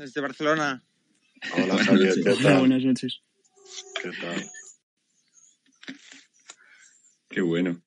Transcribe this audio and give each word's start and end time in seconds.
desde 0.00 0.20
Barcelona. 0.20 0.82
Hola 1.56 1.76
Javier, 1.84 2.14
¿qué 2.14 2.30
Hola, 2.30 2.42
tal? 2.42 2.58
buenas 2.60 2.82
noches. 2.82 3.20
¿Qué 4.02 4.10
tal? 4.20 4.50
Qué 7.28 7.40
bueno. 7.42 7.82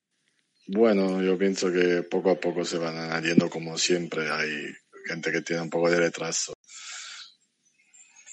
Bueno, 0.66 1.22
yo 1.22 1.36
pienso 1.36 1.70
que 1.70 2.02
poco 2.04 2.30
a 2.30 2.40
poco 2.40 2.64
se 2.64 2.78
van 2.78 2.96
añadiendo 2.96 3.50
como 3.50 3.76
siempre. 3.76 4.30
Hay 4.30 4.72
gente 5.06 5.30
que 5.30 5.42
tiene 5.42 5.62
un 5.62 5.70
poco 5.70 5.90
de 5.90 5.98
retraso. 5.98 6.54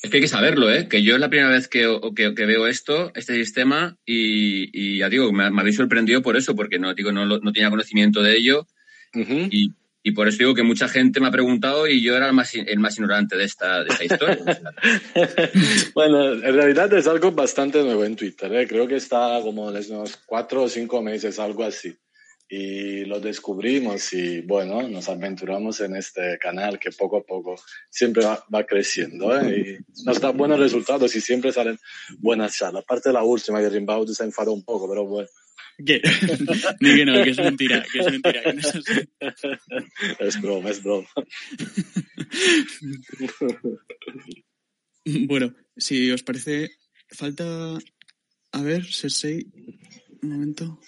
Es 0.02 0.10
que 0.10 0.18
hay 0.18 0.22
que 0.22 0.28
saberlo, 0.28 0.72
¿eh? 0.72 0.88
Que 0.88 1.04
yo 1.04 1.16
es 1.16 1.20
la 1.20 1.30
primera 1.30 1.50
vez 1.50 1.68
que, 1.68 2.00
que, 2.16 2.34
que 2.34 2.46
veo 2.46 2.68
esto, 2.68 3.12
este 3.14 3.36
sistema, 3.36 3.98
y, 4.06 4.70
y 4.74 5.00
ya 5.00 5.10
digo, 5.10 5.32
me, 5.32 5.52
me, 5.52 5.62
habéis 5.62 5.76
sorprendido 5.76 6.22
por 6.22 6.38
eso, 6.38 6.56
porque 6.56 6.80
no, 6.80 6.94
digo, 6.94 7.12
no, 7.12 7.26
no 7.26 7.52
tenía 7.52 7.70
conocimiento 7.70 8.24
de 8.24 8.38
ello. 8.38 8.68
Y, 9.14 9.74
y 10.04 10.12
por 10.12 10.28
eso 10.28 10.40
digo 10.40 10.56
que 10.56 10.64
mucha 10.64 10.88
gente 10.88 11.20
me 11.20 11.28
ha 11.28 11.32
preguntado 11.32 11.88
y 11.88 12.02
yo 12.02 12.16
era 12.16 12.28
el 12.28 12.34
más, 12.34 12.56
el 12.56 12.80
más 12.80 12.98
ignorante 12.98 13.38
de 13.38 13.44
esta, 13.44 13.84
de 13.84 13.90
esta 13.90 14.04
historia. 14.04 14.62
bueno, 15.94 16.34
en 16.34 16.56
realidad 16.56 16.92
es 16.94 17.08
algo 17.08 17.32
bastante 17.32 17.84
nuevo 17.84 18.04
en 18.04 18.16
Twitter. 18.16 18.52
¿eh? 18.56 18.68
Creo 18.68 18.88
que 18.88 18.96
está 18.96 19.40
como 19.44 19.72
desde 19.72 19.96
unos 19.96 20.18
cuatro 20.26 20.64
o 20.64 20.70
cinco 20.70 21.04
meses, 21.04 21.38
algo 21.38 21.64
así. 21.64 21.96
Y 22.50 23.06
lo 23.06 23.20
descubrimos 23.20 24.12
y 24.12 24.42
bueno, 24.42 24.82
nos 24.90 25.08
aventuramos 25.08 25.80
en 25.82 25.96
este 25.96 26.38
canal 26.40 26.80
que 26.80 26.92
poco 26.92 27.18
a 27.18 27.24
poco 27.24 27.56
siempre 27.90 28.26
va, 28.26 28.44
va 28.54 28.66
creciendo. 28.66 29.40
¿eh? 29.40 29.80
Y 29.80 30.04
nos 30.04 30.20
da 30.20 30.32
buenos 30.32 30.60
resultados 30.60 31.16
y 31.16 31.22
siempre 31.22 31.52
salen 31.52 31.78
buenas 32.18 32.58
charlas. 32.58 32.84
Aparte 32.84 33.10
de 33.10 33.14
la 33.14 33.24
última, 33.24 33.60
que 33.60 33.70
Rimbaud 33.70 34.10
se 34.10 34.24
enfadó 34.24 34.52
un 34.52 34.66
poco, 34.66 34.90
pero 34.90 35.06
bueno. 35.06 35.30
¿Qué? 35.86 36.02
Ni 36.82 36.96
que 36.96 37.06
no, 37.06 37.24
que 37.24 37.30
es 37.30 37.38
mentira, 37.38 37.86
que 37.92 38.00
es 38.00 38.12
mentira. 38.12 38.42
Que 38.44 38.54
no 38.54 38.60
es, 38.60 38.76
así. 38.76 39.08
es 40.20 40.42
broma, 40.42 40.70
es 40.70 40.84
broma. 40.84 41.08
bueno, 45.28 45.56
si 45.78 46.12
os 46.12 46.24
parece, 46.24 46.72
falta. 47.10 47.78
A 48.54 48.62
ver, 48.62 48.86
Cersei. 48.86 49.48
Un 50.22 50.30
momento. 50.30 50.80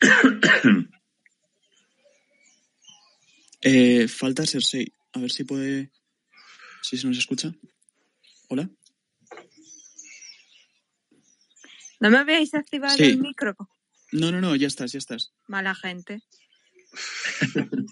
eh, 3.62 4.08
falta 4.08 4.46
Cersei. 4.46 4.92
A 5.12 5.20
ver 5.20 5.30
si 5.30 5.44
puede. 5.44 5.90
Si 6.82 6.98
se 6.98 7.06
nos 7.06 7.16
escucha. 7.18 7.54
Hola. 8.48 8.70
¿No 12.00 12.10
me 12.10 12.18
habéis 12.18 12.54
activado 12.54 12.96
Sí. 12.96 13.04
el 13.04 13.18
micro? 13.18 13.54
No, 14.12 14.30
no, 14.32 14.40
no, 14.40 14.54
ya 14.56 14.66
estás, 14.66 14.92
ya 14.92 14.98
estás. 14.98 15.32
Mala 15.48 15.74
gente. 15.74 16.22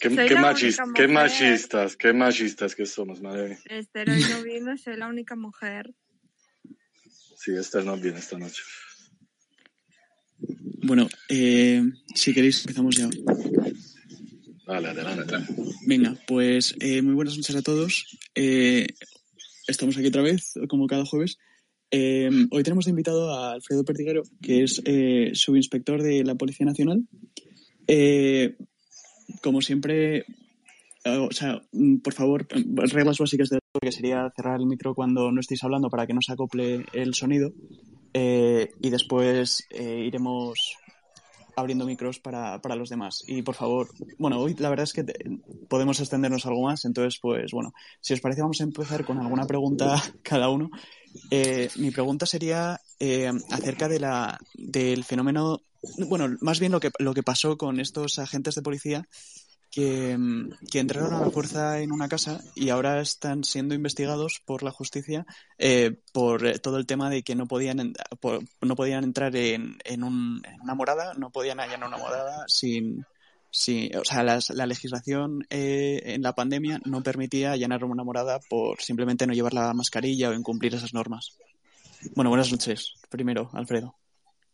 ¿Qué, 0.00 0.10
Soy 0.12 0.26
qué, 0.28 0.34
la 0.34 0.40
machis- 0.52 0.78
única 0.82 0.92
qué 0.94 1.06
mujer. 1.06 1.10
machistas, 1.10 1.96
qué 1.96 2.12
machistas 2.12 2.74
que 2.74 2.86
somos, 2.86 3.20
madre. 3.20 3.58
Esther 3.66 4.10
hoy 4.10 4.20
no 4.30 4.42
vino, 4.42 4.76
soy 4.76 4.96
la 4.96 5.06
única 5.06 5.36
mujer. 5.36 5.94
Sí, 7.36 7.52
Esther 7.54 7.84
no 7.84 7.96
viene 7.96 8.18
esta 8.18 8.36
noche. 8.38 8.62
Bueno, 10.84 11.08
eh, 11.28 11.84
si 12.14 12.34
queréis, 12.34 12.60
empezamos 12.62 12.96
ya. 12.96 13.08
Vale, 14.66 14.88
adelante. 14.88 15.36
Venga, 15.86 16.16
pues 16.26 16.74
eh, 16.80 17.00
muy 17.02 17.14
buenas 17.14 17.36
noches 17.36 17.54
a 17.54 17.62
todos. 17.62 18.18
Eh, 18.34 18.88
estamos 19.68 19.96
aquí 19.96 20.06
otra 20.08 20.22
vez, 20.22 20.54
como 20.68 20.88
cada 20.88 21.04
jueves. 21.04 21.38
Eh, 21.94 22.30
hoy 22.50 22.62
tenemos 22.62 22.88
invitado 22.88 23.34
a 23.34 23.52
Alfredo 23.52 23.84
Pertiguero, 23.84 24.22
que 24.40 24.62
es 24.62 24.80
eh, 24.86 25.32
subinspector 25.34 26.02
de 26.02 26.24
la 26.24 26.36
Policía 26.36 26.64
Nacional. 26.64 27.06
Eh, 27.86 28.56
como 29.42 29.60
siempre, 29.60 30.24
eh, 31.04 31.16
o 31.18 31.30
sea, 31.32 31.60
mm, 31.70 31.98
por 31.98 32.14
favor, 32.14 32.48
reglas 32.48 33.18
básicas 33.18 33.50
de 33.50 33.58
que 33.78 33.92
sería 33.92 34.32
cerrar 34.34 34.58
el 34.58 34.66
micro 34.66 34.94
cuando 34.94 35.30
no 35.30 35.40
estéis 35.40 35.64
hablando 35.64 35.90
para 35.90 36.06
que 36.06 36.14
no 36.14 36.22
se 36.22 36.32
acople 36.32 36.86
el 36.94 37.14
sonido. 37.14 37.52
Y 38.14 38.90
después 38.90 39.66
iremos 39.70 40.76
abriendo 41.56 41.86
micros 41.86 42.18
para, 42.18 42.60
para 42.60 42.76
los 42.76 42.88
demás. 42.88 43.24
Y 43.26 43.42
por 43.42 43.54
favor, 43.54 43.88
bueno, 44.18 44.38
hoy 44.38 44.54
la 44.58 44.68
verdad 44.68 44.84
es 44.84 44.92
que 44.92 45.04
podemos 45.68 46.00
extendernos 46.00 46.46
algo 46.46 46.62
más, 46.62 46.84
entonces, 46.84 47.18
pues 47.20 47.52
bueno, 47.52 47.72
si 48.00 48.14
os 48.14 48.20
parece, 48.20 48.42
vamos 48.42 48.60
a 48.60 48.64
empezar 48.64 49.04
con 49.04 49.18
alguna 49.18 49.46
pregunta 49.46 50.02
cada 50.22 50.48
uno. 50.48 50.70
Eh, 51.30 51.70
mi 51.76 51.90
pregunta 51.90 52.26
sería 52.26 52.80
eh, 52.98 53.30
acerca 53.50 53.88
de 53.88 54.00
la, 54.00 54.38
del 54.54 55.04
fenómeno, 55.04 55.60
bueno, 56.08 56.36
más 56.40 56.60
bien 56.60 56.72
lo 56.72 56.80
que, 56.80 56.90
lo 56.98 57.14
que 57.14 57.22
pasó 57.22 57.56
con 57.56 57.80
estos 57.80 58.18
agentes 58.18 58.54
de 58.54 58.62
policía 58.62 59.08
que, 59.70 60.16
mm, 60.18 60.50
que 60.70 60.78
entraron 60.80 61.14
a 61.14 61.20
la 61.20 61.30
fuerza 61.30 61.80
en 61.80 61.92
una 61.92 62.08
casa 62.08 62.40
y 62.54 62.68
ahora 62.68 63.00
están 63.00 63.42
siendo 63.44 63.74
investigados 63.74 64.42
por 64.44 64.62
la 64.62 64.70
justicia 64.70 65.24
eh, 65.58 65.96
por 66.12 66.46
eh, 66.46 66.58
todo 66.58 66.76
el 66.76 66.86
tema 66.86 67.08
de 67.08 67.22
que 67.22 67.34
no 67.34 67.46
podían 67.46 67.94
por- 68.20 68.44
no 68.60 68.76
podían 68.76 69.02
entrar 69.04 69.34
en, 69.34 69.78
en, 69.84 70.04
un- 70.04 70.42
en 70.44 70.60
una 70.60 70.74
morada, 70.74 71.14
no 71.14 71.30
podían 71.30 71.58
allanar 71.60 71.88
una 71.88 71.96
morada 71.96 72.44
sin, 72.48 73.04
sin 73.52 73.94
o 73.96 74.04
sea, 74.04 74.24
las- 74.24 74.50
la 74.50 74.66
legislación 74.66 75.46
eh, 75.50 76.02
en 76.06 76.22
la 76.22 76.34
pandemia 76.34 76.80
no 76.84 77.02
permitía 77.02 77.52
allanar 77.52 77.84
una 77.84 78.02
morada 78.02 78.40
por 78.50 78.80
simplemente 78.80 79.26
no 79.26 79.34
llevar 79.34 79.54
la 79.54 79.72
mascarilla 79.74 80.30
o 80.30 80.34
incumplir 80.34 80.74
esas 80.74 80.94
normas. 80.94 81.38
Bueno, 82.16 82.30
buenas 82.30 82.50
noches. 82.50 82.94
Primero, 83.10 83.50
Alfredo. 83.52 83.94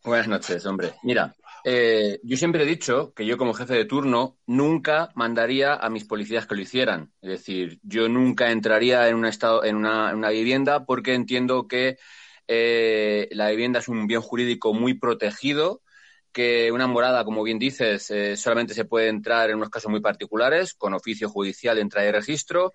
Buenas 0.05 0.29
noches, 0.29 0.67
hombre. 0.67 0.95
Mira, 1.03 1.35
eh, 1.65 2.21
yo 2.23 2.37
siempre 2.37 2.63
he 2.63 2.67
dicho 2.67 3.13
que 3.15 3.25
yo 3.27 3.37
como 3.39 3.55
jefe 3.55 3.75
de 3.75 3.85
turno 3.85 4.37
nunca 4.47 5.11
mandaría 5.15 5.75
a 5.75 5.89
mis 5.91 6.05
policías 6.05 6.47
que 6.47 6.55
lo 6.57 6.61
hicieran. 6.63 7.13
Es 7.23 7.31
decir, 7.31 7.79
yo 7.83 8.09
nunca 8.09 8.51
entraría 8.51 9.09
en 9.09 9.17
un 9.17 9.27
estado, 9.27 9.65
en 9.65 9.77
una 9.77 10.31
vivienda 10.31 10.85
porque 10.85 11.15
entiendo 11.15 11.67
que 11.69 11.99
eh, 12.49 13.29
la 13.33 13.51
vivienda 13.51 13.81
es 13.81 13.89
un 13.89 14.07
bien 14.07 14.23
jurídico 14.23 14.73
muy 14.73 14.95
protegido, 14.95 15.83
que 16.39 16.71
una 16.71 16.87
morada, 16.87 17.25
como 17.25 17.43
bien 17.43 17.59
dices, 17.59 18.13
eh, 18.13 18.37
solamente 18.37 18.73
se 18.73 18.85
puede 18.85 19.09
entrar 19.09 19.51
en 19.51 19.57
unos 19.57 19.71
casos 19.71 19.91
muy 19.91 20.01
particulares, 20.01 20.73
con 20.73 20.95
oficio 20.95 21.29
judicial 21.29 21.75
de 21.75 21.83
entrada 21.83 22.07
y 22.07 22.13
registro, 22.13 22.73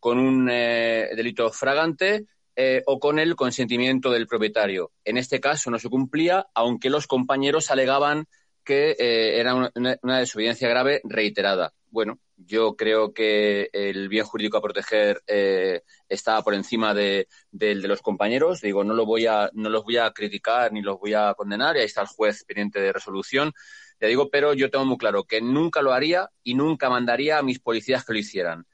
con 0.00 0.18
un 0.18 0.48
eh, 0.50 1.10
delito 1.14 1.50
fragante 1.50 2.24
eh, 2.56 2.82
o 2.86 2.98
con 2.98 3.18
el 3.18 3.36
consentimiento 3.36 4.10
del 4.10 4.26
propietario. 4.26 4.92
En 5.04 5.18
este 5.18 5.40
caso 5.40 5.70
no 5.70 5.78
se 5.78 5.90
cumplía, 5.90 6.46
aunque 6.54 6.88
los 6.88 7.06
compañeros 7.06 7.70
alegaban 7.70 8.28
que 8.64 8.96
era 8.98 9.56
una, 9.56 9.70
una, 9.74 10.18
desobediencia 10.18 10.70
grave 10.70 11.02
reiterada. 11.04 11.74
Bueno, 11.92 12.18
yo 12.38 12.74
creo 12.74 13.12
que 13.12 13.68
el 13.70 14.08
bien 14.08 14.24
jurídico 14.24 14.56
a 14.56 14.62
proteger 14.62 15.22
eh, 15.26 15.82
estaba 16.08 16.42
por 16.42 16.54
encima 16.54 16.94
de, 16.94 17.28
de, 17.50 17.74
los 17.74 18.00
compañeros. 18.00 18.62
Digo, 18.62 18.82
no, 18.82 18.94
lo 18.94 19.04
voy 19.04 19.26
a, 19.26 19.50
no 19.52 19.68
los 19.68 19.84
voy 19.84 19.98
a 19.98 20.10
criticar 20.10 20.72
ni 20.72 20.80
los 20.80 20.98
voy 20.98 21.12
a 21.12 21.34
condenar, 21.34 21.76
y 21.76 21.80
ahí 21.80 21.84
está 21.84 22.00
el 22.00 22.06
juez 22.06 22.44
pendiente 22.44 22.80
de 22.80 22.94
resolución. 22.94 23.52
Ya 24.00 24.08
digo, 24.08 24.30
pero 24.30 24.54
yo 24.54 24.70
tengo 24.70 24.86
muy 24.86 24.96
claro 24.96 25.24
que 25.24 25.42
nunca 25.42 25.82
lo 25.82 25.92
haría 25.92 26.30
y 26.42 26.54
nunca 26.54 26.88
mandaría 26.88 27.36
a 27.36 27.42
mis 27.42 27.60
policías 27.60 28.06
que 28.06 28.14
lo 28.14 28.18
hicieran. 28.20 28.64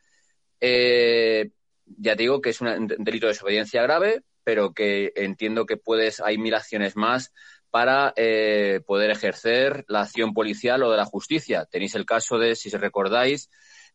Eh, 0.61 1.51
ya 1.87 2.15
digo 2.15 2.41
que 2.41 2.51
es 2.51 2.61
un 2.61 2.87
delito 2.87 3.27
de 3.27 3.33
desobediencia 3.33 3.83
grave, 3.83 4.23
pero 4.45 4.73
que 4.73 5.13
entiendo 5.17 5.67
que 5.67 5.77
puedes, 5.77 6.21
hay 6.21 6.39
mil 6.39 6.55
acciones 6.55 6.95
más 6.95 7.33
para 7.71 8.13
eh, 8.17 8.81
poder 8.87 9.11
ejercer 9.11 9.85
la 9.89 10.03
acción 10.03 10.33
policial 10.33 10.83
o 10.83 10.91
de 10.91 10.97
la 10.97 11.05
justicia. 11.05 11.67
Tenéis 11.67 11.95
el 11.95 12.07
caso 12.07 12.39
de, 12.39 12.57
si 12.57 12.71
recordáis, 12.71 13.51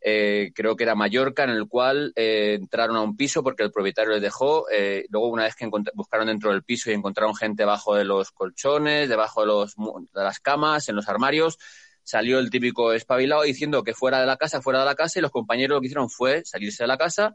eh, 0.05 0.51
creo 0.53 0.75
que 0.75 0.83
era 0.83 0.95
Mallorca, 0.95 1.45
en 1.45 1.51
el 1.51 1.67
cual 1.67 2.11
eh, 2.15 2.57
entraron 2.59 2.97
a 2.97 3.01
un 3.01 3.15
piso 3.15 3.41
porque 3.41 3.63
el 3.63 3.71
propietario 3.71 4.11
les 4.11 4.21
dejó. 4.21 4.69
eh, 4.69 5.05
luego, 5.09 5.27
una 5.29 5.43
vez 5.43 5.55
que 5.55 5.69
buscaron 5.93 6.27
dentro 6.27 6.51
del 6.51 6.63
piso 6.63 6.91
y 6.91 6.93
encontraron 6.93 7.35
gente 7.35 7.63
debajo 7.63 7.95
de 7.95 8.03
los 8.03 8.31
colchones, 8.31 9.07
debajo 9.07 9.41
de, 9.41 9.47
los, 9.47 9.75
de 9.75 10.23
las 10.23 10.39
camas, 10.39 10.89
en 10.89 10.95
los 10.95 11.07
armarios, 11.07 11.57
salió 12.03 12.39
el 12.39 12.49
típico 12.49 12.91
espabilado 12.91 13.43
diciendo 13.43 13.83
que 13.83 13.93
fuera 13.93 14.19
de 14.19 14.25
la 14.25 14.35
casa, 14.35 14.61
fuera 14.61 14.79
de 14.79 14.85
la 14.85 14.95
casa, 14.95 15.19
y 15.19 15.21
los 15.21 15.31
compañeros 15.31 15.75
lo 15.75 15.81
que 15.81 15.87
hicieron 15.87 16.09
fue 16.09 16.43
salirse 16.43 16.83
de 16.83 16.87
la 16.87 16.97
casa 16.97 17.33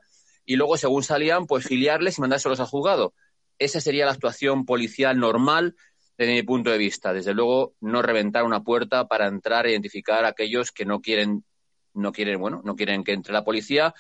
y 0.49 0.57
luego, 0.57 0.79
según 0.79 1.03
salían, 1.03 1.47
pues 1.47 1.67
filiarles 1.67 2.17
y 2.17 2.23
mandárselos 2.23 2.59
al 2.59 2.67
juzgado. 2.67 3.13
Esa 3.59 3.83
sería 3.83 4.07
la 4.07 4.13
actuación 4.13 4.65
policial 4.65 5.19
normal 5.19 5.77
desde 6.19 6.35
mi 6.35 6.43
punto 6.43 6.71
de 6.71 6.79
vista. 6.79 7.13
Desde 7.13 7.33
luego, 7.33 7.75
no 7.81 8.03
reventar 8.03 8.45
una 8.45 8.63
puerta 8.63 9.07
para 9.07 9.29
entrar 9.29 9.67
e 9.67 9.71
identificar 9.71 10.25
a 10.25 10.29
aquellos 10.29 10.73
que 10.73 10.85
no 10.85 11.01
quieren, 11.01 11.45
no 11.95 12.13
quieren, 12.13 12.41
bueno, 12.41 12.61
no 12.65 12.75
quieren 12.75 13.05
que 13.05 13.13
entre 13.13 13.33
la 13.33 13.45
policía, 13.45 13.95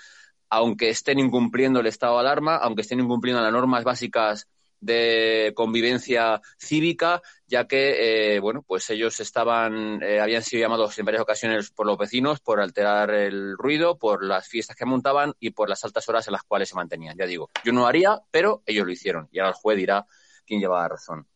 aunque 0.51 0.91
estén 0.91 1.21
incumpliendo 1.21 1.81
el 1.81 1.87
estado 1.87 2.15
de 2.15 2.21
alarma, 2.21 2.57
aunque 2.57 2.83
estén 2.83 3.01
incumpliendo 3.01 3.41
las 3.41 3.53
normas 3.53 3.85
básicas 3.85 4.49
de 4.81 5.53
convivencia 5.57 6.41
cívica, 6.57 7.21
ya 7.47 7.67
que, 7.67 8.35
eh, 8.37 8.41
bueno, 8.41 8.63
pues 8.67 8.89
ellos 8.91 9.19
estaban, 9.21 10.01
eh, 10.03 10.21
habían 10.21 10.43
sido 10.43 10.61
llamados 10.63 10.99
en 10.99 11.05
varias 11.05 11.23
ocasiones 11.23 11.71
por 11.71 11.87
los 11.87 11.99
vecinos 11.99 12.41
por 12.41 12.61
alterar 12.61 13.11
el 13.11 13.57
ruido, 13.57 13.99
por 13.99 14.25
las 14.25 14.47
fiestas 14.49 14.77
que 14.77 14.85
montaban 14.85 15.35
y 15.41 15.51
por 15.51 15.69
las 15.69 15.85
altas 15.85 16.09
horas 16.09 16.27
en 16.29 16.33
las 16.33 16.43
cuales 16.45 16.69
se 16.69 16.77
mantenían. 16.77 17.17
Ya 17.17 17.27
digo, 17.27 17.51
yo 17.65 17.73
no 17.73 17.87
haría, 17.87 18.21
pero 18.31 18.63
ellos 18.67 18.87
lo 18.87 18.93
hicieron. 18.93 19.29
Y 19.33 19.39
ahora 19.39 19.51
el 19.51 19.55
juez 19.55 19.77
dirá 19.77 20.07
quién 20.47 20.61
lleva 20.61 20.83
la 20.83 20.89
razón. 20.89 21.27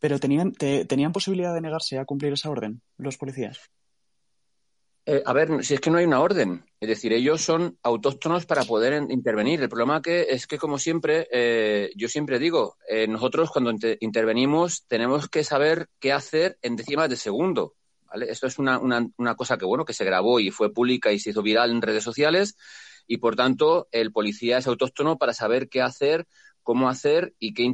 Pero 0.00 0.18
tenían, 0.18 0.52
te, 0.52 0.84
¿tenían 0.86 1.12
posibilidad 1.12 1.54
de 1.54 1.60
negarse 1.60 1.98
a 1.98 2.04
cumplir 2.04 2.32
esa 2.32 2.50
orden 2.50 2.82
los 2.96 3.16
policías? 3.16 3.70
Eh, 5.06 5.22
a 5.24 5.32
ver, 5.32 5.64
si 5.64 5.74
es 5.74 5.80
que 5.80 5.90
no 5.90 5.98
hay 5.98 6.04
una 6.04 6.20
orden. 6.20 6.64
Es 6.78 6.88
decir, 6.88 7.12
ellos 7.12 7.40
son 7.40 7.78
autóctonos 7.82 8.46
para 8.46 8.64
poder 8.64 9.02
intervenir. 9.10 9.60
El 9.60 9.68
problema 9.68 10.02
que 10.02 10.26
es 10.30 10.46
que, 10.46 10.58
como 10.58 10.78
siempre, 10.78 11.26
eh, 11.32 11.90
yo 11.96 12.08
siempre 12.08 12.38
digo, 12.38 12.76
eh, 12.88 13.08
nosotros 13.08 13.50
cuando 13.50 13.72
intervenimos 14.00 14.84
tenemos 14.86 15.28
que 15.28 15.42
saber 15.42 15.88
qué 15.98 16.12
hacer 16.12 16.58
en 16.62 16.76
décimas 16.76 17.08
de 17.08 17.16
segundo. 17.16 17.74
¿vale? 18.04 18.30
Esto 18.30 18.46
es 18.46 18.58
una, 18.58 19.08
cosa 19.36 19.58
que, 19.58 19.64
bueno, 19.64 19.84
que 19.84 19.94
se 19.94 20.04
grabó 20.04 20.38
y 20.38 20.50
fue 20.50 20.72
pública 20.72 21.12
y 21.12 21.18
se 21.18 21.30
hizo 21.30 21.42
viral 21.42 21.70
en 21.70 21.82
redes 21.82 22.04
sociales 22.04 22.56
y, 23.06 23.16
por 23.16 23.36
tanto, 23.36 23.88
el 23.92 24.12
policía 24.12 24.58
es 24.58 24.66
autóctono 24.66 25.18
para 25.18 25.32
saber 25.32 25.68
qué 25.68 25.82
hacer, 25.82 26.26
cómo 26.62 26.88
hacer 26.88 27.34
y, 27.38 27.54
qué, 27.54 27.64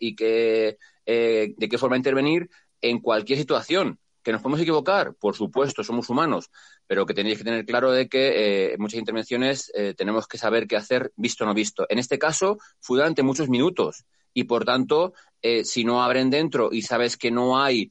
y 0.00 0.14
qué, 0.16 0.78
de 1.06 1.68
qué 1.70 1.78
forma 1.78 1.96
intervenir 1.96 2.48
en 2.80 3.00
cualquier 3.00 3.38
situación 3.38 3.98
¿Que 4.22 4.30
nos 4.30 4.40
podemos 4.40 4.60
equivocar? 4.60 5.14
Por 5.14 5.34
supuesto, 5.34 5.82
somos 5.82 6.08
humanos, 6.08 6.50
pero 6.86 7.06
que 7.06 7.14
tenéis 7.14 7.38
que 7.38 7.44
tener 7.44 7.64
claro 7.66 7.90
de 7.90 8.08
que 8.08 8.72
eh, 8.72 8.76
muchas 8.78 9.00
intervenciones 9.00 9.72
eh, 9.74 9.94
tenemos 9.96 10.28
que 10.28 10.38
saber 10.38 10.68
qué 10.68 10.76
hacer 10.76 11.12
visto 11.16 11.42
o 11.42 11.46
no 11.46 11.54
visto. 11.54 11.86
En 11.88 11.98
este 11.98 12.20
caso, 12.20 12.58
fue 12.78 12.98
durante 12.98 13.24
muchos 13.24 13.48
minutos 13.48 14.04
y, 14.32 14.44
por 14.44 14.64
tanto, 14.64 15.12
eh, 15.42 15.64
si 15.64 15.84
no 15.84 16.04
abren 16.04 16.30
dentro 16.30 16.68
y 16.72 16.82
sabes 16.82 17.16
que 17.16 17.30
no 17.30 17.60
hay 17.60 17.90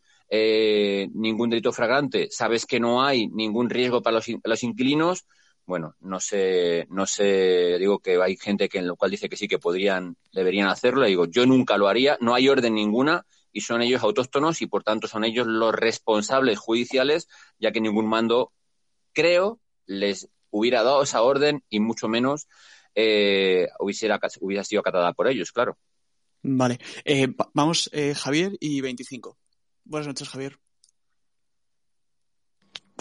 ningún 1.14 1.50
delito 1.50 1.74
fragrante, 1.74 2.30
sabes 2.32 2.66
que 2.66 2.80
no 2.80 3.04
hay 3.04 3.28
ningún 3.28 3.70
riesgo 3.70 4.02
para 4.02 4.16
los, 4.16 4.28
los 4.46 4.64
inquilinos, 4.64 5.26
bueno, 5.66 5.96
no 6.00 6.20
sé, 6.20 6.88
no 6.90 7.06
sé, 7.06 7.78
digo 7.80 8.00
que 8.00 8.22
hay 8.22 8.36
gente 8.36 8.68
que 8.68 8.80
en 8.80 8.88
lo 8.88 8.96
cual 8.96 9.12
dice 9.12 9.30
que 9.30 9.38
sí 9.38 9.48
que 9.48 9.60
podrían, 9.60 10.18
deberían 10.32 10.68
hacerlo, 10.68 11.06
digo, 11.06 11.26
yo 11.26 11.46
nunca 11.46 11.78
lo 11.78 11.88
haría, 11.88 12.18
no 12.20 12.34
hay 12.34 12.50
orden 12.50 12.76
ninguna 12.76 13.26
y 13.54 13.62
son 13.62 13.82
ellos 13.82 14.04
autóctonos 14.04 14.62
y 14.62 14.68
por 14.68 14.84
tanto 14.84 15.08
son 15.08 15.24
ellos 15.24 15.48
los 15.48 15.74
responsables 15.74 16.60
judiciales, 16.60 17.28
ya 17.60 17.72
que 17.72 17.82
ningún 17.82 18.08
mando, 18.08 18.52
creo, 19.14 19.60
les 19.86 20.30
hubiera 20.50 20.84
dado 20.84 21.04
esa 21.04 21.22
orden 21.22 21.64
y 21.70 21.80
mucho 21.80 22.08
menos 22.08 22.48
eh, 22.96 23.68
hubiera, 23.80 24.64
sido 24.64 24.82
acatada 24.82 25.14
por 25.14 25.28
ellos, 25.28 25.52
claro. 25.52 25.78
Vale. 26.44 26.80
Eh, 27.06 27.28
vamos, 27.54 27.90
eh, 27.94 28.16
Javier 28.16 28.58
y 28.60 28.82
25. 28.82 29.38
Buenas 29.84 30.08
noches, 30.08 30.30
Javier. 30.30 30.58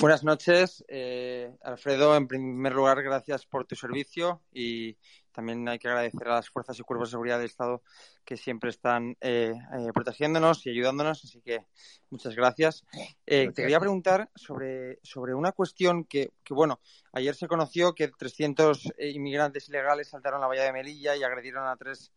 Buenas 0.01 0.25
noches, 0.25 0.83
eh, 0.89 1.55
Alfredo. 1.61 2.17
En 2.17 2.27
primer 2.27 2.73
lugar, 2.73 3.03
gracias 3.03 3.45
por 3.45 3.67
tu 3.67 3.77
servicio 3.77 4.41
y 4.51 4.97
también 5.31 5.69
hay 5.69 5.79
que 5.79 5.89
agradecer 5.89 6.27
a 6.27 6.37
las 6.37 6.49
fuerzas 6.49 6.79
y 6.79 6.83
cuerpos 6.83 7.11
de 7.11 7.11
seguridad 7.11 7.37
del 7.37 7.49
Estado 7.49 7.83
que 8.25 8.39
siempre 8.39 8.71
están 8.71 9.19
eh, 9.21 9.53
eh, 9.53 9.93
protegiéndonos 9.93 10.65
y 10.65 10.71
ayudándonos. 10.71 11.23
Así 11.23 11.43
que 11.43 11.67
muchas 12.09 12.35
gracias. 12.35 12.87
Te 13.27 13.53
quería 13.53 13.79
preguntar 13.79 14.31
sobre, 14.35 15.01
sobre 15.03 15.35
una 15.35 15.53
cuestión 15.53 16.05
que, 16.05 16.33
que, 16.45 16.55
bueno, 16.55 16.81
ayer 17.13 17.35
se 17.35 17.47
conoció 17.47 17.95
que 17.95 18.09
300 18.09 18.95
inmigrantes 19.01 19.69
ilegales 19.69 20.09
saltaron 20.09 20.41
la 20.41 20.47
valla 20.47 20.65
de 20.65 20.73
Melilla 20.73 21.15
y 21.15 21.25
agredieron 21.25 21.69
a 21.69 21.77
tres, 21.77 22.11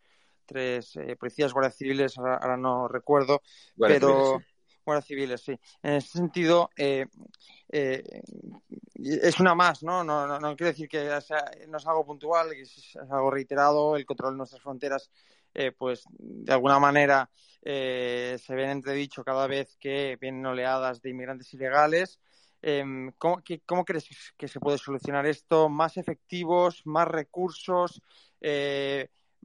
tres 0.45 0.97
policías 1.19 1.51
guardias 1.51 1.75
civiles, 1.75 2.17
ahora, 2.17 2.55
no 2.55 2.87
recuerdo, 2.87 3.41
pero 3.77 4.41
guardias 4.83 5.05
civiles, 5.05 5.41
sí. 5.41 5.59
En 5.81 5.93
ese 5.93 6.17
sentido, 6.17 6.69
eh, 6.77 7.05
eh, 7.69 8.21
es 8.95 9.39
una 9.39 9.55
más, 9.55 9.83
¿no? 9.83 10.03
No, 10.03 10.27
no, 10.27 10.39
no 10.39 10.55
quiere 10.55 10.71
decir 10.71 10.87
que 10.87 11.09
no 11.67 11.77
es 11.77 11.87
algo 11.87 12.05
puntual, 12.05 12.51
que 12.51 12.61
es, 12.61 12.95
algo 13.09 13.31
reiterado, 13.31 13.95
el 13.95 14.05
control 14.05 14.33
de 14.33 14.37
nuestras 14.37 14.61
fronteras, 14.61 15.09
eh, 15.53 15.71
pues 15.71 16.03
de 16.17 16.53
alguna 16.53 16.79
manera 16.79 17.29
se 17.61 18.55
ven 18.55 18.69
entredicho 18.71 19.23
cada 19.23 19.47
vez 19.47 19.77
que 19.79 20.17
vienen 20.19 20.45
oleadas 20.45 21.01
de 21.01 21.11
inmigrantes 21.11 21.53
ilegales. 21.53 22.19
Em, 22.61 23.11
¿cómo, 23.17 23.41
¿Cómo 23.65 23.85
crees 23.85 24.09
que 24.37 24.49
se 24.49 24.59
puede 24.59 24.77
solucionar 24.77 25.25
esto? 25.25 25.69
¿Más 25.69 25.95
efectivos? 25.95 26.81
¿Más 26.85 27.07
recursos? 27.07 28.01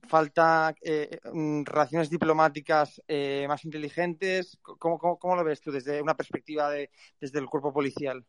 Falta 0.07 0.75
eh, 0.83 1.19
mm, 1.33 1.65
relaciones 1.65 2.11
diplomáticas 2.11 3.01
eh, 3.09 3.47
más 3.49 3.65
inteligentes. 3.65 4.59
¿Cómo, 4.63 4.99
¿Cómo, 4.99 5.37
lo 5.37 5.45
ves 5.45 5.61
tú 5.61 5.71
desde 5.71 6.03
una 6.03 6.17
perspectiva 6.17 6.71
de, 6.71 6.91
desde 7.21 7.39
el 7.39 7.47
cuerpo 7.47 7.73
policial? 7.73 8.25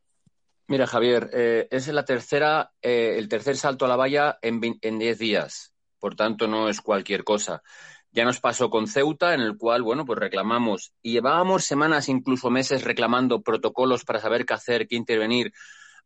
Mira, 0.68 0.86
Javier, 0.86 1.30
eh, 1.34 1.68
es 1.72 1.88
la 1.88 2.06
tercera, 2.06 2.72
el 2.82 3.28
tercer 3.28 3.58
salto 3.58 3.86
a 3.86 3.88
la 3.88 3.96
valla 3.96 4.38
en, 4.42 4.62
en 4.82 5.00
10 5.00 5.18
días. 5.18 5.74
Por 6.00 6.16
tanto, 6.16 6.48
no 6.48 6.70
es 6.70 6.82
cualquier 6.82 7.24
cosa. 7.24 7.62
Ya 8.12 8.26
nos 8.26 8.40
pasó 8.40 8.70
con 8.70 8.88
Ceuta, 8.88 9.34
en 9.34 9.42
el 9.42 9.58
cual, 9.58 9.84
bueno, 9.84 10.06
pues 10.06 10.18
reclamamos 10.18 10.94
y 11.02 11.14
llevábamos 11.14 11.66
semanas, 11.66 12.10
incluso 12.10 12.50
meses, 12.50 12.84
reclamando 12.84 13.42
protocolos 13.42 14.04
para 14.04 14.20
saber 14.20 14.46
qué 14.46 14.54
hacer, 14.54 14.88
qué 14.88 14.96
intervenir 14.96 15.54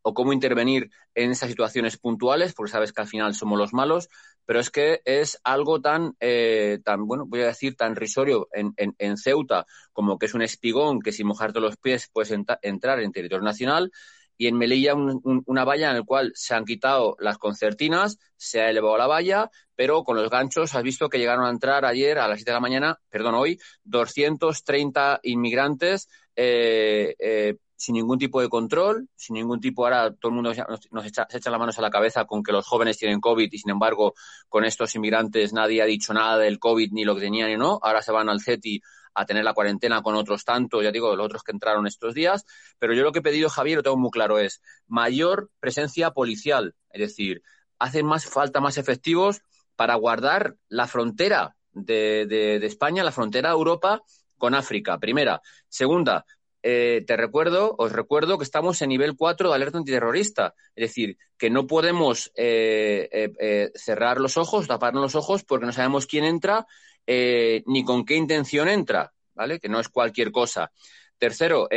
o 0.03 0.13
cómo 0.13 0.33
intervenir 0.33 0.91
en 1.15 1.31
esas 1.31 1.49
situaciones 1.49 1.97
puntuales, 1.97 2.53
porque 2.53 2.71
sabes 2.71 2.93
que 2.93 3.01
al 3.01 3.07
final 3.07 3.33
somos 3.33 3.57
los 3.57 3.73
malos, 3.73 4.09
pero 4.45 4.59
es 4.59 4.69
que 4.69 5.01
es 5.05 5.39
algo 5.43 5.81
tan, 5.81 6.15
eh, 6.19 6.79
tan 6.83 7.07
bueno, 7.07 7.25
voy 7.25 7.41
a 7.41 7.47
decir, 7.47 7.75
tan 7.75 7.95
risorio 7.95 8.49
en, 8.51 9.17
Ceuta 9.17 9.65
como 9.93 10.19
que 10.19 10.25
es 10.25 10.33
un 10.33 10.41
espigón 10.41 11.01
que 11.01 11.13
sin 11.13 11.27
mojarte 11.27 11.59
los 11.59 11.77
pies 11.77 12.09
puedes 12.11 12.31
entrar 12.31 12.99
en 12.99 13.11
territorio 13.11 13.43
nacional. 13.43 13.91
Y 14.35 14.47
en 14.47 14.57
Melilla 14.57 14.95
una 14.95 15.63
valla 15.63 15.91
en 15.91 15.97
la 15.97 16.03
cual 16.03 16.31
se 16.33 16.55
han 16.55 16.65
quitado 16.65 17.15
las 17.19 17.37
concertinas, 17.37 18.17
se 18.35 18.61
ha 18.61 18.69
elevado 18.69 18.97
la 18.97 19.05
valla, 19.05 19.51
pero 19.75 20.03
con 20.03 20.17
los 20.17 20.29
ganchos 20.29 20.73
has 20.73 20.83
visto 20.83 21.07
que 21.07 21.19
llegaron 21.19 21.45
a 21.45 21.51
entrar 21.51 21.85
ayer 21.85 22.17
a 22.17 22.27
las 22.27 22.39
7 22.39 22.49
de 22.49 22.55
la 22.55 22.59
mañana, 22.59 22.99
perdón, 23.09 23.35
hoy, 23.35 23.59
230 23.83 25.19
inmigrantes 25.21 26.09
eh, 26.35 27.15
eh, 27.19 27.57
sin 27.83 27.95
ningún 27.95 28.17
tipo 28.17 28.39
de 28.39 28.47
control, 28.47 29.09
sin 29.13 29.33
ningún 29.33 29.59
tipo, 29.59 29.83
ahora 29.83 30.13
todo 30.13 30.29
el 30.29 30.35
mundo 30.35 30.53
nos, 30.91 31.05
echa, 31.05 31.27
se 31.29 31.37
echa 31.37 31.49
las 31.49 31.59
manos 31.59 31.77
a 31.77 31.81
la 31.81 31.89
cabeza 31.89 32.23
con 32.23 32.41
que 32.41 32.53
los 32.53 32.65
jóvenes 32.65 32.97
tienen 32.97 33.19
COVID 33.19 33.51
y 33.51 33.57
sin 33.57 33.71
embargo 33.71 34.13
con 34.47 34.63
estos 34.63 34.95
inmigrantes 34.95 35.51
nadie 35.51 35.81
ha 35.81 35.85
dicho 35.85 36.13
nada 36.13 36.37
del 36.37 36.59
COVID 36.59 36.93
ni 36.93 37.03
lo 37.03 37.13
que 37.13 37.19
tenían 37.19 37.51
y 37.51 37.57
no, 37.57 37.81
ahora 37.83 38.01
se 38.01 38.13
van 38.13 38.29
al 38.29 38.39
CETI 38.39 38.81
a 39.15 39.25
tener 39.25 39.43
la 39.43 39.53
cuarentena 39.53 40.01
con 40.01 40.15
otros 40.15 40.45
tantos, 40.45 40.81
ya 40.81 40.93
digo, 40.93 41.13
los 41.17 41.25
otros 41.25 41.43
que 41.43 41.51
entraron 41.51 41.85
estos 41.85 42.13
días, 42.13 42.45
pero 42.79 42.93
yo 42.93 43.03
lo 43.03 43.11
que 43.11 43.19
he 43.19 43.21
pedido, 43.21 43.49
Javier, 43.49 43.79
lo 43.79 43.83
tengo 43.83 43.97
muy 43.97 44.11
claro, 44.11 44.39
es 44.39 44.61
mayor 44.87 45.51
presencia 45.59 46.11
policial, 46.11 46.75
es 46.89 47.01
decir, 47.01 47.43
hacen 47.79 48.05
más 48.05 48.25
falta 48.25 48.61
más 48.61 48.77
efectivos 48.77 49.41
para 49.75 49.95
guardar 49.95 50.55
la 50.69 50.87
frontera 50.87 51.57
de, 51.73 52.27
de 52.27 52.65
España, 52.65 53.03
la 53.03 53.11
frontera 53.11 53.49
Europa 53.49 54.01
con 54.37 54.55
África, 54.55 54.99
primera. 54.99 55.41
Segunda, 55.67 56.25
eh, 56.65 57.03
te 57.05 57.17
recuerdo, 57.17 57.75
os 57.77 57.91
recuerdo 57.91 58.37
que 58.37 58.45
estamos 58.45 58.81
en 58.81 58.89
nivel 58.89 59.17
4 59.17 59.49
de 59.49 59.55
alerta 59.55 59.77
antiterrorista. 59.77 60.55
Es 60.75 60.89
decir, 60.89 61.17
que 61.37 61.49
no 61.49 61.67
podemos 61.67 62.31
eh, 62.35 63.09
eh, 63.11 63.71
cerrar 63.75 64.21
los 64.21 64.37
ojos, 64.37 64.67
taparnos 64.67 65.03
los 65.03 65.15
ojos, 65.15 65.43
porque 65.43 65.65
no 65.65 65.73
sabemos 65.73 66.07
quién 66.07 66.23
entra 66.23 66.65
ni 67.05 67.83
con 67.83 68.05
qué 68.05 68.15
intención 68.15 68.69
entra, 68.69 69.11
¿vale? 69.35 69.59
Que 69.59 69.67
no 69.67 69.81
es 69.81 69.89
cualquier 69.89 70.31
cosa. 70.31 70.71
Tercero, 71.17 71.67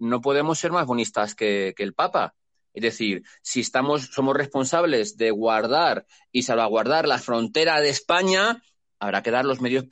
no 0.00 0.20
podemos 0.20 0.58
ser 0.58 0.72
más 0.72 0.86
bonistas 0.86 1.36
que, 1.36 1.72
que 1.76 1.84
el 1.84 1.94
Papa. 1.94 2.34
Es 2.74 2.82
decir, 2.82 3.22
si 3.42 3.60
estamos, 3.60 4.06
somos 4.06 4.36
responsables 4.36 5.16
de 5.16 5.30
guardar 5.30 6.04
y 6.32 6.42
salvaguardar 6.42 7.06
la 7.06 7.18
frontera 7.18 7.80
de 7.80 7.90
España, 7.90 8.60
habrá 8.98 9.22
que 9.22 9.30
dar 9.30 9.44
los 9.44 9.60
medios 9.60 9.84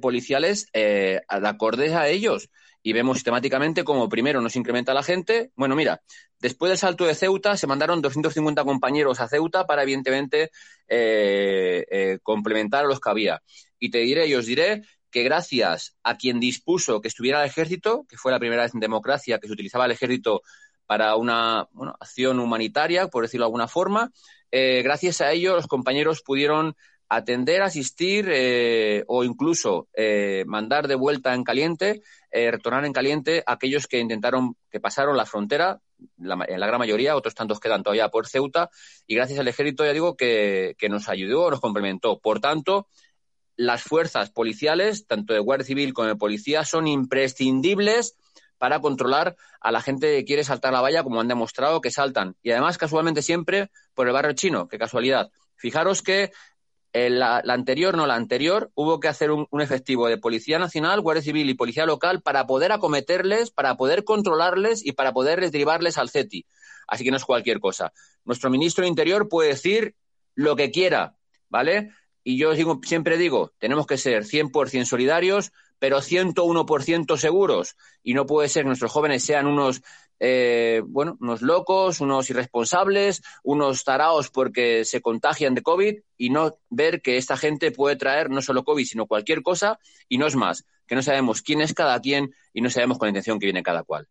policiales 0.00 0.68
eh, 0.72 1.20
acordes 1.28 1.92
a 1.92 2.08
ellos 2.08 2.48
y 2.82 2.92
vemos 2.92 3.18
sistemáticamente 3.18 3.84
como 3.84 4.08
primero 4.08 4.40
nos 4.40 4.56
incrementa 4.56 4.94
la 4.94 5.02
gente. 5.02 5.50
Bueno, 5.56 5.74
mira, 5.76 6.00
después 6.38 6.70
del 6.70 6.78
salto 6.78 7.04
de 7.04 7.14
Ceuta 7.14 7.56
se 7.56 7.66
mandaron 7.66 8.00
250 8.00 8.64
compañeros 8.64 9.20
a 9.20 9.28
Ceuta 9.28 9.66
para, 9.66 9.82
evidentemente, 9.82 10.50
eh, 10.88 11.84
eh, 11.90 12.18
complementar 12.22 12.84
a 12.84 12.88
los 12.88 13.00
que 13.00 13.10
había. 13.10 13.42
Y 13.78 13.90
te 13.90 13.98
diré, 13.98 14.26
y 14.26 14.34
os 14.34 14.46
diré, 14.46 14.82
que 15.10 15.22
gracias 15.22 15.96
a 16.02 16.16
quien 16.16 16.40
dispuso 16.40 17.00
que 17.00 17.08
estuviera 17.08 17.42
el 17.42 17.48
ejército, 17.48 18.04
que 18.08 18.16
fue 18.16 18.32
la 18.32 18.38
primera 18.38 18.62
vez 18.62 18.74
en 18.74 18.80
democracia 18.80 19.38
que 19.38 19.46
se 19.46 19.52
utilizaba 19.52 19.86
el 19.86 19.92
ejército 19.92 20.42
para 20.86 21.16
una 21.16 21.68
acción 22.00 22.40
humanitaria, 22.40 23.08
por 23.08 23.22
decirlo 23.22 23.44
de 23.44 23.48
alguna 23.48 23.68
forma, 23.68 24.10
eh, 24.50 24.82
gracias 24.82 25.20
a 25.20 25.32
ello 25.32 25.54
los 25.54 25.66
compañeros 25.66 26.22
pudieron 26.22 26.74
atender, 27.08 27.62
asistir 27.62 28.28
eh, 28.30 29.04
o 29.06 29.24
incluso 29.24 29.88
eh, 29.94 30.44
mandar 30.46 30.88
de 30.88 30.94
vuelta 30.94 31.34
en 31.34 31.42
caliente, 31.42 32.02
eh, 32.30 32.50
retornar 32.50 32.84
en 32.84 32.92
caliente 32.92 33.42
a 33.46 33.52
aquellos 33.52 33.86
que 33.86 33.98
intentaron, 33.98 34.56
que 34.70 34.80
pasaron 34.80 35.16
la 35.16 35.24
frontera, 35.24 35.80
en 36.18 36.60
la 36.60 36.66
gran 36.66 36.78
mayoría, 36.78 37.16
otros 37.16 37.34
tantos 37.34 37.60
quedan 37.60 37.82
todavía 37.82 38.08
por 38.08 38.28
Ceuta, 38.28 38.70
y 39.06 39.14
gracias 39.14 39.38
al 39.38 39.48
ejército, 39.48 39.84
ya 39.84 39.92
digo, 39.92 40.16
que, 40.16 40.76
que 40.78 40.88
nos 40.88 41.08
ayudó, 41.08 41.50
nos 41.50 41.60
complementó. 41.60 42.20
Por 42.20 42.40
tanto, 42.40 42.86
las 43.56 43.82
fuerzas 43.82 44.30
policiales, 44.30 45.06
tanto 45.06 45.32
de 45.32 45.40
Guardia 45.40 45.66
Civil 45.66 45.94
como 45.94 46.08
de 46.08 46.16
Policía, 46.16 46.64
son 46.64 46.86
imprescindibles 46.86 48.16
para 48.58 48.80
controlar 48.80 49.36
a 49.60 49.72
la 49.72 49.80
gente 49.80 50.16
que 50.16 50.24
quiere 50.24 50.44
saltar 50.44 50.72
la 50.72 50.80
valla, 50.80 51.02
como 51.02 51.20
han 51.20 51.28
demostrado 51.28 51.80
que 51.80 51.90
saltan. 51.90 52.36
Y 52.42 52.50
además, 52.50 52.76
casualmente 52.78 53.22
siempre 53.22 53.70
por 53.94 54.06
el 54.06 54.12
barrio 54.12 54.34
chino, 54.34 54.68
qué 54.68 54.78
casualidad. 54.78 55.30
Fijaros 55.56 56.02
que 56.02 56.30
la, 56.92 57.42
anterior, 57.48 57.96
no, 57.96 58.06
la 58.06 58.14
anterior, 58.14 58.70
hubo 58.74 59.00
que 59.00 59.08
hacer 59.08 59.30
un, 59.30 59.46
efectivo 59.60 60.08
de 60.08 60.18
Policía 60.18 60.58
Nacional, 60.58 61.00
Guardia 61.00 61.22
Civil 61.22 61.48
y 61.50 61.54
Policía 61.54 61.86
Local 61.86 62.22
para 62.22 62.46
poder 62.46 62.72
acometerles, 62.72 63.50
para 63.50 63.76
poder 63.76 64.04
controlarles 64.04 64.84
y 64.84 64.92
para 64.92 65.12
poder 65.12 65.50
derivarles 65.50 65.98
al 65.98 66.10
CETI. 66.10 66.46
Así 66.86 67.04
que 67.04 67.10
no 67.10 67.16
es 67.16 67.24
cualquier 67.24 67.60
cosa. 67.60 67.92
Nuestro 68.24 68.50
ministro 68.50 68.82
de 68.82 68.88
Interior 68.88 69.28
puede 69.28 69.50
decir 69.50 69.94
lo 70.34 70.56
que 70.56 70.70
quiera, 70.70 71.16
¿vale? 71.48 71.90
Y 72.24 72.38
yo 72.38 72.52
siempre 72.82 73.16
digo, 73.16 73.52
tenemos 73.58 73.86
que 73.86 73.96
ser 73.96 74.24
100% 74.24 74.84
solidarios, 74.84 75.52
pero 75.78 75.98
101% 75.98 77.16
seguros. 77.16 77.76
Y 78.02 78.14
no 78.14 78.26
puede 78.26 78.48
ser 78.48 78.62
que 78.62 78.68
nuestros 78.68 78.92
jóvenes 78.92 79.24
sean 79.24 79.46
unos 79.46 79.82
eh, 80.20 80.82
bueno, 80.84 81.16
unos 81.20 81.42
locos, 81.42 82.00
unos 82.00 82.28
irresponsables, 82.30 83.22
unos 83.44 83.84
taraos 83.84 84.30
porque 84.30 84.84
se 84.84 85.00
contagian 85.00 85.54
de 85.54 85.62
COVID 85.62 86.00
y 86.16 86.30
no 86.30 86.58
ver 86.70 87.02
que 87.02 87.16
esta 87.16 87.36
gente 87.36 87.70
puede 87.70 87.96
traer 87.96 88.30
no 88.30 88.42
solo 88.42 88.64
COVID, 88.64 88.84
sino 88.84 89.06
cualquier 89.06 89.42
cosa 89.42 89.78
y 90.08 90.18
no 90.18 90.26
es 90.26 90.34
más, 90.34 90.66
que 90.86 90.96
no 90.96 91.02
sabemos 91.02 91.42
quién 91.42 91.60
es 91.60 91.72
cada 91.72 92.00
quien 92.00 92.34
y 92.52 92.60
no 92.60 92.70
sabemos 92.70 92.98
con 92.98 93.06
la 93.06 93.10
intención 93.10 93.38
que 93.38 93.46
viene 93.46 93.62
cada 93.62 93.84
cual. 93.84 94.08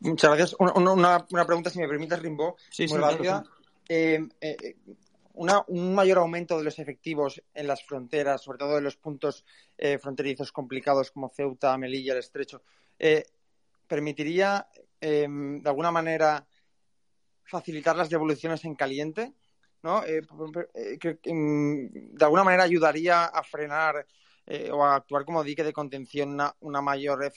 Muchas 0.00 0.30
gracias. 0.36 0.56
Una, 0.58 1.26
pregunta, 1.26 1.70
si 1.70 1.78
me 1.78 1.88
permites, 1.88 2.20
Rimbo, 2.20 2.56
muy 2.78 2.98
rápida. 2.98 3.44
Eh, 3.88 4.20
eh, 4.40 4.76
un 5.34 5.94
mayor 5.94 6.18
aumento 6.18 6.58
de 6.58 6.64
los 6.64 6.78
efectivos 6.78 7.40
en 7.54 7.66
las 7.68 7.84
fronteras, 7.84 8.42
sobre 8.42 8.58
todo 8.58 8.78
en 8.78 8.84
los 8.84 8.96
puntos 8.96 9.44
fronterizos 10.00 10.50
complicados 10.50 11.12
como 11.12 11.28
Ceuta, 11.28 11.78
Melilla, 11.78 12.12
el 12.12 12.18
Estrecho, 12.18 12.62
permitiría 13.86 14.68
Em, 15.00 15.62
de 15.62 15.68
alguna 15.68 15.90
manera 15.90 16.46
facilitar 17.44 17.96
las 17.96 18.10
devoluciones 18.10 18.64
en 18.64 18.74
caliente, 18.74 19.34
¿no? 19.82 20.04
Eh, 20.04 20.22
eh, 20.74 21.18
em, 21.24 21.88
de 21.90 22.24
alguna 22.24 22.44
manera 22.44 22.64
ayudaría 22.64 23.24
a 23.24 23.42
frenar 23.42 24.06
eh, 24.46 24.70
o 24.72 24.84
a 24.84 24.96
actuar 24.96 25.24
como 25.24 25.44
dique 25.44 25.62
de 25.62 25.72
contención 25.72 26.38
una, 26.60 26.80
mayor 26.80 27.32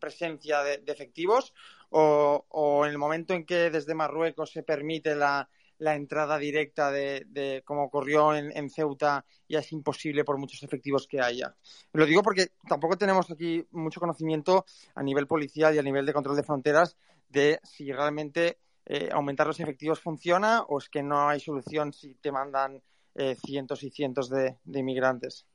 presencia 0.00 0.62
de, 0.62 0.82
efectivos 0.86 1.52
o, 1.90 2.82
en 2.84 2.90
el 2.90 2.98
momento 2.98 3.34
en 3.34 3.44
que 3.46 3.70
desde 3.70 3.94
Marruecos 3.94 4.50
se 4.50 4.62
permite 4.62 5.14
la, 5.14 5.48
la 5.78 5.94
entrada 5.94 6.38
directa 6.38 6.90
de, 6.90 7.62
como 7.64 7.84
ocurrió 7.84 8.34
en, 8.34 8.70
Ceuta 8.70 9.24
ya 9.48 9.58
es 9.58 9.72
imposible 9.72 10.24
por 10.24 10.38
muchos 10.38 10.62
efectivos 10.62 11.06
que 11.06 11.20
haya. 11.20 11.54
Lo 11.92 12.06
digo 12.06 12.22
porque 12.22 12.52
tampoco 12.68 12.96
tenemos 12.96 13.30
aquí 13.30 13.66
mucho 13.70 14.00
conocimiento 14.00 14.64
a 14.94 15.02
nivel 15.02 15.26
policial 15.26 15.74
y 15.74 15.78
a 15.78 15.82
nivel 15.82 16.06
de 16.06 16.12
control 16.12 16.36
de 16.36 16.42
fronteras 16.42 16.96
de 17.28 17.60
si 17.62 17.92
realmente 17.92 18.58
eh, 18.86 19.08
aumentar 19.12 19.46
los 19.46 19.60
efectivos 19.60 20.00
funciona 20.00 20.62
o 20.62 20.78
es 20.78 20.88
que 20.88 21.02
no 21.02 21.28
hay 21.28 21.40
solución 21.40 21.92
si 21.92 22.14
te 22.14 22.30
mandan 22.30 22.82
eh, 23.14 23.36
cientos 23.44 23.82
y 23.82 23.90
cientos 23.90 24.28
de, 24.28 24.58
inmigrantes. 24.66 25.46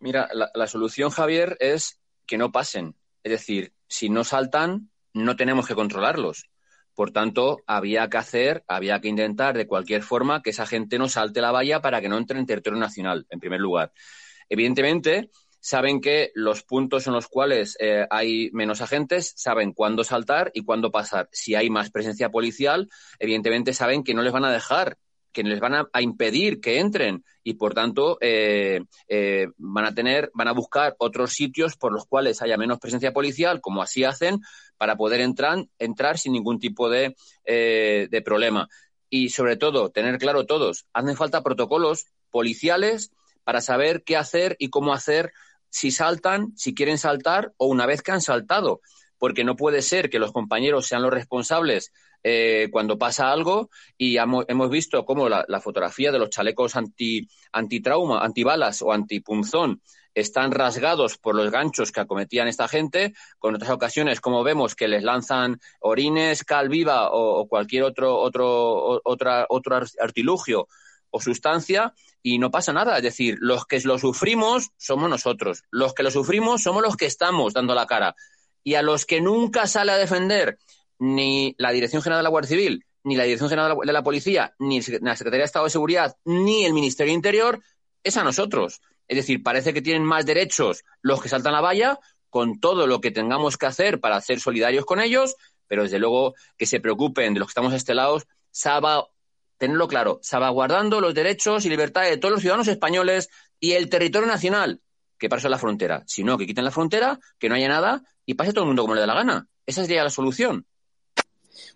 Mira, 0.00 0.28
la 0.32 0.66
solución, 0.66 1.10
Javier, 1.10 1.58
es 1.60 2.00
que 2.26 2.38
no 2.38 2.50
pasen. 2.50 2.96
Es 3.22 3.32
decir, 3.32 3.74
si 3.86 4.08
no 4.08 4.24
saltan, 4.24 4.90
no 5.12 5.36
tenemos 5.36 5.66
que 5.66 5.74
controlarlos. 5.74 6.48
Por 6.94 7.12
tanto, 7.12 7.62
había 7.66 8.08
que 8.08 8.18
hacer, 8.18 8.64
había 8.68 9.00
que 9.00 9.08
intentar 9.08 9.56
de 9.56 9.66
cualquier 9.66 10.02
forma 10.02 10.42
que 10.42 10.50
esa 10.50 10.66
gente 10.66 10.98
no 10.98 11.08
salte 11.08 11.40
la 11.40 11.52
valla 11.52 11.80
para 11.80 12.00
que 12.00 12.08
no 12.08 12.18
entre 12.18 12.38
en 12.38 12.46
territorio 12.46 12.78
nacional, 12.78 13.26
en 13.30 13.40
primer 13.40 13.60
lugar. 13.60 13.92
Evidentemente, 14.48 15.30
saben 15.60 16.00
que 16.00 16.32
los 16.34 16.62
puntos 16.62 17.06
en 17.06 17.12
los 17.12 17.28
cuales 17.28 17.76
eh, 17.80 18.06
hay 18.10 18.50
menos 18.52 18.80
agentes 18.80 19.32
saben 19.36 19.72
cuándo 19.72 20.04
saltar 20.04 20.50
y 20.54 20.64
cuándo 20.64 20.90
pasar. 20.90 21.28
Si 21.32 21.54
hay 21.54 21.70
más 21.70 21.90
presencia 21.90 22.30
policial, 22.30 22.88
evidentemente 23.18 23.72
saben 23.72 24.02
que 24.02 24.14
no 24.14 24.22
les 24.22 24.32
van 24.32 24.44
a 24.44 24.52
dejar 24.52 24.98
que 25.32 25.42
les 25.42 25.60
van 25.60 25.74
a, 25.74 26.00
impedir 26.00 26.60
que 26.60 26.80
entren 26.80 27.24
y 27.42 27.54
por 27.54 27.74
tanto 27.74 28.18
eh, 28.20 28.82
eh, 29.08 29.48
van 29.58 29.84
a 29.84 29.94
tener, 29.94 30.30
van 30.34 30.48
a 30.48 30.52
buscar 30.52 30.96
otros 30.98 31.32
sitios 31.32 31.76
por 31.76 31.92
los 31.92 32.06
cuales 32.06 32.42
haya 32.42 32.56
menos 32.56 32.78
presencia 32.78 33.12
policial, 33.12 33.60
como 33.60 33.82
así 33.82 34.04
hacen, 34.04 34.40
para 34.76 34.96
poder 34.96 35.20
entrar, 35.20 35.64
entrar 35.78 36.18
sin 36.18 36.32
ningún 36.32 36.58
tipo 36.58 36.88
de, 36.88 37.16
eh, 37.44 38.08
de 38.10 38.22
problema. 38.22 38.68
Y 39.08 39.30
sobre 39.30 39.56
todo, 39.56 39.90
tener 39.90 40.18
claro 40.18 40.46
todos, 40.46 40.86
hacen 40.92 41.16
falta 41.16 41.42
protocolos 41.42 42.06
policiales 42.30 43.10
para 43.44 43.60
saber 43.60 44.02
qué 44.04 44.16
hacer 44.16 44.56
y 44.58 44.70
cómo 44.70 44.92
hacer 44.92 45.32
si 45.68 45.90
saltan, 45.90 46.52
si 46.56 46.74
quieren 46.74 46.98
saltar 46.98 47.52
o 47.56 47.66
una 47.66 47.86
vez 47.86 48.02
que 48.02 48.12
han 48.12 48.20
saltado 48.20 48.80
porque 49.20 49.44
no 49.44 49.54
puede 49.54 49.82
ser 49.82 50.08
que 50.08 50.18
los 50.18 50.32
compañeros 50.32 50.86
sean 50.86 51.02
los 51.02 51.12
responsables 51.12 51.92
eh, 52.22 52.68
cuando 52.70 52.98
pasa 52.98 53.32
algo 53.32 53.70
y 53.96 54.16
hemos 54.18 54.70
visto 54.70 55.04
cómo 55.04 55.28
la, 55.28 55.60
fotografía 55.60 56.12
de 56.12 56.18
los 56.18 56.30
chalecos 56.30 56.76
anti, 56.76 57.28
antitrauma, 57.52 58.22
antibalas 58.22 58.82
o 58.82 58.92
antipunzón 58.92 59.80
están 60.14 60.50
rasgados 60.50 61.18
por 61.18 61.34
los 61.34 61.50
ganchos 61.50 61.92
que 61.92 62.00
acometían 62.00 62.48
esta 62.48 62.68
gente, 62.68 63.14
con 63.38 63.54
otras 63.54 63.70
ocasiones 63.70 64.20
como 64.20 64.42
vemos 64.42 64.74
que 64.74 64.88
les 64.88 65.02
lanzan 65.02 65.60
orines, 65.80 66.44
cal 66.44 66.68
viva 66.68 67.10
o, 67.12 67.46
cualquier 67.48 67.84
otro, 67.84 68.18
otro, 68.18 69.00
otro 69.04 69.80
artilugio 70.00 70.68
o 71.10 71.20
sustancia 71.20 71.94
y 72.22 72.38
no 72.38 72.50
pasa 72.50 72.72
nada. 72.72 72.96
Es 72.96 73.02
decir, 73.02 73.36
los 73.40 73.66
que 73.66 73.80
lo 73.80 73.98
sufrimos 73.98 74.70
somos 74.76 75.08
nosotros, 75.08 75.64
los 75.70 75.94
que 75.94 76.02
lo 76.02 76.10
sufrimos 76.10 76.62
somos 76.62 76.82
los 76.82 76.96
que 76.96 77.06
estamos 77.06 77.54
dando 77.54 77.74
la 77.74 77.86
cara. 77.86 78.14
Y 78.62 78.74
a 78.74 78.82
los 78.82 79.06
que 79.06 79.20
nunca 79.20 79.66
sale 79.66 79.92
a 79.92 79.96
defender 79.96 80.58
ni 81.00 81.54
la 81.58 81.72
Dirección 81.72 82.02
General 82.02 82.20
de 82.20 82.24
la 82.24 82.30
Guardia 82.30 82.50
Civil, 82.50 82.84
ni 83.02 83.16
la 83.16 83.24
Dirección 83.24 83.48
General 83.48 83.76
de 83.84 83.92
la 83.92 84.02
Policía, 84.02 84.54
ni 84.58 84.80
la 85.00 85.16
Secretaría 85.16 85.40
de 85.40 85.46
Estado 85.46 85.64
de 85.64 85.70
Seguridad, 85.70 86.16
ni 86.24 86.64
el 86.64 86.74
Ministerio 86.74 87.12
Interior, 87.12 87.60
es 88.04 88.16
a 88.16 88.22
nosotros. 88.22 88.80
Es 89.08 89.16
decir, 89.16 89.42
parece 89.42 89.74
que 89.74 89.82
tienen 89.82 90.04
más 90.04 90.26
derechos 90.26 90.84
los 91.02 91.20
que 91.20 91.28
saltan 91.28 91.54
la 91.54 91.60
valla 91.60 91.98
con 92.28 92.60
todo 92.60 92.86
lo 92.86 93.00
que 93.00 93.10
tengamos 93.10 93.56
que 93.56 93.66
hacer 93.66 93.98
para 93.98 94.20
ser 94.20 94.38
solidarios 94.38 94.84
con 94.84 95.00
ellos, 95.00 95.34
pero 95.66 95.82
desde 95.82 95.98
luego 95.98 96.34
que 96.56 96.66
se 96.66 96.80
preocupen 96.80 97.34
de 97.34 97.40
los 97.40 97.48
que 97.48 97.52
estamos 97.52 97.72
estelados, 97.72 98.26
salva, 98.50 99.06
tenerlo 99.56 99.88
claro, 99.88 100.20
salvaguardando 100.22 101.00
los 101.00 101.14
derechos 101.14 101.64
y 101.64 101.70
libertades 101.70 102.10
de 102.10 102.18
todos 102.18 102.32
los 102.32 102.40
ciudadanos 102.40 102.68
españoles 102.68 103.30
y 103.58 103.72
el 103.72 103.88
territorio 103.88 104.28
nacional, 104.28 104.80
que 105.18 105.28
para 105.28 105.48
la 105.48 105.58
frontera. 105.58 106.02
Si 106.06 106.24
no, 106.24 106.38
que 106.38 106.46
quiten 106.46 106.64
la 106.64 106.70
frontera, 106.70 107.18
que 107.38 107.48
no 107.48 107.54
haya 107.54 107.68
nada 107.68 108.02
y 108.26 108.34
pase 108.34 108.52
todo 108.52 108.64
el 108.64 108.68
mundo 108.68 108.82
como 108.82 108.94
le 108.94 109.00
da 109.00 109.06
la 109.06 109.14
gana. 109.14 109.48
Esa 109.66 109.82
sería 109.82 110.04
la 110.04 110.10
solución. 110.10 110.66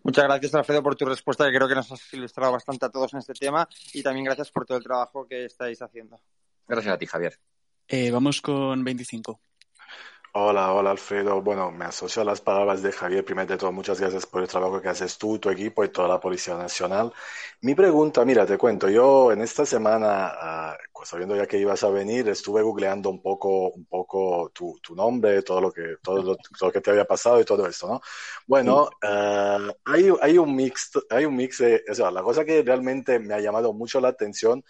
Muchas 0.04 0.24
gracias, 0.24 0.54
Alfredo, 0.54 0.82
por 0.82 0.96
tu 0.96 1.06
respuesta, 1.06 1.46
que 1.46 1.56
creo 1.56 1.66
que 1.66 1.74
nos 1.74 1.90
has 1.90 2.12
ilustrado 2.12 2.52
bastante 2.52 2.84
a 2.84 2.90
todos 2.90 3.14
en 3.14 3.20
este 3.20 3.32
tema. 3.32 3.66
Y 3.94 4.02
también 4.02 4.26
gracias 4.26 4.50
por 4.50 4.66
todo 4.66 4.76
el 4.76 4.84
trabajo 4.84 5.26
que 5.26 5.46
estáis 5.46 5.80
haciendo. 5.80 6.20
Gracias 6.68 6.94
a 6.94 6.98
ti, 6.98 7.06
Javier. 7.06 7.38
Eh, 7.88 8.10
vamos 8.10 8.42
con 8.42 8.84
25. 8.84 9.40
Hola, 10.36 10.72
hola 10.72 10.90
Alfredo. 10.90 11.40
Bueno, 11.42 11.70
me 11.70 11.84
asocio 11.84 12.22
a 12.22 12.24
las 12.24 12.40
palabras 12.40 12.82
de 12.82 12.90
Javier. 12.90 13.24
Primero 13.24 13.46
de 13.46 13.56
todo, 13.56 13.70
muchas 13.70 14.00
gracias 14.00 14.26
por 14.26 14.42
el 14.42 14.48
trabajo 14.48 14.82
que 14.82 14.88
haces 14.88 15.16
tú, 15.16 15.38
tu 15.38 15.48
equipo 15.48 15.84
y 15.84 15.90
toda 15.90 16.08
la 16.08 16.18
Policía 16.18 16.56
Nacional. 16.56 17.12
Mi 17.60 17.76
pregunta, 17.76 18.24
mira, 18.24 18.44
te 18.44 18.58
cuento, 18.58 18.88
yo 18.88 19.30
en 19.30 19.42
esta 19.42 19.64
semana, 19.64 20.74
uh, 20.92 21.04
sabiendo 21.04 21.36
ya 21.36 21.46
que 21.46 21.58
ibas 21.58 21.84
a 21.84 21.90
venir, 21.90 22.28
estuve 22.28 22.62
googleando 22.62 23.10
un 23.10 23.22
poco, 23.22 23.68
un 23.68 23.84
poco 23.84 24.50
tu, 24.52 24.76
tu 24.82 24.96
nombre, 24.96 25.40
todo 25.42 25.60
lo 25.60 25.70
que, 25.70 25.98
todo 26.02 26.16
lo, 26.16 26.34
todo 26.34 26.66
lo, 26.66 26.72
que 26.72 26.80
te 26.80 26.90
había 26.90 27.04
pasado 27.04 27.40
y 27.40 27.44
todo 27.44 27.68
esto, 27.68 27.86
¿no? 27.86 28.00
Bueno, 28.48 28.88
uh, 29.04 29.70
hay, 29.84 30.10
hay 30.20 30.36
un 30.36 30.56
mix, 30.56 30.90
hay 31.10 31.26
un 31.26 31.36
mix 31.36 31.58
de, 31.58 31.84
o 31.88 31.94
sea, 31.94 32.10
la 32.10 32.24
cosa 32.24 32.44
que 32.44 32.60
realmente 32.62 33.20
me 33.20 33.34
ha 33.34 33.40
llamado 33.40 33.72
mucho 33.72 34.00
la 34.00 34.08
atención 34.08 34.64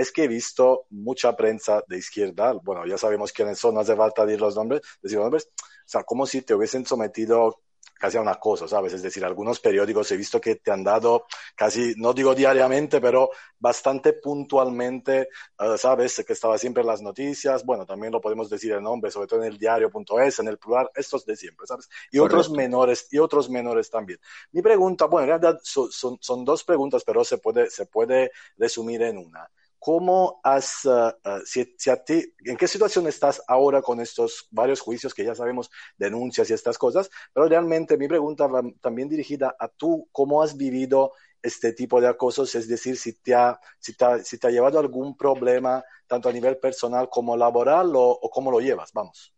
es 0.00 0.12
que 0.12 0.24
he 0.24 0.28
visto 0.28 0.86
mucha 0.90 1.36
prensa 1.36 1.84
de 1.86 1.98
izquierda, 1.98 2.54
bueno, 2.62 2.86
ya 2.86 2.96
sabemos 2.96 3.32
quiénes 3.32 3.58
son, 3.58 3.74
no 3.74 3.80
hace 3.80 3.94
falta 3.94 4.24
decir 4.24 4.40
los 4.40 4.56
nombres, 4.56 4.80
decir 5.02 5.18
los 5.18 5.24
nombres, 5.24 5.48
o 5.56 5.88
sea, 5.88 6.04
como 6.04 6.26
si 6.26 6.42
te 6.42 6.54
hubiesen 6.54 6.86
sometido 6.86 7.60
casi 8.00 8.16
a 8.16 8.22
una 8.22 8.36
cosa, 8.36 8.66
¿sabes? 8.66 8.94
Es 8.94 9.02
decir, 9.02 9.22
algunos 9.26 9.60
periódicos 9.60 10.10
he 10.10 10.16
visto 10.16 10.40
que 10.40 10.54
te 10.56 10.70
han 10.70 10.82
dado 10.82 11.26
casi, 11.54 11.92
no 11.98 12.14
digo 12.14 12.34
diariamente, 12.34 12.98
pero 12.98 13.28
bastante 13.58 14.14
puntualmente, 14.14 15.28
uh, 15.58 15.76
¿sabes? 15.76 16.24
Que 16.26 16.32
estaba 16.32 16.56
siempre 16.56 16.80
en 16.80 16.86
las 16.86 17.02
noticias, 17.02 17.62
bueno, 17.62 17.84
también 17.84 18.10
lo 18.10 18.20
podemos 18.22 18.48
decir 18.48 18.72
el 18.72 18.82
nombre, 18.82 19.10
sobre 19.10 19.26
todo 19.26 19.42
en 19.42 19.52
el 19.52 19.58
diario.es, 19.58 20.38
en 20.38 20.48
el 20.48 20.56
plural, 20.56 20.88
estos 20.94 21.26
de 21.26 21.36
siempre, 21.36 21.66
¿sabes? 21.66 21.90
Y 22.10 22.18
otros 22.20 22.50
menores, 22.50 23.06
y 23.10 23.18
otros 23.18 23.50
menores 23.50 23.90
también. 23.90 24.18
Mi 24.52 24.62
pregunta, 24.62 25.04
bueno, 25.04 25.24
en 25.24 25.40
realidad 25.40 25.60
son, 25.62 25.92
son, 25.92 26.16
son 26.22 26.42
dos 26.42 26.64
preguntas, 26.64 27.04
pero 27.04 27.22
se 27.22 27.36
puede, 27.36 27.68
se 27.68 27.84
puede 27.84 28.32
resumir 28.56 29.02
en 29.02 29.18
una. 29.18 29.46
¿Cómo 29.80 30.40
has, 30.44 30.84
uh, 30.84 31.10
si, 31.44 31.74
si 31.78 31.88
a 31.88 32.04
ti, 32.04 32.22
en 32.44 32.58
qué 32.58 32.68
situación 32.68 33.06
estás 33.06 33.42
ahora 33.48 33.80
con 33.80 33.98
estos 33.98 34.46
varios 34.50 34.80
juicios 34.80 35.14
que 35.14 35.24
ya 35.24 35.34
sabemos, 35.34 35.70
denuncias 35.96 36.50
y 36.50 36.52
estas 36.52 36.76
cosas? 36.76 37.10
Pero 37.32 37.48
realmente 37.48 37.96
mi 37.96 38.06
pregunta 38.06 38.46
va 38.46 38.62
también 38.82 39.08
dirigida 39.08 39.56
a 39.58 39.68
tú, 39.68 40.06
¿cómo 40.12 40.42
has 40.42 40.54
vivido 40.54 41.12
este 41.42 41.72
tipo 41.72 41.98
de 41.98 42.08
acosos? 42.08 42.54
Es 42.54 42.68
decir, 42.68 42.98
si 42.98 43.14
te 43.14 43.34
ha, 43.34 43.58
si 43.78 43.96
te 43.96 44.04
ha, 44.04 44.18
si 44.18 44.38
te 44.38 44.48
ha 44.48 44.50
llevado 44.50 44.78
algún 44.78 45.16
problema, 45.16 45.82
tanto 46.06 46.28
a 46.28 46.32
nivel 46.32 46.58
personal 46.58 47.08
como 47.08 47.34
laboral, 47.34 47.96
o, 47.96 48.10
o 48.10 48.30
cómo 48.30 48.50
lo 48.50 48.60
llevas, 48.60 48.92
vamos. 48.92 49.34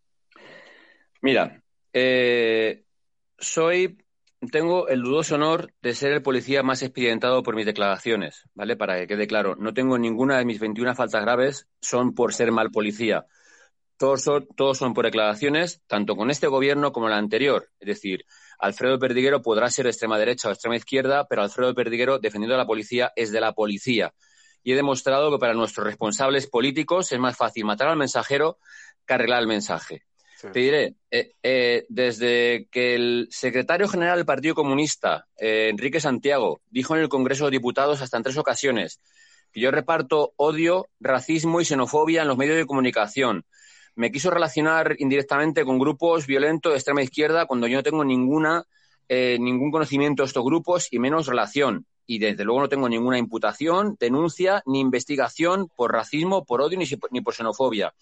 Mira, 1.21 1.63
eh, 1.93 2.85
soy 3.39 3.97
tengo 4.51 4.89
el 4.89 5.03
dudoso 5.03 5.37
honor 5.37 5.73
de 5.83 5.95
ser 5.95 6.13
el 6.13 6.23
policía 6.23 6.63
más 6.63 6.83
expedientado 6.83 7.43
por 7.43 7.55
mis 7.55 7.67
declaraciones, 7.67 8.49
¿vale? 8.55 8.77
Para 8.77 8.99
que 8.99 9.07
quede 9.07 9.27
claro, 9.27 9.55
no 9.57 9.73
tengo 9.73 9.99
ninguna 9.99 10.39
de 10.39 10.45
mis 10.45 10.59
21 10.59 10.95
faltas 10.95 11.23
graves 11.23 11.69
son 11.81 12.15
por 12.15 12.35
ser 12.35 12.51
mal 12.51 12.71
policía. 12.71 13.27
Todos 13.97 14.23
son, 14.23 14.49
todos 14.57 14.79
son 14.79 14.95
por 14.95 15.05
declaraciones, 15.05 15.81
tanto 15.87 16.17
con 16.17 16.31
este 16.31 16.49
gobierno 16.49 16.91
como 16.93 17.07
el 17.07 17.13
anterior. 17.13 17.69
Es 17.79 17.87
decir, 17.87 18.25
Alfredo 18.59 18.99
Perdiguero 18.99 19.43
podrá 19.43 19.71
ser 19.71 19.85
de 19.85 19.91
extrema 19.91 20.19
derecha 20.19 20.49
o 20.49 20.53
extrema 20.53 20.77
izquierda, 20.77 21.27
pero 21.29 21.43
Alfredo 21.43 21.75
Perdiguero, 21.75 22.19
defendiendo 22.19 22.57
a 22.57 22.59
la 22.59 22.67
policía, 22.67 23.13
es 23.15 23.31
de 23.31 23.41
la 23.41 23.53
policía. 23.53 24.13
Y 24.65 24.73
he 24.73 24.77
demostrado 24.77 25.31
que 25.31 25.39
para 25.39 25.55
nuestros 25.55 25.87
responsables 25.87 26.49
políticos 26.49 27.13
es 27.13 27.19
más 27.19 27.37
fácil 27.37 27.65
matar 27.65 27.89
al 27.89 27.97
mensajero 27.97 28.59
que 29.07 29.15
arreglar 29.15 29.41
el 29.41 29.49
mensaje. 29.49 30.03
Te 30.51 30.61
diré, 30.61 30.95
eh, 31.11 31.35
eh, 31.43 31.87
desde 31.89 32.67
que 32.71 32.95
el 32.95 33.29
secretario 33.31 33.87
general 33.87 34.17
del 34.17 34.27
Partido 34.27 34.55
Comunista, 34.55 35.27
eh, 35.37 35.69
Enrique 35.71 36.01
Santiago, 36.01 36.61
dijo 36.71 36.97
en 36.97 37.03
el 37.03 37.09
Congreso 37.09 37.45
de 37.45 37.53
Diputados 37.53 38.03
hasta 38.03 38.17
en 38.17 38.23
tres 38.25 38.37
ocasiones 38.39 39.01
que 39.53 39.61
yo 39.61 39.71
reparto 39.71 40.33
odio, 40.37 40.89
racismo 40.99 41.61
y 41.61 41.65
xenofobia 41.65 42.23
en 42.23 42.29
los 42.29 42.39
medios 42.39 42.57
de 42.57 42.67
comunicación. 42.67 43.45
Me 43.95 44.11
quiso 44.11 44.31
relacionar 44.31 44.97
indirectamente 44.99 45.65
con 45.65 45.79
grupos 45.79 46.27
violentos 46.27 46.73
de 46.73 46.79
extrema 46.79 47.03
izquierda 47.03 47.45
cuando 47.45 47.67
yo 47.67 47.77
no 47.77 47.83
tengo 47.83 48.03
ninguna, 48.03 48.65
ningún 49.11 49.71
conocimiento 49.71 50.23
de 50.23 50.29
estos 50.29 50.43
grupos 50.43 50.89
y 50.91 50.99
menos 50.99 51.27
relación. 51.27 51.85
Y 52.07 52.19
desde 52.19 52.45
luego 52.45 52.63
no 52.63 52.71
tengo 52.71 52.89
ninguna 52.89 53.19
imputación, 53.19 53.99
denuncia 54.01 54.63
ni 54.65 54.81
investigación 54.81 55.69
por 55.77 55.93
racismo, 55.93 56.47
por 56.47 56.63
odio 56.63 56.79
ni 56.79 57.21
por 57.21 57.35
xenofobia. 57.35 57.93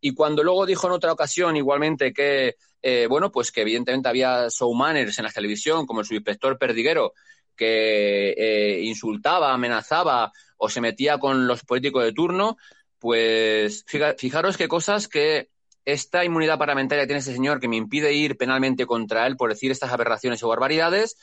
Y 0.00 0.14
cuando 0.14 0.42
luego 0.42 0.66
dijo 0.66 0.86
en 0.86 0.92
otra 0.92 1.12
ocasión 1.12 1.56
igualmente 1.56 2.12
que, 2.12 2.56
eh, 2.82 3.06
bueno, 3.08 3.30
pues 3.32 3.50
que 3.50 3.62
evidentemente 3.62 4.08
había 4.08 4.48
showmanners 4.48 5.18
en 5.18 5.24
la 5.24 5.30
televisión, 5.30 5.86
como 5.86 6.00
el 6.00 6.06
subinspector 6.06 6.58
Perdiguero, 6.58 7.12
que 7.56 8.30
eh, 8.30 8.80
insultaba, 8.82 9.52
amenazaba 9.52 10.32
o 10.56 10.68
se 10.68 10.80
metía 10.80 11.18
con 11.18 11.46
los 11.46 11.64
políticos 11.64 12.04
de 12.04 12.12
turno, 12.12 12.56
pues 12.98 13.84
fijaros 14.16 14.56
qué 14.56 14.68
cosas 14.68 15.08
que 15.08 15.50
esta 15.84 16.24
inmunidad 16.24 16.58
parlamentaria 16.58 17.04
que 17.04 17.08
tiene 17.08 17.20
este 17.20 17.32
señor 17.32 17.60
que 17.60 17.68
me 17.68 17.76
impide 17.76 18.12
ir 18.12 18.36
penalmente 18.36 18.86
contra 18.86 19.26
él 19.26 19.36
por 19.36 19.50
decir 19.50 19.70
estas 19.70 19.90
aberraciones 19.90 20.42
o 20.42 20.48
barbaridades, 20.48 21.16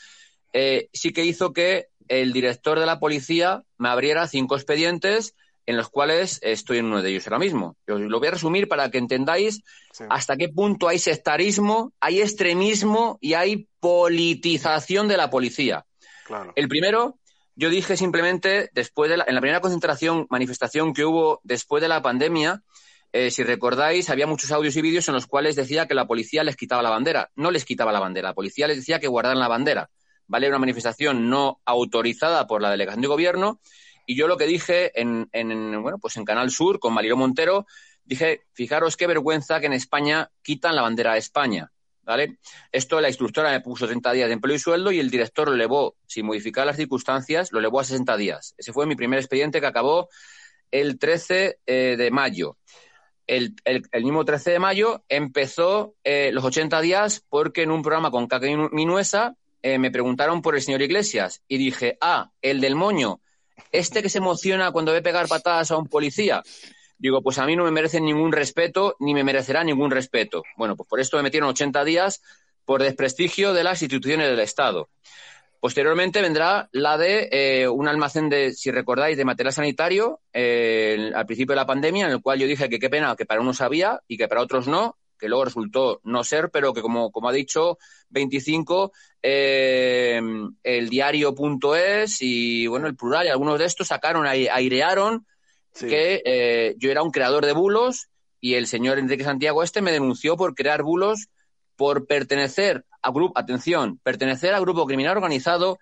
eh, 0.53 0.89
sí 0.91 1.13
que 1.13 1.25
hizo 1.25 1.53
que 1.53 1.87
el 2.07 2.33
director 2.33 2.79
de 2.79 2.85
la 2.85 2.99
policía 2.99 3.63
me 3.77 3.89
abriera 3.89 4.27
cinco 4.27 4.55
expedientes 4.55 5.35
en 5.65 5.77
los 5.77 5.89
cuales 5.89 6.39
estoy 6.43 6.79
en 6.79 6.85
uno 6.85 7.01
de 7.01 7.09
ellos 7.09 7.25
ahora 7.27 7.39
mismo. 7.39 7.75
Yo 7.87 7.97
lo 7.97 8.19
voy 8.19 8.27
a 8.27 8.31
resumir 8.31 8.67
para 8.67 8.89
que 8.91 8.97
entendáis 8.97 9.63
hasta 10.09 10.37
qué 10.37 10.49
punto 10.49 10.87
hay 10.87 10.99
sectarismo, 10.99 11.93
hay 11.99 12.21
extremismo 12.21 13.17
y 13.21 13.33
hay 13.33 13.67
politización 13.79 15.07
de 15.07 15.17
la 15.17 15.29
policía. 15.29 15.85
El 16.55 16.67
primero, 16.67 17.17
yo 17.55 17.69
dije 17.69 17.97
simplemente, 17.97 18.69
después 18.73 19.09
de 19.09 19.17
la, 19.17 19.25
en 19.27 19.35
la 19.35 19.41
primera 19.41 19.61
concentración, 19.61 20.27
manifestación 20.29 20.93
que 20.93 21.05
hubo 21.05 21.39
después 21.43 21.81
de 21.81 21.87
la 21.87 22.01
pandemia, 22.01 22.61
eh, 23.11 23.31
si 23.31 23.43
recordáis, 23.43 24.09
había 24.09 24.27
muchos 24.27 24.51
audios 24.51 24.75
y 24.75 24.81
vídeos 24.81 25.07
en 25.07 25.13
los 25.13 25.25
cuales 25.25 25.55
decía 25.55 25.87
que 25.87 25.93
la 25.93 26.05
policía 26.05 26.43
les 26.43 26.57
quitaba 26.57 26.83
la 26.83 26.89
bandera. 26.89 27.31
No 27.35 27.49
les 27.49 27.63
quitaba 27.63 27.93
la 27.93 27.99
bandera, 27.99 28.29
la 28.29 28.33
policía 28.33 28.67
les 28.67 28.77
decía 28.77 28.99
que 28.99 29.07
guardaran 29.07 29.39
la 29.39 29.47
bandera. 29.47 29.89
¿Vale? 30.27 30.49
Una 30.49 30.57
manifestación 30.57 31.29
no 31.29 31.61
autorizada 31.65 32.47
por 32.47 32.61
la 32.61 32.71
delegación 32.71 33.01
de 33.01 33.07
gobierno 33.07 33.61
y 34.05 34.15
yo 34.15 34.27
lo 34.27 34.37
que 34.37 34.45
dije 34.45 34.99
en, 34.99 35.29
bueno, 35.81 35.97
pues 35.99 36.17
en 36.17 36.25
Canal 36.25 36.51
Sur 36.51 36.79
con 36.79 36.93
Mario 36.93 37.17
Montero, 37.17 37.65
dije, 38.03 38.43
fijaros 38.53 38.97
qué 38.97 39.07
vergüenza 39.07 39.59
que 39.59 39.65
en 39.65 39.73
España 39.73 40.31
quitan 40.41 40.75
la 40.75 40.81
bandera 40.81 41.13
de 41.13 41.19
España. 41.19 41.71
¿Vale? 42.03 42.37
Esto 42.71 43.01
la 43.01 43.07
instructora 43.07 43.49
me 43.49 43.61
puso 43.61 43.87
30 43.87 44.11
días 44.11 44.27
de 44.27 44.33
empleo 44.33 44.55
y 44.55 44.59
sueldo 44.59 44.91
y 44.91 44.99
el 44.99 45.09
director 45.09 45.47
lo 45.47 45.55
elevó, 45.55 45.95
sin 46.05 46.27
modificar 46.27 46.67
las 46.67 46.75
circunstancias, 46.75 47.51
lo 47.51 47.57
elevó 47.57 47.79
a 47.79 47.83
60 47.83 48.15
días. 48.15 48.53
Ese 48.59 48.73
fue 48.73 48.85
mi 48.85 48.95
primer 48.95 49.17
expediente 49.17 49.59
que 49.59 49.65
acabó 49.65 50.09
el 50.69 50.99
13 50.99 51.61
eh, 51.65 51.95
de 51.97 52.11
mayo. 52.11 52.57
El, 53.27 53.55
mismo 54.03 54.23
13 54.23 54.51
de 54.51 54.59
mayo 54.59 55.03
empezó 55.09 55.95
eh, 56.03 56.29
los 56.31 56.43
80 56.43 56.79
días 56.81 57.25
porque 57.27 57.63
en 57.63 57.71
un 57.71 57.81
programa 57.81 58.11
con 58.11 58.27
Caca 58.27 58.45
Minuesa 58.71 59.35
eh, 59.63 59.79
me 59.79 59.89
preguntaron 59.89 60.43
por 60.43 60.55
el 60.55 60.61
señor 60.61 60.83
Iglesias 60.83 61.41
y 61.47 61.57
dije, 61.57 61.97
ah, 62.01 62.31
el 62.43 62.61
del 62.61 62.75
moño, 62.75 63.21
este 63.71 64.01
que 64.01 64.09
se 64.09 64.19
emociona 64.19 64.71
cuando 64.71 64.91
ve 64.91 65.01
pegar 65.01 65.27
patadas 65.27 65.71
a 65.71 65.77
un 65.77 65.87
policía. 65.87 66.43
Digo, 66.97 67.21
pues 67.21 67.37
a 67.39 67.45
mí 67.45 67.55
no 67.55 67.63
me 67.63 67.71
merecen 67.71 68.05
ningún 68.05 68.31
respeto, 68.31 68.95
ni 68.99 69.13
me 69.13 69.23
merecerá 69.23 69.63
ningún 69.63 69.91
respeto. 69.91 70.43
Bueno, 70.57 70.75
pues 70.75 70.87
por 70.87 70.99
esto 70.99 71.17
me 71.17 71.23
metieron 71.23 71.49
80 71.49 71.83
días 71.83 72.21
por 72.63 72.81
desprestigio 72.81 73.53
de 73.53 73.63
las 73.63 73.81
instituciones 73.81 74.29
del 74.29 74.39
Estado. 74.39 74.89
Posteriormente 75.59 76.21
vendrá 76.21 76.69
la 76.71 76.97
de 76.97 77.29
eh, 77.31 77.67
un 77.67 77.87
almacén 77.87 78.29
de, 78.29 78.53
si 78.53 78.71
recordáis, 78.71 79.17
de 79.17 79.25
material 79.25 79.53
sanitario 79.53 80.19
eh, 80.31 81.11
al 81.15 81.25
principio 81.25 81.53
de 81.53 81.61
la 81.61 81.65
pandemia, 81.65 82.05
en 82.05 82.11
el 82.11 82.21
cual 82.21 82.39
yo 82.39 82.47
dije 82.47 82.69
que 82.69 82.79
qué 82.79 82.89
pena 82.89 83.15
que 83.15 83.25
para 83.25 83.41
unos 83.41 83.61
había 83.61 83.99
y 84.07 84.17
que 84.17 84.27
para 84.27 84.41
otros 84.41 84.67
no, 84.67 84.97
que 85.17 85.27
luego 85.27 85.45
resultó 85.45 86.01
no 86.03 86.23
ser, 86.23 86.49
pero 86.51 86.73
que 86.73 86.81
como, 86.81 87.11
como 87.11 87.29
ha 87.29 87.33
dicho 87.33 87.77
25, 88.09 88.91
eh, 89.21 90.21
el 90.63 90.89
diario.es 90.89 92.21
y 92.21 92.67
bueno, 92.67 92.87
el 92.87 92.95
plural 92.95 93.25
y 93.25 93.29
algunos 93.29 93.59
de 93.59 93.65
estos 93.65 93.87
sacaron, 93.87 94.25
airearon 94.25 95.25
que 95.79 96.21
eh, 96.25 96.75
yo 96.77 96.89
era 96.89 97.03
un 97.03 97.11
creador 97.11 97.45
de 97.45 97.53
bulos 97.53 98.07
y 98.39 98.53
el 98.53 98.67
señor 98.67 98.97
Enrique 98.97 99.23
Santiago 99.23 99.63
este 99.63 99.81
me 99.81 99.91
denunció 99.91 100.37
por 100.37 100.55
crear 100.55 100.83
bulos 100.83 101.27
por 101.75 102.07
pertenecer 102.07 102.85
a 103.01 103.11
grupo, 103.11 103.37
atención, 103.37 103.99
pertenecer 104.03 104.53
al 104.53 104.61
grupo 104.61 104.85
criminal 104.85 105.17
organizado 105.17 105.77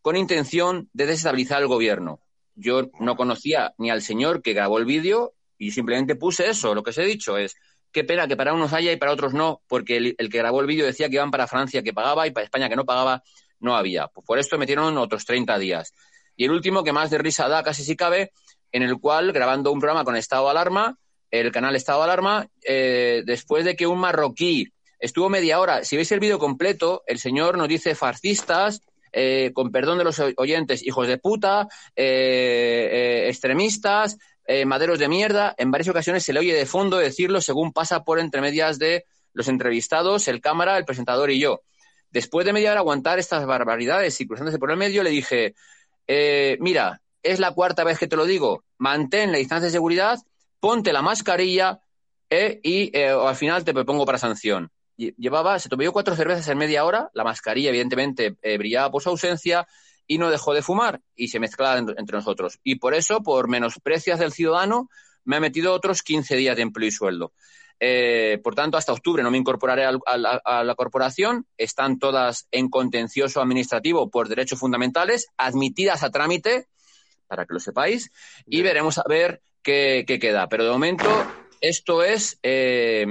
con 0.00 0.16
intención 0.16 0.88
de 0.92 1.06
desestabilizar 1.06 1.62
el 1.62 1.68
gobierno. 1.68 2.20
Yo 2.54 2.90
no 3.00 3.16
conocía 3.16 3.74
ni 3.78 3.90
al 3.90 4.02
señor 4.02 4.42
que 4.42 4.52
grabó 4.52 4.78
el 4.78 4.84
vídeo 4.84 5.34
y 5.58 5.72
simplemente 5.72 6.16
puse 6.16 6.48
eso. 6.48 6.74
Lo 6.74 6.82
que 6.82 6.90
os 6.90 6.98
he 6.98 7.04
dicho 7.04 7.36
es 7.36 7.56
Qué 7.94 8.04
pena 8.04 8.28
que 8.28 8.36
para 8.36 8.52
unos 8.52 8.72
haya 8.72 8.92
y 8.92 8.96
para 8.96 9.12
otros 9.12 9.32
no, 9.32 9.62
porque 9.68 9.96
el, 9.96 10.28
que 10.28 10.38
grabó 10.38 10.60
el 10.60 10.66
vídeo 10.66 10.84
decía 10.84 11.08
que 11.08 11.14
iban 11.14 11.30
para 11.30 11.46
Francia 11.46 11.82
que 11.82 11.94
pagaba 11.94 12.26
y 12.26 12.32
para 12.32 12.44
España 12.44 12.68
que 12.68 12.76
no 12.76 12.84
pagaba, 12.84 13.22
no 13.60 13.76
había. 13.76 14.08
Pues 14.08 14.26
por 14.26 14.38
esto 14.38 14.58
metieron 14.58 14.98
otros 14.98 15.24
30 15.24 15.58
días. 15.58 15.92
Y 16.36 16.44
el 16.44 16.50
último, 16.50 16.82
que 16.82 16.92
más 16.92 17.10
de 17.10 17.18
risa 17.18 17.48
da, 17.48 17.62
casi 17.62 17.84
si 17.84 17.94
cabe, 17.94 18.32
en 18.72 18.82
el 18.82 18.98
cual, 18.98 19.32
grabando 19.32 19.70
un 19.70 19.78
programa 19.78 20.04
con 20.04 20.16
estado 20.16 20.50
alarma, 20.50 20.98
el 21.40 21.50
canal 21.50 21.74
Estado 21.74 22.02
Alarma, 22.02 22.46
eh, 22.62 23.22
después 23.26 23.64
de 23.64 23.74
que 23.74 23.86
un 23.86 23.98
marroquí 23.98 24.68
estuvo 25.00 25.28
media 25.28 25.58
hora, 25.58 25.84
si 25.84 25.96
veis 25.96 26.10
el 26.12 26.20
vídeo 26.20 26.38
completo, 26.38 27.02
el 27.06 27.18
señor 27.18 27.58
nos 27.58 27.68
dice 27.68 27.94
fascistas, 27.94 28.80
eh, 29.12 29.50
con 29.52 29.70
perdón 29.70 29.98
de 29.98 30.04
los 30.04 30.20
oyentes, 30.36 30.84
hijos 30.84 31.08
de 31.08 31.18
puta, 31.18 31.66
eh, 31.96 33.26
extremistas, 33.28 34.16
eh, 34.46 34.66
maderos 34.66 34.98
de 34.98 35.08
mierda. 35.08 35.54
En 35.56 35.70
varias 35.70 35.88
ocasiones 35.88 36.24
se 36.24 36.32
le 36.32 36.40
oye 36.40 36.54
de 36.54 36.66
fondo 36.66 36.98
decirlo 36.98 37.40
según 37.40 37.72
pasa 37.72 38.04
por 38.04 38.18
entre 38.18 38.40
medias 38.40 38.78
de 38.78 39.06
los 39.32 39.48
entrevistados, 39.48 40.28
el 40.28 40.40
cámara, 40.40 40.76
el 40.76 40.84
presentador 40.84 41.30
y 41.30 41.40
yo. 41.40 41.62
Después 42.10 42.46
de 42.46 42.52
media 42.52 42.70
hora 42.70 42.80
aguantar 42.80 43.18
estas 43.18 43.46
barbaridades 43.46 44.20
y 44.20 44.26
cruzándose 44.26 44.58
por 44.58 44.70
el 44.70 44.76
medio, 44.76 45.02
le 45.02 45.10
dije, 45.10 45.54
eh, 46.06 46.56
mira, 46.60 47.00
es 47.22 47.40
la 47.40 47.52
cuarta 47.52 47.84
vez 47.84 47.98
que 47.98 48.06
te 48.06 48.16
lo 48.16 48.26
digo, 48.26 48.64
mantén 48.78 49.32
la 49.32 49.38
distancia 49.38 49.66
de 49.66 49.72
seguridad, 49.72 50.18
ponte 50.60 50.92
la 50.92 51.02
mascarilla 51.02 51.80
eh, 52.30 52.60
y 52.62 52.96
al 52.96 53.34
final 53.34 53.64
te 53.64 53.74
propongo 53.74 54.06
para 54.06 54.18
sanción. 54.18 54.70
Llevaba, 54.96 55.58
se 55.58 55.68
tomó 55.68 55.90
cuatro 55.90 56.14
cervezas 56.14 56.46
en 56.48 56.58
media 56.58 56.84
hora, 56.84 57.10
la 57.14 57.24
mascarilla 57.24 57.70
evidentemente 57.70 58.36
brillaba 58.58 58.92
por 58.92 59.02
su 59.02 59.08
ausencia, 59.08 59.66
y 60.06 60.18
no 60.18 60.30
dejó 60.30 60.54
de 60.54 60.62
fumar 60.62 61.00
y 61.14 61.28
se 61.28 61.40
mezclaba 61.40 61.78
entre 61.78 62.16
nosotros. 62.16 62.58
Y 62.62 62.76
por 62.76 62.94
eso, 62.94 63.22
por 63.22 63.48
menosprecias 63.48 64.18
del 64.18 64.32
ciudadano, 64.32 64.88
me 65.24 65.36
ha 65.36 65.40
metido 65.40 65.72
otros 65.72 66.02
15 66.02 66.36
días 66.36 66.56
de 66.56 66.62
empleo 66.62 66.88
y 66.88 66.92
sueldo. 66.92 67.32
Eh, 67.80 68.40
por 68.42 68.54
tanto, 68.54 68.76
hasta 68.78 68.92
octubre 68.92 69.22
no 69.22 69.30
me 69.30 69.38
incorporaré 69.38 69.84
a, 69.84 70.16
la, 70.16 70.74
corporación. 70.74 71.46
Están 71.56 71.98
todas 71.98 72.46
en 72.50 72.68
contencioso 72.68 73.40
administrativo 73.40 74.10
por 74.10 74.28
derechos 74.28 74.58
fundamentales, 74.58 75.26
admitidas 75.36 76.02
a 76.02 76.10
trámite, 76.10 76.68
para 77.26 77.46
que 77.46 77.54
lo 77.54 77.60
sepáis, 77.60 78.10
y 78.46 78.62
veremos 78.62 78.98
a 78.98 79.04
ver 79.08 79.42
qué, 79.62 80.04
queda. 80.06 80.48
Pero 80.48 80.64
de 80.64 80.70
momento, 80.70 81.08
esto 81.60 82.02
es 82.02 82.38
eh, 82.42 83.06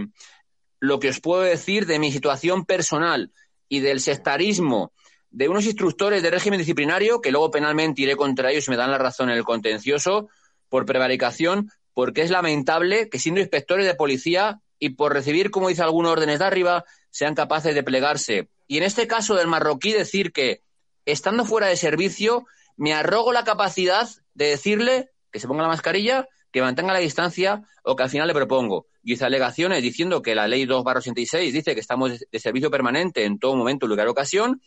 lo 0.80 1.00
que 1.00 1.10
os 1.10 1.20
puedo 1.20 1.42
decir 1.42 1.86
de 1.86 2.00
mi 2.00 2.12
situación 2.12 2.66
personal 2.66 3.32
y 3.68 3.80
del 3.80 4.00
sectarismo 4.00 4.94
de 5.34 5.50
unos 5.50 5.66
instructores 5.66 6.22
de 6.22 6.30
régimen 6.30 6.60
disciplinario 6.60 7.20
que 7.20 7.32
luego 7.32 7.50
penalmente 7.50 8.04
iré 8.04 8.16
contra 8.16 8.52
ellos 8.52 8.68
y 8.68 8.72
me 8.72 8.78
dan 8.78 8.92
la 8.92 9.00
razón 9.00 9.30
en 9.32 9.38
el 9.38 9.44
contencioso 9.44 10.30
por 10.70 10.86
prevaricación, 10.86 11.72
porque 11.94 12.22
es 12.22 12.30
lamentable 12.30 13.10
que 13.10 13.20
siendo 13.20 13.42
inspectores 13.42 13.88
de 13.88 13.96
policía 13.96 14.62
y 14.78 14.90
por 14.90 15.12
recibir, 15.12 15.50
como 15.50 15.70
dice 15.70 15.82
algunos 15.82 16.12
órdenes 16.12 16.38
de 16.38 16.46
arriba, 16.46 16.86
sean 17.10 17.34
capaces 17.34 17.74
de 17.74 17.82
plegarse. 17.84 18.50
Y 18.68 18.78
en 18.78 18.84
este 18.84 19.08
caso 19.08 19.34
del 19.34 19.48
marroquí 19.48 19.92
decir 19.92 20.32
que, 20.32 20.62
estando 21.06 21.46
fuera 21.46 21.68
de 21.68 21.78
servicio, 21.78 22.46
me 22.78 22.94
arrogo 22.94 23.34
la 23.34 23.44
capacidad 23.44 24.08
de 24.36 24.46
decirle 24.46 25.10
que 25.32 25.40
se 25.40 25.48
ponga 25.48 25.64
la 25.64 25.70
mascarilla, 25.70 26.28
que 26.52 26.62
mantenga 26.62 26.94
la 26.94 27.00
distancia 27.00 27.64
o 27.84 27.96
que 27.96 28.04
al 28.04 28.10
final 28.10 28.28
le 28.28 28.36
propongo. 28.36 28.86
Y 29.04 29.14
hice 29.14 29.26
alegaciones 29.26 29.82
diciendo 29.82 30.22
que 30.22 30.36
la 30.36 30.48
ley 30.48 30.66
2 30.66 30.84
86 30.86 31.54
dice 31.54 31.74
que 31.74 31.82
estamos 31.82 32.20
de 32.32 32.40
servicio 32.40 32.70
permanente 32.70 33.26
en 33.26 33.40
todo 33.40 33.56
momento, 33.56 33.88
lugar, 33.88 34.08
ocasión 34.08 34.62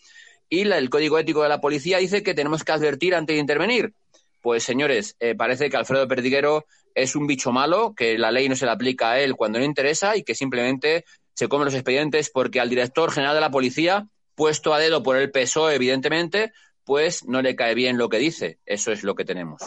y 0.49 0.65
la- 0.65 0.79
el 0.79 0.91
código 0.91 1.19
ético 1.19 1.43
de 1.43 1.49
la 1.49 1.61
policía 1.61 1.99
dice 1.99 2.23
que 2.23 2.35
tenemos 2.35 2.65
que 2.65 2.73
advertir 2.73 3.15
antes 3.15 3.35
de 3.35 3.41
intervenir. 3.41 3.93
Pues 4.43 4.63
señores, 4.63 5.17
eh, 5.19 5.35
parece 5.35 5.69
que 5.71 5.77
Alfredo 5.77 6.07
Perdiguero 6.07 6.67
es 6.95 7.17
un 7.17 7.27
bicho 7.27 7.53
malo, 7.53 7.95
que 7.97 8.17
la 8.17 8.31
ley 8.31 8.49
no 8.49 8.57
se 8.57 8.65
le 8.65 8.71
aplica 8.73 9.13
a 9.13 9.21
él 9.21 9.35
cuando 9.35 9.59
no 9.59 9.65
interesa 9.65 10.17
y 10.17 10.23
que 10.23 10.35
simplemente 10.35 11.05
se 11.35 11.49
come 11.49 11.65
los 11.65 11.75
expedientes 11.75 12.31
porque 12.31 12.61
al 12.61 12.71
director 12.71 13.11
general 13.11 13.35
de 13.35 13.41
la 13.41 13.51
policía, 13.51 14.07
puesto 14.35 14.73
a 14.73 14.79
dedo 14.79 15.03
por 15.03 15.17
el 15.17 15.31
PSOE, 15.31 15.75
evidentemente, 15.75 16.53
pues 16.85 17.25
no 17.27 17.43
le 17.43 17.57
cae 17.57 17.75
bien 17.75 17.99
lo 17.99 18.09
que 18.09 18.19
dice. 18.19 18.59
Eso 18.65 18.93
es 18.93 19.03
lo 19.03 19.15
que 19.15 19.25
tenemos. 19.25 19.61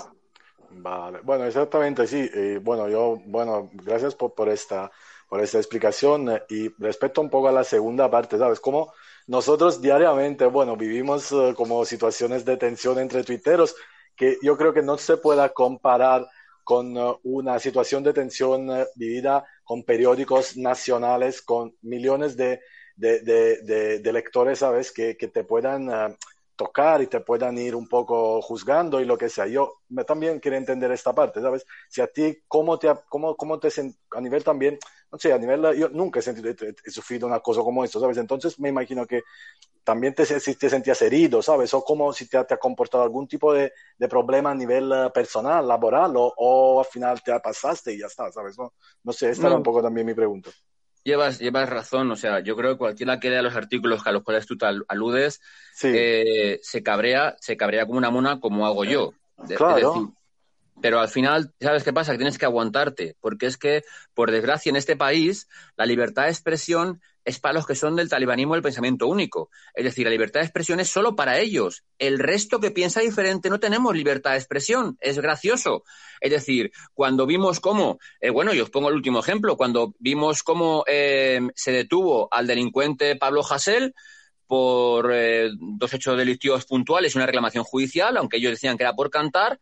Vale, 0.72 1.20
bueno, 1.24 1.46
exactamente, 1.46 2.08
sí. 2.08 2.30
Bueno, 2.62 2.88
yo, 2.88 3.22
bueno, 3.26 3.70
gracias 3.74 4.16
por, 4.16 4.34
por 4.34 4.50
esta, 4.50 4.90
por 5.28 5.42
esta 5.42 5.58
explicación 5.58 6.30
eh, 6.30 6.44
y 6.50 6.70
respecto 6.78 7.22
un 7.22 7.30
poco 7.30 7.50
a 7.50 7.52
la 7.52 7.64
segunda 7.64 8.10
parte, 8.10 8.38
¿sabes? 8.38 8.60
Como 8.60 8.94
nosotros 9.30 9.82
diariamente, 9.82 10.46
bueno, 10.46 10.76
vivimos 10.78 11.32
eh, 11.32 11.54
como 11.56 11.86
situaciones 11.86 12.46
de 12.46 12.58
tensión 12.58 13.00
entre 13.00 13.24
tuiteros 13.24 13.76
que 14.16 14.38
yo 14.42 14.58
creo 14.58 14.74
que 14.74 14.82
no 14.84 14.98
se 14.98 15.18
pueda 15.18 15.50
comparar 15.50 16.28
con 16.64 16.98
eh, 16.98 17.14
una 17.24 17.60
situación 17.60 18.04
de 18.04 18.14
tensión 18.14 18.70
eh, 18.72 18.86
vivida 18.96 19.46
con 19.64 19.84
periódicos 19.84 20.58
nacionales, 20.58 21.42
con 21.42 21.76
millones 21.82 22.36
de, 22.38 22.62
de, 22.96 23.22
de, 23.22 24.00
de- 24.00 24.14
lectores, 24.14 24.60
¿sabes? 24.60 24.92
Que, 24.92 25.16
que 25.18 25.28
te 25.28 25.44
puedan 25.44 25.90
tocar 26.60 27.02
y 27.02 27.08
te 27.08 27.22
puedan 27.22 27.58
ir 27.58 27.76
un 27.76 27.88
poco 27.90 28.44
juzgando 28.44 29.02
y 29.02 29.06
lo 29.06 29.18
que 29.18 29.30
sea. 29.30 29.48
Yo 29.48 29.82
me, 29.90 30.06
también 30.06 30.40
quiero 30.42 30.58
entender 30.58 30.92
esta 30.94 31.16
parte, 31.16 31.42
¿sabes? 31.42 31.66
Si 31.90 32.02
a 32.02 32.08
ti, 32.08 32.44
¿cómo 32.50 32.80
te, 32.80 32.94
cómo, 33.10 33.38
cómo 33.38 33.60
te 33.60 33.70
a 34.12 34.22
nivel 34.22 34.44
también, 34.44 34.80
no 35.12 35.20
sé, 35.20 35.34
a 35.34 35.40
nivel, 35.40 35.78
yo 35.78 35.90
nunca 35.90 36.20
he, 36.20 36.24
sentido, 36.24 36.50
he, 36.52 36.76
he 36.86 36.92
sufrido 36.92 37.28
una 37.28 37.42
cosa 37.42 37.62
como 37.64 37.84
esto, 37.86 38.00
¿sabes? 38.02 38.18
Entonces 38.18 38.60
me 38.60 38.70
imagino 38.70 39.08
que 39.08 39.24
también 39.84 40.14
te, 40.16 40.26
si 40.26 40.56
te 40.56 40.70
sentías 40.70 41.02
herido, 41.02 41.42
¿sabes? 41.42 41.74
O 41.74 41.84
como 41.84 42.14
si 42.14 42.28
te, 42.30 42.38
ha- 42.38 42.46
te 42.48 42.56
ha 42.56 42.58
comportado 42.60 43.04
algún 43.04 43.28
tipo 43.28 43.54
de, 43.54 43.74
de 43.98 44.08
problema 44.10 44.52
a 44.52 44.56
nivel 44.56 44.92
eh, 44.92 45.10
personal, 45.14 45.68
laboral, 45.68 46.16
o, 46.18 46.34
o 46.38 46.80
al 46.80 46.86
final 46.86 47.22
te 47.24 47.40
pasaste 47.42 47.94
y 47.94 48.00
ya 48.00 48.08
está, 48.08 48.32
¿sabes? 48.32 48.58
No, 48.60 48.74
no 49.04 49.14
sé, 49.14 49.30
esta 49.32 49.48
era 49.48 49.56
No. 49.56 49.58
un 49.58 49.64
poco 49.64 49.82
también 49.82 50.08
mi 50.08 50.14
pregunta. 50.16 50.52
Llevas, 51.04 51.40
llevas 51.40 51.70
razón, 51.70 52.12
o 52.12 52.16
sea, 52.16 52.40
yo 52.42 52.56
creo 52.56 52.74
que 52.74 52.78
cualquiera 52.78 53.20
que 53.20 53.30
lea 53.30 53.42
los 53.42 53.56
artículos 53.56 54.06
a 54.06 54.12
los 54.12 54.24
cuales 54.24 54.46
tú 54.46 54.58
te 54.58 54.66
aludes 54.88 55.40
Sí, 55.74 55.88
eh, 55.94 56.60
se 56.62 56.84
cabrea, 56.84 57.36
se 57.40 57.56
cabrea 57.56 57.86
como 57.86 57.98
una 57.98 58.10
mona 58.10 58.40
como 58.40 58.66
hago 58.68 58.84
yo. 58.84 59.14
De- 59.38 59.56
Claro. 59.56 59.78
es 59.78 59.84
decir, 59.86 60.10
pero 60.82 61.00
al 61.00 61.10
final, 61.10 61.54
¿sabes 61.60 61.84
qué 61.84 61.94
pasa? 61.94 62.12
Que 62.12 62.18
tienes 62.18 62.38
que 62.38 62.46
aguantarte, 62.46 63.16
porque 63.20 63.46
es 63.46 63.58
que, 63.58 63.84
por 64.14 64.32
desgracia, 64.32 64.70
en 64.70 64.76
este 64.76 64.96
país, 64.96 65.48
la 65.76 65.86
libertad 65.86 66.24
de 66.24 66.30
expresión 66.30 67.02
es 67.26 67.40
para 67.40 67.54
los 67.54 67.68
que 67.68 67.76
son 67.76 67.96
del 67.96 68.10
talibanismo 68.10 68.56
el 68.56 68.62
pensamiento 68.62 69.08
único. 69.08 69.50
Es 69.76 69.84
decir, 69.84 70.06
la 70.06 70.12
libertad 70.12 70.40
de 70.40 70.48
expresión 70.48 70.80
es 70.80 70.90
solo 70.90 71.16
para 71.16 71.38
ellos. 71.38 71.84
El 72.00 72.18
resto 72.18 72.60
que 72.60 72.72
piensa 72.72 73.02
diferente 73.02 73.50
no 73.50 73.60
tenemos 73.60 73.96
libertad 73.96 74.32
de 74.32 74.38
expresión. 74.38 74.98
Es 75.00 75.20
gracioso. 75.20 75.84
Es 76.22 76.32
decir, 76.32 76.72
cuando 76.94 77.26
vimos 77.26 77.60
cómo, 77.60 78.00
eh, 78.20 78.32
bueno, 78.32 78.54
yo 78.54 78.64
os 78.64 78.70
pongo 78.70 78.90
el 78.90 78.96
último 78.96 79.20
ejemplo, 79.20 79.58
cuando 79.58 79.94
vimos 80.00 80.44
cómo 80.44 80.84
eh, 80.88 81.42
se 81.56 81.72
detuvo 81.72 82.30
al 82.32 82.48
delincuente 82.48 83.16
Pablo 83.16 83.42
Hasél, 83.48 83.94
por 84.50 85.12
eh, 85.14 85.52
dos 85.60 85.94
hechos 85.94 86.18
delictivos 86.18 86.66
puntuales 86.66 87.14
y 87.14 87.20
una 87.20 87.28
reclamación 87.28 87.64
judicial, 87.64 88.18
aunque 88.18 88.38
ellos 88.38 88.54
decían 88.54 88.78
que 88.78 88.84
era 88.84 88.96
por 88.96 89.12
cantar. 89.12 89.60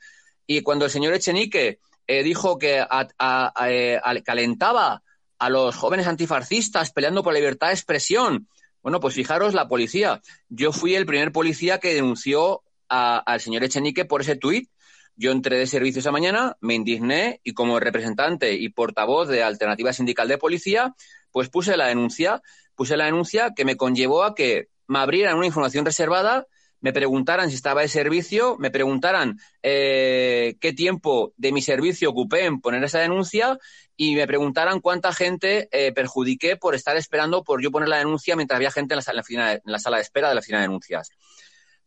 Y 0.47 0.61
cuando 0.61 0.85
el 0.85 0.91
señor 0.91 1.13
Echenique 1.13 1.79
eh, 2.07 2.23
dijo 2.23 2.57
que 2.57 2.79
a- 2.79 3.53
eh, 3.69 3.99
al- 4.01 4.23
calentaba 4.23 5.03
a 5.39 5.49
los 5.49 5.75
jóvenes 5.75 6.07
antifascistas 6.07 6.91
peleando 6.91 7.21
por 7.21 7.33
la 7.33 7.39
libertad 7.39 7.67
de 7.67 7.73
expresión, 7.73 8.47
bueno, 8.81 8.99
pues 9.01 9.13
fijaros 9.13 9.53
la 9.53 9.67
policía. 9.67 10.21
Yo 10.47 10.71
fui 10.71 10.95
el 10.95 11.05
primer 11.05 11.31
policía 11.33 11.79
que 11.79 11.93
denunció 11.93 12.63
al 12.87 13.41
señor 13.41 13.63
Echenique 13.65 14.05
por 14.05 14.21
ese 14.21 14.37
tuit. 14.37 14.69
Yo 15.17 15.31
entré 15.31 15.57
de 15.57 15.67
servicio 15.67 15.99
esa 15.99 16.11
mañana, 16.11 16.55
me 16.61 16.75
indigné 16.75 17.41
y 17.43 17.53
como 17.53 17.79
representante 17.79 18.53
y 18.53 18.69
portavoz 18.69 19.27
de 19.27 19.43
Alternativa 19.43 19.91
Sindical 19.91 20.27
de 20.29 20.37
Policía, 20.37 20.95
pues 21.31 21.49
puse 21.49 21.75
la 21.75 21.87
denuncia, 21.87 22.41
puse 22.75 22.95
la 22.95 23.05
denuncia 23.05 23.53
que 23.55 23.65
me 23.65 23.75
conllevó 23.75 24.23
a 24.23 24.35
que 24.35 24.69
me 24.87 24.99
abrieran 24.99 25.35
una 25.35 25.47
información 25.47 25.83
reservada, 25.85 26.45
me 26.81 26.93
preguntaran 26.93 27.49
si 27.49 27.55
estaba 27.55 27.81
de 27.81 27.87
servicio, 27.87 28.57
me 28.59 28.71
preguntaran 28.71 29.39
eh, 29.63 30.57
qué 30.59 30.73
tiempo 30.73 31.33
de 31.37 31.51
mi 31.51 31.61
servicio 31.61 32.09
ocupé 32.09 32.45
en 32.45 32.61
poner 32.61 32.83
esa 32.83 32.99
denuncia 32.99 33.57
y 33.95 34.15
me 34.15 34.27
preguntaran 34.27 34.79
cuánta 34.79 35.11
gente 35.11 35.69
eh, 35.71 35.91
perjudiqué 35.91 36.55
por 36.57 36.75
estar 36.75 36.97
esperando 36.97 37.43
por 37.43 37.61
yo 37.61 37.71
poner 37.71 37.89
la 37.89 37.97
denuncia 37.97 38.35
mientras 38.35 38.57
había 38.57 38.71
gente 38.71 38.93
en 38.93 38.97
la, 38.97 39.01
sala, 39.01 39.23
en 39.27 39.37
la 39.37 39.53
en 39.53 39.61
la 39.65 39.79
sala 39.79 39.97
de 39.97 40.03
espera 40.03 40.29
de 40.29 40.35
la 40.35 40.39
oficina 40.39 40.59
de 40.59 40.63
denuncias. 40.63 41.09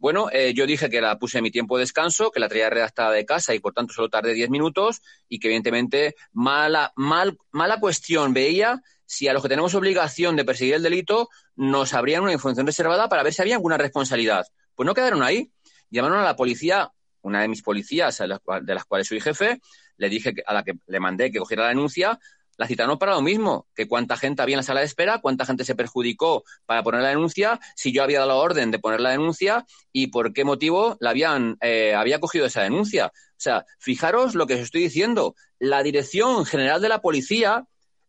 Bueno, 0.01 0.31
eh, 0.33 0.55
yo 0.55 0.67
dije 0.67 0.89
que 0.89 1.03
la 1.03 1.19
puse 1.19 1.39
en 1.39 1.45
mi 1.45 1.51
tiempo 1.51 1.77
de 1.77 1.83
descanso, 1.83 2.31
que 2.31 2.41
la 2.41 2.49
traía 2.49 2.71
redactada 2.71 3.13
de 3.13 3.27
casa 3.27 3.55
y 3.55 3.61
por 3.61 3.75
tanto 3.75 3.93
solo 3.93 4.09
tardé 4.09 4.33
10 4.33 4.49
minutos 4.49 5.03
y 5.29 5.39
que 5.39 5.49
evidentemente 5.49 6.17
mala, 6.33 6.93
mal, 6.97 7.37
mala 7.53 7.79
cuestión 7.79 8.33
veía 8.33 8.81
si 9.05 9.29
a 9.29 9.35
los 9.35 9.43
que 9.43 9.51
tenemos 9.51 9.75
obligación 9.75 10.37
de 10.37 10.45
perseguir 10.47 10.75
el 10.75 10.83
delito 10.83 11.29
nos 11.55 11.93
abrían 11.93 12.23
una 12.23 12.33
información 12.33 12.67
reservada 12.67 13.11
para 13.11 13.23
ver 13.23 13.35
si 13.35 13.43
había 13.43 13.57
alguna 13.57 13.77
responsabilidad. 13.77 14.47
Pues 14.75 14.87
no 14.87 14.95
quedaron 14.95 15.23
ahí. 15.23 15.51
Llamaron 15.91 16.19
a 16.19 16.25
la 16.25 16.37
policía, 16.37 16.91
una 17.23 17.43
de 17.43 17.49
mis 17.49 17.63
policías, 17.63 18.19
de 18.19 18.75
las 18.75 18.85
cuales 18.85 19.09
soy 19.09 19.21
jefe, 19.21 19.61
le 19.97 20.09
dije 20.09 20.35
a 20.47 20.55
la 20.55 20.63
que 20.63 20.75
le 20.87 21.01
mandé 21.01 21.31
que 21.31 21.39
cogiera 21.39 21.65
la 21.65 21.69
denuncia, 21.71 22.19
la 22.61 22.67
citaron 22.67 22.99
para 22.99 23.15
lo 23.15 23.23
mismo, 23.23 23.67
que 23.75 23.89
cuánta 23.89 24.19
gente 24.19 24.43
había 24.43 24.55
en 24.55 24.59
la 24.59 24.63
sala 24.63 24.81
de 24.81 24.87
espera, 24.87 25.21
cuánta 25.23 25.47
gente 25.47 25.65
se 25.65 25.75
perjudicó 25.75 26.45
para 26.67 26.83
poner 26.83 27.01
la 27.01 27.09
denuncia, 27.09 27.59
si 27.75 27.91
yo 27.91 28.03
había 28.03 28.19
dado 28.19 28.29
la 28.29 28.37
orden 28.37 28.71
de 28.71 28.79
poner 28.79 29.01
la 29.01 29.11
denuncia 29.11 29.65
y 29.93 30.09
por 30.09 30.35
qué 30.35 30.45
motivo 30.45 30.99
la 31.01 31.09
habían, 31.09 31.57
eh, 31.63 31.95
había 31.95 32.21
cogido 32.21 32.45
esa 32.45 32.63
denuncia. 32.63 33.07
O 33.15 33.39
sea, 33.39 33.65
fijaros 33.79 34.35
lo 34.35 34.47
que 34.47 34.57
os 34.57 34.61
estoy 34.61 34.83
diciendo. 34.83 35.35
La 35.59 35.83
Dirección 35.83 36.45
General 36.45 36.83
de 36.83 36.91
la 36.91 37.01
Policía 37.01 37.65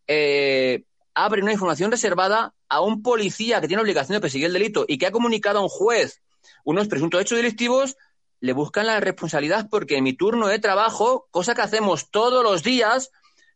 eh, 0.07 0.83
abre 1.13 1.41
una 1.41 1.53
información 1.53 1.89
reservada 1.89 2.53
a 2.67 2.81
un 2.81 3.01
policía 3.01 3.61
que 3.61 3.69
tiene 3.69 3.81
obligación 3.81 4.17
de 4.17 4.21
perseguir 4.21 4.47
el 4.47 4.53
delito 4.53 4.83
y 4.85 4.97
que 4.97 5.07
ha 5.07 5.11
comunicado 5.11 5.59
a 5.59 5.63
un 5.63 5.69
juez 5.69 6.21
unos 6.63 6.87
presuntos 6.87 7.21
hechos 7.21 7.37
delictivos, 7.37 7.97
le 8.39 8.53
buscan 8.53 8.87
la 8.87 8.99
responsabilidad 8.99 9.67
porque 9.69 9.97
en 9.97 10.03
mi 10.03 10.13
turno 10.13 10.47
de 10.47 10.59
trabajo, 10.59 11.27
cosa 11.31 11.53
que 11.53 11.61
hacemos 11.61 12.09
todos 12.09 12.43
los 12.43 12.63
días, 12.63 13.11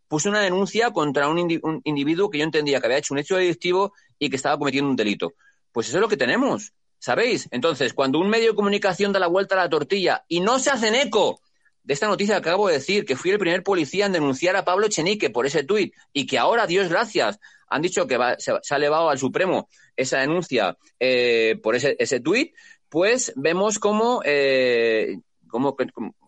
puse 0.08 0.30
una 0.30 0.42
denuncia 0.42 0.92
contra 0.92 1.28
un, 1.28 1.38
indi- 1.38 1.60
un 1.64 1.82
individuo 1.84 2.30
que 2.30 2.38
yo 2.38 2.44
entendía 2.44 2.80
que 2.80 2.86
había 2.86 3.00
hecho 3.00 3.14
un 3.14 3.20
hecho 3.20 3.36
delictivo 3.38 3.94
y 4.20 4.30
que 4.30 4.36
estaba 4.36 4.58
cometiendo 4.58 4.90
un 4.90 4.96
delito. 4.96 5.34
Pues 5.72 5.88
eso 5.88 5.98
es 5.98 6.02
lo 6.02 6.08
que 6.08 6.18
tenemos, 6.18 6.74
¿sabéis? 7.00 7.48
Entonces, 7.52 7.94
cuando 7.94 8.20
un 8.20 8.30
medio 8.30 8.52
de 8.52 8.56
comunicación 8.56 9.12
da 9.12 9.20
la 9.20 9.28
vuelta 9.28 9.56
a 9.56 9.64
la 9.64 9.70
tortilla 9.70 10.24
y 10.28 10.40
no 10.42 10.60
se 10.60 10.70
hacen 10.70 10.94
eco 10.94 11.42
de 11.84 11.94
esta 11.94 12.08
noticia 12.08 12.36
que 12.42 12.50
acabo 12.50 12.68
de 12.68 12.76
decir, 12.76 13.06
que 13.06 13.16
fui 13.16 13.32
el 13.32 13.40
primer 13.40 13.64
policía 13.64 14.06
en 14.06 14.12
denunciar 14.12 14.56
a 14.56 14.64
Pablo 14.66 14.86
Echenique 14.86 15.30
por 15.32 15.46
ese 15.48 15.64
tuit 15.64 15.94
y 16.14 16.26
que 16.28 16.38
ahora, 16.38 16.66
Dios 16.68 16.90
gracias, 16.90 17.40
han 17.68 17.82
dicho 17.82 18.06
que 18.08 18.18
va- 18.18 18.36
se, 18.40 18.54
se 18.62 18.74
ha 18.74 18.78
elevado 18.78 19.10
al 19.10 19.18
Supremo 19.20 19.68
esa 19.96 20.20
denuncia 20.20 20.78
eh, 21.00 21.60
por 21.62 21.76
ese, 21.76 21.96
ese 22.00 22.20
tuit, 22.20 22.54
pues 22.96 23.34
vemos 23.36 23.78
cómo, 23.78 24.22
eh, 24.24 25.20
cómo 25.50 25.76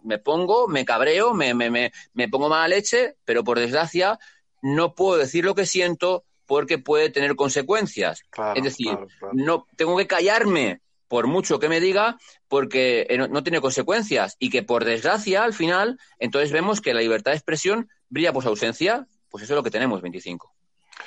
me 0.03 0.17
pongo, 0.17 0.67
me 0.67 0.83
cabreo, 0.83 1.33
me, 1.33 1.53
me, 1.53 1.71
me, 1.71 1.93
me 2.13 2.27
pongo 2.27 2.49
mala 2.49 2.67
leche, 2.67 3.15
pero 3.23 3.45
por 3.45 3.57
desgracia 3.57 4.19
no 4.61 4.93
puedo 4.93 5.17
decir 5.17 5.45
lo 5.45 5.55
que 5.55 5.65
siento 5.65 6.25
porque 6.45 6.77
puede 6.77 7.09
tener 7.09 7.37
consecuencias. 7.37 8.21
Claro, 8.31 8.57
es 8.57 8.65
decir, 8.65 8.87
claro, 8.87 9.07
claro. 9.17 9.33
no 9.33 9.65
tengo 9.77 9.95
que 9.95 10.07
callarme 10.07 10.81
por 11.07 11.27
mucho 11.27 11.57
que 11.57 11.69
me 11.69 11.79
diga 11.79 12.17
porque 12.49 13.07
eh, 13.09 13.17
no, 13.17 13.29
no 13.29 13.43
tiene 13.43 13.61
consecuencias 13.61 14.35
y 14.37 14.49
que 14.49 14.61
por 14.61 14.83
desgracia 14.83 15.45
al 15.45 15.53
final 15.53 15.97
entonces 16.19 16.51
vemos 16.51 16.81
que 16.81 16.93
la 16.93 16.99
libertad 16.99 17.31
de 17.31 17.37
expresión 17.37 17.87
brilla 18.09 18.33
por 18.33 18.43
su 18.43 18.49
ausencia 18.49 19.07
pues 19.29 19.45
eso 19.45 19.53
es 19.53 19.55
lo 19.55 19.63
que 19.63 19.71
tenemos 19.71 20.01
25 20.01 20.53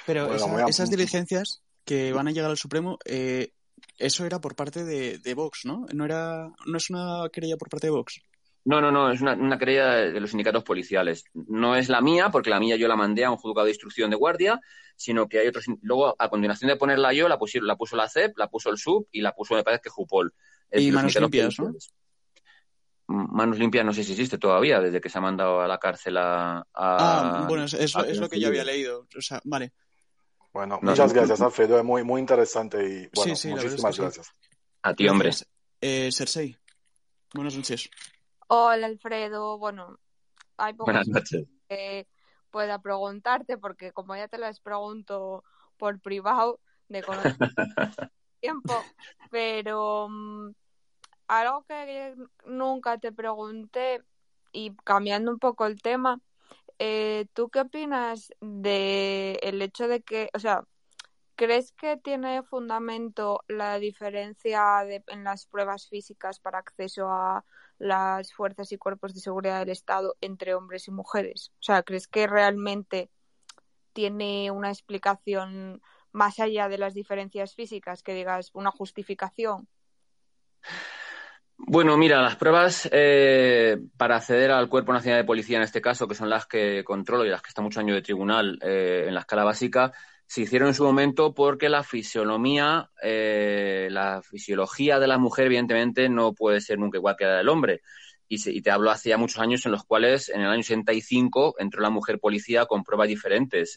Pero 0.07 0.27
Bueno, 0.27 0.69
esas 0.69 0.89
diligencias 0.89 1.61
que 1.85 2.13
van 2.15 2.29
a 2.29 2.31
llegar 2.31 2.51
al 2.51 2.57
Supremo, 2.57 2.99
eh, 3.05 3.53
eso 4.01 4.25
era 4.25 4.41
por 4.41 4.55
parte 4.57 4.85
de, 4.85 5.19
de 5.19 5.35
Vox, 5.35 5.65
¿no? 5.65 5.87
No 5.93 6.05
era, 6.05 6.49
no 6.67 6.77
es 6.77 6.91
una 6.91 7.29
querella 7.33 7.57
por 7.57 7.69
parte 7.69 7.87
de 7.87 7.93
Vox. 7.93 8.21
no 8.65 8.81
no 8.81 8.91
no 8.91 9.11
es 9.11 9.21
una, 9.23 9.33
una 9.35 9.59
querella 9.59 9.87
de 10.13 10.21
los 10.21 10.31
sindicatos 10.31 10.65
policiales 10.65 11.25
no 11.33 11.77
es 11.77 11.89
la 11.89 12.01
mía 12.03 12.29
porque 12.31 12.51
la 12.51 12.61
mía 12.61 12.77
yo 12.77 12.89
la 12.89 12.97
mandé 12.97 13.25
a 13.25 13.31
un 13.31 13.39
juzgado 13.39 13.65
de 13.65 13.71
instrucción 13.73 14.11
de 14.11 14.17
guardia 14.17 14.61
sino 14.97 15.29
que 15.29 15.39
hay 15.39 15.47
otros 15.49 15.65
luego 15.81 16.15
a 16.19 16.29
continuación 16.29 16.69
de 16.69 16.77
ponerla 16.77 17.13
yo 17.15 17.27
la 17.27 17.39
pusieron 17.39 17.67
la 17.67 17.77
puso 17.77 17.97
la 17.97 18.07
CEP 18.09 18.37
la 18.37 18.49
puso 18.49 18.69
el 18.71 18.77
SUB 18.77 19.07
y 19.13 19.23
la 19.23 19.33
puso 19.33 19.55
me 19.55 19.63
parece 19.65 19.85
que 19.85 19.89
Jupol 19.91 20.35
Es 20.71 20.83
Y 20.83 20.93
manos 20.93 21.19
limpias, 21.19 21.59
¿no? 21.59 21.73
Manos 23.09 23.59
limpias 23.59 23.85
no 23.85 23.93
sé 23.93 24.05
si 24.05 24.13
existe 24.13 24.39
todavía, 24.39 24.79
desde 24.81 25.01
que 25.01 25.09
se 25.09 25.19
ha 25.19 25.21
mandado 25.21 25.61
a 25.63 25.67
la 25.67 25.79
cárcel 25.79 26.17
a... 26.17 26.59
a- 26.59 26.65
Ah, 26.75 27.47
bueno, 27.49 27.65
es, 27.65 27.75
es 27.75 27.97
a 27.97 28.03
lo- 28.03 28.05
es 28.05 28.21
lo 28.21 28.29
que 28.29 28.39
yo 28.39 28.47
había 28.49 28.63
leído. 28.63 29.09
O 29.19 29.21
sea, 29.21 29.41
vale. 29.45 29.73
Bueno, 30.53 30.79
No, 30.83 30.91
muchas 30.91 31.13
no, 31.13 31.15
gracias. 31.15 31.41
Alfredo. 31.41 31.79
Es 31.79 31.85
muy, 31.85 32.03
muy 32.05 32.21
interesante 32.21 32.79
y 32.85 33.11
bueno, 33.15 33.35
Sí, 33.35 33.37
sí, 33.37 33.49
la 33.49 33.55
verdad 33.57 33.67
es 33.75 33.83
muchísimas 33.83 33.95
sí. 33.97 34.03
gracias. 34.03 34.35
A 34.83 34.95
ti, 34.95 35.09
hombre. 35.09 35.31
Eh, 35.81 36.11
Cersei. 36.13 36.57
Buenas 37.35 37.55
noches. 37.57 37.89
Hola, 38.49 38.87
Alfredo. 38.87 39.59
Bueno, 39.59 39.99
hay 40.57 40.73
poco 40.73 40.87
Buenas 40.87 41.09
noches. 41.09 41.47
que 41.69 42.07
pueda 42.51 42.81
preguntarte 42.81 43.59
porque 43.59 43.93
como 43.93 44.17
ya 44.17 44.27
te 44.29 44.39
las 44.39 44.61
pregunto 44.61 45.45
por 45.77 46.01
privado 46.01 46.59
de 46.89 47.03
conocer 47.03 47.37
tiempo, 48.41 48.75
pero 49.31 50.09
mm, 50.11 50.51
algo 51.29 51.63
que 51.69 52.17
nunca 52.47 52.99
te 52.99 53.13
pregunté 53.13 54.03
y 54.53 54.75
cambiando 54.85 55.31
un 55.31 55.39
poco 55.39 55.67
el 55.67 55.81
tema, 55.81 56.19
eh, 56.83 57.27
¿tú 57.35 57.51
qué 57.51 57.61
opinas 57.61 58.33
de 58.41 59.39
el 59.43 59.61
hecho 59.61 59.87
de 59.87 60.01
que, 60.01 60.31
o 60.33 60.39
sea, 60.39 60.65
¿crees 61.37 61.73
que 61.73 61.99
tiene 61.99 62.43
fundamento 62.43 63.45
la 63.49 63.79
diferencia 63.79 64.83
en 65.07 65.25
las 65.25 65.45
pruebas 65.45 65.89
físicas 65.89 66.41
para 66.41 66.59
acceso 66.59 67.11
a 67.11 67.45
las 67.79 68.33
fuerzas 68.33 68.73
y 68.73 68.79
cuerpos 68.79 69.13
de 69.13 69.21
seguridad 69.21 69.61
del 69.61 69.69
Estado 69.69 70.17
entre 70.23 70.55
hombres 70.55 70.89
y 70.89 70.91
mujeres? 70.91 71.53
O 71.61 71.63
sea, 71.63 71.83
¿crees 71.83 72.09
que 72.09 72.27
realmente 72.27 73.11
tiene 73.93 74.51
una 74.51 74.71
explicación 74.71 75.83
más 76.13 76.41
allá 76.41 76.71
de 76.71 76.79
las 76.79 76.95
diferencias 76.95 77.55
físicas, 77.55 78.03
que 78.03 78.15
digas 78.15 78.53
una 78.55 78.71
justificación? 78.71 79.69
Bueno, 81.67 81.97
mira, 81.97 82.21
las 82.23 82.37
pruebas 82.37 82.89
eh, 82.91 83.79
para 83.97 84.17
acceder 84.17 84.51
al 84.51 84.69
Cuerpo 84.69 84.93
Nacional 84.93 85.21
de 85.21 85.27
Policía, 85.27 85.59
en 85.59 85.63
este 85.63 85.81
caso, 85.81 86.09
que 86.09 86.15
son 86.15 86.29
las 86.29 86.47
que 86.47 86.83
controlo 86.85 87.25
y 87.25 87.29
las 87.29 87.43
que 87.43 87.49
están 87.49 87.65
mucho 87.65 87.81
año 87.81 87.95
de 87.95 88.03
tribunal 88.03 88.59
eh, 88.63 89.05
en 89.07 89.15
la 89.15 89.21
escala 89.21 89.45
básica, 89.45 89.93
se 90.27 90.41
hicieron 90.43 90.69
en 90.69 90.75
su 90.75 90.85
momento 90.85 91.35
porque 91.35 91.69
la 91.69 91.83
fisionomía, 91.83 92.91
eh, 93.03 93.89
la 93.91 94.23
fisiología 94.23 94.99
de 94.99 95.07
la 95.07 95.19
mujer, 95.19 95.47
evidentemente, 95.47 96.09
no 96.09 96.33
puede 96.33 96.61
ser 96.61 96.79
nunca 96.79 96.99
igual 96.99 97.17
que 97.17 97.25
la 97.27 97.37
del 97.37 97.49
hombre. 97.49 97.83
Y, 98.27 98.63
te 98.63 98.71
hablo 98.71 98.91
hace 98.91 99.11
ya 99.11 99.19
muchos 99.19 99.41
años 99.41 99.65
en 99.67 99.73
los 99.73 99.85
cuales, 99.85 100.29
en 100.29 100.41
el 100.41 100.49
año 100.49 100.63
65, 100.63 101.57
entró 101.59 101.83
la 101.83 101.91
mujer 101.91 102.21
policía 102.21 102.67
con 102.67 102.85
pruebas 102.85 103.09
diferentes 103.09 103.77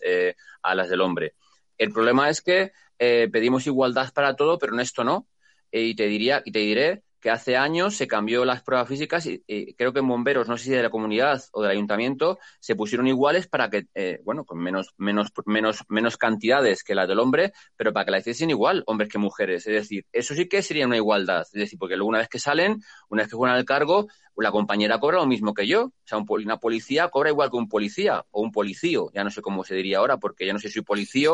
a 0.61 0.75
las 0.75 0.89
del 0.89 1.01
hombre. 1.01 1.33
El 1.77 1.91
problema 1.91 2.29
es 2.29 2.41
que 2.41 2.71
pedimos 2.97 3.65
igualdad 3.65 4.13
para 4.13 4.35
todo, 4.35 4.59
pero 4.59 4.73
en 4.73 4.79
esto 4.79 5.03
no. 5.03 5.27
y 5.71 5.95
te 5.95 6.05
diría, 6.05 6.43
y 6.45 6.51
te 6.51 6.59
diré 6.59 7.03
que 7.23 7.31
hace 7.31 7.55
años 7.55 7.95
se 7.95 8.05
cambió 8.05 8.43
las 8.43 8.63
pruebas 8.63 8.89
físicas 8.89 9.25
y, 9.25 9.41
creo 9.75 9.93
que 9.93 9.99
en 9.99 10.09
bomberos, 10.09 10.49
no 10.49 10.57
sé 10.57 10.65
si 10.65 10.71
de 10.71 10.83
la 10.83 10.89
comunidad 10.89 11.41
o 11.53 11.61
del 11.61 11.71
ayuntamiento, 11.71 12.37
se 12.59 12.75
pusieron 12.75 13.07
iguales 13.07 13.47
para 13.47 13.69
que, 13.69 13.87
eh, 13.95 14.19
bueno, 14.25 14.43
con 14.43 14.59
menos, 14.59 14.93
menos, 14.97 15.31
menos, 15.45 15.85
menos 15.87 16.17
cantidades 16.17 16.83
que 16.83 16.93
las 16.93 17.07
del 17.07 17.19
hombre, 17.19 17.53
pero 17.77 17.93
para 17.93 18.03
que 18.03 18.11
la 18.11 18.19
hiciesen 18.19 18.49
igual 18.49 18.83
hombres 18.87 19.07
que 19.07 19.19
mujeres. 19.19 19.65
Es 19.67 19.73
decir, 19.73 20.05
eso 20.11 20.35
sí 20.35 20.49
que 20.49 20.61
sería 20.61 20.85
una 20.85 20.97
igualdad. 20.97 21.43
Es 21.43 21.53
decir, 21.53 21.79
porque 21.79 21.95
luego 21.95 22.09
una 22.09 22.17
vez 22.17 22.27
que 22.27 22.39
salen, 22.39 22.81
una 23.07 23.21
vez 23.21 23.31
que 23.31 23.37
juegan 23.37 23.55
al 23.55 23.63
cargo, 23.63 24.07
la 24.35 24.51
compañera 24.51 24.99
cobra 24.99 25.19
lo 25.19 25.25
mismo 25.25 25.53
que 25.53 25.65
yo. 25.65 25.85
O 25.85 25.93
sea, 26.03 26.17
una 26.17 26.57
policía 26.57 27.07
cobra 27.07 27.29
igual 27.29 27.49
que 27.49 27.55
un 27.55 27.69
policía 27.69 28.25
o 28.31 28.41
un 28.41 28.51
policío. 28.51 29.11
Ya 29.13 29.23
no 29.23 29.29
sé 29.29 29.41
cómo 29.41 29.63
se 29.63 29.75
diría 29.75 29.99
ahora, 29.99 30.17
porque 30.17 30.45
ya 30.45 30.51
no 30.51 30.59
sé 30.59 30.67
si 30.67 30.73
soy 30.73 30.83
policía 30.83 31.29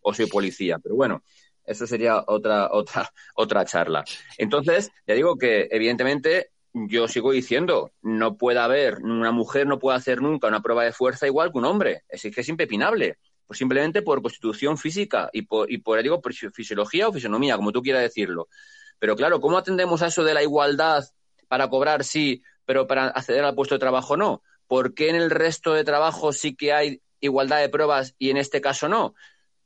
o 0.00 0.14
soy 0.14 0.24
policía. 0.24 0.78
Pero 0.78 0.94
bueno, 0.94 1.22
eso 1.64 1.86
sería 1.86 2.24
otra, 2.26 2.70
otra, 2.72 3.10
otra 3.34 3.64
charla. 3.64 4.04
Entonces, 4.38 4.90
ya 5.06 5.14
digo 5.14 5.36
que 5.36 5.68
evidentemente 5.70 6.50
yo 6.74 7.06
sigo 7.06 7.30
diciendo, 7.30 7.92
no 8.02 8.36
puede 8.36 8.58
haber, 8.58 8.98
una 8.98 9.30
mujer 9.30 9.66
no 9.66 9.78
puede 9.78 9.96
hacer 9.96 10.20
nunca 10.20 10.48
una 10.48 10.60
prueba 10.60 10.84
de 10.84 10.92
fuerza 10.92 11.26
igual 11.26 11.52
que 11.52 11.58
un 11.58 11.64
hombre. 11.64 12.02
Es 12.08 12.22
que 12.22 12.40
es 12.40 12.48
impepinable. 12.48 13.18
Pues 13.46 13.58
simplemente 13.58 14.02
por 14.02 14.22
constitución 14.22 14.78
física 14.78 15.28
y 15.32 15.42
por, 15.42 15.70
y 15.70 15.78
por, 15.78 16.02
digo, 16.02 16.20
fisiología 16.52 17.08
o 17.08 17.12
fisionomía, 17.12 17.56
como 17.56 17.72
tú 17.72 17.82
quieras 17.82 18.02
decirlo. 18.02 18.48
Pero 18.98 19.16
claro, 19.16 19.40
¿cómo 19.40 19.58
atendemos 19.58 20.02
a 20.02 20.06
eso 20.06 20.24
de 20.24 20.34
la 20.34 20.42
igualdad 20.42 21.04
para 21.46 21.68
cobrar 21.68 22.04
sí, 22.04 22.42
pero 22.64 22.86
para 22.86 23.08
acceder 23.08 23.44
al 23.44 23.54
puesto 23.54 23.74
de 23.74 23.80
trabajo 23.80 24.16
no? 24.16 24.42
¿Por 24.66 24.94
qué 24.94 25.10
en 25.10 25.16
el 25.16 25.30
resto 25.30 25.74
de 25.74 25.84
trabajo 25.84 26.32
sí 26.32 26.56
que 26.56 26.72
hay 26.72 27.02
igualdad 27.20 27.60
de 27.60 27.68
pruebas 27.68 28.14
y 28.18 28.30
en 28.30 28.38
este 28.38 28.60
caso 28.60 28.88
no? 28.88 29.14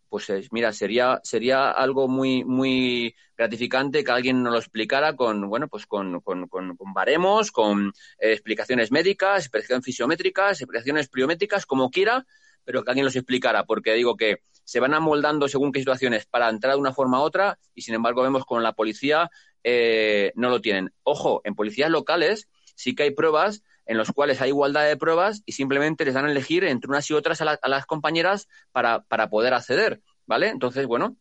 Pues 0.08 0.30
mira, 0.50 0.72
sería, 0.72 1.20
sería 1.22 1.70
algo 1.70 2.08
muy, 2.08 2.44
muy 2.44 3.14
gratificante 3.36 4.02
que 4.02 4.10
alguien 4.10 4.42
nos 4.42 4.52
lo 4.52 4.58
explicara 4.58 5.14
con, 5.16 5.48
bueno, 5.48 5.68
pues 5.68 5.86
con, 5.86 6.20
con, 6.20 6.48
con, 6.48 6.76
baremos, 6.94 7.52
con 7.52 7.92
eh, 8.18 8.32
explicaciones 8.32 8.90
médicas, 8.90 9.44
explicaciones 9.44 9.84
fisiométricas, 9.84 10.60
explicaciones 10.60 11.08
pliométricas, 11.08 11.66
como 11.66 11.90
quiera, 11.90 12.26
pero 12.64 12.82
que 12.82 12.90
alguien 12.90 13.04
los 13.04 13.16
explicara, 13.16 13.64
porque 13.64 13.94
digo 13.94 14.16
que 14.16 14.42
se 14.64 14.80
van 14.80 14.94
amoldando 14.94 15.48
según 15.48 15.72
qué 15.72 15.78
situaciones 15.78 16.26
para 16.26 16.48
entrar 16.48 16.74
de 16.74 16.80
una 16.80 16.92
forma 16.92 17.20
u 17.20 17.22
otra 17.22 17.58
y 17.74 17.82
sin 17.82 17.94
embargo 17.94 18.22
vemos 18.22 18.44
con 18.44 18.62
la 18.62 18.74
policía 18.74 19.30
eh, 19.64 20.32
no 20.36 20.50
lo 20.50 20.60
tienen. 20.60 20.92
Ojo, 21.02 21.40
en 21.44 21.54
policías 21.54 21.90
locales 21.90 22.48
sí 22.74 22.94
que 22.94 23.04
hay 23.04 23.10
pruebas 23.10 23.62
en 23.88 23.96
los 23.96 24.12
cuales 24.12 24.40
hay 24.40 24.50
igualdad 24.50 24.86
de 24.86 24.98
pruebas 24.98 25.42
y 25.46 25.52
simplemente 25.52 26.04
les 26.04 26.12
dan 26.12 26.26
a 26.26 26.30
elegir 26.30 26.62
entre 26.62 26.90
unas 26.90 27.10
y 27.10 27.14
otras 27.14 27.40
a, 27.40 27.58
las 27.66 27.86
compañeras 27.86 28.46
para, 28.70 29.02
para, 29.04 29.30
poder 29.30 29.54
acceder, 29.54 30.02
¿vale? 30.26 30.48
Entonces, 30.48 30.86
bueno, 30.86 31.16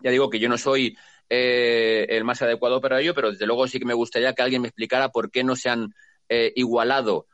ya 0.00 0.10
digo 0.10 0.30
que 0.30 0.38
yo 0.38 0.48
no 0.48 0.56
soy 0.56 0.96
eh, 1.28 2.06
el 2.08 2.24
más 2.24 2.40
adecuado 2.40 2.80
para 2.80 2.98
ello, 2.98 3.14
pero 3.14 3.30
desde 3.30 3.46
luego 3.46 3.68
sí 3.68 3.78
que 3.78 3.84
me 3.84 3.92
gustaría 3.92 4.32
que 4.32 4.40
alguien 4.40 4.62
me 4.62 4.68
explicara 4.68 5.10
por 5.10 5.30
qué 5.30 5.44
no 5.44 5.54
se 5.54 5.68
han 5.68 5.94
eh, 6.30 6.50
igualado. 6.56 7.26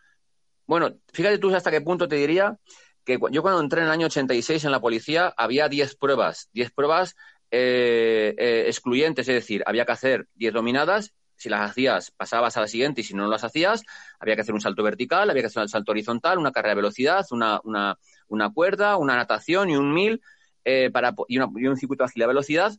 Bueno, 0.67 0.97
fíjate 1.13 1.39
tú 1.39 1.55
hasta 1.55 1.71
qué 1.71 1.81
punto 1.81 2.09
te 2.09 2.17
diría 2.17 2.59
que 3.05 3.19
yo 3.31 3.43
cuando 3.43 3.61
entré 3.61 3.81
en 3.81 3.87
el 3.87 3.93
año 3.93 4.07
86 4.07 4.65
en 4.65 4.73
la 4.73 4.81
policía 4.81 5.33
había 5.37 5.69
10 5.69 5.95
pruebas, 5.97 6.49
10 6.53 6.73
pruebas 6.73 7.15
eh, 7.53 8.65
excluyentes, 8.67 9.29
es 9.29 9.35
decir, 9.37 9.63
había 9.67 9.85
que 9.85 9.93
hacer 9.93 10.27
10 10.35 10.53
dominadas 10.53 11.15
si 11.37 11.49
las 11.49 11.71
hacías, 11.71 12.11
pasabas 12.11 12.57
a 12.57 12.61
la 12.61 12.67
siguiente 12.69 13.01
y 13.01 13.05
si 13.05 13.15
no 13.15 13.29
las 13.29 13.45
hacías, 13.45 13.83
había 14.19 14.35
que 14.35 14.43
hacer 14.43 14.55
un 14.55 14.61
salto 14.61 14.83
vertical, 14.83 15.29
había 15.31 15.43
que 15.43 15.47
hacer 15.47 15.63
un 15.63 15.69
salto 15.69 15.93
horizontal, 15.93 16.39
una 16.39 16.53
carrera 16.53 16.71
de 16.71 16.77
velocidad, 16.77 17.27
una, 17.31 17.61
una, 17.65 17.99
una 18.29 18.51
cuerda, 18.51 18.97
una 18.97 19.17
natación 19.17 19.71
y 19.71 19.77
un 19.77 19.93
mil 19.93 20.21
eh, 20.65 20.91
para, 20.91 21.15
y, 21.29 21.39
un 21.39 21.77
circuito 21.77 22.05
de 22.05 22.07
agilidad 22.07 22.29
velocidad. 22.29 22.73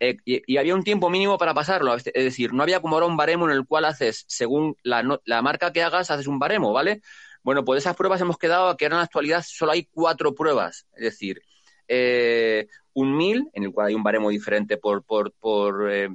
Eh, 0.00 0.16
y, 0.24 0.56
había 0.56 0.74
un 0.74 0.84
tiempo 0.84 1.10
mínimo 1.10 1.38
para 1.38 1.54
pasarlo. 1.54 1.94
Es 1.94 2.04
decir, 2.04 2.52
no 2.52 2.62
había 2.62 2.80
como 2.80 2.96
ahora 2.96 3.06
un 3.06 3.16
baremo 3.16 3.46
en 3.46 3.52
el 3.52 3.66
cual 3.66 3.84
haces, 3.84 4.24
según 4.28 4.76
la, 4.82 5.02
la 5.24 5.42
marca 5.42 5.72
que 5.72 5.82
hagas, 5.82 6.10
haces 6.10 6.26
un 6.26 6.38
baremo, 6.38 6.72
¿vale? 6.72 7.02
Bueno, 7.42 7.64
pues 7.64 7.78
esas 7.78 7.96
pruebas 7.96 8.20
hemos 8.20 8.38
quedado 8.38 8.76
que 8.76 8.84
ahora 8.84 8.96
en 8.96 8.98
la 8.98 9.04
actualidad 9.04 9.44
solo 9.46 9.72
hay 9.72 9.84
cuatro 9.84 10.34
pruebas. 10.34 10.86
Es 10.94 11.02
decir, 11.02 11.42
eh, 11.88 12.68
un 12.92 13.16
mil, 13.16 13.48
en 13.54 13.64
el 13.64 13.72
cual 13.72 13.88
hay 13.88 13.94
un 13.94 14.02
baremo 14.02 14.28
diferente 14.28 14.76
por, 14.76 15.02
por, 15.02 15.32
por, 15.32 15.90
eh, 15.90 16.08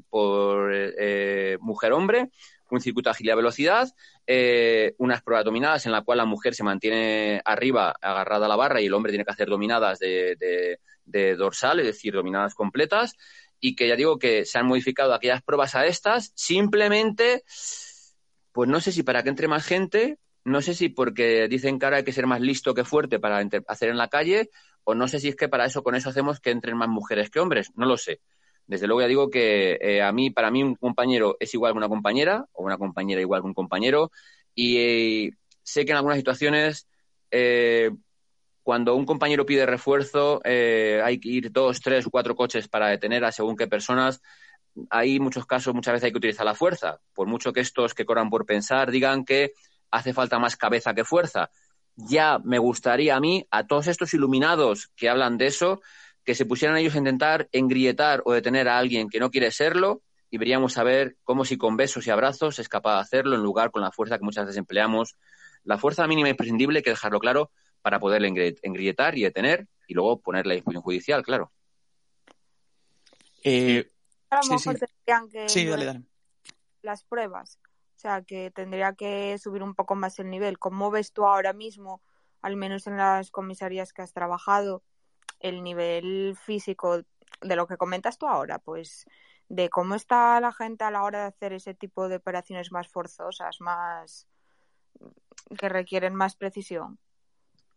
eh, 0.72 1.58
mujer-hombre, 1.60 2.30
un 2.70 2.82
circuito 2.82 3.10
de 3.10 3.12
agilidad-velocidad, 3.12 3.90
unas 4.98 5.22
pruebas 5.22 5.46
dominadas 5.46 5.86
en 5.86 5.92
la 5.92 6.02
cual 6.02 6.18
la 6.18 6.26
mujer 6.26 6.56
se 6.56 6.64
mantiene 6.64 7.40
arriba 7.46 7.94
agarrada 8.02 8.48
a 8.48 8.50
la 8.50 8.56
barra 8.56 8.82
y 8.82 8.88
el 8.88 8.94
hombre 8.96 9.12
tiene 9.12 9.26
que 9.26 9.32
hacer 9.32 9.48
dominadas 9.48 10.00
de, 10.00 10.80
de, 11.06 11.36
dorsal, 11.36 11.80
es 11.82 11.86
decir, 11.86 12.14
dominadas 12.14 12.56
completas, 12.56 13.16
y 13.60 13.76
que 13.76 13.88
ya 13.88 13.96
digo 13.96 14.18
que 14.18 14.46
se 14.46 14.58
han 14.58 14.66
modificado 14.66 15.14
aquellas 15.14 15.44
pruebas 15.44 15.76
a 15.76 15.86
estas, 15.86 16.32
simplemente, 16.34 17.44
pues 18.52 18.68
no 18.68 18.82
sé 18.82 18.92
si 18.92 19.04
para 19.04 19.22
que 19.22 19.30
entre 19.30 19.48
más 19.48 19.64
gente, 19.64 20.18
no 20.44 20.62
sé 20.64 20.74
si 20.74 20.90
porque 20.90 21.48
dicen 21.48 21.78
que 21.78 21.86
ahora 21.86 21.98
hay 21.98 22.04
que 22.04 22.12
ser 22.12 22.26
más 22.26 22.42
listo 22.42 22.74
que 22.74 22.84
fuerte 22.84 23.20
para 23.20 23.48
hacer 23.68 23.90
en 23.90 23.98
la 23.98 24.08
calle, 24.08 24.50
o 24.84 24.96
no 24.96 25.08
sé 25.08 25.20
si 25.20 25.30
es 25.30 25.36
que 25.36 25.50
para 25.50 25.66
eso, 25.66 25.84
con 25.84 25.96
eso 25.96 26.10
hacemos 26.10 26.40
que 26.40 26.52
entren 26.52 26.78
más 26.78 26.90
mujeres 26.90 27.30
que 27.30 27.40
hombres, 27.40 27.72
no 27.76 27.86
lo 27.86 27.98
sé. 27.98 28.22
Desde 28.66 28.88
luego 28.88 29.02
ya 29.02 29.08
digo 29.08 29.30
que 29.30 29.78
eh, 29.82 30.02
a 30.02 30.12
mí, 30.12 30.30
para 30.30 30.50
mí 30.50 30.64
un 30.64 30.76
compañero 30.76 31.36
es 31.40 31.54
igual 31.54 31.74
que 31.74 31.78
una 31.78 31.90
compañera, 31.90 32.46
o 32.54 32.64
una 32.64 32.78
compañera 32.78 33.22
igual 33.22 33.42
que 33.42 33.48
un 33.48 33.54
compañero, 33.54 34.12
y 34.56 34.78
eh, 34.78 35.32
sé 35.64 35.86
que 35.86 35.92
en 35.92 35.98
algunas 35.98 36.18
situaciones, 36.18 36.88
eh, 37.32 37.92
cuando 38.62 38.96
un 38.96 39.06
compañero 39.06 39.46
pide 39.46 39.66
refuerzo, 39.66 40.42
hay 40.46 41.20
que 41.20 41.30
ir 41.30 41.52
dos, 41.52 41.82
tres, 41.82 42.08
cuatro 42.10 42.36
coches 42.36 42.70
para 42.70 42.88
detener 42.88 43.26
a 43.26 43.32
según 43.32 43.58
qué 43.58 43.68
personas. 43.68 44.22
Hay 44.90 45.20
muchos 45.20 45.46
casos, 45.46 45.74
muchas 45.74 45.94
veces 45.94 46.06
hay 46.06 46.12
que 46.12 46.18
utilizar 46.18 46.46
la 46.46 46.56
fuerza, 46.56 47.02
por 47.14 47.28
mucho 47.28 47.52
que 47.52 47.60
estos 47.60 47.94
que 47.94 48.06
corran 48.06 48.30
por 48.30 48.46
pensar 48.46 48.90
digan 48.90 49.26
que 49.26 49.52
hace 49.92 50.14
falta 50.14 50.40
más 50.40 50.56
cabeza 50.56 50.94
que 50.94 51.04
fuerza 51.04 51.52
ya 51.96 52.40
me 52.44 52.58
gustaría 52.58 53.16
a 53.16 53.20
mí, 53.20 53.46
a 53.52 53.68
todos 53.68 53.88
estos 53.88 54.14
iluminados 54.14 54.90
que 54.96 55.10
hablan 55.10 55.38
de 55.38 55.48
eso, 55.48 55.82
que 56.24 56.36
se 56.36 56.46
pusieran 56.46 56.78
ellos 56.78 56.96
a 56.96 57.00
intentar 57.00 57.50
engrietar 57.52 58.22
o 58.26 58.34
detener 58.34 58.68
a 58.68 58.78
alguien 58.78 59.10
que 59.10 59.20
no 59.20 59.30
quiere 59.30 59.52
serlo 59.52 60.02
y 60.30 60.38
veríamos 60.38 60.78
a 60.78 60.84
ver 60.84 61.18
cómo 61.24 61.46
si 61.46 61.58
con 61.58 61.78
besos 61.78 62.08
y 62.08 62.10
abrazos 62.10 62.58
es 62.60 62.70
capaz 62.70 62.96
de 62.96 63.02
hacerlo 63.02 63.36
en 63.36 63.44
lugar 63.44 63.72
con 63.72 63.82
la 63.82 63.92
fuerza 63.92 64.18
que 64.18 64.24
muchas 64.24 64.46
veces 64.46 64.58
empleamos. 64.58 65.16
La 65.64 65.78
fuerza 65.78 66.08
mínima 66.08 66.30
imprescindible 66.30 66.80
hay 66.80 66.84
que 66.84 66.90
dejarlo 66.90 67.20
claro 67.20 67.52
para 67.82 68.00
poderle 68.00 68.56
engrietar 68.64 69.18
y 69.18 69.24
detener 69.24 69.68
y 69.88 69.94
luego 69.94 70.20
poner 70.20 70.48
la 70.48 70.56
disposición 70.56 70.82
judicial, 70.82 71.24
claro. 71.24 71.52
Eh, 73.44 73.88
a 74.30 74.40
lo 74.42 74.54
mejor 74.54 74.80
que 74.80 75.50
sí, 75.50 75.70
las 76.82 77.04
pruebas 77.04 77.60
sea, 78.04 78.22
que 78.22 78.52
tendría 78.52 78.94
que 78.94 79.38
subir 79.38 79.64
un 79.64 79.76
poco 79.76 79.96
más 79.96 80.20
el 80.20 80.30
nivel. 80.30 80.60
¿Cómo 80.60 80.92
ves 80.92 81.14
tú 81.14 81.26
ahora 81.26 81.54
mismo, 81.54 82.02
al 82.42 82.56
menos 82.56 82.88
en 82.88 82.98
las 82.98 83.32
comisarías 83.32 83.94
que 83.94 84.02
has 84.02 84.14
trabajado, 84.14 84.84
el 85.40 85.64
nivel 85.64 86.36
físico 86.36 87.04
de 87.42 87.56
lo 87.56 87.68
que 87.68 87.78
comentas 87.78 88.18
tú 88.18 88.28
ahora? 88.28 88.60
Pues 88.60 89.06
de 89.50 89.70
cómo 89.70 89.96
está 89.96 90.40
la 90.40 90.52
gente 90.52 90.84
a 90.84 90.92
la 90.92 91.04
hora 91.04 91.22
de 91.22 91.28
hacer 91.28 91.54
ese 91.54 91.74
tipo 91.74 92.08
de 92.08 92.18
operaciones 92.18 92.72
más 92.72 92.88
forzosas, 92.88 93.60
más 93.62 94.28
que 95.58 95.70
requieren 95.70 96.16
más 96.16 96.36
precisión. 96.36 97.00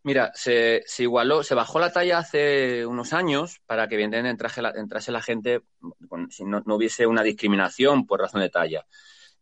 Mira, 0.06 0.30
se, 0.34 0.84
igualó, 0.98 1.42
se 1.42 1.56
bajó 1.56 1.80
la 1.80 1.92
talla 1.92 2.18
hace 2.18 2.86
unos 2.86 3.12
años 3.12 3.60
para 3.66 3.88
que 3.88 4.00
entrase 4.00 4.62
la, 4.62 5.20
gente, 5.20 5.62
si 6.30 6.44
no, 6.44 6.62
no, 6.64 6.76
hubiese 6.76 7.08
una 7.08 7.24
discriminación 7.24 8.06
por 8.06 8.20
razón 8.20 8.40
de 8.40 8.48
talla. 8.48 8.86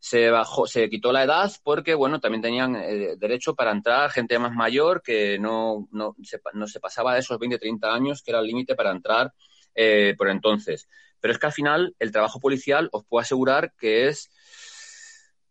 Se 0.07 0.29
bajó, 0.29 0.67
se 0.67 0.91
quitó 0.91 1.13
la 1.13 1.25
edad 1.25 1.51
porque, 1.63 1.95
bueno, 1.95 2.21
también 2.21 2.43
tenían 2.43 2.77
eh, 2.77 3.17
derecho 3.17 3.55
para 3.55 3.71
entrar 3.71 4.11
gente 4.11 4.39
más 4.39 4.53
mayor 4.53 5.01
que 5.01 5.39
no, 5.39 5.89
no, 5.93 6.15
se, 6.23 6.39
no 6.53 6.67
se 6.67 6.79
pasaba 6.79 7.15
de 7.15 7.21
esos 7.21 7.39
20, 7.39 7.59
30 7.59 7.91
años, 7.91 8.23
que 8.23 8.31
era 8.31 8.41
el 8.41 8.47
límite 8.47 8.75
para 8.75 8.91
entrar 8.91 9.33
eh, 9.75 10.15
por 10.19 10.29
entonces. 10.29 10.91
Pero 11.21 11.33
es 11.33 11.39
que 11.39 11.47
al 11.47 11.55
final 11.55 11.97
el 11.99 12.13
trabajo 12.13 12.39
policial 12.39 12.91
os 12.93 13.07
puedo 13.07 13.23
asegurar 13.23 13.73
que 13.79 14.09
es 14.09 14.31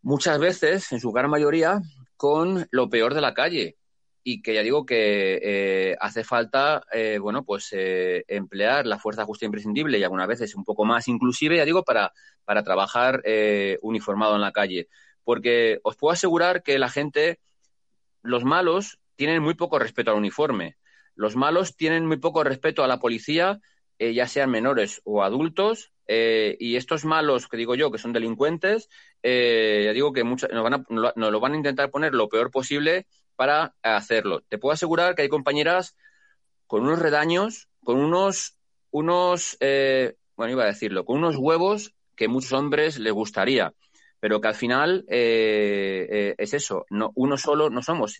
muchas 0.02 0.38
veces, 0.38 0.92
en 0.92 1.00
su 1.00 1.10
gran 1.10 1.30
mayoría, 1.30 1.80
con 2.16 2.68
lo 2.70 2.88
peor 2.88 3.12
de 3.12 3.22
la 3.22 3.34
calle 3.34 3.76
y 4.22 4.40
que 4.40 4.54
ya 4.54 4.62
digo 4.62 4.86
que 4.86 5.40
eh, 5.42 5.96
hace 6.00 6.22
falta, 6.22 6.84
bueno, 7.20 7.44
pues 7.44 7.70
eh, 7.72 8.24
emplear 8.28 8.86
la 8.86 9.00
fuerza 9.00 9.24
justa 9.24 9.44
e 9.44 9.48
imprescindible 9.48 9.98
y 9.98 10.04
algunas 10.04 10.28
veces 10.28 10.54
un 10.54 10.64
poco 10.64 10.84
más 10.84 11.08
inclusive, 11.08 11.56
ya 11.56 11.64
digo, 11.64 11.82
para, 11.82 12.12
para 12.44 12.62
trabajar 12.62 13.22
eh, 13.24 13.78
uniformado 13.82 14.34
en 14.34 14.40
la 14.40 14.52
calle. 14.52 14.88
Porque 15.24 15.80
os 15.82 15.96
puedo 15.96 16.12
asegurar 16.12 16.62
que 16.62 16.78
la 16.78 16.88
gente, 16.88 17.40
los 18.22 18.44
malos, 18.44 18.98
tienen 19.16 19.42
muy 19.42 19.54
poco 19.54 19.78
respeto 19.78 20.10
al 20.10 20.18
uniforme. 20.18 20.76
Los 21.14 21.36
malos 21.36 21.76
tienen 21.76 22.06
muy 22.06 22.16
poco 22.16 22.42
respeto 22.44 22.82
a 22.82 22.88
la 22.88 22.98
policía, 22.98 23.60
eh, 23.98 24.12
ya 24.14 24.26
sean 24.26 24.50
menores 24.50 25.00
o 25.04 25.22
adultos, 25.22 25.92
eh, 26.06 26.56
y 26.58 26.76
estos 26.76 27.04
malos, 27.04 27.48
que 27.48 27.56
digo 27.56 27.74
yo, 27.74 27.90
que 27.90 27.98
son 27.98 28.12
delincuentes, 28.12 28.88
eh, 29.22 29.82
ya 29.84 29.92
digo 29.92 30.12
que 30.12 30.24
mucho, 30.24 30.48
nos, 30.48 30.62
van 30.64 30.74
a, 30.74 30.84
nos 30.88 31.32
lo 31.32 31.40
van 31.40 31.52
a 31.52 31.56
intentar 31.56 31.90
poner 31.90 32.14
lo 32.14 32.28
peor 32.28 32.50
posible 32.50 33.06
para 33.36 33.74
hacerlo. 33.82 34.42
Te 34.48 34.58
puedo 34.58 34.72
asegurar 34.72 35.14
que 35.14 35.22
hay 35.22 35.28
compañeras 35.28 35.96
con 36.66 36.82
unos 36.82 36.98
redaños, 36.98 37.68
con 37.84 37.98
unos, 37.98 38.58
unos 38.90 39.56
bueno, 40.36 40.52
iba 40.52 40.64
a 40.64 40.66
decirlo, 40.66 41.04
con 41.04 41.18
unos 41.18 41.36
huevos 41.36 41.93
que 42.14 42.28
muchos 42.28 42.52
hombres 42.52 42.98
les 42.98 43.12
gustaría, 43.12 43.72
pero 44.20 44.40
que 44.40 44.48
al 44.48 44.54
final 44.54 45.04
eh, 45.08 46.06
eh, 46.10 46.34
es 46.38 46.54
eso, 46.54 46.86
no, 46.88 47.12
uno 47.14 47.36
solo 47.36 47.68
no 47.68 47.82
somos, 47.82 48.18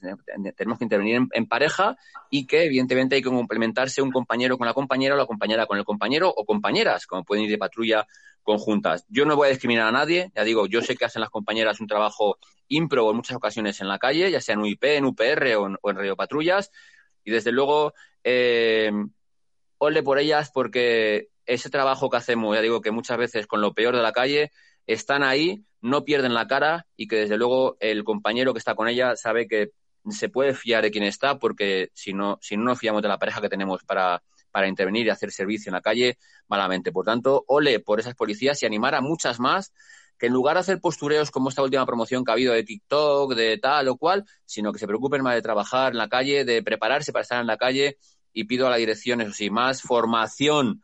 tenemos 0.57 0.79
que 0.79 0.85
intervenir 0.85 1.23
en, 1.33 1.47
pareja 1.47 1.97
y 2.31 2.47
que 2.47 2.65
evidentemente 2.65 3.17
hay 3.17 3.23
que 3.23 3.31
complementarse 3.31 4.03
un 4.03 4.13
compañero 4.13 4.59
con 4.59 4.67
la 4.67 4.75
compañera 4.75 5.15
o 5.15 5.19
la 5.19 5.27
compañera 5.27 5.67
con 5.67 5.79
el 5.79 5.85
compañero 5.85 6.29
o 6.29 6.45
compañeras, 6.45 7.07
como 7.07 7.25
pueden 7.25 7.45
ir 7.45 7.51
de 7.51 7.59
patrulla 7.59 8.07
conjuntas. 8.43 9.07
Yo 9.09 9.25
no 9.25 9.37
voy 9.37 9.47
a 9.47 9.51
discriminar 9.51 9.89
a 9.89 9.93
nadie, 9.93 10.31
ya 10.35 10.45
digo, 10.45 10.67
yo 10.67 10.83
sé 10.83 10.95
que 10.95 11.07
hacen 11.07 11.21
las 11.21 11.31
compañeras 11.31 11.81
un 11.81 11.87
trabajo 11.87 12.37
ímprobo 12.69 13.11
en 13.11 13.17
muchas 13.17 13.37
ocasiones 13.37 13.81
en 13.81 13.89
la 13.89 13.99
calle, 13.99 14.31
ya 14.31 14.43
sea 14.43 14.57
en 14.57 14.61
UIP, 14.61 14.85
en 14.85 15.07
UPR 15.07 15.57
o 15.57 15.67
en, 15.69 15.77
o 15.81 15.93
Radio 15.93 16.17
Patrullas, 16.17 16.71
y 17.25 17.31
desde 17.31 17.51
luego, 17.51 17.95
eh, 18.23 18.93
ole 19.79 20.03
por 20.03 20.19
ellas 20.19 20.51
porque 20.53 21.29
ese 21.47 21.71
trabajo 21.71 22.11
que 22.11 22.17
hacemos, 22.17 22.55
ya 22.55 22.63
digo 22.63 22.81
que 22.81 22.91
muchas 22.91 23.19
veces 23.19 23.47
con 23.47 23.61
lo 23.61 23.75
peor 23.75 23.95
de 23.97 24.03
la 24.03 24.13
calle, 24.13 24.51
están 24.87 25.23
ahí, 25.23 25.65
no 25.81 26.05
pierden 26.05 26.35
la 26.35 26.47
cara 26.47 26.87
y 26.97 27.07
que 27.07 27.17
desde 27.17 27.37
luego 27.37 27.77
el 27.81 28.05
compañero 28.05 28.53
que 28.53 28.59
está 28.59 28.75
con 28.75 28.89
ella 28.89 29.17
sabe 29.17 29.47
que 29.47 29.71
se 30.11 30.29
puede 30.29 30.55
fiar 30.55 30.83
de 30.83 30.91
quien 30.91 31.05
está 31.05 31.39
porque 31.39 31.91
si 31.95 32.13
no, 32.13 32.39
si 32.41 32.57
no 32.57 32.65
nos 32.65 32.79
fiamos 32.79 33.03
de 33.03 33.09
la 33.09 33.19
pareja 33.19 33.41
que 33.41 33.49
tenemos 33.49 33.83
para, 33.85 34.23
para 34.51 34.69
intervenir 34.69 35.07
y 35.07 35.11
hacer 35.11 35.31
servicio 35.33 35.71
en 35.71 35.75
la 35.75 35.81
calle, 35.81 36.19
malamente. 36.49 36.93
Por 36.93 37.05
tanto, 37.05 37.45
ole 37.49 37.81
por 37.81 38.01
esas 38.01 38.15
policías 38.15 38.63
y 38.63 38.67
animar 38.67 38.95
a 38.95 39.01
muchas 39.01 39.41
más 39.41 39.73
que 40.19 40.27
en 40.27 40.33
lugar 40.33 40.55
de 40.55 40.61
hacer 40.61 40.81
postureos 40.81 41.31
como 41.31 41.49
esta 41.49 41.63
última 41.63 41.85
promoción 41.87 42.25
que 42.25 42.31
ha 42.31 42.35
habido 42.35 42.53
de 42.53 42.63
TikTok, 42.63 43.35
de 43.35 43.59
tal 43.59 43.89
o 43.89 43.97
cual, 43.97 44.25
sino 44.45 44.73
que 44.73 44.79
se 44.79 44.87
preocupen 44.87 45.23
más 45.23 45.35
de 45.35 45.43
trabajar 45.43 45.93
en 45.93 45.99
la 45.99 46.09
calle, 46.09 46.45
de 46.45 46.63
prepararse 46.63 47.13
para 47.13 47.23
estar 47.23 47.41
en 47.41 47.47
la 47.47 47.57
calle 47.57 47.99
y 48.33 48.45
pido 48.45 48.67
a 48.67 48.71
la 48.71 48.77
dirección, 48.77 49.21
eso 49.21 49.33
sí, 49.33 49.51
más 49.51 49.83
formación 49.83 50.83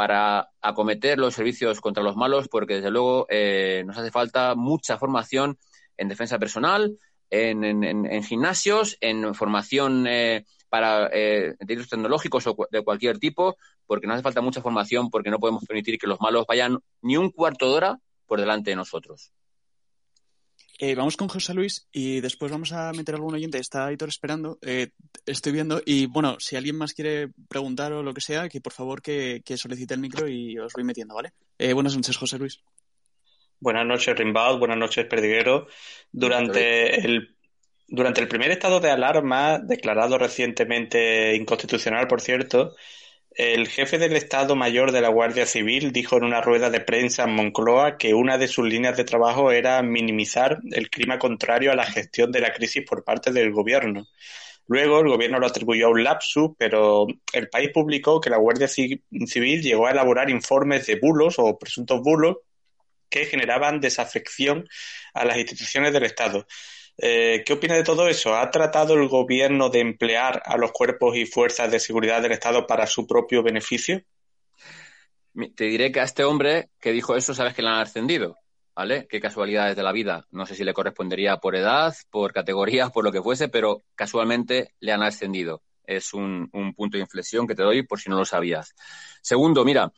para 0.00 0.48
acometer 0.62 1.18
los 1.18 1.34
servicios 1.34 1.82
contra 1.82 2.02
los 2.02 2.16
malos, 2.16 2.48
porque 2.48 2.76
desde 2.76 2.90
luego 2.90 3.26
eh, 3.28 3.82
nos 3.84 3.98
hace 3.98 4.10
falta 4.10 4.54
mucha 4.54 4.96
formación 4.96 5.58
en 5.98 6.08
defensa 6.08 6.38
personal, 6.38 6.98
en, 7.28 8.22
gimnasios, 8.22 8.96
en 9.02 9.34
formación 9.34 10.06
eh, 10.08 10.46
para 10.70 11.10
eh, 11.12 11.54
tecnológicos 11.66 12.46
o 12.46 12.56
de 12.70 12.82
cualquier 12.82 13.18
tipo, 13.18 13.58
porque 13.86 14.06
nos 14.06 14.14
hace 14.14 14.22
falta 14.22 14.40
mucha 14.40 14.62
formación, 14.62 15.10
porque 15.10 15.28
no 15.28 15.38
podemos 15.38 15.66
permitir 15.66 15.98
que 15.98 16.06
los 16.06 16.18
malos 16.18 16.46
vayan 16.48 16.78
ni 17.02 17.18
un 17.18 17.30
cuarto 17.30 17.66
de 17.68 17.76
hora 17.76 17.98
por 18.24 18.40
delante 18.40 18.70
de 18.70 18.76
nosotros. 18.76 19.34
Eh, 20.82 20.94
vamos 20.94 21.18
con 21.18 21.28
José 21.28 21.52
Luis 21.52 21.86
y 21.92 22.22
después 22.22 22.50
vamos 22.50 22.72
a 22.72 22.90
meter 22.92 23.14
a 23.14 23.18
algún 23.18 23.34
oyente. 23.34 23.58
Está 23.58 23.84
Aitor 23.84 24.08
esperando. 24.08 24.58
Eh, 24.62 24.88
estoy 25.26 25.52
viendo. 25.52 25.82
Y 25.84 26.06
bueno, 26.06 26.36
si 26.40 26.56
alguien 26.56 26.76
más 26.76 26.94
quiere 26.94 27.28
preguntar 27.50 27.92
o 27.92 28.02
lo 28.02 28.14
que 28.14 28.22
sea, 28.22 28.48
que 28.48 28.62
por 28.62 28.72
favor 28.72 29.02
que, 29.02 29.42
que 29.44 29.58
solicite 29.58 29.92
el 29.92 30.00
micro 30.00 30.26
y 30.26 30.58
os 30.58 30.72
voy 30.72 30.84
metiendo, 30.84 31.14
¿vale? 31.14 31.34
Eh, 31.58 31.74
buenas 31.74 31.94
noches, 31.94 32.16
José 32.16 32.38
Luis. 32.38 32.62
Buenas 33.58 33.84
noches, 33.84 34.16
Rimbaud. 34.16 34.58
Buenas 34.58 34.78
noches, 34.78 35.04
Perdiguero. 35.04 35.66
Durante 36.10 36.98
el, 37.04 37.36
durante 37.86 38.22
el 38.22 38.28
primer 38.28 38.50
estado 38.50 38.80
de 38.80 38.90
alarma, 38.90 39.58
declarado 39.58 40.16
recientemente 40.16 41.36
inconstitucional, 41.36 42.08
por 42.08 42.22
cierto, 42.22 42.74
el 43.32 43.68
jefe 43.68 43.98
del 43.98 44.16
Estado 44.16 44.56
Mayor 44.56 44.90
de 44.92 45.00
la 45.00 45.08
Guardia 45.08 45.46
Civil 45.46 45.92
dijo 45.92 46.16
en 46.16 46.24
una 46.24 46.40
rueda 46.40 46.68
de 46.68 46.80
prensa 46.80 47.24
en 47.24 47.34
Moncloa 47.34 47.96
que 47.96 48.12
una 48.12 48.38
de 48.38 48.48
sus 48.48 48.66
líneas 48.66 48.96
de 48.96 49.04
trabajo 49.04 49.52
era 49.52 49.80
minimizar 49.82 50.58
el 50.72 50.90
clima 50.90 51.18
contrario 51.18 51.70
a 51.70 51.76
la 51.76 51.86
gestión 51.86 52.32
de 52.32 52.40
la 52.40 52.52
crisis 52.52 52.84
por 52.88 53.04
parte 53.04 53.32
del 53.32 53.52
gobierno. 53.52 54.06
Luego 54.66 55.00
el 55.00 55.08
gobierno 55.08 55.38
lo 55.38 55.46
atribuyó 55.46 55.86
a 55.86 55.90
un 55.90 56.04
lapsus, 56.04 56.50
pero 56.58 57.06
el 57.32 57.48
país 57.48 57.70
publicó 57.72 58.20
que 58.20 58.30
la 58.30 58.36
Guardia 58.36 58.68
Civil 58.68 59.62
llegó 59.62 59.86
a 59.86 59.92
elaborar 59.92 60.30
informes 60.30 60.86
de 60.86 60.96
bulos 60.96 61.36
o 61.38 61.58
presuntos 61.58 62.00
bulos 62.02 62.36
que 63.08 63.26
generaban 63.26 63.80
desafección 63.80 64.68
a 65.14 65.24
las 65.24 65.38
instituciones 65.38 65.92
del 65.92 66.04
Estado. 66.04 66.46
Eh, 67.02 67.42
¿Qué 67.46 67.54
opina 67.54 67.76
de 67.76 67.82
todo 67.82 68.08
eso? 68.08 68.36
¿Ha 68.36 68.50
tratado 68.50 68.92
el 68.94 69.08
gobierno 69.08 69.70
de 69.70 69.80
emplear 69.80 70.42
a 70.44 70.58
los 70.58 70.70
cuerpos 70.70 71.16
y 71.16 71.24
fuerzas 71.24 71.70
de 71.70 71.80
seguridad 71.80 72.20
del 72.20 72.32
Estado 72.32 72.66
para 72.66 72.86
su 72.86 73.06
propio 73.06 73.42
beneficio? 73.42 74.02
Te 75.54 75.64
diré 75.64 75.92
que 75.92 76.00
a 76.00 76.04
este 76.04 76.24
hombre 76.24 76.68
que 76.78 76.92
dijo 76.92 77.16
eso, 77.16 77.32
sabes 77.32 77.54
que 77.54 77.62
le 77.62 77.68
han 77.68 77.80
ascendido, 77.80 78.36
¿vale? 78.74 79.06
Qué 79.08 79.18
casualidades 79.18 79.76
de 79.76 79.82
la 79.82 79.92
vida. 79.92 80.26
No 80.30 80.44
sé 80.44 80.54
si 80.54 80.62
le 80.62 80.74
correspondería 80.74 81.38
por 81.38 81.56
edad, 81.56 81.94
por 82.10 82.34
categoría, 82.34 82.90
por 82.90 83.04
lo 83.04 83.12
que 83.12 83.22
fuese, 83.22 83.48
pero 83.48 83.82
casualmente 83.94 84.74
le 84.80 84.92
han 84.92 85.02
ascendido. 85.02 85.62
Es 85.84 86.12
un, 86.12 86.50
un 86.52 86.74
punto 86.74 86.98
de 86.98 87.02
inflexión 87.02 87.46
que 87.46 87.54
te 87.54 87.62
doy 87.62 87.82
por 87.86 87.98
si 87.98 88.10
no 88.10 88.18
lo 88.18 88.26
sabías. 88.26 88.74
Segundo, 89.22 89.64
mira, 89.64 89.90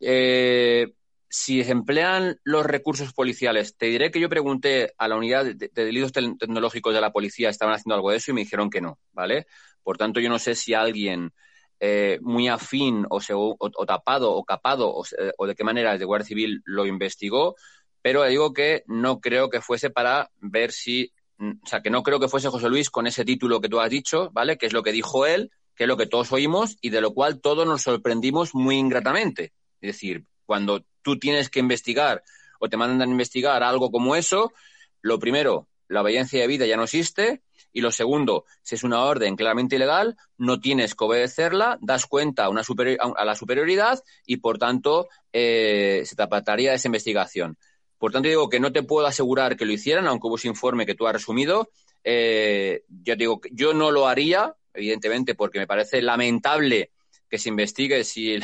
eh, 0.00 0.94
si 1.28 1.62
se 1.62 1.72
emplean 1.72 2.38
los 2.44 2.64
recursos 2.64 3.12
policiales, 3.12 3.76
te 3.76 3.86
diré 3.86 4.10
que 4.10 4.20
yo 4.20 4.28
pregunté 4.28 4.94
a 4.96 5.08
la 5.08 5.16
unidad 5.16 5.44
de, 5.44 5.54
de 5.54 5.84
delitos 5.84 6.12
te 6.12 6.22
tecnológicos 6.38 6.94
de 6.94 7.00
la 7.00 7.12
policía, 7.12 7.50
estaban 7.50 7.74
haciendo 7.74 7.94
algo 7.94 8.10
de 8.10 8.16
eso 8.16 8.30
y 8.30 8.34
me 8.34 8.40
dijeron 8.40 8.70
que 8.70 8.80
no, 8.80 8.98
¿vale? 9.12 9.46
Por 9.82 9.98
tanto, 9.98 10.20
yo 10.20 10.28
no 10.28 10.38
sé 10.38 10.54
si 10.54 10.74
alguien 10.74 11.32
eh, 11.80 12.18
muy 12.22 12.48
afín 12.48 13.06
o, 13.08 13.20
se, 13.20 13.34
o, 13.34 13.56
tapado 13.86 14.32
o 14.32 14.44
capado 14.44 14.90
o, 14.90 15.04
o, 15.36 15.46
de 15.46 15.54
qué 15.54 15.64
manera 15.64 15.92
desde 15.92 16.06
Guardia 16.06 16.26
Civil 16.26 16.62
lo 16.64 16.86
investigó, 16.86 17.56
pero 18.02 18.24
digo 18.24 18.52
que 18.52 18.82
no 18.86 19.20
creo 19.20 19.50
que 19.50 19.60
fuese 19.60 19.90
para 19.90 20.30
ver 20.40 20.72
si, 20.72 21.12
o 21.38 21.66
sea, 21.66 21.80
que 21.80 21.90
no 21.90 22.02
creo 22.02 22.18
que 22.18 22.28
fuese 22.28 22.48
José 22.48 22.68
Luis 22.68 22.90
con 22.90 23.06
ese 23.06 23.24
título 23.24 23.60
que 23.60 23.68
tú 23.68 23.80
has 23.80 23.90
dicho, 23.90 24.30
¿vale? 24.32 24.58
Que 24.58 24.66
es 24.66 24.72
lo 24.72 24.82
que 24.82 24.92
dijo 24.92 25.26
él, 25.26 25.50
que 25.76 25.84
es 25.84 25.88
lo 25.88 25.96
que 25.96 26.06
todos 26.06 26.32
oímos 26.32 26.76
y 26.80 26.90
de 26.90 27.00
lo 27.00 27.14
cual 27.14 27.40
todos 27.40 27.66
nos 27.66 27.82
sorprendimos 27.82 28.54
muy 28.54 28.76
ingratamente. 28.76 29.52
Es 29.80 29.92
decir, 29.92 30.24
cuando 30.46 30.84
tú 31.02 31.18
tienes 31.18 31.50
que 31.50 31.60
investigar 31.60 32.22
o 32.58 32.68
te 32.68 32.76
mandan 32.76 33.08
a 33.08 33.12
investigar 33.12 33.62
algo 33.62 33.90
como 33.90 34.16
eso, 34.16 34.52
lo 35.00 35.18
primero, 35.18 35.68
la 35.88 36.02
obediencia 36.02 36.40
de 36.40 36.46
vida 36.46 36.66
ya 36.66 36.76
no 36.76 36.84
existe. 36.84 37.42
Y 37.72 37.80
lo 37.80 37.92
segundo, 37.92 38.44
si 38.62 38.74
es 38.74 38.82
una 38.82 39.04
orden 39.04 39.36
claramente 39.36 39.76
ilegal, 39.76 40.16
no 40.38 40.58
tienes 40.58 40.94
que 40.94 41.04
obedecerla, 41.04 41.78
das 41.80 42.06
cuenta 42.06 42.46
a, 42.46 42.48
una 42.48 42.64
superior, 42.64 42.98
a 43.16 43.24
la 43.24 43.34
superioridad 43.34 44.02
y, 44.26 44.38
por 44.38 44.58
tanto, 44.58 45.08
eh, 45.32 46.02
se 46.04 46.16
te 46.16 46.22
apartaría 46.22 46.72
esa 46.72 46.88
investigación. 46.88 47.58
Por 47.98 48.10
tanto, 48.10 48.28
digo 48.28 48.48
que 48.48 48.58
no 48.58 48.72
te 48.72 48.82
puedo 48.82 49.06
asegurar 49.06 49.56
que 49.56 49.66
lo 49.66 49.72
hicieran, 49.72 50.06
aunque 50.06 50.26
hubo 50.28 50.36
ese 50.36 50.48
informe 50.48 50.86
que 50.86 50.94
tú 50.94 51.06
has 51.06 51.12
resumido. 51.12 51.70
Eh, 52.04 52.84
yo 52.88 53.16
digo 53.16 53.40
que 53.40 53.50
yo 53.52 53.74
no 53.74 53.90
lo 53.90 54.08
haría, 54.08 54.54
evidentemente, 54.72 55.34
porque 55.34 55.58
me 55.58 55.66
parece 55.66 56.00
lamentable 56.00 56.90
que 57.28 57.38
se 57.38 57.50
investigue 57.50 58.02
si, 58.04 58.38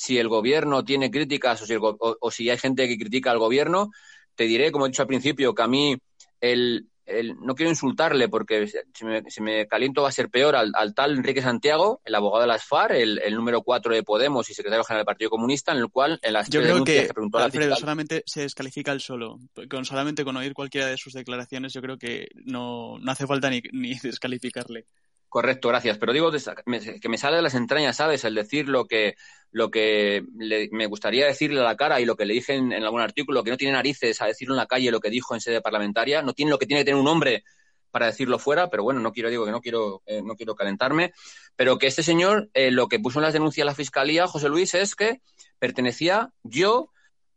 si 0.00 0.16
el 0.16 0.28
gobierno 0.28 0.82
tiene 0.82 1.10
críticas 1.10 1.60
o 1.60 1.66
si, 1.66 1.74
el, 1.74 1.80
o, 1.82 2.16
o 2.18 2.30
si 2.30 2.48
hay 2.48 2.56
gente 2.56 2.88
que 2.88 2.96
critica 2.96 3.30
al 3.30 3.38
gobierno. 3.38 3.90
Te 4.34 4.44
diré, 4.44 4.72
como 4.72 4.86
he 4.86 4.88
dicho 4.88 5.02
al 5.02 5.08
principio, 5.08 5.54
que 5.54 5.62
a 5.62 5.66
mí 5.66 5.94
el, 6.40 6.88
el, 7.04 7.36
no 7.38 7.54
quiero 7.54 7.68
insultarle 7.68 8.30
porque 8.30 8.66
si 8.66 9.04
me, 9.04 9.22
si 9.28 9.42
me, 9.42 9.66
caliento 9.66 10.00
va 10.00 10.08
a 10.08 10.12
ser 10.12 10.30
peor 10.30 10.56
al, 10.56 10.72
al, 10.74 10.94
tal 10.94 11.18
Enrique 11.18 11.42
Santiago, 11.42 12.00
el 12.06 12.14
abogado 12.14 12.40
de 12.40 12.46
las 12.46 12.64
FARC, 12.64 12.92
el, 12.92 13.18
el, 13.18 13.34
número 13.34 13.60
4 13.60 13.94
de 13.94 14.02
Podemos 14.02 14.48
y 14.48 14.54
secretario 14.54 14.84
general 14.84 15.00
del 15.00 15.12
Partido 15.12 15.28
Comunista, 15.28 15.72
en 15.72 15.78
el 15.78 15.90
cual 15.90 16.18
en 16.22 16.32
las 16.32 16.48
Yo 16.48 16.62
creo 16.62 16.82
que, 16.82 17.06
que 17.06 17.12
preguntó 17.12 17.36
Alfredo, 17.36 17.64
fiscal, 17.64 17.80
solamente 17.80 18.22
se 18.24 18.40
descalifica 18.40 18.92
el 18.92 19.02
solo. 19.02 19.38
Con, 19.68 19.84
solamente 19.84 20.24
con 20.24 20.34
oír 20.38 20.54
cualquiera 20.54 20.86
de 20.86 20.96
sus 20.96 21.12
declaraciones, 21.12 21.74
yo 21.74 21.82
creo 21.82 21.98
que 21.98 22.28
no, 22.36 22.98
no 22.98 23.12
hace 23.12 23.26
falta 23.26 23.50
ni, 23.50 23.60
ni 23.72 23.98
descalificarle. 23.98 24.86
Correcto, 25.30 25.68
gracias. 25.68 25.96
Pero 25.96 26.12
digo 26.12 26.32
que 26.32 27.08
me 27.08 27.16
sale 27.16 27.36
de 27.36 27.42
las 27.42 27.54
entrañas, 27.54 27.96
¿sabes? 27.96 28.24
El 28.24 28.34
decir 28.34 28.68
lo 28.68 28.86
que, 28.86 29.14
lo 29.52 29.70
que 29.70 30.24
me 30.72 30.86
gustaría 30.86 31.24
decirle 31.24 31.60
a 31.60 31.62
la 31.62 31.76
cara 31.76 32.00
y 32.00 32.04
lo 32.04 32.16
que 32.16 32.24
le 32.24 32.34
dije 32.34 32.54
en, 32.54 32.72
algún 32.72 33.00
artículo, 33.00 33.44
que 33.44 33.50
no 33.50 33.56
tiene 33.56 33.74
narices 33.74 34.20
a 34.20 34.26
decirlo 34.26 34.54
en 34.54 34.58
la 34.58 34.66
calle 34.66 34.90
lo 34.90 34.98
que 34.98 35.08
dijo 35.08 35.32
en 35.32 35.40
sede 35.40 35.60
parlamentaria, 35.60 36.20
no 36.22 36.32
tiene 36.32 36.50
lo 36.50 36.58
que 36.58 36.66
tiene 36.66 36.80
que 36.80 36.86
tener 36.86 37.00
un 37.00 37.06
hombre 37.06 37.44
para 37.92 38.06
decirlo 38.06 38.40
fuera, 38.40 38.70
pero 38.70 38.82
bueno, 38.82 38.98
no 38.98 39.12
quiero, 39.12 39.30
digo 39.30 39.44
que 39.44 39.52
no 39.52 39.60
quiero, 39.60 40.02
eh, 40.06 40.20
no 40.20 40.34
quiero 40.34 40.56
calentarme, 40.56 41.12
pero 41.54 41.78
que 41.78 41.86
este 41.86 42.02
señor 42.02 42.50
eh, 42.52 42.72
lo 42.72 42.88
que 42.88 42.98
puso 42.98 43.20
en 43.20 43.24
las 43.24 43.32
denuncias 43.32 43.62
a 43.62 43.66
la 43.66 43.74
fiscalía, 43.76 44.26
José 44.26 44.48
Luis, 44.48 44.74
es 44.74 44.96
que 44.96 45.20
pertenecía 45.60 46.32
yo 46.42 46.90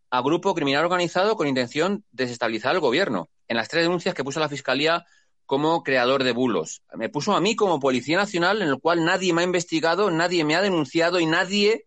a 0.09 0.21
grupo 0.21 0.55
criminal 0.55 0.83
organizado 0.83 1.35
con 1.35 1.47
intención 1.47 2.03
de 2.11 2.23
desestabilizar 2.23 2.73
el 2.73 2.81
gobierno. 2.81 3.29
En 3.47 3.57
las 3.57 3.67
tres 3.67 3.83
denuncias 3.83 4.15
que 4.15 4.23
puso 4.23 4.39
la 4.39 4.49
fiscalía 4.49 5.05
como 5.53 5.83
creador 5.83 6.23
de 6.23 6.31
bulos. 6.31 6.81
Me 6.95 7.09
puso 7.09 7.35
a 7.35 7.39
mí 7.39 7.55
como 7.55 7.79
Policía 7.79 8.17
Nacional, 8.17 8.63
en 8.63 8.69
el 8.69 8.79
cual 8.79 9.05
nadie 9.05 9.33
me 9.33 9.43
ha 9.43 9.45
investigado, 9.45 10.09
nadie 10.09 10.43
me 10.43 10.55
ha 10.55 10.63
denunciado 10.63 11.19
y 11.19 11.27
nadie 11.27 11.85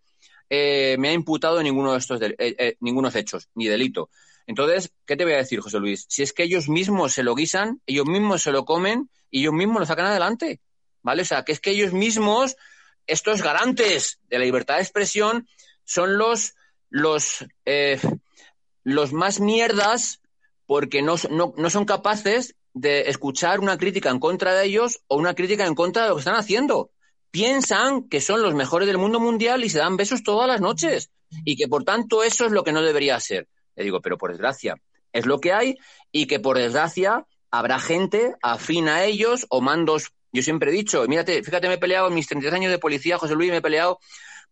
eh, 0.49 0.95
me 1.01 1.09
ha 1.09 1.13
imputado 1.13 1.61
ninguno 1.61 1.91
de 1.91 1.99
estos 1.99 2.23
eh, 2.23 2.37
eh, 2.39 2.77
ningunos 2.79 3.17
hechos, 3.17 3.49
ni 3.57 3.67
delito. 3.67 4.09
Entonces, 4.47 4.93
¿qué 5.05 5.17
te 5.17 5.25
voy 5.25 5.33
a 5.33 5.39
decir, 5.39 5.59
José 5.59 5.81
Luis? 5.81 6.07
Si 6.09 6.23
es 6.23 6.33
que 6.33 6.45
ellos 6.45 6.69
mismos 6.69 7.13
se 7.13 7.25
lo 7.25 7.35
guisan, 7.35 7.81
ellos 7.87 8.07
mismos 8.07 8.41
se 8.41 8.53
lo 8.53 8.65
comen 8.65 9.11
y 9.33 9.41
ellos 9.41 9.55
mismos 9.55 9.81
lo 9.81 9.87
sacan 9.87 10.07
adelante. 10.07 10.61
¿Vale? 11.03 11.23
O 11.23 11.25
sea, 11.25 11.45
que 11.45 11.51
es 11.51 11.59
que 11.59 11.71
ellos 11.71 11.93
mismos, 11.93 12.57
estos 13.09 13.43
garantes 13.43 14.21
de 14.29 14.39
la 14.39 14.45
libertad 14.45 14.77
de 14.77 14.83
expresión, 14.83 15.49
son 15.83 16.19
los, 16.19 16.55
los, 16.89 17.45
los 18.85 19.13
más 19.13 19.41
mierdas 19.41 20.21
porque 20.67 21.03
no, 21.03 21.17
no, 21.31 21.53
no 21.57 21.69
son 21.69 21.85
capaces 21.85 22.55
de 22.77 23.09
escuchar 23.09 23.59
una 23.61 23.79
crítica 23.79 24.11
en 24.11 24.21
contra 24.21 24.53
de 24.53 24.67
ellos 24.67 25.01
o 25.09 25.17
una 25.17 25.35
crítica 25.35 25.67
en 25.67 25.75
contra 25.75 26.03
de 26.03 26.09
lo 26.11 26.17
que 26.17 26.21
están 26.21 26.37
haciendo. 26.37 26.91
Piensan 27.31 28.07
que 28.07 28.21
son 28.21 28.43
los 28.43 28.55
mejores 28.55 28.87
del 28.87 28.99
mundo 28.99 29.19
mundial 29.19 29.65
y 29.65 29.71
se 29.71 29.79
dan 29.79 29.97
besos 29.97 30.23
todas 30.23 30.47
las 30.47 30.61
noches 30.61 31.11
y 31.47 31.57
que 31.57 31.69
por 31.69 31.85
tanto 31.85 32.23
eso 32.23 32.45
es 32.45 32.53
lo 32.53 32.65
que 32.65 32.73
no 32.73 32.83
debería 32.83 33.19
ser. 33.19 33.49
Le 33.77 33.85
digo, 33.85 34.03
pero 34.03 34.19
por 34.19 34.31
desgracia, 34.31 34.77
es 35.15 35.25
lo 35.25 35.41
que 35.41 35.55
hay 35.55 35.77
y 36.13 36.27
que 36.27 36.39
por 36.39 36.59
desgracia 36.59 37.27
habrá 37.51 37.81
gente 37.81 38.35
afín 38.43 38.89
a 38.91 39.05
ellos 39.05 39.47
o 39.49 39.63
mandos. 39.63 40.13
Yo 40.31 40.43
siempre 40.43 40.71
he 40.71 40.75
dicho, 40.75 41.03
mírate, 41.09 41.43
fíjate, 41.43 41.69
me 41.69 41.75
he 41.75 41.79
peleado 41.79 42.09
en 42.09 42.15
mis 42.15 42.27
33 42.27 42.61
años 42.61 42.71
de 42.71 42.79
policía, 42.79 43.17
José 43.17 43.35
Luis, 43.35 43.51
me 43.51 43.57
he 43.57 43.63
peleado 43.63 44.01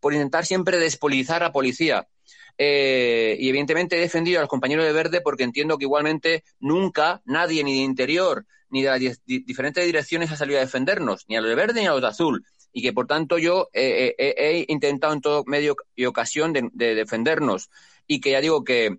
por 0.01 0.14
intentar 0.14 0.47
siempre 0.47 0.79
despolizar 0.79 1.43
a 1.43 1.53
policía. 1.53 2.09
Eh, 2.57 3.36
y 3.38 3.48
evidentemente 3.48 3.96
he 3.96 4.00
defendido 4.00 4.38
a 4.38 4.42
los 4.42 4.48
compañeros 4.48 4.84
de 4.84 4.92
verde 4.92 5.20
porque 5.20 5.42
entiendo 5.42 5.76
que 5.76 5.84
igualmente 5.84 6.44
nunca 6.61 7.20
nadie, 7.24 7.64
ni 7.64 7.74
de 7.74 7.84
interior, 7.84 8.46
ni 8.70 8.82
de 8.82 8.88
las 8.88 9.20
diferentes 9.24 9.84
direcciones 9.84 10.30
ha 10.30 10.36
salido 10.36 10.59
a 10.59 10.62
defendernos, 10.62 11.24
ni 11.28 11.36
a 11.36 11.40
los 11.40 11.50
de 11.50 11.57
verde 11.57 11.80
ni 11.80 11.86
a 11.86 11.92
los 11.92 12.00
de 12.00 12.09
azul. 12.09 12.44
Y 12.72 12.82
que 12.82 12.92
por 12.92 13.07
tanto 13.07 13.38
yo 13.38 13.68
he 13.72 14.64
intentado 14.68 15.12
en 15.12 15.20
todo 15.20 15.44
medio 15.46 15.76
y 15.94 16.07
ocasión 16.07 16.52
de, 16.52 16.94
defendernos. 16.94 17.70
Y 18.07 18.20
que 18.20 18.32
ya 18.32 18.40
digo 18.40 18.64
que 18.64 18.98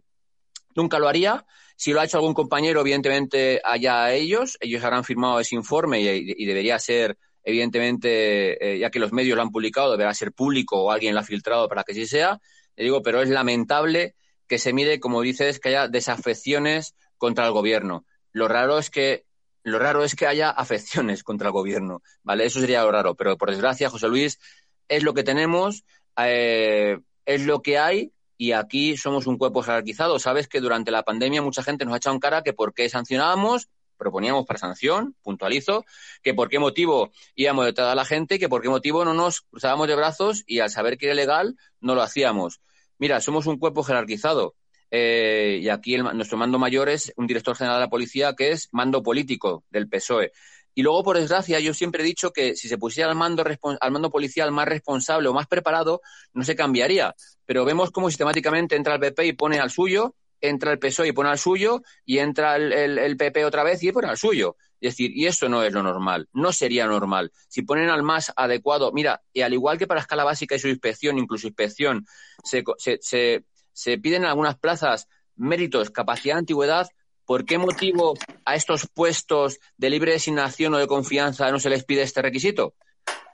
nunca 0.75 0.97
lo 0.97 1.09
haría. 1.09 1.45
Si 1.75 1.91
lo 1.91 1.99
ha 1.99 2.05
hecho 2.05 2.17
algún 2.17 2.33
compañero, 2.33 2.79
evidentemente 2.79 3.61
allá 3.65 4.05
a 4.05 4.13
ellos. 4.13 4.57
Ellos 4.61 4.81
habrán 4.81 5.03
firmado 5.03 5.41
ese 5.41 5.55
informe 5.55 6.01
y, 6.01 6.45
debería 6.45 6.79
ser, 6.79 7.17
evidentemente, 7.43 8.75
eh, 8.75 8.79
ya 8.79 8.89
que 8.89 8.99
los 8.99 9.11
medios 9.11 9.35
lo 9.35 9.41
han 9.41 9.51
publicado, 9.51 9.91
deberá 9.91 10.13
ser 10.13 10.31
público 10.31 10.81
o 10.81 10.91
alguien 10.91 11.13
lo 11.13 11.19
ha 11.19 11.23
filtrado 11.23 11.67
para 11.67 11.83
que 11.83 11.91
así 11.91 12.07
sea 12.07 12.39
digo, 12.83 13.01
pero 13.01 13.21
es 13.21 13.29
lamentable 13.29 14.15
que 14.47 14.59
se 14.59 14.73
mire, 14.73 14.99
como 14.99 15.21
dices, 15.21 15.59
que 15.59 15.69
haya 15.69 15.87
desafecciones 15.87 16.95
contra 17.17 17.45
el 17.45 17.51
gobierno. 17.51 18.05
Lo 18.31 18.47
raro 18.47 18.77
es 18.77 18.89
que 18.89 19.25
lo 19.63 19.79
raro 19.79 20.03
es 20.03 20.15
que 20.15 20.27
haya 20.27 20.51
afecciones 20.51 21.23
contra 21.23 21.47
el 21.47 21.53
gobierno, 21.53 22.01
¿vale? 22.23 22.45
Eso 22.45 22.59
sería 22.59 22.83
lo 22.83 22.91
raro, 22.91 23.15
pero 23.15 23.37
por 23.37 23.49
desgracia, 23.49 23.89
José 23.89 24.07
Luis, 24.07 24.39
es 24.87 25.03
lo 25.03 25.13
que 25.13 25.23
tenemos, 25.23 25.83
eh, 26.17 26.99
es 27.25 27.45
lo 27.45 27.61
que 27.61 27.79
hay 27.79 28.11
y 28.37 28.51
aquí 28.51 28.97
somos 28.97 29.27
un 29.27 29.37
cuerpo 29.37 29.63
jerarquizado. 29.63 30.19
Sabes 30.19 30.47
que 30.47 30.61
durante 30.61 30.91
la 30.91 31.03
pandemia 31.03 31.41
mucha 31.41 31.63
gente 31.63 31.85
nos 31.85 31.93
ha 31.95 31.97
echado 31.97 32.13
en 32.13 32.19
cara 32.19 32.43
que 32.43 32.53
por 32.53 32.73
qué 32.73 32.87
sancionábamos, 32.89 33.69
proponíamos 33.97 34.45
para 34.45 34.59
sanción, 34.59 35.15
puntualizo, 35.21 35.85
que 36.21 36.33
por 36.33 36.49
qué 36.49 36.59
motivo 36.59 37.11
íbamos 37.35 37.65
detrás 37.65 37.89
de 37.89 37.95
la 37.95 38.05
gente, 38.05 38.39
que 38.39 38.49
por 38.49 38.61
qué 38.61 38.69
motivo 38.69 39.05
no 39.05 39.13
nos 39.13 39.41
cruzábamos 39.41 39.87
de 39.87 39.95
brazos 39.95 40.43
y 40.45 40.59
al 40.59 40.69
saber 40.69 40.97
que 40.97 41.07
era 41.07 41.15
legal 41.15 41.55
no 41.79 41.95
lo 41.95 42.01
hacíamos. 42.01 42.61
Mira, 42.97 43.21
somos 43.21 43.45
un 43.47 43.57
cuerpo 43.57 43.83
jerarquizado. 43.83 44.55
Eh, 44.91 45.59
y 45.61 45.69
aquí 45.69 45.97
nuestro 45.97 46.37
mando 46.37 46.59
mayor 46.59 46.89
es 46.89 47.11
un 47.17 47.27
director 47.27 47.55
general 47.55 47.77
de 47.77 47.85
la 47.85 47.89
policía 47.89 48.33
que 48.33 48.51
es 48.51 48.69
mando 48.71 49.03
político 49.03 49.63
del 49.69 49.89
PSOE. 49.89 50.31
Y 50.77 50.83
luego, 50.83 51.03
por 51.03 51.17
desgracia, 51.17 51.59
yo 51.61 51.73
siempre 51.73 52.03
he 52.03 52.05
dicho 52.05 52.31
que 52.31 52.55
si 52.55 52.67
se 52.67 52.77
pusiera 52.77 53.09
al 53.09 53.15
mando, 53.15 53.43
al 53.79 53.91
mando 53.91 54.09
policial 54.09 54.51
más 54.51 54.67
responsable 54.67 55.29
o 55.29 55.33
más 55.33 55.47
preparado, 55.47 56.01
no 56.33 56.43
se 56.43 56.55
cambiaría. 56.55 57.15
Pero 57.45 57.63
vemos 57.63 57.91
cómo 57.91 58.09
sistemáticamente 58.09 58.75
entra 58.75 58.95
el 58.95 58.99
PP 58.99 59.25
y 59.25 59.33
pone 59.33 59.59
al 59.59 59.71
suyo, 59.71 60.15
entra 60.47 60.71
el 60.71 60.79
PSOE 60.79 61.09
y 61.09 61.11
pone 61.11 61.29
al 61.29 61.37
suyo, 61.37 61.81
y 62.05 62.19
entra 62.19 62.55
el, 62.55 63.17
PP 63.17 63.45
otra 63.45 63.63
vez 63.63 63.81
y 63.83 63.91
pone 63.91 64.07
al 64.07 64.17
suyo. 64.17 64.57
Es 64.79 64.93
decir, 64.93 65.11
y 65.15 65.25
esto 65.25 65.49
no 65.49 65.63
es 65.63 65.73
lo 65.73 65.81
normal, 65.81 66.27
no 66.33 66.51
sería 66.51 66.85
normal. 66.85 67.31
Si 67.47 67.61
ponen 67.61 67.89
al 67.89 68.03
más 68.03 68.31
adecuado, 68.35 68.91
mira, 68.91 69.21
y 69.33 69.41
al 69.41 69.53
igual 69.53 69.77
que 69.77 69.87
para 69.87 70.01
escala 70.01 70.23
básica 70.23 70.55
y 70.55 70.59
su 70.59 70.67
inspección, 70.67 71.17
incluso 71.17 71.47
inspección, 71.47 72.05
se, 72.43 72.63
se, 72.77 73.45
se, 73.73 73.97
piden 73.97 74.23
en 74.23 74.29
algunas 74.29 74.57
plazas 74.57 75.07
méritos, 75.35 75.89
capacidad 75.89 76.37
antigüedad, 76.37 76.87
¿por 77.25 77.45
qué 77.45 77.57
motivo 77.57 78.15
a 78.43 78.55
estos 78.55 78.87
puestos 78.93 79.59
de 79.77 79.89
libre 79.89 80.11
designación 80.11 80.73
o 80.73 80.77
de 80.77 80.87
confianza 80.87 81.51
no 81.51 81.59
se 81.59 81.69
les 81.69 81.83
pide 81.83 82.03
este 82.03 82.21
requisito? 82.21 82.75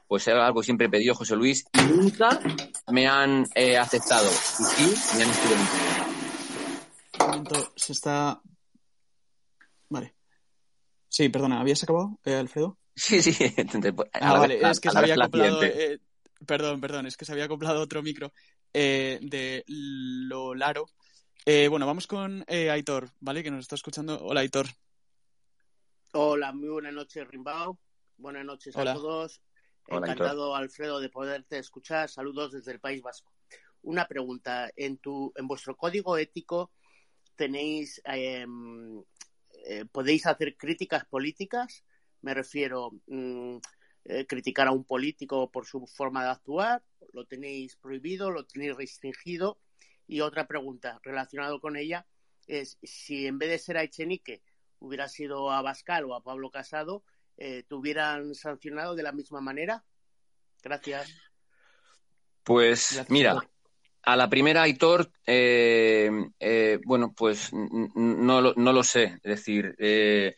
Pues 0.07 0.27
era 0.27 0.45
algo 0.45 0.59
que 0.59 0.65
siempre 0.65 0.87
he 0.87 0.89
pedido 0.89 1.15
José 1.15 1.35
Luis 1.35 1.65
y 1.73 1.81
nunca 1.83 2.39
me 2.91 3.07
han 3.07 3.47
eh, 3.55 3.77
aceptado. 3.77 4.29
Y 4.29 4.63
sí, 4.63 5.17
me 5.17 5.23
han 5.23 6.10
momento, 7.27 7.73
se 7.75 7.93
está. 7.93 8.41
Vale. 9.89 10.15
Sí, 11.07 11.29
perdona, 11.29 11.59
¿habías 11.59 11.83
acabado, 11.83 12.19
eh, 12.23 12.35
Alfredo? 12.35 12.77
Sí, 12.95 13.21
sí. 13.21 13.31
ah, 14.13 14.39
vale, 14.39 14.59
es 14.61 14.79
que 14.79 14.89
se 14.89 14.97
había 14.97 15.15
acoplado. 15.15 15.63
Eh, 15.63 15.99
perdón, 16.45 16.81
perdón, 16.81 17.07
es 17.07 17.17
que 17.17 17.25
se 17.25 17.33
había 17.33 17.45
acoplado 17.45 17.81
otro 17.81 18.01
micro 18.01 18.33
eh, 18.73 19.19
de 19.21 19.63
lo 19.67 20.55
Laro. 20.55 20.87
bueno, 21.45 21.85
vamos 21.85 22.07
con 22.07 22.45
Aitor, 22.47 23.09
¿vale? 23.19 23.43
Que 23.43 23.51
nos 23.51 23.61
está 23.61 23.75
escuchando. 23.75 24.19
Hola, 24.23 24.41
Aitor. 24.41 24.67
Hola, 26.13 26.51
muy 26.51 26.69
buenas 26.69 26.93
noches, 26.93 27.27
Rimbao. 27.27 27.77
Buenas 28.17 28.45
noches 28.45 28.75
a 28.75 28.93
todos. 28.93 29.41
Encantado, 29.87 30.55
Alfredo, 30.55 30.99
de 30.99 31.09
poderte 31.09 31.57
escuchar. 31.57 32.09
Saludos 32.09 32.51
desde 32.51 32.71
el 32.71 32.79
País 32.79 33.01
Vasco. 33.01 33.33
Una 33.81 34.07
pregunta. 34.07 34.69
En, 34.75 34.97
tu, 34.97 35.33
en 35.35 35.47
vuestro 35.47 35.75
código 35.75 36.17
ético 36.17 36.71
tenéis 37.35 38.01
em, 38.05 39.03
eh, 39.65 39.85
podéis 39.91 40.25
hacer 40.25 40.57
críticas 40.57 41.05
políticas, 41.05 41.83
me 42.21 42.33
refiero 42.33 42.91
mm, 43.07 43.57
eh, 44.05 44.25
criticar 44.25 44.67
a 44.67 44.71
un 44.71 44.83
político 44.83 45.51
por 45.51 45.65
su 45.65 45.85
forma 45.85 46.23
de 46.23 46.31
actuar, 46.31 46.83
lo 47.13 47.25
tenéis 47.25 47.75
prohibido, 47.75 48.31
lo 48.31 48.45
tenéis 48.45 48.75
restringido. 48.75 49.59
Y 50.07 50.21
otra 50.21 50.47
pregunta 50.47 50.99
relacionada 51.03 51.57
con 51.59 51.77
ella 51.77 52.05
es 52.47 52.77
si 52.83 53.27
en 53.27 53.37
vez 53.37 53.49
de 53.49 53.59
ser 53.59 53.77
a 53.77 53.83
Echenique 53.83 54.41
hubiera 54.79 55.07
sido 55.07 55.51
a 55.51 55.61
Bascal 55.61 56.05
o 56.05 56.15
a 56.15 56.23
Pablo 56.23 56.49
Casado, 56.49 57.03
eh, 57.37 57.63
¿te 57.63 57.75
hubieran 57.75 58.35
sancionado 58.35 58.95
de 58.95 59.03
la 59.03 59.11
misma 59.11 59.41
manera? 59.41 59.85
Gracias. 60.63 61.15
Pues 62.43 63.03
mira, 63.09 63.39
a 64.03 64.15
la 64.15 64.29
primera, 64.29 64.63
Aitor, 64.63 65.11
eh, 65.25 66.09
eh, 66.39 66.79
bueno, 66.85 67.13
pues 67.15 67.51
no, 67.53 68.41
no, 68.41 68.73
lo 68.73 68.83
sé. 68.83 69.19
Es 69.23 69.31
decir, 69.37 69.75
eh, 69.77 70.35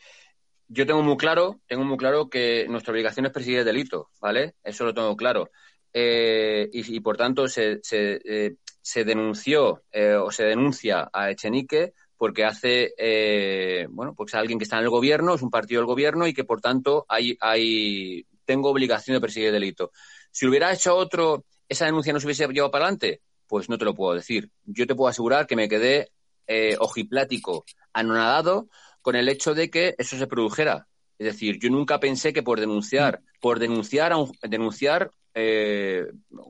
yo 0.68 0.86
tengo 0.86 1.02
muy 1.02 1.16
claro, 1.16 1.60
tengo 1.66 1.84
muy 1.84 1.96
claro 1.96 2.28
que 2.28 2.66
nuestra 2.68 2.92
obligación 2.92 3.26
es 3.26 3.32
perseguir 3.32 3.60
el 3.60 3.64
delito, 3.64 4.10
¿vale? 4.20 4.54
Eso 4.62 4.84
lo 4.84 4.94
tengo 4.94 5.16
claro. 5.16 5.50
Y, 5.92 7.00
por 7.00 7.16
tanto 7.16 7.46
se, 7.46 7.78
se, 7.82 8.56
se 8.82 9.04
denunció 9.04 9.84
o 10.22 10.30
se 10.32 10.44
denuncia 10.44 11.08
a 11.12 11.30
Echenique 11.30 11.92
porque 12.16 12.44
hace, 12.44 13.86
bueno, 13.90 14.14
pues 14.14 14.32
es 14.32 14.34
alguien 14.34 14.58
que 14.58 14.64
está 14.64 14.78
en 14.78 14.84
el 14.84 14.90
gobierno, 14.90 15.34
es 15.34 15.42
un 15.42 15.50
partido 15.50 15.80
del 15.80 15.86
gobierno 15.86 16.26
y 16.26 16.34
que 16.34 16.44
por 16.44 16.60
tanto 16.60 17.06
hay, 17.08 17.36
hay, 17.40 18.26
tengo 18.44 18.70
obligación 18.70 19.14
de 19.14 19.20
perseguir 19.20 19.48
el 19.48 19.54
delito. 19.54 19.92
Si 20.32 20.46
hubiera 20.46 20.72
hecho 20.72 20.96
otro, 20.96 21.44
esa 21.68 21.84
denuncia 21.84 22.12
no 22.12 22.18
se 22.18 22.26
hubiese 22.26 22.46
llevado 22.48 22.72
para 22.72 22.86
adelante, 22.86 23.20
pues 23.54 23.68
no 23.68 23.78
te 23.78 23.84
lo 23.84 23.94
puedo 23.94 24.14
decir. 24.14 24.50
Yo 24.64 24.84
te 24.84 24.96
puedo 24.96 25.08
asegurar 25.08 25.46
que 25.46 25.54
me 25.54 25.68
quedé 25.68 26.10
eh, 26.48 26.74
ojiplático, 26.80 27.64
anonadado 27.92 28.68
con 29.00 29.14
el 29.14 29.28
hecho 29.28 29.54
de 29.54 29.70
que 29.70 29.94
eso 29.96 30.18
se 30.18 30.26
produjera. 30.26 30.88
Es 31.20 31.26
decir, 31.26 31.60
yo 31.60 31.70
nunca 31.70 32.00
pensé 32.00 32.32
que 32.32 32.42
por 32.42 32.58
denunciar, 32.58 33.20
por 33.40 33.60
denunciar 33.60 34.10
a 34.10 34.16
un, 34.16 34.32
denunciar 34.42 35.12
eh, 35.34 36.04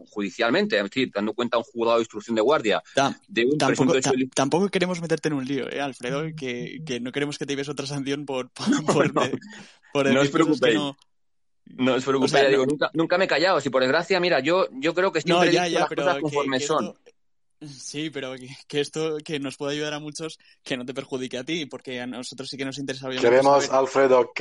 judicialmente, 0.06 0.78
es 0.78 0.84
decir, 0.84 1.10
dando 1.14 1.34
cuenta 1.34 1.58
a 1.58 1.60
un 1.60 1.64
juzgado 1.64 1.98
de 1.98 2.04
instrucción 2.04 2.36
de 2.36 2.40
guardia 2.40 2.82
de 3.28 3.44
un 3.44 3.58
tampoco, 3.58 3.92
tampoco 4.34 4.70
queremos 4.70 5.02
meterte 5.02 5.28
en 5.28 5.34
un 5.34 5.44
lío, 5.44 5.70
¿eh, 5.70 5.82
Alfredo, 5.82 6.22
que, 6.34 6.80
que 6.86 7.00
no 7.00 7.12
queremos 7.12 7.36
que 7.36 7.44
te 7.44 7.52
lleves 7.52 7.68
otra 7.68 7.84
sanción 7.84 8.24
por, 8.24 8.50
por, 8.50 9.12
no, 10.10 10.20
os 10.22 10.30
preocupéis. 10.30 10.76
No 10.76 10.96
os 11.96 12.04
preocupéis, 12.04 12.48
digo, 12.50 12.66
nunca, 12.66 12.90
nunca, 12.92 13.18
me 13.18 13.24
he 13.24 13.28
callado. 13.28 13.60
Si 13.60 13.70
por 13.70 13.82
desgracia, 13.82 14.20
mira, 14.20 14.40
yo, 14.40 14.68
yo 14.72 14.94
creo 14.94 15.12
que 15.12 15.20
siempre 15.20 15.52
no, 15.52 15.68
las 15.68 15.88
cosas 15.88 16.18
conforme 16.20 16.60
son. 16.60 16.94
Sí, 17.62 18.10
pero 18.10 18.34
que, 18.68 18.80
esto 18.80 19.16
que 19.24 19.38
nos 19.38 19.56
puede 19.56 19.74
ayudar 19.74 19.94
a 19.94 19.98
muchos 19.98 20.38
que 20.62 20.76
no 20.76 20.84
te 20.84 20.92
perjudique 20.92 21.38
a 21.38 21.44
ti, 21.44 21.66
porque 21.66 22.00
a 22.00 22.06
nosotros 22.06 22.48
sí 22.48 22.56
que 22.56 22.64
nos 22.64 22.78
interesa. 22.78 23.08
Queremos, 23.10 23.70
Alfredo, 23.70 24.32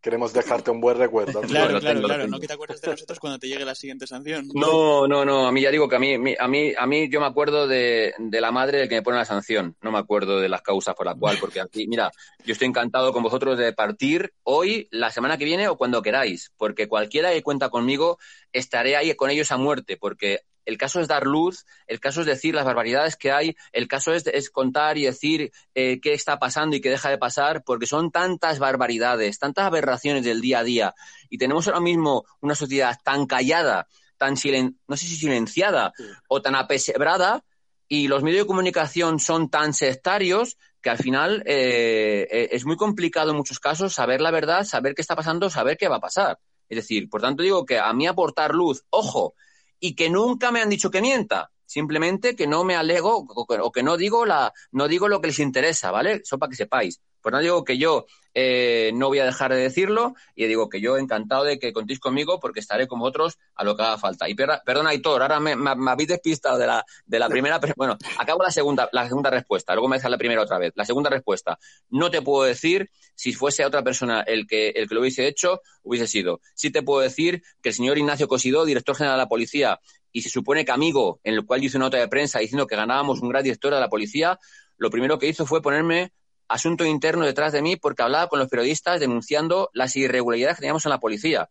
queremos 0.00 0.32
dejarte 0.32 0.70
un 0.70 0.80
buen 0.80 0.98
recuerdo. 0.98 1.40
Claro, 1.46 1.80
claro, 1.80 2.02
claro. 2.02 2.26
No 2.26 2.38
que 2.38 2.46
te 2.46 2.52
acuerdes 2.52 2.80
de 2.80 2.90
nosotros 2.90 3.18
cuando 3.18 3.38
te 3.38 3.48
llegue 3.48 3.64
la 3.64 3.74
siguiente 3.74 4.06
sanción. 4.06 4.48
No, 4.54 5.06
no, 5.06 5.24
no. 5.24 5.46
A 5.46 5.52
mí 5.52 5.60
ya 5.60 5.70
digo 5.70 5.88
que 5.88 5.96
a 5.96 5.98
mí, 5.98 6.14
a 6.14 6.48
mí, 6.48 6.72
a 6.76 6.86
mí 6.86 7.08
yo 7.08 7.20
me 7.20 7.26
acuerdo 7.26 7.66
de, 7.66 8.14
la 8.18 8.50
madre 8.50 8.78
del 8.78 8.88
que 8.88 8.96
me 8.96 9.02
pone 9.02 9.16
la 9.16 9.24
sanción. 9.24 9.76
No 9.80 9.92
me 9.92 9.98
acuerdo 9.98 10.40
de 10.40 10.48
las 10.48 10.62
causas 10.62 10.94
por 10.94 11.06
las 11.06 11.16
cuales, 11.16 11.40
porque 11.40 11.60
aquí, 11.60 11.86
mira, 11.86 12.10
yo 12.44 12.52
estoy 12.52 12.68
encantado 12.68 13.12
con 13.12 13.22
vosotros 13.22 13.58
de 13.58 13.72
partir 13.72 14.32
hoy, 14.42 14.88
la 14.90 15.10
semana 15.10 15.38
que 15.38 15.44
viene 15.44 15.68
o 15.68 15.76
cuando 15.76 16.02
queráis, 16.02 16.52
porque 16.56 16.88
cualquiera 16.88 17.32
que 17.32 17.42
cuenta 17.42 17.70
conmigo 17.70 18.18
estaré 18.52 18.96
ahí 18.96 19.14
con 19.14 19.30
ellos 19.30 19.52
a 19.52 19.56
muerte, 19.56 19.96
porque 19.96 20.40
el 20.66 20.76
caso 20.76 21.00
es 21.00 21.08
dar 21.08 21.26
luz, 21.26 21.64
el 21.86 22.00
caso 22.00 22.20
es 22.20 22.26
decir 22.26 22.54
las 22.54 22.66
barbaridades 22.66 23.16
que 23.16 23.32
hay, 23.32 23.56
el 23.72 23.88
caso 23.88 24.12
es, 24.12 24.50
contar 24.50 24.98
y 24.98 25.04
decir 25.04 25.52
eh, 25.74 26.00
qué 26.00 26.12
está 26.12 26.38
pasando 26.38 26.76
y 26.76 26.80
qué 26.80 26.90
deja 26.90 27.08
de 27.08 27.18
pasar, 27.18 27.62
porque 27.64 27.86
son 27.86 28.10
tantas 28.10 28.58
barbaridades, 28.58 29.38
tantas 29.38 29.64
aberraciones 29.64 30.24
del 30.24 30.40
día 30.40 30.58
a 30.58 30.64
día, 30.64 30.94
y 31.30 31.38
tenemos 31.38 31.66
ahora 31.68 31.80
mismo 31.80 32.24
una 32.40 32.54
sociedad 32.54 32.98
tan 33.02 33.26
callada, 33.26 33.86
tan 34.18 34.36
silen 34.36 34.78
no 34.86 34.96
sé 34.96 35.06
si 35.06 35.16
silenciada 35.16 35.92
o 36.28 36.42
tan 36.42 36.56
apesebrada, 36.56 37.44
y 37.88 38.08
los 38.08 38.22
medios 38.22 38.42
de 38.42 38.48
comunicación 38.48 39.20
son 39.20 39.48
tan 39.48 39.72
sectarios 39.72 40.58
que 40.82 40.90
al 40.90 40.98
final 40.98 41.42
eh, 41.46 42.26
eh, 42.30 42.48
es 42.50 42.64
muy 42.64 42.76
complicado 42.76 43.30
en 43.30 43.36
muchos 43.36 43.60
casos 43.60 43.94
saber 43.94 44.20
la 44.20 44.32
verdad, 44.32 44.64
saber 44.64 44.94
qué 44.94 45.02
está 45.02 45.14
pasando, 45.14 45.48
saber 45.50 45.76
qué 45.76 45.88
va 45.88 45.96
a 45.96 46.00
pasar. 46.00 46.38
Es 46.68 46.76
decir, 46.76 47.08
por 47.08 47.20
tanto 47.20 47.44
digo 47.44 47.64
que 47.64 47.78
a 47.78 47.92
mí 47.92 48.06
aportar 48.06 48.52
luz, 48.52 48.84
ojo, 48.90 49.34
y 49.80 49.94
que 49.94 50.10
nunca 50.10 50.50
me 50.50 50.60
han 50.60 50.68
dicho 50.68 50.90
que 50.90 51.00
mienta. 51.00 51.50
Simplemente 51.64 52.36
que 52.36 52.46
no 52.46 52.62
me 52.62 52.76
alego 52.76 53.26
o 53.28 53.72
que 53.72 53.82
no 53.82 53.96
digo, 53.96 54.24
la, 54.24 54.52
no 54.70 54.86
digo 54.86 55.08
lo 55.08 55.20
que 55.20 55.28
les 55.28 55.40
interesa, 55.40 55.90
¿vale? 55.90 56.20
Eso 56.24 56.38
para 56.38 56.50
que 56.50 56.56
sepáis. 56.56 57.00
Pues 57.26 57.32
no 57.32 57.40
digo 57.40 57.64
que 57.64 57.76
yo 57.76 58.06
eh, 58.34 58.92
no 58.94 59.08
voy 59.08 59.18
a 59.18 59.24
dejar 59.24 59.52
de 59.52 59.58
decirlo 59.58 60.14
y 60.36 60.46
digo 60.46 60.68
que 60.68 60.80
yo 60.80 60.96
encantado 60.96 61.42
de 61.42 61.58
que 61.58 61.72
contéis 61.72 61.98
conmigo 61.98 62.38
porque 62.38 62.60
estaré 62.60 62.86
con 62.86 63.00
vosotros 63.00 63.36
a 63.56 63.64
lo 63.64 63.76
que 63.76 63.82
haga 63.82 63.98
falta. 63.98 64.28
Y 64.28 64.36
perdona, 64.36 64.90
Aitor, 64.90 65.22
ahora 65.22 65.40
me, 65.40 65.56
habéis 65.90 66.10
despistado 66.10 66.56
de 66.56 66.68
la, 66.68 66.86
de 67.04 67.18
la 67.18 67.28
primera. 67.28 67.58
Bueno, 67.76 67.98
acabo 68.16 68.44
la 68.44 68.52
segunda, 68.52 68.88
la 68.92 69.08
segunda 69.08 69.28
respuesta, 69.30 69.74
luego 69.74 69.88
me 69.88 69.96
dejas 69.96 70.12
la 70.12 70.18
primera 70.18 70.40
otra 70.40 70.58
vez. 70.58 70.72
La 70.76 70.84
segunda 70.84 71.10
respuesta. 71.10 71.58
No 71.90 72.12
te 72.12 72.22
puedo 72.22 72.44
decir 72.44 72.92
si 73.16 73.32
fuese 73.32 73.64
otra 73.64 73.82
persona 73.82 74.20
el 74.20 74.46
que, 74.46 74.68
el 74.68 74.88
que 74.88 74.94
lo 74.94 75.00
hubiese 75.00 75.26
hecho, 75.26 75.62
hubiese 75.82 76.06
sido. 76.06 76.40
Sí 76.54 76.70
te 76.70 76.84
puedo 76.84 77.00
decir 77.00 77.42
que 77.60 77.70
el 77.70 77.74
señor 77.74 77.98
Ignacio 77.98 78.28
Cosidó, 78.28 78.64
director 78.64 78.94
general 78.94 79.18
de 79.18 79.24
la 79.24 79.28
policía, 79.28 79.80
y 80.12 80.22
se 80.22 80.30
supone 80.30 80.64
que 80.64 80.70
amigo, 80.70 81.18
en 81.24 81.34
el 81.34 81.44
cual 81.44 81.64
hice 81.64 81.76
una 81.76 81.86
nota 81.86 81.98
de 81.98 82.06
prensa 82.06 82.38
diciendo 82.38 82.68
que 82.68 82.76
ganábamos 82.76 83.20
un 83.20 83.30
gran 83.30 83.42
director 83.42 83.74
de 83.74 83.80
la 83.80 83.88
policía, 83.88 84.38
lo 84.76 84.90
primero 84.90 85.18
que 85.18 85.26
hizo 85.26 85.44
fue 85.44 85.60
ponerme 85.60 86.12
asunto 86.48 86.84
interno 86.84 87.24
detrás 87.24 87.52
de 87.52 87.62
mí 87.62 87.76
porque 87.76 88.02
hablaba 88.02 88.28
con 88.28 88.38
los 88.38 88.48
periodistas 88.48 89.00
denunciando 89.00 89.70
las 89.72 89.96
irregularidades 89.96 90.56
que 90.56 90.62
teníamos 90.62 90.84
en 90.84 90.90
la 90.90 91.00
policía. 91.00 91.48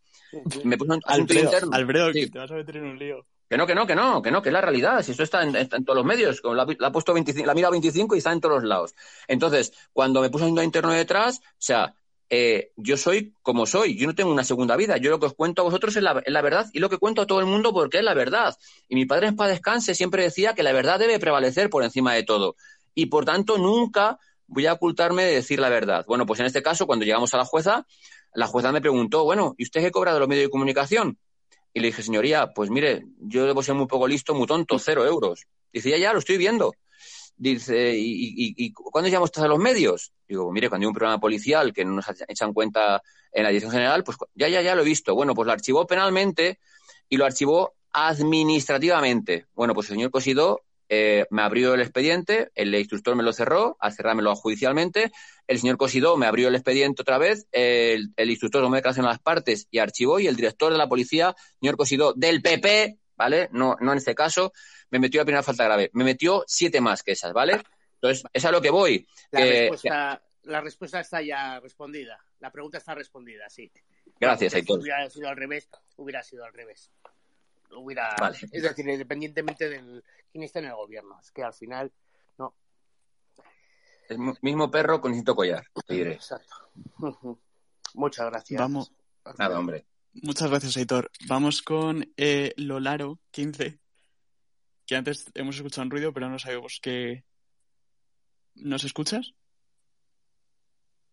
Me 0.63 0.77
puso 0.77 0.93
un 0.93 1.01
asunto 1.05 1.33
interno. 1.33 1.69
Alfredo, 1.73 2.11
que 2.11 2.27
te 2.27 2.39
vas 2.39 2.51
a 2.51 2.55
meter 2.55 2.77
en 2.77 2.85
un 2.85 2.99
lío. 2.99 3.25
Que 3.49 3.57
no, 3.57 3.67
que 3.67 3.75
no, 3.75 3.85
que 3.85 3.95
no, 3.95 4.21
que 4.21 4.31
no, 4.31 4.41
que 4.41 4.49
es 4.49 4.53
la 4.53 4.61
realidad. 4.61 5.03
Si 5.03 5.11
eso 5.11 5.23
está 5.23 5.43
en, 5.43 5.69
todos 5.85 5.95
los 5.95 6.05
medios, 6.05 6.41
la, 6.43 6.65
la, 6.79 6.87
ha 6.87 6.91
puesto 6.91 7.13
25, 7.13 7.45
la 7.45 7.53
mira 7.53 7.69
25 7.69 8.15
y 8.15 8.17
está 8.17 8.31
en 8.31 8.41
todos 8.41 8.55
los 8.55 8.63
lados. 8.63 8.95
Entonces, 9.27 9.71
cuando 9.93 10.21
me 10.21 10.29
puso 10.29 10.45
asunto 10.45 10.63
interno 10.63 10.91
detrás, 10.91 11.39
o 11.39 11.55
sea, 11.59 11.93
eh, 12.27 12.71
yo 12.75 12.97
soy 12.97 13.35
como 13.43 13.67
soy, 13.67 13.97
yo 13.97 14.07
no 14.07 14.15
tengo 14.15 14.31
una 14.31 14.43
segunda 14.43 14.75
vida. 14.75 14.97
Yo 14.97 15.11
lo 15.11 15.19
que 15.19 15.27
os 15.27 15.35
cuento 15.35 15.61
a 15.61 15.65
vosotros 15.65 15.95
es 15.95 16.01
la, 16.01 16.23
es 16.25 16.33
la, 16.33 16.41
verdad 16.41 16.67
y 16.73 16.79
lo 16.79 16.89
que 16.89 16.97
cuento 16.97 17.21
a 17.21 17.27
todo 17.27 17.39
el 17.39 17.45
mundo 17.45 17.71
porque 17.71 17.99
es 17.99 18.03
la 18.03 18.15
verdad. 18.15 18.57
Y 18.89 18.95
mi 18.95 19.05
padre 19.05 19.27
en 19.27 19.35
paz 19.35 19.49
descanse 19.49 19.93
siempre 19.93 20.23
decía 20.23 20.55
que 20.55 20.63
la 20.63 20.73
verdad 20.73 20.97
debe 20.97 21.19
prevalecer 21.19 21.69
por 21.69 21.83
encima 21.83 22.13
de 22.13 22.23
todo. 22.23 22.55
Y 22.95 23.07
por 23.07 23.25
tanto, 23.25 23.57
nunca 23.57 24.17
voy 24.47 24.65
a 24.65 24.73
ocultarme 24.73 25.23
de 25.23 25.35
decir 25.35 25.59
la 25.59 25.69
verdad. 25.69 26.05
Bueno, 26.07 26.25
pues 26.25 26.39
en 26.39 26.45
este 26.45 26.61
caso, 26.61 26.87
cuando 26.87 27.05
llegamos 27.05 27.33
a 27.33 27.37
la 27.37 27.45
jueza, 27.45 27.85
la 28.33 28.47
jueza 28.47 28.71
me 28.71 28.81
preguntó, 28.81 29.23
bueno, 29.23 29.55
¿y 29.57 29.63
usted 29.63 29.81
qué 29.81 29.91
cobra 29.91 30.13
de 30.13 30.19
los 30.19 30.27
medios 30.27 30.45
de 30.45 30.49
comunicación? 30.49 31.17
Y 31.73 31.79
le 31.79 31.87
dije, 31.87 32.03
señoría, 32.03 32.53
pues 32.53 32.69
mire, 32.69 33.05
yo 33.19 33.45
debo 33.45 33.61
ser 33.61 33.75
muy 33.75 33.87
poco 33.87 34.07
listo, 34.07 34.33
muy 34.33 34.47
tonto, 34.47 34.79
cero 34.79 35.05
euros. 35.05 35.45
Dice, 35.73 35.89
ya, 35.89 35.97
ya, 35.97 36.13
lo 36.13 36.19
estoy 36.19 36.37
viendo. 36.37 36.73
Dice, 37.37 37.93
¿y, 37.97 38.53
y, 38.55 38.71
cuándo 38.71 39.09
llamamos 39.09 39.37
a 39.37 39.47
los 39.47 39.59
medios? 39.59 40.13
Digo, 40.25 40.49
mire, 40.53 40.69
cuando 40.69 40.85
hay 40.85 40.87
un 40.87 40.93
programa 40.93 41.19
policial 41.19 41.73
que 41.73 41.83
no 41.83 41.91
nos 41.91 42.05
echan 42.29 42.53
cuenta 42.53 43.01
en 43.31 43.43
la 43.43 43.49
dirección 43.49 43.73
general, 43.73 44.05
pues 44.05 44.17
ya, 44.35 44.47
ya, 44.47 44.61
ya 44.61 44.73
lo 44.73 44.83
he 44.83 44.85
visto. 44.85 45.13
Bueno, 45.13 45.35
pues 45.35 45.45
lo 45.45 45.51
archivó 45.51 45.85
penalmente 45.85 46.59
y 47.09 47.17
lo 47.17 47.25
archivó 47.25 47.73
administrativamente. 47.91 49.47
Bueno, 49.53 49.73
pues 49.73 49.89
el 49.89 49.95
señor 49.95 50.11
Cosido 50.11 50.61
eh, 50.87 51.25
me 51.29 51.41
abrió 51.41 51.73
el 51.73 51.81
expediente, 51.81 52.51
el 52.55 52.73
instructor 52.75 53.15
me 53.15 53.23
lo 53.23 53.33
cerró, 53.33 53.77
al 53.79 53.93
cerrármelo 53.93 54.35
judicialmente, 54.35 55.11
el 55.47 55.59
señor 55.59 55.77
Cosidó 55.77 56.17
me 56.17 56.27
abrió 56.27 56.47
el 56.47 56.55
expediente 56.55 57.01
otra 57.01 57.17
vez, 57.17 57.47
el, 57.51 58.13
instructor 58.17 58.61
tomó 58.61 58.75
declaración 58.75 59.05
a 59.05 59.09
las 59.09 59.19
partes 59.19 59.67
y 59.71 59.79
archivó, 59.79 60.19
y 60.19 60.27
el 60.27 60.35
director 60.35 60.71
de 60.71 60.77
la 60.77 60.87
policía, 60.87 61.35
señor 61.59 61.77
Cosidó, 61.77 62.13
del 62.13 62.41
PP, 62.41 62.99
¿vale? 63.15 63.49
No, 63.51 63.77
no 63.79 63.91
en 63.91 63.97
este 63.97 64.13
caso, 64.13 64.53
me 64.89 64.99
metió 64.99 65.21
la 65.21 65.25
primera 65.25 65.43
falta 65.43 65.63
grave. 65.63 65.89
Me 65.93 66.03
metió 66.03 66.43
siete 66.47 66.81
más 66.81 67.03
que 67.03 67.13
esas, 67.13 67.33
¿vale? 67.33 67.61
Entonces, 67.95 68.23
es 68.31 68.45
a 68.45 68.51
lo 68.51 68.61
que 68.61 68.69
voy. 68.69 69.07
La, 69.31 69.45
respuesta, 69.45 70.23
la 70.43 70.61
respuesta 70.61 70.99
está 70.99 71.21
ya 71.21 71.59
respondida. 71.59 72.19
La 72.39 72.51
pregunta 72.51 72.77
está 72.77 72.93
respondida, 72.93 73.49
sí. 73.49 73.71
Gracias, 74.19 74.53
Aitor. 74.53 74.77
Si 74.77 74.83
hubiera 74.83 75.09
sido 75.09 75.29
al 75.29 75.35
revés, 75.35 75.67
hubiera 75.95 76.21
sido 76.21 76.45
al 76.45 76.53
revés 76.53 76.91
hubiera. 77.71 78.15
Es 78.51 78.63
decir, 78.63 78.87
independientemente 78.87 79.69
de 79.69 80.03
quién 80.31 80.43
esté 80.43 80.59
en 80.59 80.65
el 80.65 80.75
gobierno. 80.75 81.19
Es 81.19 81.31
que 81.31 81.43
al 81.43 81.53
final, 81.53 81.91
no. 82.37 82.55
El 84.09 84.19
mismo 84.41 84.69
perro 84.69 85.01
con 85.01 85.11
distinto 85.11 85.35
collar, 85.35 85.65
te 85.85 85.93
diré. 85.93 86.13
Exacto. 86.13 86.55
Muchas 87.93 88.25
gracias. 88.29 88.59
Vamos. 88.59 88.91
Nada, 89.37 89.59
hombre. 89.59 89.85
Muchas 90.13 90.49
gracias, 90.49 90.77
Aitor. 90.77 91.11
Vamos 91.27 91.61
con 91.61 92.13
eh, 92.15 92.53
Lolaro 92.57 93.19
15, 93.31 93.79
que 94.85 94.95
antes 94.95 95.25
hemos 95.33 95.55
escuchado 95.57 95.83
un 95.83 95.91
ruido, 95.91 96.13
pero 96.13 96.29
no 96.29 96.39
sabemos 96.39 96.79
qué. 96.81 97.25
¿Nos 98.55 98.83
escuchas? 98.85 99.33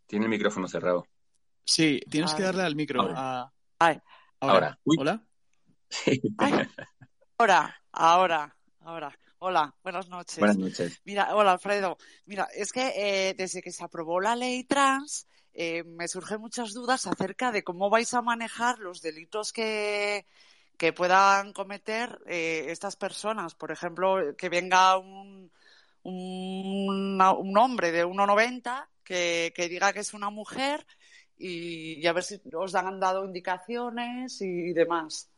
Tiene 0.07 0.27
el 0.27 0.31
micrófono 0.31 0.69
cerrado. 0.69 1.07
Sí, 1.65 2.01
tienes 2.09 2.35
que 2.35 2.43
darle 2.43 2.63
al 2.63 2.77
micro. 2.77 3.01
Ahora. 3.01 3.53
A... 3.81 4.03
Ahora. 4.41 4.79
Hola 4.85 5.25
ahora, 7.39 7.83
ahora, 7.93 8.57
ahora. 8.81 9.19
Hola, 9.39 9.75
buenas 9.83 10.09
noches. 10.09 10.39
Buenas 10.39 10.57
noches. 10.57 11.01
Mira, 11.05 11.35
hola 11.35 11.53
Alfredo. 11.53 11.99
Mira, 12.27 12.47
es 12.55 12.71
que 12.71 12.93
eh, 12.95 13.35
desde 13.35 13.61
que 13.61 13.73
se 13.73 13.83
aprobó 13.83 14.21
la 14.21 14.37
ley 14.37 14.63
trans, 14.63 15.27
eh, 15.53 15.83
me 15.83 16.07
surgen 16.07 16.41
muchas 16.41 16.73
dudas 16.73 17.09
acerca 17.09 17.51
de 17.51 17.65
cómo 17.65 17.91
vais 17.91 18.15
a 18.15 18.23
manejar 18.23 18.79
los 18.79 19.03
delitos 19.03 19.53
que, 19.53 20.27
que 20.79 20.93
puedan 20.93 21.53
cometer 21.53 22.21
eh, 22.27 22.67
estas 22.69 22.95
personas. 22.95 23.57
Por 23.57 23.73
ejemplo, 23.73 24.37
que 24.39 24.49
venga 24.49 24.97
un, 24.97 25.51
un, 26.05 27.21
un 27.21 27.59
hombre 27.59 27.91
de 27.91 28.07
1,90 28.07 28.89
que, 29.03 29.53
que 29.57 29.69
diga 29.69 29.93
que 29.93 30.01
es 30.01 30.15
una 30.15 30.31
mujer 30.31 30.87
y, 31.37 32.01
y, 32.01 32.07
a 32.07 32.13
ver 32.13 32.23
si 32.23 32.41
os 32.55 32.77
han 32.77 33.01
dado 33.01 33.25
indicaciones 33.25 34.41
y 34.41 34.73
demás. 34.73 35.32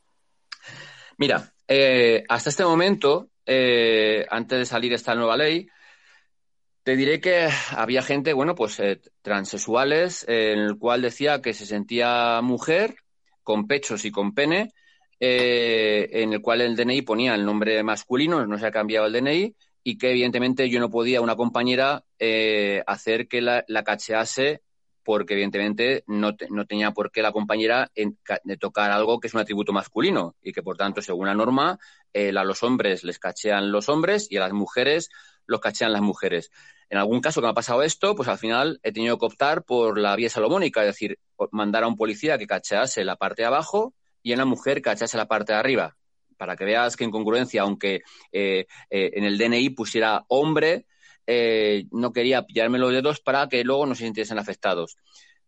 Mira, 1.17 1.53
eh, 1.69 2.25
hasta 2.29 2.51
este 2.51 2.65
momento, 2.65 3.31
eh, 3.47 4.27
antes 4.31 4.59
de 4.59 4.67
salir 4.67 4.93
esta 4.93 5.15
nueva 5.15 5.37
ley, 5.37 5.69
te 6.83 6.97
diré 6.97 7.21
que 7.21 7.49
había 7.71 8.03
gente, 8.03 8.33
bueno, 8.33 8.55
pues 8.55 8.79
eh, 8.81 9.01
transexuales, 9.23 10.25
en 10.29 10.59
el 10.59 10.79
cual 10.79 11.03
decía 11.03 11.41
que 11.41 11.55
se 11.55 11.67
sentía 11.67 12.41
mujer, 12.43 12.97
con 13.43 13.67
pechos 13.67 14.05
y 14.05 14.11
con 14.11 14.35
pene, 14.35 14.73
en 15.21 16.33
el 16.35 16.43
cual 16.43 16.61
el 16.61 16.77
DNI 16.77 17.03
ponía 17.03 17.35
el 17.35 17.47
nombre 17.47 17.83
masculino, 17.83 18.47
no 18.47 18.59
se 18.59 18.67
ha 18.67 18.71
cambiado 18.71 19.07
el 19.07 19.13
DNI, 19.13 19.55
y 19.83 19.97
que 19.97 20.11
evidentemente 20.11 20.69
yo 20.69 20.81
no 20.81 20.91
podía, 20.91 21.23
una 21.23 21.37
compañera, 21.37 22.05
hacer 22.87 23.29
que 23.29 23.41
la, 23.41 23.65
la 23.69 23.85
cachease 23.85 24.64
porque 25.05 25.35
evidentemente 25.35 26.03
no, 26.07 26.35
no 26.51 26.67
tenía 26.67 26.93
por 26.93 27.13
qué 27.13 27.23
la 27.23 27.33
compañera 27.33 27.91
de 27.95 28.57
tocar 28.57 28.91
algo 28.91 29.21
que 29.21 29.29
es 29.29 29.35
un 29.35 29.41
atributo 29.41 29.73
masculino 29.73 30.35
y 30.43 30.53
que 30.53 30.63
por 30.63 30.77
tanto, 30.77 31.03
según 31.03 31.27
la 31.27 31.35
norma, 31.35 31.79
eh, 32.13 32.33
a 32.37 32.45
los 32.45 32.63
hombres 32.63 33.05
les 33.05 33.19
cachean 33.19 33.71
los 33.71 33.89
hombres 33.89 34.27
y 34.31 34.39
a 34.39 34.41
las 34.41 34.53
mujeres 34.53 35.11
los 35.47 35.61
cachean 35.61 35.93
las 35.93 36.03
mujeres. 36.03 36.51
En 36.89 36.99
algún 36.99 37.21
caso 37.21 37.41
que 37.41 37.47
me 37.47 37.51
ha 37.51 37.55
pasado 37.55 37.83
esto, 37.83 38.15
pues 38.15 38.29
al 38.29 38.39
final 38.39 38.81
he 38.83 38.93
tenido 38.93 39.19
que 39.19 39.27
optar 39.27 39.65
por 39.65 39.99
la 39.99 40.17
vía 40.17 40.31
salomónica, 40.31 40.81
es 40.81 40.87
decir, 40.89 41.19
mandar 41.51 41.85
a 41.85 41.89
un 41.89 41.97
policía 41.97 42.39
que 42.39 42.47
cachease 42.47 43.05
la 43.05 43.17
parte 43.17 43.43
de 43.43 43.47
abajo 43.47 43.95
y 44.23 44.33
a 44.33 44.37
una 44.37 44.45
mujer 44.45 44.77
que 44.77 44.83
cachease 44.83 45.17
la 45.17 45.29
parte 45.29 45.53
de 45.53 45.59
arriba. 45.59 45.97
Para 46.37 46.57
que 46.57 46.65
veas 46.65 46.97
que 46.97 47.05
en 47.05 47.11
congruencia, 47.11 47.63
aunque 47.63 48.03
eh, 48.33 48.67
eh, 48.91 49.11
en 49.15 49.25
el 49.25 49.39
DNI 49.39 49.71
pusiera 49.71 50.25
hombre, 50.29 50.87
eh, 51.27 51.87
no 51.91 52.13
quería 52.13 52.45
pillarme 52.45 52.79
los 52.79 52.93
dedos 52.93 53.21
para 53.21 53.49
que 53.49 53.65
luego 53.65 53.87
no 53.87 53.95
se 53.95 54.05
sintiesen 54.05 54.39
afectados. 54.39 54.97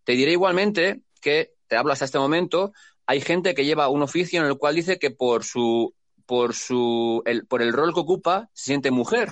Te 0.04 0.12
diré 0.12 0.32
igualmente 0.32 1.02
que 1.20 1.52
te 1.66 1.76
hablo 1.76 1.92
hasta 1.92 2.04
este 2.04 2.18
momento, 2.18 2.72
hay 3.06 3.20
gente 3.20 3.54
que 3.54 3.64
lleva 3.64 3.88
un 3.88 4.02
oficio 4.02 4.40
en 4.40 4.46
el 4.46 4.56
cual 4.56 4.74
dice 4.74 4.98
que 4.98 5.10
por 5.10 5.44
su, 5.44 5.94
por 6.26 6.54
su, 6.54 7.22
el, 7.24 7.46
por 7.46 7.62
el 7.62 7.72
rol 7.72 7.94
que 7.94 8.00
ocupa 8.00 8.50
se 8.52 8.66
siente 8.66 8.90
mujer. 8.90 9.30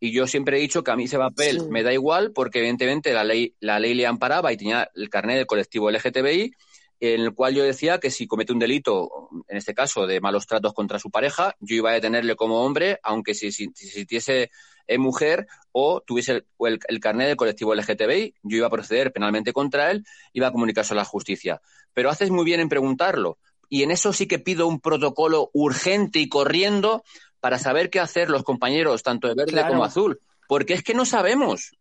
Y 0.00 0.12
yo 0.12 0.26
siempre 0.26 0.56
he 0.56 0.60
dicho 0.60 0.82
que 0.82 0.90
a 0.90 0.96
mí 0.96 1.04
ese 1.04 1.18
papel 1.18 1.68
me 1.68 1.82
da 1.82 1.92
igual 1.92 2.32
porque 2.32 2.58
evidentemente 2.58 3.12
la 3.12 3.22
ley, 3.22 3.54
la 3.60 3.78
ley 3.78 3.94
le 3.94 4.06
amparaba 4.06 4.52
y 4.52 4.56
tenía 4.56 4.90
el 4.94 5.08
carnet 5.08 5.36
del 5.36 5.46
colectivo 5.46 5.90
LGTBI 5.90 6.52
en 6.98 7.20
el 7.20 7.34
cual 7.34 7.54
yo 7.54 7.64
decía 7.64 7.98
que 7.98 8.10
si 8.10 8.28
comete 8.28 8.52
un 8.52 8.60
delito, 8.60 9.28
en 9.48 9.56
este 9.56 9.74
caso 9.74 10.06
de 10.06 10.20
malos 10.20 10.46
tratos 10.46 10.72
contra 10.72 11.00
su 11.00 11.10
pareja, 11.10 11.56
yo 11.58 11.74
iba 11.74 11.90
a 11.90 11.94
detenerle 11.94 12.36
como 12.36 12.64
hombre, 12.64 13.00
aunque 13.02 13.34
si, 13.34 13.50
si, 13.50 13.72
sintiese 13.74 14.52
eh, 14.86 14.98
mujer 14.98 15.46
o 15.72 16.00
tuviese 16.00 16.44
el, 16.60 16.78
el, 16.88 17.00
carnet 17.00 17.28
del 17.28 17.36
colectivo 17.36 17.74
LGTBI, 17.74 18.34
yo 18.42 18.56
iba 18.56 18.66
a 18.66 18.70
proceder 18.70 19.12
penalmente 19.12 19.52
contra 19.52 19.90
él, 19.90 20.04
iba 20.32 20.48
a 20.48 20.52
comunicarse 20.52 20.94
a 20.94 20.96
la 20.96 21.04
justicia. 21.04 21.60
Pero 21.94 22.10
haces 22.10 22.30
muy 22.30 22.44
bien 22.44 22.60
en 22.60 22.68
preguntarlo. 22.68 23.38
Y 23.68 23.82
en 23.82 23.90
eso 23.90 24.12
sí 24.12 24.26
que 24.26 24.38
pido 24.38 24.66
un 24.66 24.80
protocolo 24.80 25.50
urgente 25.54 26.18
y 26.18 26.28
corriendo 26.28 27.04
para 27.40 27.58
saber 27.58 27.90
qué 27.90 28.00
hacer 28.00 28.28
los 28.28 28.42
compañeros, 28.42 29.02
tanto 29.02 29.28
de 29.28 29.34
verde 29.34 29.66
como 29.66 29.84
azul. 29.84 30.20
Porque 30.46 30.74
es 30.74 30.82
que 30.82 30.94
no 30.94 31.04
sabemos. 31.04 31.72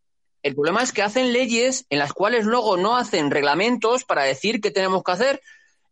El 0.41 0.55
problema 0.55 0.81
es 0.81 0.91
que 0.91 1.03
hacen 1.03 1.33
leyes 1.33 1.85
en 1.89 1.99
las 1.99 2.13
cuales 2.13 2.45
luego 2.45 2.77
no 2.77 2.95
hacen 2.95 3.29
reglamentos 3.29 4.05
para 4.05 4.23
decir 4.23 4.59
qué 4.59 4.71
tenemos 4.71 5.03
que 5.03 5.11
hacer 5.11 5.41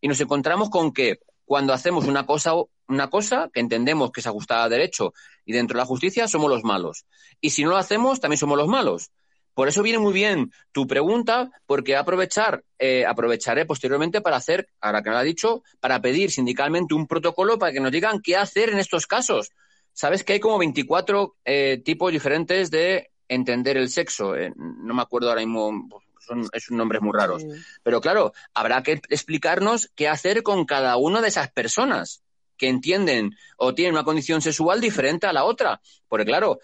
y 0.01 0.07
nos 0.07 0.19
encontramos 0.21 0.69
con 0.69 0.93
que 0.93 1.19
cuando 1.49 1.73
hacemos 1.73 2.05
una 2.05 2.27
cosa, 2.27 2.53
una 2.87 3.09
cosa 3.09 3.49
que 3.51 3.59
entendemos 3.59 4.11
que 4.11 4.19
es 4.19 4.27
ajustada 4.27 4.65
a 4.65 4.69
derecho 4.69 5.15
y 5.45 5.53
dentro 5.53 5.77
de 5.77 5.79
la 5.79 5.87
justicia 5.87 6.27
somos 6.27 6.47
los 6.47 6.63
malos. 6.63 7.07
Y 7.41 7.49
si 7.49 7.63
no 7.63 7.71
lo 7.71 7.77
hacemos, 7.77 8.19
también 8.19 8.37
somos 8.37 8.55
los 8.55 8.67
malos. 8.67 9.09
Por 9.55 9.67
eso 9.67 9.81
viene 9.81 9.97
muy 9.97 10.13
bien 10.13 10.51
tu 10.71 10.85
pregunta, 10.85 11.49
porque 11.65 11.95
aprovechar, 11.95 12.63
eh, 12.77 13.03
aprovecharé 13.03 13.65
posteriormente 13.65 14.21
para 14.21 14.37
hacer, 14.37 14.69
ahora 14.79 15.01
que 15.01 15.09
me 15.09 15.15
lo 15.15 15.21
ha 15.21 15.23
dicho, 15.23 15.63
para 15.79 15.99
pedir 16.03 16.29
sindicalmente 16.29 16.93
un 16.93 17.07
protocolo 17.07 17.57
para 17.57 17.71
que 17.71 17.79
nos 17.79 17.91
digan 17.91 18.21
qué 18.21 18.37
hacer 18.37 18.69
en 18.69 18.77
estos 18.77 19.07
casos. 19.07 19.49
Sabes 19.91 20.23
que 20.23 20.33
hay 20.33 20.39
como 20.39 20.59
24 20.59 21.35
eh, 21.45 21.81
tipos 21.83 22.11
diferentes 22.11 22.69
de 22.69 23.09
entender 23.27 23.75
el 23.75 23.89
sexo. 23.89 24.35
Eh, 24.35 24.53
no 24.55 24.93
me 24.93 25.01
acuerdo 25.01 25.29
ahora 25.29 25.41
mismo, 25.41 25.89
son, 26.29 26.47
es 26.53 26.69
un 26.69 26.77
nombres 26.77 27.01
muy 27.01 27.11
raros. 27.13 27.45
Pero 27.83 27.99
claro, 27.99 28.31
habrá 28.53 28.83
que 28.83 29.01
explicarnos 29.09 29.91
qué 29.95 30.07
hacer 30.07 30.43
con 30.43 30.65
cada 30.65 30.95
una 30.97 31.21
de 31.21 31.27
esas 31.27 31.51
personas 31.51 32.23
que 32.57 32.67
entienden 32.67 33.35
o 33.57 33.73
tienen 33.73 33.93
una 33.93 34.03
condición 34.03 34.41
sexual 34.41 34.81
diferente 34.81 35.27
a 35.27 35.33
la 35.33 35.43
otra. 35.43 35.81
Porque 36.07 36.25
claro, 36.25 36.59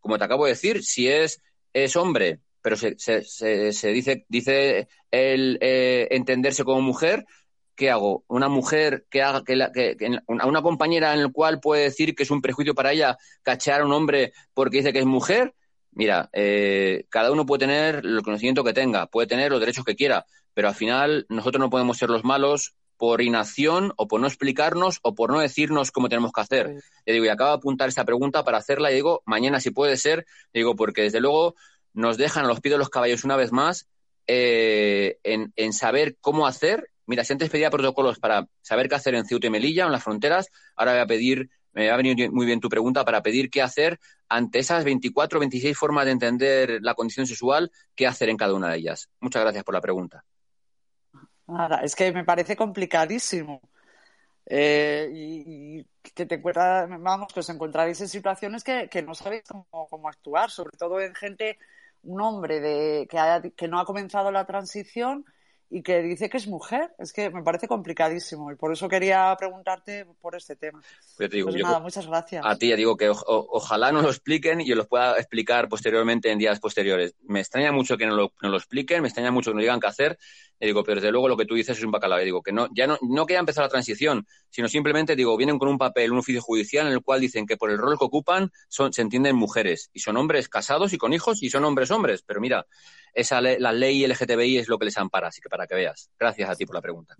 como 0.00 0.18
te 0.18 0.24
acabo 0.24 0.44
de 0.44 0.52
decir, 0.52 0.84
si 0.84 1.08
es 1.08 1.40
es 1.72 1.96
hombre, 1.96 2.40
pero 2.62 2.76
se, 2.76 2.98
se, 2.98 3.22
se, 3.72 3.88
dice, 3.88 4.26
dice 4.28 4.88
el 5.10 5.58
eh, 5.60 6.08
entenderse 6.10 6.64
como 6.64 6.80
mujer, 6.82 7.24
¿qué 7.74 7.90
hago? 7.90 8.24
Una 8.28 8.48
mujer 8.48 9.06
que 9.10 9.22
haga 9.22 9.42
que, 9.44 9.56
la, 9.56 9.72
que, 9.72 9.96
una 10.28 10.62
compañera 10.62 11.14
en 11.14 11.22
la 11.22 11.28
cual 11.30 11.60
puede 11.60 11.84
decir 11.84 12.14
que 12.14 12.24
es 12.24 12.30
un 12.30 12.42
prejuicio 12.42 12.74
para 12.74 12.92
ella 12.92 13.16
cachear 13.42 13.80
a 13.80 13.86
un 13.86 13.92
hombre 13.92 14.32
porque 14.52 14.78
dice 14.78 14.92
que 14.92 15.00
es 15.00 15.06
mujer. 15.06 15.54
Mira, 15.92 16.30
eh, 16.32 17.04
cada 17.08 17.32
uno 17.32 17.46
puede 17.46 17.60
tener 17.66 17.96
el 18.04 18.22
conocimiento 18.22 18.64
que 18.64 18.72
tenga, 18.72 19.06
puede 19.06 19.26
tener 19.26 19.50
los 19.50 19.60
derechos 19.60 19.84
que 19.84 19.96
quiera, 19.96 20.24
pero 20.54 20.68
al 20.68 20.74
final 20.74 21.26
nosotros 21.28 21.60
no 21.60 21.70
podemos 21.70 21.98
ser 21.98 22.10
los 22.10 22.24
malos 22.24 22.74
por 22.96 23.22
inacción 23.22 23.92
o 23.96 24.08
por 24.08 24.20
no 24.20 24.26
explicarnos 24.26 24.98
o 25.02 25.14
por 25.14 25.32
no 25.32 25.40
decirnos 25.40 25.90
cómo 25.90 26.08
tenemos 26.10 26.32
que 26.32 26.40
hacer. 26.42 26.74
Y 27.06 27.12
digo, 27.12 27.24
y 27.24 27.28
acabo 27.28 27.50
de 27.50 27.56
apuntar 27.56 27.88
esta 27.88 28.04
pregunta 28.04 28.44
para 28.44 28.58
hacerla 28.58 28.90
y 28.90 28.94
digo, 28.94 29.22
mañana 29.24 29.58
si 29.58 29.70
puede 29.70 29.96
ser, 29.96 30.26
digo, 30.52 30.76
porque 30.76 31.02
desde 31.02 31.20
luego 31.20 31.54
nos 31.94 32.18
dejan 32.18 32.44
a 32.44 32.48
los 32.48 32.60
pies 32.60 32.72
de 32.72 32.78
los 32.78 32.90
caballos 32.90 33.24
una 33.24 33.36
vez 33.36 33.52
más 33.52 33.88
eh, 34.26 35.18
en, 35.24 35.72
saber 35.72 36.18
cómo 36.20 36.46
hacer. 36.46 36.90
Mira, 37.06 37.24
si 37.24 37.32
antes 37.32 37.50
pedía 37.50 37.70
protocolos 37.70 38.18
para 38.18 38.46
saber 38.60 38.88
qué 38.88 38.94
hacer 38.94 39.14
en 39.14 39.24
Ceuta 39.24 39.46
y 39.46 39.50
Melilla, 39.50 39.86
en 39.86 39.92
las 39.92 40.04
fronteras, 40.04 40.48
ahora 40.76 40.92
voy 40.92 41.00
a 41.00 41.06
pedir, 41.06 41.50
me 41.72 41.90
ha 41.90 41.96
venido 41.96 42.30
muy 42.32 42.46
bien 42.46 42.60
tu 42.60 42.68
pregunta, 42.68 43.04
para 43.04 43.22
pedir 43.22 43.50
qué 43.50 43.62
hacer 43.62 43.98
ante 44.28 44.58
esas 44.58 44.84
24 44.84 45.38
o 45.38 45.40
26 45.40 45.76
formas 45.76 46.04
de 46.04 46.12
entender 46.12 46.78
la 46.82 46.94
condición 46.94 47.26
sexual, 47.26 47.70
qué 47.94 48.06
hacer 48.06 48.28
en 48.28 48.36
cada 48.36 48.54
una 48.54 48.70
de 48.70 48.78
ellas. 48.78 49.08
Muchas 49.20 49.42
gracias 49.42 49.64
por 49.64 49.74
la 49.74 49.80
pregunta. 49.80 50.24
Nada, 51.46 51.80
es 51.82 51.94
que 51.94 52.12
me 52.12 52.24
parece 52.24 52.56
complicadísimo. 52.56 53.60
Eh, 54.46 55.08
y, 55.12 55.86
que 56.02 56.26
te 56.26 56.36
encuentras, 56.36 56.88
vamos, 56.88 57.32
que 57.32 57.40
os 57.40 57.48
encontraréis 57.50 58.00
en 58.00 58.08
situaciones 58.08 58.64
que, 58.64 59.02
no 59.02 59.14
sabéis 59.14 59.44
cómo, 59.70 60.08
actuar, 60.08 60.50
sobre 60.50 60.76
todo 60.76 61.00
en 61.00 61.14
gente, 61.14 61.58
un 62.02 62.20
hombre 62.20 62.58
de, 62.60 63.06
que, 63.08 63.52
que 63.52 63.68
no 63.68 63.78
ha 63.78 63.84
comenzado 63.84 64.32
la 64.32 64.46
transición 64.46 65.24
y 65.70 65.82
que 65.82 66.02
dice 66.02 66.28
que 66.28 66.36
es 66.36 66.48
mujer. 66.48 66.92
Es 66.98 67.12
que 67.12 67.30
me 67.30 67.42
parece 67.42 67.68
complicadísimo 67.68 68.50
y 68.50 68.56
por 68.56 68.72
eso 68.72 68.88
quería 68.88 69.34
preguntarte 69.38 70.04
por 70.20 70.34
este 70.34 70.56
tema. 70.56 70.82
Pues 71.16 71.30
digo, 71.30 71.50
pues 71.50 71.62
nada, 71.62 71.78
muchas 71.78 72.06
gracias. 72.06 72.44
A 72.44 72.56
ti 72.56 72.68
ya 72.68 72.76
digo 72.76 72.96
que 72.96 73.10
ojalá 73.10 73.92
nos 73.92 74.02
lo 74.02 74.10
expliquen 74.10 74.60
y 74.60 74.66
yo 74.66 74.74
los 74.74 74.88
pueda 74.88 75.16
explicar 75.16 75.68
posteriormente 75.68 76.30
en 76.30 76.38
días 76.38 76.58
posteriores. 76.58 77.14
Me 77.22 77.40
extraña 77.40 77.70
mucho 77.70 77.96
que 77.96 78.06
no 78.06 78.16
lo, 78.16 78.32
no 78.42 78.48
lo 78.48 78.56
expliquen, 78.56 79.02
me 79.02 79.08
extraña 79.08 79.30
mucho 79.30 79.52
que 79.52 79.54
nos 79.54 79.62
digan 79.62 79.80
qué 79.80 79.86
hacer 79.86 80.18
y 80.60 80.66
digo, 80.66 80.84
pero 80.84 80.96
desde 80.96 81.10
luego 81.10 81.26
lo 81.26 81.38
que 81.38 81.46
tú 81.46 81.54
dices 81.54 81.78
es 81.78 81.84
un 81.84 81.90
bacalao. 81.90 82.20
Y 82.20 82.26
digo, 82.26 82.42
que 82.42 82.52
no, 82.52 82.68
ya 82.74 82.86
no, 82.86 82.98
no 83.00 83.24
que 83.24 83.32
haya 83.32 83.40
empezado 83.40 83.66
la 83.66 83.70
transición, 83.70 84.26
sino 84.50 84.68
simplemente, 84.68 85.16
digo, 85.16 85.34
vienen 85.38 85.58
con 85.58 85.68
un 85.68 85.78
papel, 85.78 86.12
un 86.12 86.18
oficio 86.18 86.42
judicial 86.42 86.86
en 86.86 86.92
el 86.92 87.02
cual 87.02 87.20
dicen 87.20 87.46
que 87.46 87.56
por 87.56 87.70
el 87.70 87.78
rol 87.78 87.98
que 87.98 88.04
ocupan 88.04 88.50
son, 88.68 88.92
se 88.92 89.00
entienden 89.00 89.36
mujeres 89.36 89.90
y 89.94 90.00
son 90.00 90.18
hombres 90.18 90.50
casados 90.50 90.92
y 90.92 90.98
con 90.98 91.14
hijos 91.14 91.42
y 91.42 91.48
son 91.48 91.64
hombres 91.64 91.90
hombres. 91.90 92.22
Pero 92.26 92.42
mira, 92.42 92.66
esa 93.14 93.40
la 93.40 93.72
ley 93.72 94.06
LGTBI 94.06 94.58
es 94.58 94.68
lo 94.68 94.78
que 94.78 94.84
les 94.84 94.98
ampara, 94.98 95.28
así 95.28 95.40
que 95.40 95.48
para 95.48 95.66
que 95.66 95.74
veas. 95.74 96.10
Gracias 96.18 96.50
a 96.50 96.54
ti 96.54 96.66
por 96.66 96.74
la 96.74 96.82
pregunta. 96.82 97.14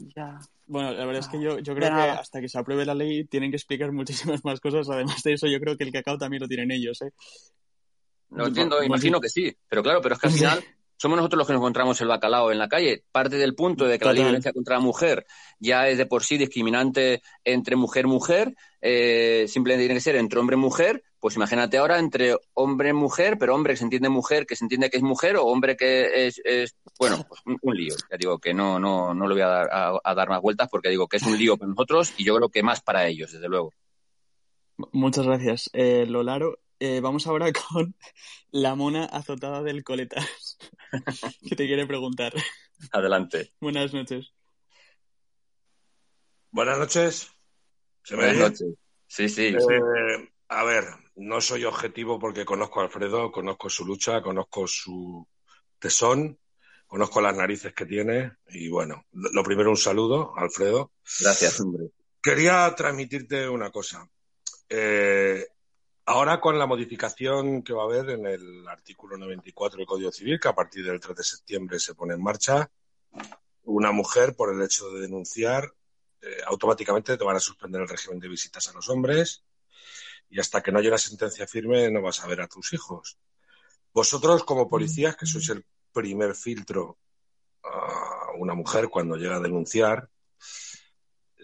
Bueno, 0.66 0.93
la 0.93 1.07
verdad 1.07 1.20
es 1.20 1.28
que 1.28 1.41
yo, 1.41 1.59
yo 1.61 1.74
creo 1.74 1.88
que 1.88 2.03
hasta 2.03 2.43
que 2.43 2.49
se 2.49 2.59
apruebe 2.59 2.84
la 2.84 2.95
ley 2.95 3.24
tienen 3.24 3.51
que 3.51 3.57
explicar 3.57 3.91
muchísimas 3.93 4.45
más 4.45 4.61
cosas. 4.61 4.88
Además 4.91 5.22
de 5.22 5.32
eso, 5.32 5.47
yo 5.47 5.59
creo 5.61 5.78
que 5.78 5.84
el 5.84 5.93
cacao 5.93 6.18
también 6.18 6.43
lo 6.43 6.49
tienen 6.49 6.70
ellos, 6.70 7.01
¿eh? 7.01 7.12
No 8.28 8.47
entiendo, 8.47 8.82
imagino 8.84 9.18
que 9.20 9.28
sí, 9.28 9.53
pero 9.68 9.82
claro, 9.82 10.01
pero 10.01 10.14
es 10.14 10.20
que 10.20 10.26
al 10.28 10.32
final 10.32 10.64
somos 11.01 11.16
nosotros 11.16 11.38
los 11.38 11.46
que 11.46 11.55
nos 11.55 11.61
encontramos 11.61 11.98
el 12.03 12.09
bacalao 12.09 12.53
en 12.53 12.59
la 12.59 12.68
calle. 12.68 13.05
Parte 13.11 13.36
del 13.36 13.55
punto 13.55 13.86
de 13.86 13.98
que 13.98 14.05
la 14.05 14.12
violencia 14.12 14.53
contra 14.53 14.74
la 14.74 14.82
mujer 14.82 15.24
ya 15.59 15.88
es 15.88 15.96
de 15.96 16.05
por 16.05 16.24
sí 16.24 16.36
discriminante 16.36 17.22
entre 17.42 17.74
mujer-mujer, 17.74 18.55
eh, 18.82 19.46
simplemente 19.48 19.84
tiene 19.84 19.94
que 19.94 20.03
ser 20.03 20.16
entre 20.16 20.38
hombre 20.38 20.57
y 20.57 20.61
mujer, 20.61 21.03
pues 21.18 21.36
imagínate 21.36 21.78
ahora 21.78 21.98
entre 21.98 22.36
hombre 22.53 22.90
y 22.90 22.92
mujer, 22.92 23.38
pero 23.38 23.55
hombre 23.55 23.72
que 23.72 23.78
se 23.78 23.84
entiende 23.84 24.11
mujer, 24.11 24.44
que 24.44 24.57
se 24.57 24.66
entiende 24.66 24.90
que 24.90 24.98
es 24.98 25.03
mujer, 25.03 25.38
o 25.38 25.46
hombre 25.46 25.74
que 25.74 26.26
es, 26.26 26.42
bueno, 26.98 27.24
pues 27.26 27.40
un, 27.46 27.74
lío. 27.74 27.94
Ya 28.11 28.18
digo 28.18 28.38
que 28.38 28.53
no, 28.53 28.78
no, 28.78 29.14
no 29.14 29.26
le 29.26 29.32
voy 29.32 29.42
a 29.42 29.48
dar, 29.48 30.01
a, 30.05 30.14
dar 30.14 30.28
más 30.28 30.42
vueltas 30.42 30.68
porque 30.70 30.90
digo 30.90 31.09
que 31.09 31.16
es 31.16 31.22
un 31.22 31.38
lío 31.38 31.57
para 31.57 31.70
nosotros 31.70 32.12
y 32.18 32.24
yo 32.24 32.36
creo 32.36 32.51
que 32.51 32.62
más 32.62 32.82
para 32.82 33.07
ellos, 33.07 33.32
desde 33.32 33.48
luego. 33.48 33.72
Muchas 34.92 35.24
gracias, 35.24 35.70
eh, 35.72 36.05
Lolaro. 36.07 36.59
Eh, 36.82 37.01
vamos 37.01 37.26
ahora 37.26 37.53
con 37.68 37.94
la 38.51 38.74
mona 38.74 39.05
azotada 39.05 39.62
del 39.62 39.84
coletas, 39.84 40.49
que 41.48 41.56
te 41.56 41.66
quiere 41.66 41.86
preguntar. 41.86 42.32
Adelante. 42.92 43.52
Buenas 43.61 43.92
noches. 43.92 44.32
Buenas 46.50 46.78
noches. 46.78 47.30
¿Se 48.02 48.16
Buenas 48.16 48.36
noches. 48.36 48.74
Sí, 49.06 49.28
sí. 49.28 49.46
Eh, 49.46 50.30
a 50.48 50.64
ver, 50.64 50.84
no 51.16 51.40
soy 51.40 51.64
objetivo 51.64 52.18
porque 52.18 52.44
conozco 52.44 52.80
a 52.80 52.84
Alfredo, 52.84 53.30
conozco 53.30 53.70
su 53.70 53.84
lucha, 53.84 54.22
conozco 54.22 54.66
su 54.66 55.26
tesón, 55.78 56.38
conozco 56.86 57.20
las 57.20 57.36
narices 57.36 57.72
que 57.72 57.86
tiene 57.86 58.32
y 58.48 58.68
bueno, 58.68 59.04
lo 59.12 59.42
primero 59.44 59.70
un 59.70 59.76
saludo, 59.76 60.32
Alfredo. 60.36 60.92
Gracias, 61.20 61.61
hombre. 61.61 61.90
Quería 62.22 62.74
transmitirte 62.76 63.48
una 63.48 63.70
cosa. 63.70 64.08
Eh, 64.68 65.46
Ahora 66.12 66.40
con 66.40 66.58
la 66.58 66.66
modificación 66.66 67.62
que 67.62 67.72
va 67.72 67.82
a 67.82 67.84
haber 67.84 68.11
en 68.11 68.26
el 68.26 68.66
artículo 68.66 69.16
94 69.16 69.76
del 69.76 69.86
Código 69.86 70.11
Civil, 70.11 70.40
que 70.40 70.48
a 70.48 70.54
partir 70.56 70.84
del 70.84 70.98
3 70.98 71.16
de 71.16 71.22
septiembre 71.22 71.78
se 71.78 71.94
pone 71.94 72.14
en 72.14 72.20
marcha, 72.20 72.68
una 73.62 73.92
mujer 73.92 74.34
por 74.34 74.52
el 74.52 74.61
hecho 74.61 74.90
de 74.90 75.02
denunciar 75.02 75.72
eh, 76.20 76.40
automáticamente 76.48 77.16
te 77.16 77.22
van 77.22 77.36
a 77.36 77.38
suspender 77.40 77.82
el 77.82 77.88
régimen 77.88 78.18
de 78.18 78.26
visitas 78.26 78.66
a 78.66 78.72
los 78.72 78.88
hombres 78.88 79.44
y 80.28 80.40
hasta 80.40 80.61
que 80.61 80.72
no 80.72 80.80
haya 80.80 80.88
una 80.88 80.98
sentencia 80.98 81.46
firme 81.46 81.88
no 81.92 82.02
vas 82.02 82.18
a 82.24 82.26
ver 82.26 82.40
a 82.40 82.48
tus 82.48 82.72
hijos. 82.72 83.16
Vosotros 83.94 84.42
como 84.42 84.68
policías, 84.68 85.14
que 85.14 85.26
sois 85.26 85.48
el 85.50 85.64
primer 85.92 86.34
filtro 86.34 86.98
a 87.62 88.32
una 88.36 88.54
mujer 88.54 88.88
cuando 88.88 89.14
llega 89.14 89.36
a 89.36 89.40
denunciar, 89.40 90.11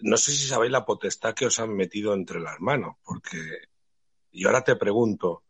no 0.01 0.17
sé 0.17 0.33
si 0.33 0.45
sabéis 0.45 0.73
la 0.73 0.85
potestad 0.85 1.33
que 1.33 1.45
os 1.45 1.57
han 1.57 1.73
metido 1.73 2.13
entre 2.13 2.41
las 2.41 2.59
manos, 2.59 2.97
porque 3.05 3.39
y 4.31 4.45
ahora 4.45 4.63
te 4.63 4.75
pregunto, 4.75 5.43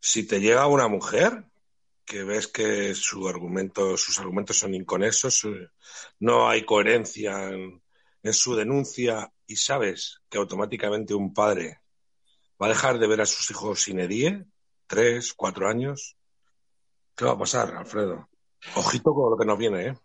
si 0.00 0.26
te 0.26 0.40
llega 0.40 0.66
una 0.66 0.88
mujer 0.88 1.44
que 2.04 2.24
ves 2.24 2.48
que 2.48 2.94
su 2.94 3.28
argumento, 3.28 3.96
sus 3.96 4.18
argumentos 4.18 4.58
son 4.58 4.74
inconexos, 4.74 5.46
no 6.20 6.48
hay 6.48 6.64
coherencia 6.64 7.50
en, 7.50 7.82
su 8.32 8.54
denuncia 8.54 9.32
y 9.46 9.56
sabes 9.56 10.20
que 10.28 10.36
automáticamente 10.36 11.14
un 11.14 11.32
padre 11.32 11.80
va 12.60 12.66
a 12.66 12.70
dejar 12.70 12.98
de 12.98 13.06
ver 13.06 13.22
a 13.22 13.26
sus 13.26 13.50
hijos 13.50 13.82
sin 13.82 14.00
edie, 14.00 14.44
tres, 14.86 15.32
cuatro 15.32 15.68
años, 15.68 16.16
¿qué 17.16 17.24
va 17.24 17.32
a 17.32 17.38
pasar, 17.38 17.74
Alfredo? 17.74 18.28
Ojito 18.74 19.14
con 19.14 19.30
lo 19.30 19.36
que 19.38 19.46
nos 19.46 19.58
viene, 19.58 19.86
¿eh? 19.86 19.98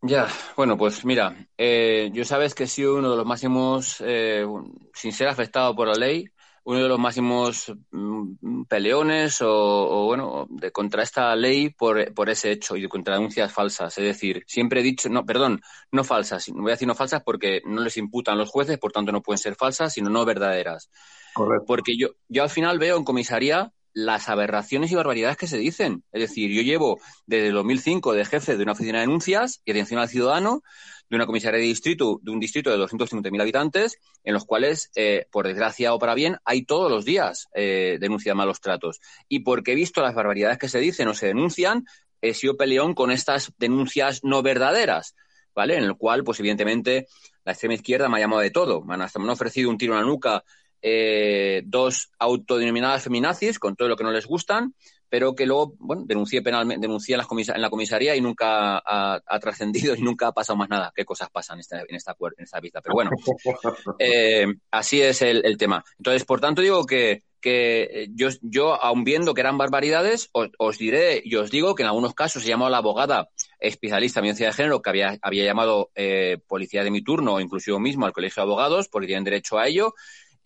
Ya, 0.00 0.28
bueno, 0.56 0.78
pues 0.78 1.04
mira, 1.04 1.48
eh, 1.56 2.10
yo 2.12 2.24
sabes 2.24 2.54
que 2.54 2.64
he 2.64 2.68
sido 2.68 2.96
uno 2.96 3.10
de 3.10 3.16
los 3.16 3.26
máximos, 3.26 3.96
eh, 4.00 4.46
sin 4.94 5.12
ser 5.12 5.26
afectado 5.26 5.74
por 5.74 5.88
la 5.88 5.94
ley, 5.94 6.28
uno 6.68 6.82
de 6.82 6.88
los 6.88 6.98
máximos 6.98 7.72
mm, 7.92 8.64
peleones 8.64 9.38
o, 9.40 10.04
bueno, 10.04 10.46
de 10.50 10.70
contra 10.70 11.02
esta 11.02 11.34
ley 11.34 11.70
por, 11.70 12.12
por, 12.12 12.28
ese 12.28 12.50
hecho 12.50 12.76
y 12.76 12.86
contra 12.86 13.14
denuncias 13.14 13.50
falsas. 13.50 13.96
Es 13.96 14.04
decir, 14.04 14.44
siempre 14.46 14.80
he 14.80 14.82
dicho, 14.82 15.08
no, 15.08 15.24
perdón, 15.24 15.62
no 15.92 16.04
falsas, 16.04 16.46
voy 16.50 16.70
a 16.70 16.74
decir 16.74 16.86
no 16.86 16.94
falsas 16.94 17.22
porque 17.22 17.62
no 17.64 17.80
les 17.80 17.96
imputan 17.96 18.36
los 18.36 18.50
jueces, 18.50 18.76
por 18.76 18.92
tanto 18.92 19.12
no 19.12 19.22
pueden 19.22 19.38
ser 19.38 19.54
falsas, 19.54 19.94
sino 19.94 20.10
no 20.10 20.26
verdaderas. 20.26 20.90
Correcto. 21.32 21.64
Porque 21.66 21.96
yo, 21.96 22.08
yo 22.28 22.42
al 22.42 22.50
final 22.50 22.78
veo 22.78 22.98
en 22.98 23.04
comisaría 23.04 23.72
las 23.92 24.28
aberraciones 24.28 24.92
y 24.92 24.94
barbaridades 24.94 25.36
que 25.36 25.46
se 25.46 25.58
dicen. 25.58 26.04
Es 26.12 26.20
decir, 26.20 26.50
yo 26.50 26.62
llevo 26.62 27.00
desde 27.26 27.48
el 27.48 27.54
2005 27.54 28.12
de 28.12 28.24
jefe 28.24 28.56
de 28.56 28.62
una 28.62 28.72
oficina 28.72 28.98
de 28.98 29.06
denuncias 29.06 29.60
y 29.64 29.72
atención 29.72 30.00
al 30.00 30.08
ciudadano 30.08 30.62
de 31.08 31.16
una 31.16 31.26
comisaría 31.26 31.58
de 31.58 31.66
distrito, 31.66 32.20
de 32.22 32.30
un 32.30 32.40
distrito 32.40 32.70
de 32.70 32.76
250.000 32.76 33.40
habitantes, 33.40 33.98
en 34.24 34.34
los 34.34 34.44
cuales, 34.44 34.90
eh, 34.94 35.26
por 35.30 35.46
desgracia 35.46 35.94
o 35.94 35.98
para 35.98 36.14
bien, 36.14 36.36
hay 36.44 36.64
todos 36.64 36.90
los 36.90 37.04
días 37.04 37.48
eh, 37.54 37.98
de 37.98 38.34
malos 38.34 38.60
tratos. 38.60 39.00
Y 39.28 39.40
porque 39.40 39.72
he 39.72 39.74
visto 39.74 40.02
las 40.02 40.14
barbaridades 40.14 40.58
que 40.58 40.68
se 40.68 40.80
dicen 40.80 41.08
o 41.08 41.14
se 41.14 41.26
denuncian, 41.26 41.84
he 42.20 42.34
sido 42.34 42.56
peleón 42.56 42.94
con 42.94 43.10
estas 43.10 43.52
denuncias 43.58 44.20
no 44.22 44.42
verdaderas, 44.42 45.14
¿vale? 45.54 45.76
En 45.76 45.84
el 45.84 45.96
cual, 45.96 46.24
pues 46.24 46.40
evidentemente, 46.40 47.06
la 47.44 47.52
extrema 47.52 47.74
izquierda 47.74 48.08
me 48.08 48.18
ha 48.18 48.20
llamado 48.20 48.42
de 48.42 48.50
todo. 48.50 48.82
Me 48.82 48.94
han, 48.94 49.02
hasta 49.02 49.18
me 49.18 49.24
han 49.24 49.30
ofrecido 49.30 49.70
un 49.70 49.78
tiro 49.78 49.94
en 49.94 50.00
la 50.00 50.06
nuca 50.06 50.44
eh, 50.82 51.62
dos 51.64 52.10
autodenominadas 52.18 53.04
feminazis 53.04 53.58
con 53.58 53.76
todo 53.76 53.88
lo 53.88 53.96
que 53.96 54.04
no 54.04 54.12
les 54.12 54.26
gustan, 54.26 54.74
pero 55.08 55.34
que 55.34 55.46
luego, 55.46 55.74
bueno, 55.78 56.04
denuncié 56.06 56.42
penalmente, 56.42 56.86
denuncié 56.86 57.16
en, 57.16 57.22
en 57.22 57.62
la 57.62 57.70
comisaría 57.70 58.14
y 58.14 58.20
nunca 58.20 58.82
ha, 58.84 59.40
trascendido 59.40 59.94
y 59.94 60.02
nunca 60.02 60.28
ha 60.28 60.32
pasado 60.32 60.56
más 60.56 60.68
nada. 60.68 60.92
¿Qué 60.94 61.04
cosas 61.04 61.30
pasan 61.30 61.56
en 61.56 61.60
esta, 61.60 61.80
en 61.80 61.94
esta, 61.94 62.16
en 62.20 62.44
esta 62.44 62.60
vista? 62.60 62.80
Pero 62.80 62.94
bueno, 62.94 63.10
eh, 63.98 64.46
así 64.70 65.00
es 65.00 65.22
el, 65.22 65.56
tema. 65.56 65.82
Entonces, 65.96 66.24
por 66.24 66.40
tanto, 66.40 66.60
digo 66.60 66.84
que, 66.84 67.22
que 67.40 68.08
yo, 68.14 68.28
yo, 68.42 68.74
aun 68.74 69.04
viendo 69.04 69.32
que 69.32 69.40
eran 69.40 69.58
barbaridades, 69.58 70.30
os, 70.32 70.78
diré 70.78 71.22
y 71.24 71.36
os 71.36 71.50
digo 71.50 71.74
que 71.74 71.82
en 71.82 71.88
algunos 71.88 72.14
casos 72.14 72.42
se 72.42 72.48
llamó 72.48 72.66
a 72.66 72.70
la 72.70 72.78
abogada 72.78 73.28
especialista 73.60 74.20
en 74.20 74.24
violencia 74.24 74.46
de 74.48 74.52
género 74.52 74.82
que 74.82 74.90
había, 74.90 75.18
había 75.22 75.44
llamado 75.44 75.90
eh, 75.94 76.38
policía 76.46 76.84
de 76.84 76.90
mi 76.90 77.02
turno 77.02 77.34
o 77.34 77.40
incluso 77.40 77.72
yo 77.72 77.80
mismo 77.80 78.06
al 78.06 78.12
colegio 78.12 78.42
de 78.42 78.44
abogados 78.44 78.88
porque 78.88 79.08
tienen 79.08 79.24
derecho 79.24 79.58
a 79.58 79.66
ello 79.66 79.94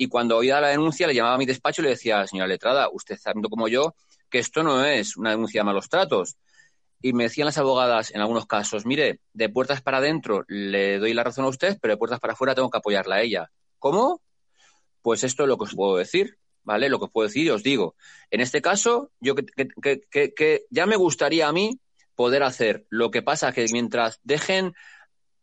y 0.02 0.08
cuando 0.08 0.36
oía 0.36 0.60
la 0.60 0.66
denuncia 0.66 1.06
le 1.06 1.14
llamaba 1.14 1.36
a 1.36 1.38
mi 1.38 1.46
despacho 1.46 1.80
y 1.80 1.84
le 1.84 1.90
decía, 1.90 2.26
señora 2.26 2.48
letrada, 2.48 2.88
usted 2.92 3.16
sabiendo 3.16 3.48
como 3.48 3.68
yo 3.68 3.94
que 4.28 4.40
esto 4.40 4.64
no 4.64 4.84
es 4.84 5.16
una 5.16 5.30
denuncia 5.30 5.60
de 5.60 5.64
malos 5.64 5.88
tratos. 5.88 6.36
Y 7.00 7.12
me 7.12 7.24
decían 7.24 7.46
las 7.46 7.58
abogadas 7.58 8.10
en 8.10 8.20
algunos 8.20 8.46
casos, 8.46 8.84
mire, 8.84 9.20
de 9.32 9.48
puertas 9.48 9.80
para 9.80 9.98
adentro 9.98 10.44
le 10.48 10.98
doy 10.98 11.14
la 11.14 11.22
razón 11.22 11.44
a 11.44 11.48
usted, 11.48 11.78
pero 11.80 11.94
de 11.94 11.98
puertas 11.98 12.18
para 12.18 12.32
afuera 12.32 12.56
tengo 12.56 12.68
que 12.68 12.78
apoyarla 12.78 13.16
a 13.16 13.22
ella. 13.22 13.52
¿Cómo? 13.78 14.20
Pues 15.02 15.22
esto 15.22 15.44
es 15.44 15.48
lo 15.48 15.56
que 15.56 15.64
os 15.64 15.74
puedo 15.76 15.96
decir, 15.96 16.36
¿vale? 16.64 16.88
Lo 16.88 16.98
que 16.98 17.04
os 17.04 17.12
puedo 17.12 17.28
decir 17.28 17.46
y 17.46 17.50
os 17.50 17.62
digo. 17.62 17.94
En 18.32 18.40
este 18.40 18.60
caso, 18.60 19.12
yo 19.20 19.36
que, 19.36 19.46
que, 20.10 20.34
que 20.34 20.62
ya 20.68 20.86
me 20.86 20.96
gustaría 20.96 21.46
a 21.46 21.52
mí 21.52 21.78
poder 22.16 22.42
hacer. 22.42 22.86
Lo 22.88 23.12
que 23.12 23.22
pasa 23.22 23.52
que 23.52 23.66
mientras 23.72 24.18
dejen 24.24 24.74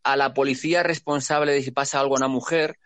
a 0.04 0.18
la 0.18 0.34
policía 0.34 0.84
responsable 0.84 1.54
de 1.54 1.64
si 1.64 1.72
pasa 1.72 2.02
algo 2.02 2.16
a 2.16 2.20
una 2.20 2.28
mujer, 2.28 2.78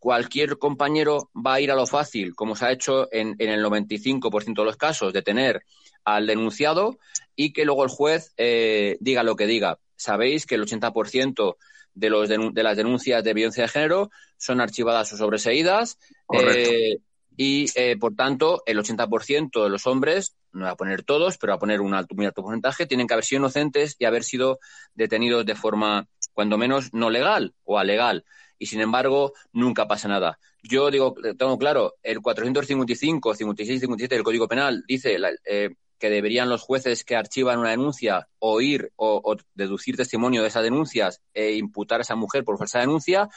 cualquier 0.00 0.58
compañero 0.58 1.30
va 1.36 1.54
a 1.54 1.60
ir 1.60 1.70
a 1.70 1.76
lo 1.76 1.86
fácil, 1.86 2.34
como 2.34 2.56
se 2.56 2.64
ha 2.64 2.72
hecho 2.72 3.08
en, 3.12 3.36
el 3.38 3.62
95% 3.64 4.54
de 4.54 4.64
los 4.64 4.76
casos, 4.76 5.12
de 5.12 5.22
tener 5.22 5.62
al 6.04 6.26
denunciado 6.26 6.98
y 7.36 7.52
que 7.52 7.66
luego 7.66 7.84
el 7.84 7.90
juez 7.90 8.32
eh, 8.36 8.96
diga 9.00 9.22
lo 9.22 9.36
que 9.36 9.46
diga. 9.46 9.78
Sabéis 9.94 10.46
que 10.46 10.54
el 10.54 10.62
80% 10.64 11.56
de, 11.92 12.10
los 12.10 12.28
de 12.28 12.62
las 12.62 12.76
denuncias 12.76 13.22
de 13.22 13.34
violencia 13.34 13.64
de 13.64 13.68
género 13.68 14.10
son 14.38 14.62
archivadas 14.62 15.12
o 15.12 15.18
sobreseídas 15.18 15.98
eh, 16.32 16.96
y, 17.36 17.66
eh, 17.74 17.96
por 17.98 18.16
tanto, 18.16 18.62
el 18.64 18.78
80% 18.78 19.62
de 19.62 19.68
los 19.68 19.86
hombres, 19.86 20.34
no 20.52 20.64
va 20.64 20.70
a 20.70 20.76
poner 20.76 21.02
todos, 21.02 21.36
pero 21.36 21.52
va 21.52 21.56
a 21.56 21.60
poner 21.60 21.82
un 21.82 21.92
alto, 21.92 22.14
muy 22.14 22.24
alto 22.24 22.42
porcentaje, 22.42 22.86
tienen 22.86 23.06
que 23.06 23.14
haber 23.14 23.24
sido 23.24 23.40
inocentes 23.40 23.96
y 23.98 24.06
haber 24.06 24.24
sido 24.24 24.60
detenidos 24.94 25.44
de 25.44 25.54
forma, 25.54 26.08
cuando 26.32 26.56
menos, 26.56 26.94
no 26.94 27.10
legal 27.10 27.54
o 27.64 27.78
alegal 27.78 28.24
y 28.60 28.66
sin 28.66 28.80
embargo 28.80 29.32
nunca 29.52 29.88
pasa 29.88 30.06
nada. 30.06 30.38
Yo 30.62 30.90
digo, 30.90 31.14
tengo 31.36 31.58
claro, 31.58 31.94
el 32.02 32.20
455, 32.20 33.34
56 33.34 33.80
57 33.80 34.14
del 34.14 34.22
Código 34.22 34.46
Penal 34.46 34.84
dice 34.86 35.16
eh, 35.46 35.70
que 35.98 36.10
deberían 36.10 36.50
los 36.50 36.62
jueces 36.62 37.02
que 37.02 37.16
archivan 37.16 37.58
una 37.58 37.70
denuncia 37.70 38.28
oír 38.38 38.92
o, 38.96 39.36
deducir 39.54 39.96
testimonio 39.96 40.42
de 40.42 40.48
esas 40.48 40.62
denuncias 40.62 41.22
e 41.32 41.54
imputar 41.54 42.00
a 42.00 42.02
esa 42.02 42.16
mujer 42.16 42.44
por 42.44 42.58
falsa 42.58 42.80
denuncia. 42.80 43.28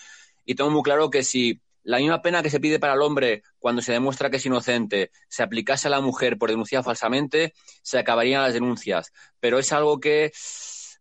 Y 0.45 0.55
tengo 0.55 0.69
muy 0.69 0.83
claro 0.83 1.09
que 1.09 1.23
si 1.23 1.61
la 1.83 1.99
misma 1.99 2.21
pena 2.21 2.43
que 2.43 2.49
se 2.49 2.59
pide 2.59 2.79
para 2.79 2.93
el 2.93 3.01
hombre 3.01 3.43
cuando 3.59 3.81
se 3.81 3.93
demuestra 3.93 4.29
que 4.29 4.37
es 4.37 4.45
inocente 4.45 5.11
se 5.27 5.43
aplicase 5.43 5.87
a 5.87 5.91
la 5.91 6.01
mujer 6.01 6.37
por 6.37 6.49
denunciar 6.49 6.83
falsamente, 6.83 7.53
se 7.81 7.97
acabarían 7.97 8.43
las 8.43 8.53
denuncias. 8.53 9.13
Pero 9.39 9.57
es 9.57 9.71
algo 9.71 10.01
que 10.01 10.33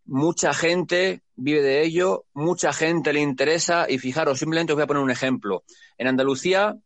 mucha 0.05 0.53
gente 0.53 1.21
vive 1.35 1.61
de 1.61 1.83
ello, 1.83 2.25
mucha 2.33 2.73
gente 2.73 3.13
le 3.13 3.21
interesa 3.21 3.89
y 3.89 3.97
fijaros, 3.97 4.39
simplemente 4.39 4.73
os 4.73 4.77
voy 4.77 4.83
a 4.83 4.87
poner 4.87 5.03
un 5.03 5.11
ejemplo. 5.11 5.63
En 5.97 6.07
Andalucía, 6.07 6.77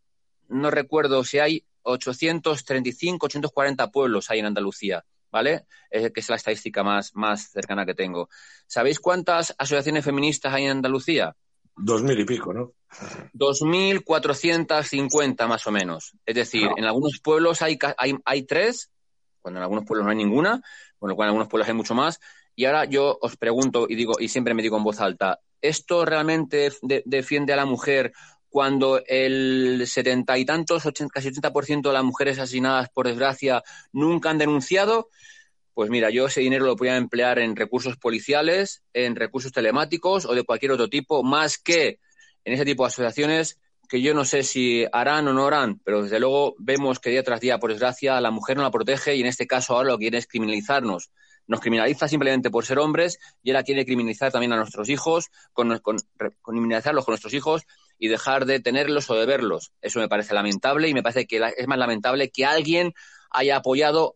no 0.48 0.72
recuerdo 0.72 1.24
si 1.24 1.40
hay 1.40 1.66
835, 1.84 3.26
840 3.26 3.92
pueblos 3.92 4.30
hay 4.30 4.40
en 4.40 4.46
Andalucía, 4.46 5.06
¿vale? 5.32 5.66
que 5.90 6.12
es 6.16 6.30
la 6.30 6.36
estadística 6.36 6.84
más, 6.84 7.16
más 7.16 7.50
cercana 7.52 7.86
que 7.86 7.96
tengo. 7.96 8.30
¿Sabéis 8.68 9.00
cuántas 9.00 9.56
asociaciones 9.58 10.04
feministas 10.04 10.54
hay 10.54 10.66
en 10.66 10.72
Andalucía? 10.72 11.36
Dos 11.76 12.02
mil 12.02 12.20
y 12.20 12.26
pico, 12.26 12.54
¿no? 12.54 12.74
Dos 13.34 13.62
mil 13.62 14.04
cuatrocientas 14.04 14.88
cincuenta 14.88 15.48
más 15.48 15.68
o 15.68 15.72
menos. 15.72 16.14
Es 16.26 16.36
decir, 16.36 16.68
en 16.76 16.86
algunos 16.86 17.20
pueblos 17.20 17.62
hay, 17.62 17.78
hay, 17.98 18.16
hay 18.26 18.44
tres, 18.44 18.90
cuando 19.42 19.60
en 19.60 19.64
algunos 19.64 19.86
pueblos 19.86 20.06
no 20.06 20.12
hay 20.12 20.18
ninguna, 20.18 20.62
con 20.98 21.10
lo 21.10 21.16
cual 21.16 21.28
en 21.28 21.30
algunos 21.30 21.48
pueblos 21.48 21.68
hay 21.68 21.76
mucho 21.76 21.94
más, 21.94 22.20
y 22.58 22.66
ahora 22.66 22.86
yo 22.86 23.20
os 23.22 23.38
pregunto 23.38 23.86
y 23.88 23.94
digo, 23.94 24.14
y 24.20 24.30
siempre 24.30 24.56
me 24.56 24.64
digo 24.64 24.78
en 24.78 24.84
voz 24.84 25.00
alta, 25.00 25.40
¿esto 25.62 26.06
realmente 26.06 26.72
defiende 27.06 27.54
a 27.54 27.56
la 27.56 27.66
mujer 27.66 28.14
cuando 28.50 29.00
el 29.06 29.84
setenta 29.86 30.40
y 30.40 30.44
tantos, 30.44 30.84
casi 31.14 31.30
80% 31.30 31.90
de 31.90 31.94
las 31.94 32.04
mujeres 32.04 32.40
asesinadas 32.40 32.90
por 32.90 33.06
desgracia 33.06 33.62
nunca 33.94 34.32
han 34.32 34.40
denunciado? 34.40 35.10
Pues 35.76 35.92
mira, 35.92 36.10
yo 36.10 36.26
ese 36.26 36.42
dinero 36.42 36.66
lo 36.66 36.76
podría 36.76 36.98
emplear 36.98 37.38
en 37.38 37.56
recursos 37.56 37.96
policiales, 37.96 38.82
en 38.92 39.16
recursos 39.16 39.52
telemáticos 39.52 40.26
o 40.26 40.34
de 40.34 40.42
cualquier 40.42 40.72
otro 40.72 40.90
tipo, 40.90 41.22
más 41.22 41.60
que 41.60 42.00
en 42.44 42.54
ese 42.54 42.66
tipo 42.66 42.84
de 42.84 42.88
asociaciones 42.88 43.60
que 43.88 44.02
yo 44.02 44.16
no 44.16 44.26
sé 44.26 44.42
si 44.42 44.84
harán 44.92 45.28
o 45.28 45.34
no 45.34 45.46
harán, 45.46 45.80
pero 45.84 46.02
desde 46.02 46.20
luego 46.20 46.56
vemos 46.58 47.00
que 47.00 47.12
día 47.12 47.24
tras 47.24 47.40
día, 47.40 47.60
por 47.60 47.70
desgracia, 47.70 48.20
la 48.20 48.32
mujer 48.32 48.58
no 48.58 48.64
la 48.64 48.72
protege 48.72 49.16
y 49.16 49.22
en 49.22 49.28
este 49.28 49.46
caso 49.46 49.76
ahora 49.76 49.90
lo 49.90 49.98
que 50.00 50.06
quiere 50.06 50.18
es 50.18 50.26
criminalizarnos 50.26 51.12
nos 51.48 51.62
criminaliza 51.62 52.08
simplemente 52.08 52.50
por 52.50 52.66
ser 52.66 52.80
hombres 52.80 53.20
y 53.42 53.52
ahora 53.52 53.64
quiere 53.64 53.86
criminalizar 53.86 54.32
también 54.32 54.54
a 54.54 54.58
nuestros 54.58 54.90
hijos, 54.90 55.30
con, 55.54 55.82
criminalizarlos 56.44 57.06
con 57.06 57.14
nuestros 57.14 57.34
hijos 57.34 57.64
y 57.98 58.10
dejar 58.10 58.46
de 58.46 58.60
tenerlos 58.60 59.10
o 59.10 59.16
de 59.16 59.26
verlos. 59.26 59.72
Eso 59.82 60.00
me 60.00 60.10
parece 60.10 60.34
lamentable 60.34 60.90
y 60.90 60.94
me 60.94 61.02
parece 61.02 61.26
que 61.26 61.42
es 61.58 61.68
más 61.68 61.78
lamentable 61.78 62.30
que 62.30 62.46
alguien 62.46 62.94
haya 63.32 63.58
apoyado 63.58 64.16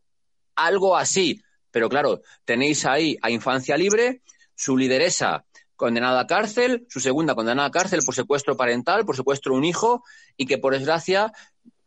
algo 0.55 0.97
así. 0.97 1.41
Pero 1.71 1.89
claro, 1.89 2.21
tenéis 2.45 2.85
ahí 2.85 3.17
a 3.21 3.31
Infancia 3.31 3.77
Libre, 3.77 4.21
su 4.55 4.77
lideresa 4.77 5.45
condenada 5.75 6.19
a 6.19 6.27
cárcel, 6.27 6.85
su 6.89 6.99
segunda 6.99 7.33
condenada 7.33 7.69
a 7.69 7.71
cárcel 7.71 8.01
por 8.05 8.13
secuestro 8.13 8.55
parental, 8.55 9.03
por 9.03 9.15
secuestro 9.15 9.53
de 9.53 9.57
un 9.57 9.65
hijo, 9.65 10.03
y 10.37 10.45
que 10.45 10.59
por 10.59 10.73
desgracia, 10.73 11.31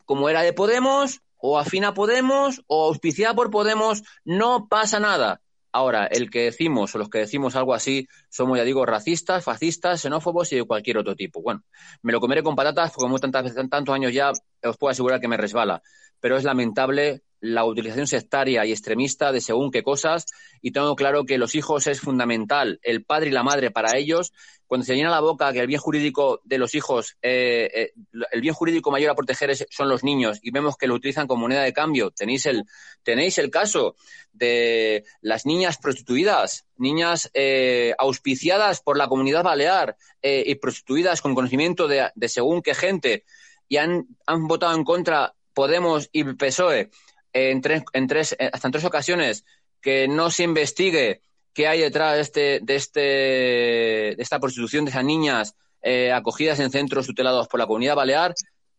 como 0.04 0.28
era 0.28 0.42
de 0.42 0.52
Podemos, 0.52 1.20
o 1.46 1.58
afina 1.58 1.92
Podemos 1.92 2.62
o 2.68 2.86
auspiciada 2.86 3.34
por 3.34 3.50
Podemos, 3.50 4.02
no 4.24 4.66
pasa 4.66 4.98
nada. 4.98 5.42
Ahora, 5.72 6.06
el 6.06 6.30
que 6.30 6.44
decimos 6.44 6.94
o 6.94 6.98
los 6.98 7.10
que 7.10 7.18
decimos 7.18 7.54
algo 7.54 7.74
así 7.74 8.08
somos, 8.30 8.56
ya 8.56 8.64
digo, 8.64 8.86
racistas, 8.86 9.44
fascistas, 9.44 10.00
xenófobos 10.00 10.50
y 10.52 10.56
de 10.56 10.64
cualquier 10.64 10.96
otro 10.96 11.14
tipo. 11.14 11.42
Bueno, 11.42 11.62
me 12.00 12.12
lo 12.12 12.20
comeré 12.20 12.42
con 12.42 12.56
patatas 12.56 12.92
porque 12.92 13.04
como 13.04 13.18
tantas, 13.18 13.54
tantos 13.68 13.94
años 13.94 14.14
ya 14.14 14.32
os 14.62 14.78
puedo 14.78 14.90
asegurar 14.92 15.20
que 15.20 15.28
me 15.28 15.36
resbala. 15.36 15.82
Pero 16.18 16.38
es 16.38 16.44
lamentable 16.44 17.23
la 17.44 17.66
utilización 17.66 18.06
sectaria 18.06 18.64
y 18.64 18.72
extremista 18.72 19.30
de 19.30 19.42
según 19.42 19.70
qué 19.70 19.82
cosas 19.82 20.24
y 20.62 20.70
tengo 20.72 20.96
claro 20.96 21.24
que 21.24 21.36
los 21.36 21.54
hijos 21.54 21.86
es 21.86 22.00
fundamental, 22.00 22.80
el 22.82 23.04
padre 23.04 23.28
y 23.28 23.32
la 23.32 23.42
madre 23.42 23.70
para 23.70 23.98
ellos. 23.98 24.32
Cuando 24.66 24.86
se 24.86 24.94
llena 24.94 25.10
la 25.10 25.20
boca 25.20 25.52
que 25.52 25.60
el 25.60 25.66
bien 25.66 25.78
jurídico 25.78 26.40
de 26.44 26.56
los 26.56 26.74
hijos, 26.74 27.18
eh, 27.20 27.70
eh, 27.74 27.92
el 28.32 28.40
bien 28.40 28.54
jurídico 28.54 28.90
mayor 28.90 29.10
a 29.10 29.14
proteger 29.14 29.54
son 29.68 29.90
los 29.90 30.02
niños 30.02 30.38
y 30.42 30.52
vemos 30.52 30.78
que 30.78 30.86
lo 30.86 30.94
utilizan 30.94 31.26
como 31.26 31.42
moneda 31.42 31.62
de 31.62 31.74
cambio. 31.74 32.10
Tenéis 32.12 32.46
el, 32.46 32.64
tenéis 33.02 33.36
el 33.36 33.50
caso 33.50 33.94
de 34.32 35.04
las 35.20 35.44
niñas 35.44 35.76
prostituidas, 35.76 36.64
niñas 36.78 37.30
eh, 37.34 37.94
auspiciadas 37.98 38.80
por 38.80 38.96
la 38.96 39.08
comunidad 39.08 39.44
balear 39.44 39.98
y 40.22 40.54
prostituidas 40.54 41.20
con 41.20 41.34
conocimiento 41.34 41.86
de, 41.86 42.10
según 42.28 42.62
qué 42.62 42.74
gente 42.74 43.24
y 43.68 43.76
han, 43.76 44.06
han 44.24 44.48
votado 44.48 44.74
en 44.74 44.84
contra 44.84 45.34
Podemos 45.54 46.08
y 46.12 46.24
PSOE 46.24 46.90
en 47.34 47.60
tres, 47.60 47.82
en 47.92 48.06
tres, 48.06 48.34
hasta 48.52 48.68
en 48.68 48.72
tres 48.72 48.84
ocasiones 48.84 49.44
que 49.82 50.08
no 50.08 50.30
se 50.30 50.44
investigue 50.44 51.20
qué 51.52 51.68
hay 51.68 51.80
detrás 51.80 52.14
de, 52.14 52.20
este, 52.22 52.60
de, 52.62 52.74
este, 52.74 53.00
de 53.00 54.16
esta 54.18 54.40
prostitución 54.40 54.86
de 54.86 54.90
esas 54.90 55.04
niñas 55.04 55.54
eh, 55.82 56.12
acogidas 56.12 56.58
en 56.60 56.70
centros 56.70 57.06
tutelados 57.06 57.46
por 57.48 57.60
la 57.60 57.66
comunidad 57.66 57.96
balear, 57.96 58.34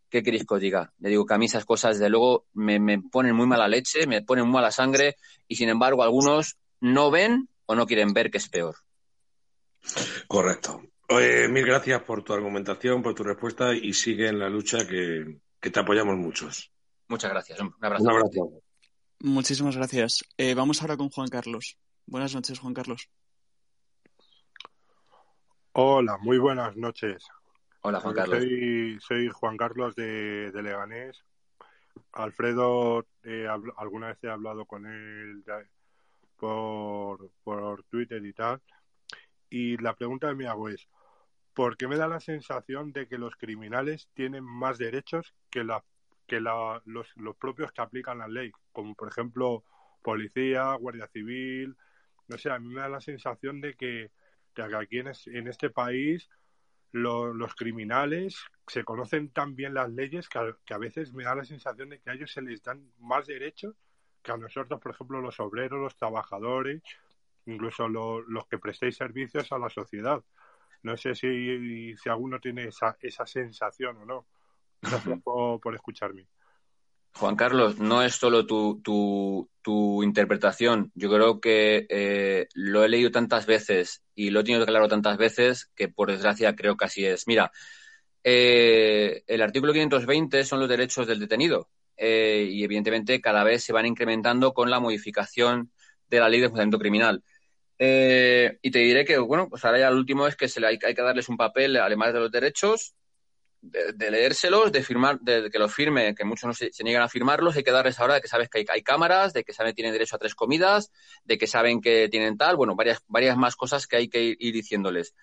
¿qué 0.09 0.23
queréis 0.23 0.45
que 0.45 0.55
os 0.55 0.59
diga? 0.59 0.91
Le 0.99 1.09
digo 1.09 1.25
que 1.25 1.35
a 1.35 1.37
mí 1.37 1.45
esas 1.45 1.65
cosas, 1.65 1.99
desde 1.99 2.09
luego, 2.09 2.47
me, 2.53 2.79
me 2.79 2.99
ponen 2.99 3.35
muy 3.35 3.45
mala 3.45 3.67
leche, 3.67 4.07
me 4.07 4.23
ponen 4.23 4.45
muy 4.45 4.53
mala 4.53 4.71
sangre 4.71 5.15
y, 5.47 5.55
sin 5.55 5.69
embargo, 5.69 6.01
algunos 6.01 6.57
no 6.79 7.11
ven 7.11 7.47
o 7.67 7.75
no 7.75 7.85
quieren 7.85 8.13
ver 8.13 8.31
que 8.31 8.39
es 8.39 8.49
peor. 8.49 8.75
Correcto. 10.27 10.81
Mil 11.09 11.65
gracias 11.65 12.01
por 12.01 12.23
tu 12.23 12.33
argumentación, 12.33 13.03
por 13.03 13.13
tu 13.13 13.23
respuesta 13.23 13.73
y 13.73 13.93
sigue 13.93 14.27
en 14.27 14.39
la 14.39 14.49
lucha 14.49 14.79
que, 14.87 15.37
te 15.59 15.79
apoyamos 15.79 16.15
muchos. 16.17 16.71
Muchas 17.07 17.31
gracias. 17.31 17.59
Un 17.59 17.73
abrazo. 17.81 18.03
Un 18.03 18.09
abrazo. 18.09 18.61
Muchísimas 19.19 19.75
gracias. 19.75 20.25
Eh, 20.37 20.53
vamos 20.53 20.81
ahora 20.81 20.97
con 20.97 21.09
Juan 21.09 21.29
Carlos. 21.29 21.77
Buenas 22.05 22.35
noches, 22.35 22.59
Juan 22.59 22.73
Carlos. 22.73 23.09
Hola, 25.73 26.17
muy 26.19 26.37
buenas 26.37 26.75
noches. 26.75 27.27
Hola, 27.81 27.99
Juan 27.99 28.15
Carlos. 28.15 28.43
Soy, 28.99 29.29
Juan 29.29 29.57
Carlos 29.57 29.95
de, 29.95 30.51
Leganés. 30.53 31.23
Alfredo, 32.13 33.05
eh, 33.23 33.47
alguna 33.77 34.07
vez 34.07 34.17
he 34.23 34.29
hablado 34.29 34.65
con 34.65 34.85
él 34.85 35.43
por, 36.37 37.29
por 37.43 37.83
Twitter 37.83 38.25
y 38.25 38.33
tal. 38.33 38.61
Y 39.49 39.77
la 39.77 39.95
pregunta 39.95 40.29
que 40.29 40.35
me 40.35 40.47
hago 40.47 40.69
es, 40.69 40.87
¿por 41.53 41.77
qué 41.77 41.87
me 41.87 41.97
da 41.97 42.07
la 42.07 42.19
sensación 42.19 42.91
de 42.91 43.07
que 43.07 43.17
los 43.17 43.35
criminales 43.35 44.09
tienen 44.13 44.43
más 44.43 44.77
derechos 44.77 45.33
que, 45.49 45.63
la, 45.63 45.83
que 46.27 46.39
la, 46.41 46.81
los, 46.85 47.15
los 47.17 47.35
propios 47.35 47.71
que 47.71 47.81
aplican 47.81 48.19
la 48.19 48.27
ley? 48.27 48.51
Como 48.71 48.95
por 48.95 49.09
ejemplo 49.09 49.63
policía, 50.01 50.73
guardia 50.75 51.07
civil. 51.07 51.75
No 52.27 52.37
sé, 52.37 52.51
a 52.51 52.59
mí 52.59 52.73
me 52.73 52.81
da 52.81 52.89
la 52.89 53.01
sensación 53.01 53.61
de 53.61 53.75
que, 53.75 54.11
aquí 54.55 54.99
en, 54.99 55.11
en 55.27 55.47
este 55.47 55.69
país 55.69 56.29
los 56.91 57.55
criminales 57.55 58.37
se 58.67 58.85
conocen 58.85 59.29
tan 59.29 59.53
bien 59.55 59.73
las 59.73 59.91
leyes 59.91 60.29
que 60.29 60.39
a, 60.39 60.57
que 60.65 60.73
a, 60.73 60.77
veces 60.77 61.13
me 61.13 61.25
da 61.25 61.35
la 61.35 61.43
sensación 61.43 61.89
de 61.89 61.99
que 61.99 62.09
a 62.09 62.13
ellos 62.13 62.31
se 62.31 62.41
les 62.41 62.63
dan 62.63 62.89
más 62.99 63.27
derechos 63.27 63.75
que 64.23 64.31
a 64.31 64.37
nosotros, 64.37 64.79
por 64.79 64.93
ejemplo, 64.93 65.21
los 65.21 65.39
obreros, 65.39 65.79
los 65.79 65.95
trabajadores, 65.95 66.81
incluso 67.45 67.87
los 67.89 68.47
que 68.47 68.57
prestéis 68.57 68.95
servicios 68.95 69.51
a 69.51 69.59
la 69.59 69.69
sociedad. 69.69 70.23
No 70.83 70.97
sé 70.97 71.15
si, 71.15 71.95
si 71.97 72.09
alguno 72.09 72.39
tiene 72.39 72.65
esa, 72.65 72.97
esa 73.01 73.25
sensación 73.25 73.97
o 73.97 74.05
no. 74.05 74.27
Gracias 74.89 75.19
por, 75.23 75.75
escucharme. 75.75 76.27
Juan 77.13 77.35
Carlos, 77.35 77.79
no 77.79 78.03
es 78.03 78.15
solo 78.15 78.45
tu, 78.45 78.81
tu, 78.81 79.49
tu 79.61 80.03
interpretación. 80.03 80.91
Yo 80.95 81.09
creo 81.09 81.39
que 81.39 81.87
eh, 81.89 82.47
lo 82.53 82.83
he 82.83 82.89
leído 82.89 83.09
tantas 83.09 83.45
veces 83.45 84.03
y 84.13 84.31
lo 84.31 84.41
he 84.41 84.43
tenido 84.43 84.65
claro 84.65 84.87
tantas 84.87 85.17
veces 85.17 85.71
que, 85.75 85.87
por 85.87 86.11
desgracia, 86.11 86.55
creo 86.55 86.75
que 86.75 86.85
así 86.85 87.05
es. 87.05 87.25
Mira, 87.27 87.51
eh, 88.27 89.23
el 89.27 89.41
artículo 89.43 89.71
520 89.71 90.43
son 90.45 90.59
los 90.59 90.67
derechos 90.67 91.05
del 91.05 91.19
detenido 91.19 91.69
eh, 91.95 92.47
y, 92.49 92.63
evidentemente, 92.63 93.21
cada 93.21 93.43
vez 93.43 93.63
se 93.63 93.71
van 93.71 93.85
incrementando 93.85 94.53
con 94.53 94.71
la 94.71 94.79
modificación 94.79 95.71
de 96.09 96.19
la 96.19 96.27
ley 96.27 96.41
de 96.41 96.47
funcionamiento 96.47 96.79
criminal. 96.79 97.23
Eh, 97.77 98.57
y 98.63 98.71
te 98.71 98.79
diré 98.79 99.05
que, 99.05 99.19
bueno, 99.19 99.47
pues 99.49 99.63
ahora 99.63 99.79
ya 99.79 99.91
lo 99.91 99.97
último 99.97 100.25
es 100.27 100.35
que 100.35 100.47
se 100.47 100.59
le 100.59 100.67
hay, 100.67 100.79
que 100.79 100.93
darles 100.93 101.29
un 101.29 101.37
papel, 101.37 101.77
además 101.77 102.13
de 102.13 102.19
los 102.19 102.31
derechos, 102.31 102.95
de, 103.65 104.11
leérselos, 104.11 104.71
de 104.71 104.83
firmar, 104.83 105.19
de, 105.19 105.49
que 105.49 105.59
los 105.59 105.73
firme, 105.73 106.15
que 106.15 106.23
muchos 106.23 106.47
no 106.47 106.53
se, 106.53 106.71
niegan 106.83 107.03
a 107.03 107.09
firmarlos, 107.09 107.55
hay 107.55 107.63
que 107.63 107.71
darles 107.71 107.99
ahora 107.99 108.15
de 108.15 108.21
que 108.21 108.27
sabes 108.27 108.49
que 108.49 108.65
hay, 108.67 108.81
cámaras, 108.81 109.33
de 109.33 109.43
que 109.43 109.53
saben 109.53 109.73
tienen 109.73 109.93
derecho 109.93 110.15
a 110.15 110.19
tres 110.19 110.35
comidas, 110.35 110.91
de 111.23 111.37
que 111.37 111.47
saben 111.47 111.81
que 111.81 112.07
tienen 112.09 112.37
tal, 112.37 112.55
bueno, 112.55 112.75
varias, 112.75 113.01
varias 113.07 113.37
más 113.37 113.55
cosas 113.55 113.87
que 113.87 113.97
hay 113.97 114.07
que 114.07 114.35
ir, 114.37 114.53
diciéndoles. 114.53 115.15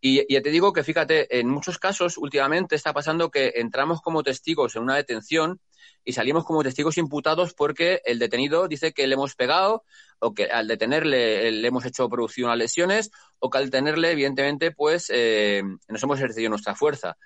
Y, 0.00 0.20
y, 0.34 0.40
te 0.40 0.50
digo 0.50 0.72
que 0.72 0.82
fíjate, 0.82 1.38
en 1.38 1.48
muchos 1.48 1.78
casos 1.78 2.16
últimamente 2.16 2.74
está 2.74 2.94
pasando 2.94 3.30
que 3.30 3.52
entramos 3.56 4.00
como 4.00 4.22
testigos 4.22 4.74
en 4.76 4.82
una 4.82 4.96
detención 4.96 5.60
y 6.04 6.12
salimos 6.12 6.44
como 6.44 6.62
testigos 6.62 6.96
imputados 6.96 7.52
porque 7.52 8.00
el 8.06 8.18
detenido 8.18 8.66
dice 8.66 8.92
que 8.92 9.06
le 9.06 9.14
hemos 9.14 9.34
pegado 9.34 9.84
o 10.18 10.32
que 10.32 10.44
al 10.44 10.68
detenerle 10.68 11.50
le 11.50 11.68
hemos 11.68 11.84
hecho 11.84 12.08
producir 12.08 12.44
unas 12.44 12.56
lesiones 12.56 13.10
o 13.38 13.50
que 13.50 13.58
al 13.58 13.66
detenerle, 13.66 14.12
evidentemente, 14.12 14.70
pues 14.70 15.10
eh, 15.12 15.62
nos 15.88 16.02
hemos 16.02 16.18
ejercido 16.18 16.48
nuestra 16.48 16.74
fuerza. 16.74 17.16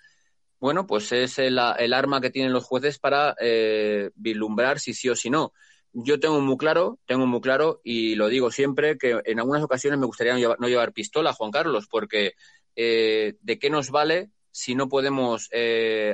Bueno, 0.65 0.87
pues 0.87 1.13
es 1.13 1.39
el, 1.39 1.59
arma 1.59 2.23
que 2.23 2.31
tienen 2.31 2.55
los 2.55 2.65
jueces 2.65 2.99
para 2.99 3.37
eh, 3.39 4.09
vislumbrar 4.15 4.81
si 4.81 4.95
sí 4.95 5.11
o 5.11 5.15
si 5.15 5.29
no. 5.29 5.53
Yo 5.93 6.19
tengo 6.19 6.41
muy 6.41 6.57
claro, 6.57 6.99
tengo 7.05 7.27
muy 7.27 7.43
claro 7.43 7.83
y 7.85 8.15
lo 8.15 8.29
digo 8.29 8.51
siempre 8.51 8.97
que 8.97 9.21
en 9.27 9.41
algunas 9.41 9.63
ocasiones 9.63 10.01
me 10.01 10.07
gustaría 10.07 10.33
no 10.33 10.67
llevar, 10.67 10.95
pistola, 10.95 11.35
Juan 11.35 11.51
Carlos, 11.51 11.87
porque 11.87 12.33
eh, 12.77 13.35
¿de 13.43 13.59
qué 13.59 13.69
nos 13.69 13.91
vale 13.91 14.31
si 14.53 14.75
no 14.75 14.89
podemos 14.89 15.51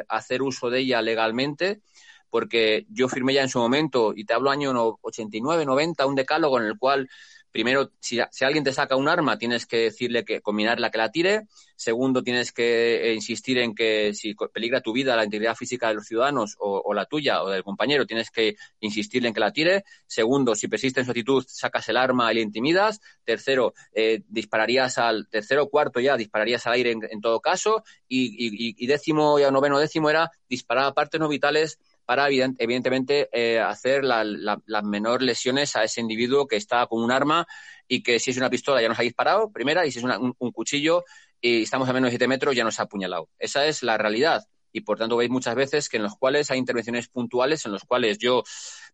hacer 0.09 0.43
uso 0.43 0.69
de 0.69 0.81
ella 0.81 1.01
legalmente? 1.01 1.81
porque 2.29 2.87
yo 2.89 3.09
firmé 3.09 3.35
ya 3.35 3.43
en 3.43 3.49
su 3.49 3.59
momento, 3.59 4.13
y 4.15 4.25
te 4.25 4.35
hablo 4.35 4.51
año 4.51 4.73
89, 5.03 5.67
90, 5.67 6.07
un 6.07 6.15
decálogo 6.15 6.61
en 6.61 6.67
el 6.67 6.79
cual 6.79 7.09
primero, 7.51 7.91
si, 8.01 8.21
alguien 8.21 8.65
te 8.65 8.73
saca 8.73 8.97
un 8.97 9.09
arma, 9.09 9.39
tienes 9.39 9.67
que 9.67 9.79
decirle 9.79 10.25
que 10.25 10.41
combinarla 10.41 10.91
que 10.91 10.99
la 10.99 11.11
tire. 11.11 11.47
Segundo, 11.77 12.23
tienes 12.23 12.53
que 12.53 13.11
eh, 13.11 13.15
insistir 13.15 13.59
en 13.59 13.75
que 13.75 14.13
si 14.15 14.35
peligra 14.53 14.81
tu 14.81 14.93
vida, 14.93 15.17
la 15.17 15.25
integridad 15.25 15.55
física 15.55 15.89
de 15.89 15.95
los 15.95 16.07
ciudadanos 16.07 16.57
o, 16.59 16.93
la 16.93 17.07
tuya 17.07 17.43
o 17.43 17.49
del 17.49 17.65
compañero, 17.65 18.07
tienes 18.07 18.31
que 18.31 18.57
insistirle 18.81 19.29
en 19.29 19.35
que 19.35 19.41
la 19.41 19.53
tire. 19.53 19.85
Segundo, 20.07 20.55
si 20.55 20.69
persiste 20.69 21.01
en 21.01 21.07
su 21.07 21.13
actitud, 21.13 21.45
sacas 21.49 21.89
el 21.89 21.97
arma 21.97 22.31
y 22.31 22.37
le 22.37 22.43
intimidas. 22.43 23.01
Tercero, 23.25 23.75
eh, 23.93 24.23
dispararías 24.29 24.99
al 24.99 25.29
tercero, 25.29 25.69
cuarto 25.69 26.01
ya, 26.01 26.17
dispararías 26.17 26.67
al 26.67 26.75
aire 26.75 26.91
en, 26.93 27.21
todo 27.21 27.41
caso. 27.41 27.83
Y, 28.09 28.75
y, 28.79 28.87
décimo, 28.87 29.39
ya 29.39 29.51
noveno, 29.51 29.79
décimo 29.79 30.11
era 30.11 30.31
disparar 30.49 30.85
a 30.85 30.95
partes 30.95 31.21
no 31.21 31.29
vitales 31.29 31.79
para 32.11 32.27
evidentemente 32.27 33.29
eh, 33.31 33.61
hacer 33.61 34.03
las 34.03 34.27
la, 34.27 34.83
menores 34.83 35.25
lesiones 35.25 35.77
a 35.77 35.85
ese 35.85 36.01
individuo 36.01 36.49
que 36.49 36.57
está 36.57 36.85
con 36.89 37.05
un 37.05 37.13
arma 37.13 37.47
y 37.87 38.03
que 38.03 38.19
si 38.19 38.33
es 38.33 38.37
una 38.37 38.51
pistola 38.51 38.83
ya 38.83 38.89
nos 38.89 38.99
ha 38.99 39.03
disparado, 39.03 39.53
primera, 39.53 39.87
y 39.87 39.93
si 39.93 40.01
es 40.01 40.05
un, 40.05 40.35
cuchillo 40.51 41.05
y 41.41 41.63
estamos 41.63 41.89
a 41.89 41.93
menos 41.93 42.09
de 42.09 42.15
7 42.15 42.27
metros 42.27 42.57
ya 42.57 42.65
nos 42.65 42.81
ha 42.81 42.83
apuñalado. 42.83 43.29
Esa 43.39 43.65
es 43.67 43.85
la 43.85 43.97
realidad. 43.97 44.45
Y 44.73 44.81
por 44.81 44.99
tanto 44.99 45.17
veis 45.17 45.31
muchas 45.31 45.55
veces 45.55 45.89
que 45.89 45.99
en 45.99 46.03
los 46.03 46.17
cuales 46.17 46.51
hay 46.51 46.59
intervenciones 46.59 47.07
puntuales 47.07 47.65
en 47.65 47.71
los 47.71 47.85
cuales 47.85 48.19
yo 48.19 48.43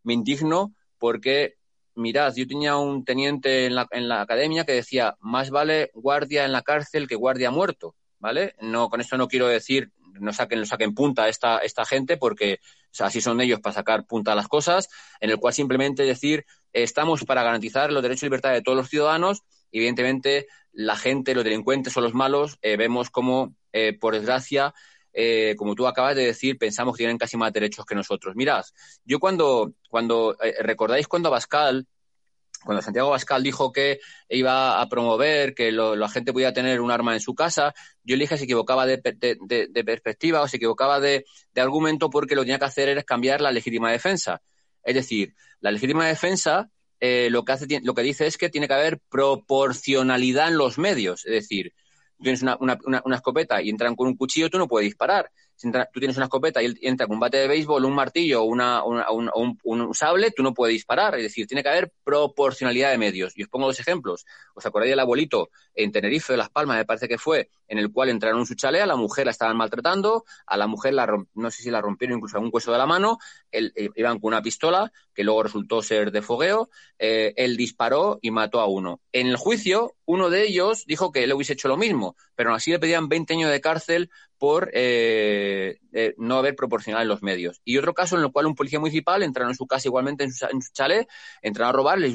me 0.03 0.13
indigno 0.13 0.75
porque 0.99 1.55
mirad, 1.95 2.35
yo 2.37 2.47
tenía 2.47 2.77
un 2.77 3.03
teniente 3.03 3.65
en 3.65 3.77
la, 3.77 3.89
en 3.93 4.11
la, 4.11 4.21
academia 4.21 4.67
que 4.67 4.73
decía, 4.73 5.17
más 5.21 5.49
vale 5.49 5.91
guardia 5.95 6.45
en 6.45 6.53
la 6.53 6.61
cárcel 6.61 7.09
que 7.09 7.15
guardia 7.15 7.51
muerto, 7.51 7.95
¿vale? 8.19 8.57
No, 8.61 8.91
con 8.91 9.01
esto 9.01 9.17
no 9.17 9.27
quiero 9.27 9.49
decir 9.49 9.91
no 10.21 10.33
saquen, 10.33 10.61
lo 10.61 10.67
saquen 10.67 10.95
punta 10.95 11.29
esta, 11.29 11.59
esta 11.59 11.85
gente 11.85 12.17
porque 12.17 12.61
así 12.99 13.21
son 13.21 13.41
ellos 13.41 13.61
para 13.61 13.75
sacar 13.75 14.07
punta 14.07 14.33
a 14.33 14.35
las 14.35 14.49
cosas, 14.49 14.89
en 15.21 15.31
el 15.31 15.39
cual 15.39 15.55
simplemente 15.55 16.03
decir 16.03 16.45
estamos 16.73 17.25
para 17.25 17.43
garantizar 17.43 17.93
los 17.93 18.03
derechos 18.03 18.25
y 18.25 18.27
libertades 18.27 18.59
de 18.59 18.63
todos 18.63 18.77
los 18.77 18.89
ciudadanos. 18.89 19.43
Evidentemente, 19.73 20.47
la 20.73 20.97
gente, 20.97 21.35
los 21.35 21.45
delincuentes 21.45 21.97
o 21.97 22.01
los 22.01 22.15
malos, 22.15 22.59
eh, 22.63 22.77
vemos 22.77 23.11
como, 23.11 23.55
eh, 23.73 23.97
por 23.99 24.15
desgracia, 24.15 24.75
eh, 25.13 25.55
como 25.57 25.75
tú 25.75 25.87
acabas 25.87 26.15
de 26.15 26.27
decir, 26.27 26.59
pensamos 26.59 26.95
que 26.95 27.03
tienen 27.03 27.19
casi 27.19 27.37
más 27.37 27.53
derechos 27.53 27.87
que 27.87 27.95
nosotros. 27.95 28.37
Mirad, 28.37 28.65
yo 29.05 29.19
cuando, 29.19 29.73
cuando 29.89 30.37
recordáis 30.61 31.09
cuando 31.09 31.29
Abascal 31.29 31.87
cuando 32.65 32.83
Santiago 32.83 33.11
Bascal 33.11 33.43
dijo 33.43 33.73
que 33.73 34.01
iba 34.29 34.81
a 34.81 34.89
promover 34.89 35.55
que 35.55 35.73
la 35.73 36.09
gente 36.09 36.33
pudiera 36.33 36.53
tener 36.53 36.81
un 36.81 36.91
arma 36.91 37.15
en 37.15 37.21
su 37.21 37.35
casa, 37.35 37.75
yo 38.03 38.17
le 38.17 38.25
dije 38.25 38.39
si 38.39 38.45
equivocaba 38.45 38.87
de, 38.87 38.99
perspectiva 39.85 40.43
o 40.43 40.49
se 40.49 40.57
equivocaba 40.57 41.01
de, 41.01 41.25
argumento 41.57 42.11
porque 42.11 42.35
lo 42.35 42.43
que 42.43 42.47
tenía 42.47 42.59
que 42.59 42.65
hacer 42.65 42.89
era 42.89 43.03
cambiar 43.03 43.41
la 43.41 43.53
legítima 43.53 43.91
defensa. 43.91 44.43
Es 44.83 44.95
decir, 44.95 45.35
la 45.61 45.71
legítima 45.71 46.07
defensa 46.07 46.71
eh, 47.01 47.29
lo, 47.31 47.45
que 47.45 47.53
hace, 47.53 47.67
lo 47.83 47.95
que 47.95 48.03
dice 48.03 48.27
es 48.27 48.39
que 48.39 48.49
tiene 48.49 48.69
que 48.69 48.75
haber 48.75 49.01
proporcionalidad 49.09 50.49
en 50.49 50.59
los 50.59 50.79
medios. 50.79 51.27
Es 51.27 51.33
decir, 51.33 51.73
tienes 52.21 52.43
una, 52.43 52.57
una, 52.61 53.17
escopeta 53.17 53.61
y 53.63 53.69
entran 53.69 53.95
con 53.95 54.09
un 54.09 54.17
cuchillo, 54.17 54.49
tú 54.49 54.59
no 54.59 54.69
puedes 54.69 54.89
disparar 54.89 55.31
si 55.57 55.71
tú 55.73 56.01
tienes 56.01 56.17
una 56.17 56.27
escopeta 56.27 56.63
y 56.63 56.75
entra 56.83 57.07
con 57.07 57.15
un 57.15 57.21
bate 57.21 57.39
de 57.39 57.49
béisbol, 57.49 57.85
un 57.85 57.95
martillo 57.95 58.43
o 58.43 58.45
una, 58.45 58.83
un, 58.85 59.95
sable, 59.95 60.31
tú 60.31 60.43
no 60.43 60.53
puedes 60.53 60.75
disparar. 60.75 61.15
Es 61.17 61.23
decir, 61.23 61.47
tiene 61.47 61.63
que 61.63 61.71
haber 61.71 61.93
proporcionalidad 62.05 62.91
de 62.91 62.99
medios. 62.99 63.33
Y 63.37 63.43
os 63.43 63.49
pongo 63.49 63.67
dos 63.67 63.81
ejemplos. 63.81 64.27
¿Os 64.55 64.67
acordáis 64.67 64.91
del 64.91 65.01
abuelito 65.01 65.51
en 65.75 65.91
Tenerife, 65.93 66.35
de 66.35 66.37
Las 66.37 66.51
Palmas, 66.51 66.77
me 66.77 66.85
parece 66.85 67.09
que 67.09 67.19
fue, 67.19 67.49
en 67.69 67.79
el 67.79 67.93
cual 67.93 68.09
entraron 68.09 68.41
en 68.41 68.47
su 68.47 68.55
chalet, 68.55 68.83
a 68.83 68.87
la 68.87 68.97
mujer 68.97 69.27
la 69.27 69.33
estaban 69.33 69.57
maltratando, 69.57 70.25
a 70.47 70.57
la 70.57 70.67
mujer 70.67 70.95
la 70.95 71.07
no 71.35 71.51
sé 71.51 71.63
si 71.63 71.71
la 71.71 71.81
rompieron 71.81 72.19
incluso 72.19 72.37
algún 72.37 72.51
hueso 72.53 72.73
de 72.73 72.79
la 72.79 72.87
mano, 72.87 73.19
él, 73.51 73.73
eh, 73.77 73.91
iban 73.97 74.19
con 74.19 74.29
una 74.29 74.43
pistola, 74.43 74.93
que 75.15 75.25
luego 75.25 75.43
resultó 75.43 75.83
ser 75.83 76.13
de 76.13 76.23
fogueo, 76.23 76.69
eh, 76.99 77.33
él 77.37 77.57
disparó 77.57 78.19
y 78.23 78.31
mató 78.31 78.61
a 78.61 78.67
uno. 78.67 79.01
En 79.13 79.27
el 79.27 79.37
juicio, 79.37 79.95
uno 80.05 80.31
de 80.31 80.47
ellos 80.47 80.85
dijo 80.87 81.11
que 81.13 81.25
él 81.25 81.33
hubiese 81.33 81.55
hecho 81.55 81.69
lo 81.69 81.77
mismo, 81.77 82.17
pero 82.35 82.55
así 82.55 82.71
le 82.71 82.79
pedían 82.79 83.09
20 83.09 83.35
años 83.35 83.51
de 83.51 83.61
cárcel 83.61 84.11
por 84.39 84.71
eh, 84.75 85.79
no 86.19 86.37
haber 86.37 86.55
proporcionado 86.55 87.03
en 87.03 87.09
los 87.09 87.23
medios. 87.23 87.63
Y 87.65 87.79
otro 87.79 87.95
caso 87.95 88.17
en 88.17 88.23
el 88.23 88.33
cual 88.33 88.47
un 88.47 88.55
policía 88.55 88.79
municipal 88.79 89.23
entraron 89.23 89.53
en 89.53 89.57
su 89.57 89.67
casa 89.67 89.89
igualmente, 89.89 90.25
en 90.25 90.33
su, 90.33 90.73
chalet, 90.73 91.09
entraron 91.41 91.71
a 91.71 91.77
robar, 91.77 91.99
les 91.99 92.13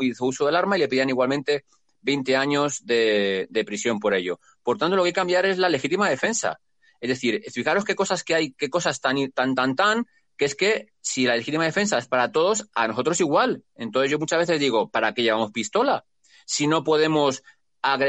hizo 0.00 0.24
uso 0.26 0.46
del 0.46 0.56
arma 0.56 0.76
y 0.76 0.80
le 0.80 0.88
pedían 0.88 1.08
igualmente 1.08 1.64
20 2.02 2.36
años 2.36 2.84
de, 2.84 3.48
prisión 3.66 3.98
por 4.00 4.14
ello. 4.14 4.40
Por 4.62 4.78
tanto, 4.78 4.96
lo 4.96 5.02
que 5.02 5.08
hay 5.08 5.12
que 5.12 5.20
cambiar 5.20 5.46
es 5.46 5.58
la 5.58 5.68
legítima 5.68 6.08
defensa. 6.08 6.60
Es 7.00 7.08
decir, 7.08 7.42
fijaros 7.50 7.84
qué 7.84 7.94
cosas 7.94 8.24
que 8.24 8.34
hay, 8.34 8.52
qué 8.52 8.68
cosas 8.68 9.00
tan, 9.00 9.30
tan, 9.32 9.54
tan, 9.54 9.74
tan, 9.74 10.06
que 10.36 10.44
es 10.44 10.54
que 10.54 10.88
si 11.00 11.24
la 11.24 11.36
legítima 11.36 11.64
defensa 11.64 11.98
es 11.98 12.08
para 12.08 12.32
todos, 12.32 12.68
a 12.74 12.88
nosotros 12.88 13.20
igual. 13.20 13.64
Entonces 13.74 14.10
yo 14.10 14.18
muchas 14.18 14.38
veces 14.38 14.60
digo, 14.60 14.90
¿para 14.90 15.14
qué 15.14 15.22
llevamos 15.22 15.52
pistola? 15.52 16.04
Si 16.46 16.66
no 16.66 16.84
podemos 16.84 17.42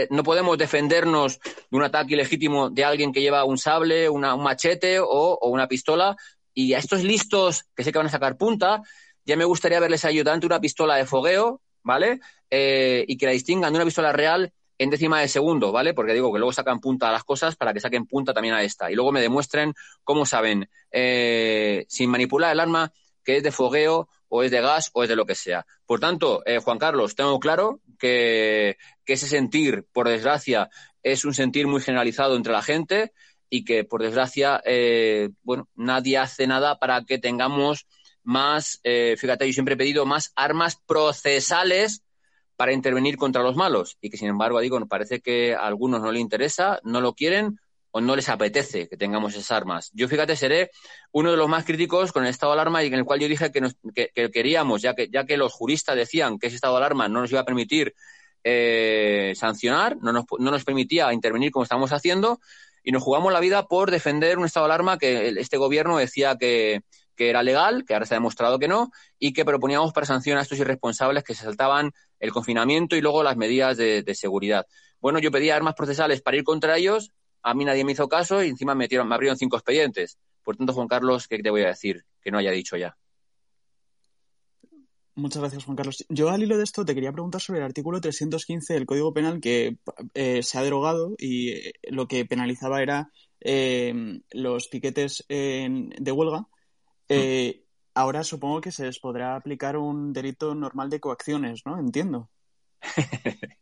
no 0.10 0.24
podemos 0.24 0.58
defendernos 0.58 1.40
de 1.40 1.78
un 1.78 1.84
ataque 1.84 2.14
ilegítimo 2.14 2.70
de 2.70 2.84
alguien 2.84 3.14
que 3.14 3.22
lleva 3.22 3.46
un 3.46 3.58
sable, 3.58 4.10
un 4.10 4.22
machete 4.22 5.00
o, 5.00 5.40
una 5.44 5.68
pistola. 5.68 6.16
Y 6.54 6.74
a 6.74 6.80
estos 6.80 7.04
listos 7.04 7.66
que 7.76 7.84
sé 7.84 7.92
que 7.92 7.98
van 7.98 8.08
a 8.08 8.12
sacar 8.12 8.38
punta, 8.38 8.82
ya 9.26 9.38
me 9.38 9.46
gustaría 9.46 9.80
verles 9.80 10.04
ayudar 10.04 10.34
ante 10.34 10.46
una 10.46 10.60
pistola 10.60 10.96
de 10.96 11.06
fogueo, 11.06 11.62
¿vale? 11.84 12.20
Eh, 12.50 13.06
y 13.08 13.18
que 13.18 13.26
la 13.26 13.32
distingan 13.32 13.74
de 13.74 13.78
una 13.78 13.86
pistola 13.86 14.12
real 14.12 14.54
en 14.82 14.90
décima 14.90 15.22
de 15.22 15.28
segundo, 15.28 15.72
¿vale? 15.72 15.94
Porque 15.94 16.14
digo 16.14 16.34
que 16.34 16.40
luego 16.40 16.52
sacan 16.52 16.80
punta 16.80 17.10
a 17.10 17.12
las 17.12 17.24
cosas 17.24 17.56
para 17.56 17.72
que 17.72 17.80
saquen 17.80 18.08
punta 18.08 18.34
también 18.34 18.56
a 18.56 18.64
esta. 18.64 18.90
Y 18.90 18.96
luego 18.96 19.12
me 19.12 19.22
demuestren 19.22 19.76
cómo 20.04 20.26
saben, 20.26 20.70
eh, 20.92 21.86
sin 21.88 22.10
manipular 22.10 22.52
el 22.52 22.60
arma, 22.60 22.92
que 23.24 23.38
es 23.38 23.44
de 23.44 23.52
fogueo 23.52 24.10
o 24.28 24.42
es 24.42 24.50
de 24.50 24.60
gas 24.60 24.90
o 24.94 25.04
es 25.04 25.10
de 25.10 25.16
lo 25.16 25.26
que 25.26 25.36
sea. 25.36 25.68
Por 25.86 26.00
tanto, 26.00 26.42
eh, 26.48 26.58
Juan 26.58 26.80
Carlos, 26.80 27.16
tengo 27.16 27.40
claro 27.40 27.82
que, 28.00 28.78
ese 29.06 29.28
sentir, 29.28 29.86
por 29.92 30.08
desgracia, 30.08 30.70
es 31.04 31.26
un 31.26 31.34
sentir 31.34 31.68
muy 31.68 31.82
generalizado 31.82 32.36
entre 32.36 32.54
la 32.54 32.64
gente 32.64 33.12
y 33.50 33.66
que, 33.66 33.84
por 33.84 34.02
desgracia, 34.02 34.62
eh, 34.66 35.30
bueno, 35.44 35.68
nadie 35.76 36.18
hace 36.18 36.48
nada 36.48 36.80
para 36.80 37.04
que 37.04 37.20
tengamos 37.20 37.86
más, 38.24 38.80
eh, 38.84 39.16
fíjate, 39.18 39.48
yo 39.48 39.54
siempre 39.54 39.74
he 39.74 39.78
pedido 39.78 40.06
más 40.06 40.32
armas 40.36 40.78
procesales 40.86 42.04
para 42.56 42.74
intervenir 42.74 43.18
contra 43.18 43.42
los 43.42 43.56
malos 43.56 43.98
y 44.02 44.10
que, 44.10 44.18
sin 44.18 44.28
embargo, 44.28 44.60
digo, 44.60 44.80
parece 44.86 45.22
que 45.22 45.56
a 45.56 45.62
algunos 45.62 46.02
no 46.02 46.12
les 46.12 46.22
interesa, 46.22 46.80
no 46.84 47.02
lo 47.02 47.14
quieren 47.14 47.60
o 47.90 48.02
no 48.02 48.16
les 48.16 48.30
apetece 48.30 48.88
que 48.88 48.98
tengamos 48.98 49.34
esas 49.34 49.52
armas. 49.52 49.90
Yo, 49.94 50.08
fíjate, 50.08 50.36
seré 50.36 50.72
uno 51.12 51.32
de 51.32 51.38
los 51.38 51.50
más 51.50 51.66
críticos 51.66 52.12
con 52.12 52.24
el 52.24 52.30
estado 52.30 52.54
de 52.54 52.60
alarma 52.60 52.84
y 52.84 52.88
en 52.88 52.94
el 52.94 53.06
cual 53.06 53.20
yo 53.20 53.28
dije 53.28 53.52
que, 53.52 54.30
queríamos, 54.32 54.82
ya 54.82 54.94
que, 54.94 55.10
ya 55.12 55.26
que 55.26 55.38
los 55.38 55.54
juristas 55.54 55.96
decían 55.96 56.40
que 56.40 56.48
ese 56.48 56.56
estado 56.56 56.76
de 56.76 56.78
alarma 56.82 57.10
no 57.10 57.22
nos 57.22 57.32
iba 57.32 57.42
a 57.42 57.46
permitir 57.46 57.96
eh, 58.44 59.34
sancionar, 59.36 59.98
no 59.98 60.14
nos, 60.14 60.26
no 60.40 60.52
nos 60.52 60.64
permitía 60.64 61.12
intervenir 61.14 61.52
como 61.52 61.64
estamos 61.64 61.92
haciendo, 61.92 62.40
y 62.84 62.92
nos 62.92 63.04
jugamos 63.04 63.34
la 63.34 63.40
vida 63.40 63.68
por 63.68 63.92
defender 63.92 64.38
un 64.38 64.46
estado 64.46 64.68
de 64.68 64.74
alarma 64.74 64.98
que 64.98 65.30
este 65.38 65.58
gobierno 65.58 65.98
decía 65.98 66.38
que, 66.38 66.82
era 67.30 67.44
legal, 67.44 67.86
que 67.86 67.94
ahora 67.94 68.06
se 68.06 68.14
ha 68.14 68.18
demostrado 68.18 68.60
que 68.60 68.68
no, 68.68 68.92
y 69.20 69.34
que 69.34 69.46
proponíamos 69.46 69.94
para 69.94 70.06
sancionar 70.06 70.40
a 70.40 70.44
estos 70.44 70.60
irresponsables 70.60 71.24
que 71.24 71.36
se 71.36 71.44
saltaban 71.44 71.92
el 72.20 72.32
confinamiento 72.32 72.96
y 72.96 73.02
luego 73.02 73.24
las 73.24 73.38
medidas 73.38 73.78
de, 73.78 74.16
seguridad. 74.16 74.66
Bueno, 75.00 75.20
yo 75.20 75.32
pedía 75.32 75.56
armas 75.56 75.76
procesales 75.76 76.22
para 76.22 76.38
ir 76.38 76.44
contra 76.44 76.78
ellos 76.78 77.12
a 77.44 77.54
mí 77.54 77.66
nadie 77.66 77.84
me 77.84 77.94
hizo 77.94 78.08
caso 78.08 78.44
y 78.44 78.50
encima 78.50 78.76
me 78.76 78.86
abrieron 78.86 79.38
cinco 79.38 79.58
expedientes. 79.58 80.18
Por 80.44 80.58
tanto, 80.58 80.74
Juan 80.74 80.88
Carlos, 80.88 81.28
¿qué 81.28 81.40
te 81.40 81.50
voy 81.50 81.64
a 81.64 81.68
decir 81.68 82.06
que 82.22 82.32
no 82.32 82.38
haya 82.38 82.52
dicho 82.52 82.78
ya? 82.78 82.98
Muchas 85.14 85.42
gracias, 85.42 85.66
Juan 85.66 85.76
Carlos. 85.76 86.06
Yo 86.10 86.30
al 86.30 86.42
hilo 86.42 86.58
de 86.58 86.64
esto 86.64 86.86
te 86.86 86.96
quería 86.96 87.12
preguntar 87.12 87.42
sobre 87.42 87.60
el 87.60 87.66
artículo 87.66 88.00
315 88.00 88.74
del 88.74 88.86
Código 88.86 89.14
Penal 89.14 89.42
que 89.42 89.78
eh, 90.14 90.42
se 90.42 90.58
ha 90.58 90.64
derogado 90.64 91.16
y 91.18 91.50
eh, 91.50 91.74
lo 91.90 92.08
que 92.08 92.26
penalizaba 92.26 92.82
era 92.82 93.12
eh, 93.42 94.22
los 94.32 94.68
piquetes 94.70 95.26
de 95.28 96.12
huelga. 96.12 96.48
Mm. 97.12 97.62
Ahora 97.94 98.24
supongo 98.24 98.62
que 98.62 98.72
se 98.72 98.86
les 98.86 99.00
podrá 99.00 99.36
aplicar 99.36 99.76
un 99.76 100.14
delito 100.14 100.56
normal 100.56 100.90
de 100.90 101.00
coacciones, 101.00 101.66
¿no? 101.66 101.78
Entiendo. 101.78 102.30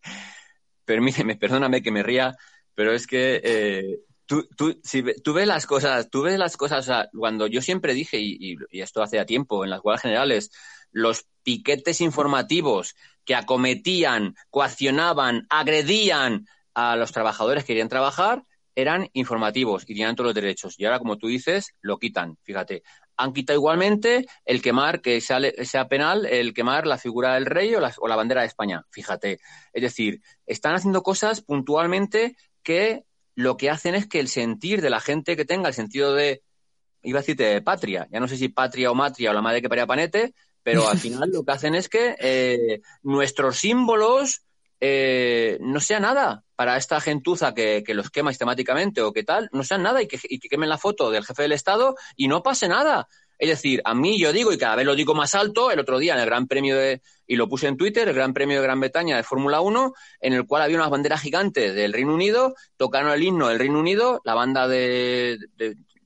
Permíteme, 0.86 1.36
perdóname 1.36 1.82
que 1.82 1.92
me 1.92 2.04
ría, 2.04 2.36
pero 2.76 2.94
es 2.94 3.08
que 3.08 3.42
eh, 3.44 4.00
tú, 4.26 4.48
tú, 4.56 4.80
si, 4.84 5.04
tú 5.24 5.34
ves 5.34 5.48
las 5.48 5.66
cosas, 5.66 6.10
tú 6.10 6.24
ves 6.24 6.38
las 6.38 6.58
cosas, 6.58 7.10
cuando 7.18 7.48
yo 7.48 7.62
siempre 7.62 7.94
dije, 7.94 8.18
y, 8.20 8.56
esto 8.72 9.02
hace 9.02 9.24
tiempo, 9.26 9.64
en 9.64 9.72
las 9.72 9.82
huelgas 9.84 10.04
generales, 10.04 10.52
los 10.92 11.26
piquetes 11.44 12.02
informativos 12.02 12.96
que 13.26 13.36
acometían, 13.36 14.36
coaccionaban, 14.50 15.48
agredían 15.50 16.48
a 16.74 16.96
los 16.96 17.12
trabajadores 17.12 17.64
que 17.64 17.74
querían 17.74 17.90
trabajar, 17.90 18.44
eran 18.76 19.10
informativos 19.14 19.84
y 19.84 19.88
tenían 19.88 20.16
todos 20.16 20.30
los 20.30 20.36
derechos. 20.36 20.76
Y 20.80 20.86
ahora, 20.86 21.00
como 21.00 21.18
tú 21.18 21.28
dices, 21.28 21.76
lo 21.82 21.98
quitan. 21.98 22.38
Fíjate, 22.44 22.84
han 23.20 23.34
quitado 23.34 23.60
igualmente 23.60 24.26
el 24.46 24.62
quemar, 24.62 25.02
que 25.02 25.20
sea, 25.20 25.40
sea 25.64 25.90
penal, 25.90 26.26
el 26.26 26.54
quemar 26.54 26.88
la 26.88 26.98
figura 26.98 27.34
del 27.34 27.46
rey 27.46 27.76
o 27.76 27.82
la, 27.82 27.94
o 27.98 28.08
la, 28.08 28.16
bandera 28.16 28.42
de 28.42 28.48
España. 28.48 28.86
Fíjate. 28.92 29.42
Es 29.74 29.82
decir, 29.82 30.22
están 30.46 30.74
haciendo 30.74 31.04
cosas 31.04 31.42
puntualmente 31.42 32.38
que 32.64 33.04
lo 33.36 33.58
que 33.58 33.70
hacen 33.70 33.94
es 33.94 34.08
que 34.08 34.22
el 34.22 34.30
sentir 34.30 34.82
de 34.82 34.90
la 34.90 35.02
gente 35.02 35.36
que 35.36 35.44
tenga 35.44 35.68
el 35.68 35.74
sentido 35.74 36.14
de, 36.16 36.44
iba 37.02 37.20
a 37.20 37.22
decirte, 37.22 37.44
de 37.44 37.62
patria, 37.62 38.08
ya 38.10 38.22
no 38.22 38.30
sé 38.30 38.38
si 38.38 38.48
patria 38.48 38.90
o 38.90 38.96
matria 38.96 39.32
o 39.32 39.34
la 39.34 39.42
madre 39.42 39.62
que 39.62 39.68
paría 39.68 39.86
panete, 39.86 40.34
pero 40.64 40.88
al 40.88 40.98
final 40.98 41.30
lo 41.30 41.44
que 41.44 41.52
hacen 41.52 41.76
es 41.76 41.90
que 41.90 42.16
eh, 42.20 42.80
nuestros 43.04 43.58
símbolos 43.58 44.44
eh, 44.80 45.58
no 45.60 45.82
sean 45.82 46.04
nada 46.04 46.46
para 46.60 46.76
esta 46.76 47.00
gentuza 47.00 47.54
que, 47.54 47.86
los 47.88 48.10
quema 48.10 48.32
sistemáticamente 48.32 49.02
o 49.02 49.14
qué 49.14 49.24
tal, 49.24 49.48
no 49.54 49.64
sean 49.64 49.82
nada 49.82 50.02
y 50.02 50.10
que, 50.10 50.20
y 50.24 50.40
que 50.40 50.50
quemen 50.50 50.68
la 50.68 50.78
foto 50.78 51.10
del 51.10 51.24
jefe 51.24 51.44
del 51.44 51.54
Estado 51.54 51.96
y 52.18 52.28
no 52.28 52.44
pase 52.44 52.68
nada. 52.68 53.08
Es 53.38 53.48
decir, 53.48 53.82
a 53.86 53.96
mí 53.96 54.20
yo 54.20 54.34
digo, 54.34 54.52
y 54.52 54.58
cada 54.58 54.76
vez 54.76 54.86
lo 54.86 54.94
digo 54.94 55.16
más 55.16 55.36
alto, 55.36 55.72
el 55.72 55.80
otro 55.80 56.00
día 56.00 56.16
en 56.16 56.20
el 56.20 56.26
Gran 56.26 56.48
Premio 56.48 56.76
de, 56.76 57.02
y 57.26 57.38
lo 57.38 57.48
puse 57.48 57.68
en 57.68 57.78
Twitter, 57.78 58.10
el 58.10 58.14
Gran 58.14 58.34
Premio 58.34 58.58
de 58.58 58.64
Gran 58.64 58.78
Bretaña 58.82 59.16
de 59.16 59.24
Fórmula 59.24 59.62
1, 59.62 59.94
en 60.20 60.34
el 60.34 60.46
cual 60.46 60.64
había 60.64 60.76
unas 60.76 60.90
banderas 60.90 61.22
gigantes 61.22 61.74
del 61.74 61.94
Reino 61.94 62.14
Unido, 62.14 62.56
tocaron 62.76 63.14
el 63.14 63.24
himno 63.24 63.48
del 63.48 63.60
Reino 63.60 63.80
Unido, 63.80 64.20
la 64.26 64.34
banda 64.34 64.68
de, 64.68 65.40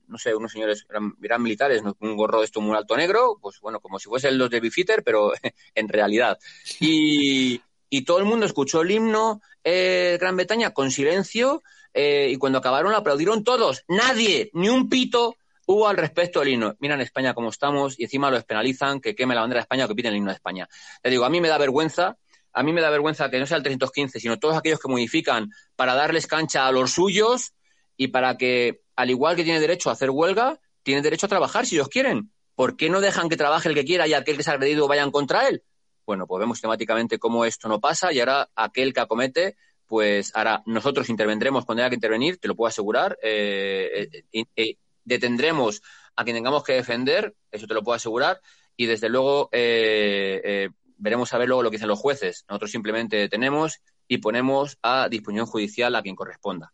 no 0.06 0.18
sé, 0.18 0.36
unos 0.36 0.52
señores 0.52 0.86
eran, 0.88 1.42
militares, 1.42 1.82
un 1.98 2.16
gorro 2.16 2.38
de 2.38 2.44
esto 2.44 2.60
muy 2.60 2.76
alto 2.76 2.96
negro, 2.96 3.40
pues 3.42 3.58
bueno, 3.58 3.80
como 3.80 3.98
si 3.98 4.08
fuesen 4.08 4.38
los 4.38 4.50
de 4.50 4.60
Bifitter, 4.60 5.02
pero 5.02 5.32
en 5.74 5.88
realidad. 5.88 6.38
Y, 6.78 7.60
todo 8.02 8.18
el 8.18 8.24
mundo 8.24 8.46
escuchó 8.46 8.82
el 8.82 8.90
himno 8.90 9.40
eh, 9.62 10.18
Gran 10.20 10.36
Bretaña 10.36 10.72
con 10.72 10.90
silencio, 10.90 11.62
eh, 11.94 12.28
y 12.30 12.36
cuando 12.36 12.58
acabaron 12.58 12.92
aplaudieron 12.92 13.44
todos. 13.44 13.84
Nadie, 13.88 14.50
ni 14.52 14.68
un 14.68 14.88
pito, 14.88 15.36
hubo 15.66 15.88
al 15.88 15.96
respecto 15.96 16.42
el 16.42 16.48
himno. 16.48 16.74
Mira 16.80 16.94
en 16.96 17.00
España 17.00 17.34
cómo 17.34 17.50
estamos 17.50 17.98
y 17.98 18.04
encima 18.04 18.30
los 18.30 18.44
penalizan 18.44 19.00
que 19.00 19.14
queme 19.14 19.34
la 19.34 19.42
bandera 19.42 19.60
de 19.60 19.62
España 19.62 19.84
o 19.84 19.88
que 19.88 19.94
piten 19.94 20.12
el 20.12 20.18
himno 20.18 20.30
de 20.30 20.36
España. 20.36 20.68
Te 21.00 21.10
digo, 21.10 21.24
a 21.24 21.30
mí 21.30 21.40
me 21.40 21.48
da 21.48 21.56
vergüenza, 21.56 22.18
a 22.52 22.62
mí 22.62 22.72
me 22.72 22.80
da 22.80 22.90
vergüenza 22.90 23.30
que 23.30 23.38
no 23.38 23.46
sea 23.46 23.58
el 23.58 23.62
315, 23.62 24.18
sino 24.20 24.38
todos 24.38 24.56
aquellos 24.56 24.80
que 24.80 24.88
modifican 24.88 25.50
para 25.76 25.94
darles 25.94 26.26
cancha 26.26 26.66
a 26.66 26.72
los 26.72 26.92
suyos 26.92 27.54
y 27.96 28.08
para 28.08 28.36
que, 28.36 28.82
al 28.96 29.10
igual 29.10 29.36
que 29.36 29.44
tiene 29.44 29.60
derecho 29.60 29.88
a 29.88 29.92
hacer 29.92 30.10
huelga, 30.10 30.58
tiene 30.82 31.00
derecho 31.00 31.26
a 31.26 31.28
trabajar 31.28 31.64
si 31.64 31.76
ellos 31.76 31.88
quieren. 31.88 32.32
¿Por 32.56 32.76
qué 32.76 32.90
no 32.90 33.00
dejan 33.00 33.28
que 33.28 33.36
trabaje 33.36 33.68
el 33.68 33.74
que 33.74 33.84
quiera 33.84 34.06
y 34.06 34.14
aquel 34.14 34.36
que 34.36 34.42
se 34.42 34.50
ha 34.50 34.54
agredido 34.54 34.86
vayan 34.88 35.10
contra 35.10 35.48
él? 35.48 35.62
Bueno, 36.06 36.26
pues 36.26 36.40
vemos 36.40 36.58
sistemáticamente 36.58 37.18
cómo 37.18 37.44
esto 37.44 37.68
no 37.68 37.80
pasa 37.80 38.12
y 38.12 38.20
ahora 38.20 38.48
aquel 38.54 38.92
que 38.92 39.00
acomete 39.00 39.56
pues 39.86 40.32
ahora 40.34 40.62
nosotros 40.66 41.08
intervendremos 41.08 41.64
cuando 41.64 41.82
haya 41.82 41.90
que 41.90 41.96
intervenir, 41.96 42.38
te 42.38 42.48
lo 42.48 42.56
puedo 42.56 42.68
asegurar, 42.68 43.18
eh, 43.22 44.08
eh, 44.32 44.44
eh, 44.56 44.76
detendremos 45.04 45.82
a 46.16 46.24
quien 46.24 46.36
tengamos 46.36 46.64
que 46.64 46.74
defender, 46.74 47.34
eso 47.50 47.66
te 47.66 47.74
lo 47.74 47.82
puedo 47.82 47.96
asegurar, 47.96 48.40
y 48.76 48.86
desde 48.86 49.08
luego 49.08 49.48
eh, 49.52 50.68
veremos 50.96 51.32
a 51.32 51.38
ver 51.38 51.48
luego 51.48 51.62
lo 51.62 51.70
que 51.70 51.76
dicen 51.76 51.88
los 51.88 51.98
jueces. 51.98 52.44
Nosotros 52.48 52.70
simplemente 52.70 53.16
detenemos 53.16 53.80
y 54.08 54.18
ponemos 54.18 54.78
a 54.82 55.08
disposición 55.08 55.46
judicial 55.46 55.94
a 55.94 56.02
quien 56.02 56.16
corresponda. 56.16 56.72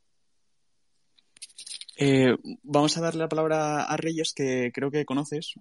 Vamos 2.62 2.97
a 2.97 3.01
darle 3.03 3.20
la 3.20 3.28
palabra 3.28 3.85
a 3.85 3.97
Reyes, 3.99 4.33
que 4.35 4.70
creo 4.72 4.91
que 4.91 5.05
conoces. 5.05 5.53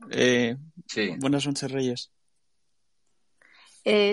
sí. 0.88 1.15
Buenas 1.20 1.45
noches, 1.45 1.70
Reyes. 1.70 2.11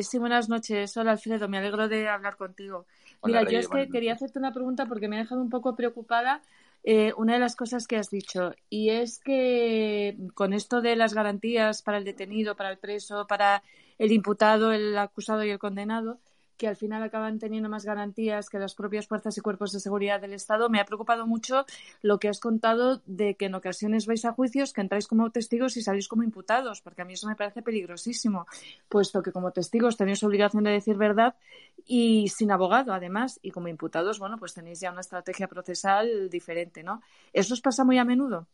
Sí, 0.03 0.19
buenas 0.19 0.49
noches. 0.49 0.97
Hola, 0.97 1.13
Alfredo. 1.13 1.49
Me 1.49 1.59
alegro 1.59 1.89
de 1.89 2.09
hablar 2.09 2.37
contigo. 2.37 2.87
Mira, 3.25 3.43
yo 3.43 3.59
es 3.59 3.69
que 3.69 3.89
quería 3.89 4.15
hacerte 4.15 4.39
una 4.39 4.53
pregunta 4.53 4.87
porque 4.87 5.09
me 5.09 5.17
ha 5.17 5.21
dejado 5.21 5.41
un 5.41 5.51
poco 5.51 5.75
preocupada 5.75 6.43
eh, 6.89 7.13
una 7.17 7.33
de 7.33 7.41
las 7.41 7.57
cosas 7.57 7.89
que 7.89 7.97
has 7.97 8.11
dicho, 8.11 8.53
y 8.71 8.91
es 8.91 9.19
que 9.19 10.17
con 10.35 10.53
esto 10.53 10.81
de 10.81 10.95
las 10.95 11.15
garantías 11.15 11.83
para 11.83 11.99
el 11.99 12.05
detenido, 12.05 12.55
para 12.55 12.71
el 12.71 12.79
preso, 12.79 13.27
para 13.27 13.65
el 13.99 14.13
imputado, 14.13 14.71
el 14.71 14.97
acusado 14.97 15.43
y 15.45 15.51
el 15.51 15.59
condenado, 15.59 16.21
que 16.57 16.69
al 16.69 16.77
final 16.77 17.03
acaban 17.03 17.39
teniendo 17.39 17.69
más 17.69 17.85
garantías 17.85 18.49
que 18.49 18.59
las 18.59 18.75
propias 18.75 19.07
fuerzas 19.07 19.37
y 19.37 19.41
cuerpos 19.41 19.73
de 19.73 19.81
seguridad 19.81 20.21
del 20.21 20.33
Estado. 20.33 20.69
Me 20.69 20.81
ha 20.81 20.85
preocupado 20.85 21.27
mucho 21.27 21.65
lo 22.03 22.19
que 22.19 22.29
has 22.29 22.41
contado 22.41 23.03
de 23.07 23.35
que 23.35 23.47
en 23.47 23.55
ocasiones 23.55 24.07
vais 24.07 24.25
a 24.25 24.33
juicios 24.33 24.73
que 24.73 24.81
entráis 24.81 25.07
como 25.07 25.31
testigos 25.31 25.77
y 25.77 25.83
salís 25.83 26.09
como 26.09 26.23
imputados, 26.23 26.81
porque 26.81 27.03
a 27.03 27.05
mí 27.05 27.15
eso 27.15 27.29
me 27.29 27.37
parece 27.37 27.63
peligrosísimo, 27.63 28.47
puesto 28.89 29.23
que 29.23 29.33
como 29.33 29.53
testigos 29.53 29.97
tenéis 29.97 30.23
obligación 30.23 30.65
de 30.65 30.71
decir 30.71 30.97
verdad 30.97 31.37
y 31.85 32.29
sin 32.29 32.51
abogado, 32.51 32.93
además, 32.93 33.39
y 33.43 33.51
como 33.51 33.69
imputados, 33.69 34.19
bueno, 34.19 34.39
pues 34.39 34.55
tenéis 34.55 34.81
ya 34.81 34.91
una 34.91 35.01
estrategia 35.01 35.49
procesal 35.49 36.29
diferente, 36.31 36.83
¿no? 36.83 37.03
¿Eso 37.33 37.55
os 37.55 37.61
pasa 37.61 37.85
muy 37.85 37.99
a 37.99 38.05
menudo? 38.05 38.47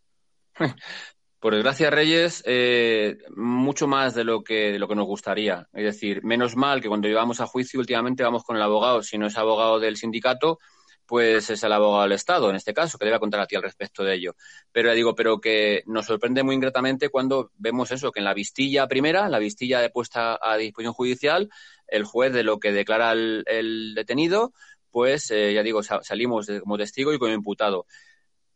Por 1.42 1.54
desgracia, 1.54 1.90
Reyes, 1.90 2.40
eh, 2.46 3.18
mucho 3.34 3.88
más 3.88 4.14
de 4.14 4.22
lo 4.22 4.44
que 4.44 4.70
de 4.70 4.78
lo 4.78 4.86
que 4.86 4.94
nos 4.94 5.06
gustaría. 5.06 5.68
Es 5.72 5.82
decir, 5.82 6.22
menos 6.22 6.54
mal 6.54 6.80
que 6.80 6.86
cuando 6.86 7.08
llevamos 7.08 7.40
a 7.40 7.48
juicio 7.48 7.80
últimamente 7.80 8.22
vamos 8.22 8.44
con 8.44 8.54
el 8.54 8.62
abogado. 8.62 9.02
Si 9.02 9.18
no 9.18 9.26
es 9.26 9.36
abogado 9.36 9.80
del 9.80 9.96
sindicato, 9.96 10.60
pues 11.04 11.50
es 11.50 11.60
el 11.64 11.72
abogado 11.72 12.04
del 12.04 12.12
Estado, 12.12 12.48
en 12.48 12.54
este 12.54 12.72
caso, 12.72 12.96
que 12.96 13.06
debe 13.06 13.18
contar 13.18 13.40
a 13.40 13.48
ti 13.48 13.56
al 13.56 13.64
respecto 13.64 14.04
de 14.04 14.14
ello. 14.14 14.36
Pero 14.70 14.90
ya 14.90 14.94
digo, 14.94 15.16
pero 15.16 15.40
que 15.40 15.82
nos 15.86 16.06
sorprende 16.06 16.44
muy 16.44 16.54
ingratamente 16.54 17.08
cuando 17.08 17.50
vemos 17.56 17.90
eso, 17.90 18.12
que 18.12 18.20
en 18.20 18.24
la 18.24 18.34
vistilla 18.34 18.86
primera, 18.86 19.28
la 19.28 19.40
vistilla 19.40 19.80
de 19.80 19.90
puesta 19.90 20.38
a 20.40 20.56
disposición 20.56 20.94
judicial, 20.94 21.50
el 21.88 22.04
juez 22.04 22.32
de 22.32 22.44
lo 22.44 22.60
que 22.60 22.70
declara 22.70 23.10
el, 23.10 23.94
detenido, 23.96 24.52
pues 24.92 25.28
eh, 25.32 25.52
ya 25.54 25.64
digo, 25.64 25.82
salimos 25.82 26.46
como 26.60 26.78
testigo 26.78 27.12
y 27.12 27.18
como 27.18 27.32
imputado. 27.32 27.86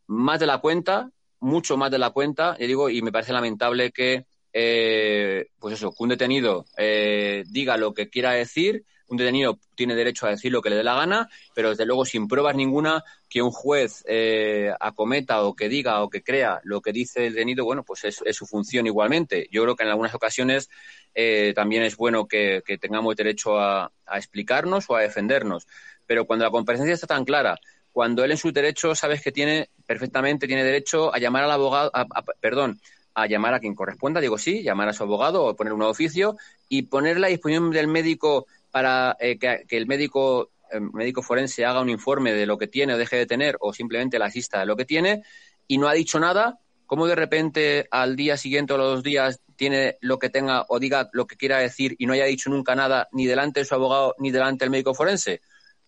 Más 0.05 0.39
de 0.39 0.45
la 0.45 0.59
cuenta, 0.59 1.11
mucho 1.39 1.77
más 1.77 1.91
de 1.91 1.99
la 1.99 2.11
cuenta, 2.11 2.57
ya 2.59 2.67
digo, 2.67 2.89
y 2.89 3.01
me 3.01 3.11
parece 3.11 3.33
lamentable 3.33 3.91
que, 3.91 4.25
eh, 4.53 5.47
pues 5.59 5.75
eso, 5.75 5.91
que 5.91 6.03
un 6.03 6.09
detenido 6.09 6.65
eh, 6.77 7.43
diga 7.47 7.77
lo 7.77 7.93
que 7.93 8.09
quiera 8.09 8.31
decir, 8.31 8.85
un 9.07 9.17
detenido 9.17 9.59
tiene 9.75 9.95
derecho 9.95 10.25
a 10.25 10.31
decir 10.31 10.51
lo 10.51 10.61
que 10.61 10.69
le 10.69 10.75
dé 10.75 10.83
la 10.83 10.95
gana, 10.95 11.29
pero 11.53 11.69
desde 11.69 11.85
luego 11.85 12.05
sin 12.05 12.27
pruebas 12.27 12.55
ninguna 12.55 13.03
que 13.29 13.41
un 13.41 13.51
juez 13.51 14.03
eh, 14.07 14.71
acometa 14.79 15.43
o 15.43 15.55
que 15.55 15.69
diga 15.69 16.01
o 16.01 16.09
que 16.09 16.23
crea 16.23 16.59
lo 16.63 16.81
que 16.81 16.91
dice 16.91 17.27
el 17.27 17.33
detenido, 17.33 17.63
bueno, 17.63 17.83
pues 17.83 18.03
es, 18.03 18.21
su 18.35 18.45
función 18.45 18.85
igualmente. 18.85 19.47
Yo 19.51 19.63
creo 19.63 19.75
que 19.75 19.83
en 19.83 19.89
algunas 19.89 20.13
ocasiones 20.13 20.69
eh, 21.15 21.53
también 21.55 21.83
es 21.83 21.95
bueno 21.95 22.27
que, 22.27 22.61
tengamos 22.81 23.15
derecho 23.15 23.59
a, 23.59 23.91
explicarnos 24.13 24.89
o 24.89 24.95
a 24.95 25.01
defendernos, 25.01 25.67
pero 26.05 26.25
cuando 26.25 26.45
la 26.45 26.51
comparecencia 26.51 26.93
está 26.93 27.07
tan 27.07 27.25
clara, 27.25 27.57
cuando 27.91 28.23
él 28.23 28.31
en 28.31 28.37
su 28.37 28.51
derecho 28.51 28.93
sabes 28.93 29.21
que 29.21 29.31
tiene 29.31 29.69
perfectamente, 29.87 30.45
tiene 30.45 30.63
derecho 30.63 31.13
a 31.13 31.17
llamar 31.17 31.45
al 31.45 31.51
abogado, 31.51 31.91
perdón, 32.39 32.79
a 33.15 33.25
llamar 33.25 33.55
a 33.55 33.59
quien 33.59 33.73
corresponda, 33.73 34.21
digo 34.21 34.37
sí, 34.37 34.61
llamar 34.61 34.89
a 34.89 34.93
su 34.93 35.01
abogado 35.01 35.43
o 35.43 35.55
poner 35.55 35.73
un 35.73 35.81
oficio 35.81 36.37
y 36.69 36.83
poner 36.83 37.19
la 37.19 37.29
disposición 37.29 37.71
del 37.71 37.87
médico 37.87 38.45
para 38.69 39.17
eh, 39.19 39.39
que, 39.39 39.65
el 39.69 39.87
médico, 39.87 40.51
médico 40.93 41.23
forense 41.23 41.65
haga 41.65 41.81
un 41.81 41.89
informe 41.89 42.33
de 42.33 42.45
lo 42.45 42.59
que 42.59 42.67
tiene 42.67 42.93
o 42.93 42.97
deje 42.97 43.15
de 43.15 43.25
tener 43.25 43.57
o 43.59 43.73
simplemente 43.73 44.19
la 44.19 44.25
asista 44.25 44.59
de 44.59 44.67
lo 44.67 44.75
que 44.75 44.85
tiene 44.85 45.23
y 45.67 45.79
no 45.79 45.87
ha 45.87 45.93
dicho 45.93 46.19
nada, 46.19 46.59
¿cómo 46.85 47.07
de 47.07 47.15
repente 47.15 47.87
al 47.89 48.15
día 48.15 48.37
siguiente 48.37 48.73
o 48.73 48.77
los 48.77 48.95
dos 48.95 49.03
días 49.03 49.41
tiene 49.55 49.97
lo 50.01 50.19
que 50.19 50.29
tenga 50.29 50.65
o 50.69 50.79
diga 50.79 51.09
lo 51.13 51.25
que 51.25 51.37
quiera 51.37 51.57
decir 51.57 51.95
y 51.97 52.05
no 52.05 52.13
haya 52.13 52.25
dicho 52.25 52.49
nunca 52.49 52.75
nada 52.75 53.07
ni 53.11 53.25
delante 53.25 53.61
de 53.61 53.65
su 53.65 53.73
abogado 53.73 54.15
ni 54.19 54.29
delante 54.29 54.65
del 54.65 54.69
médico 54.69 54.93
forense? 54.93 55.41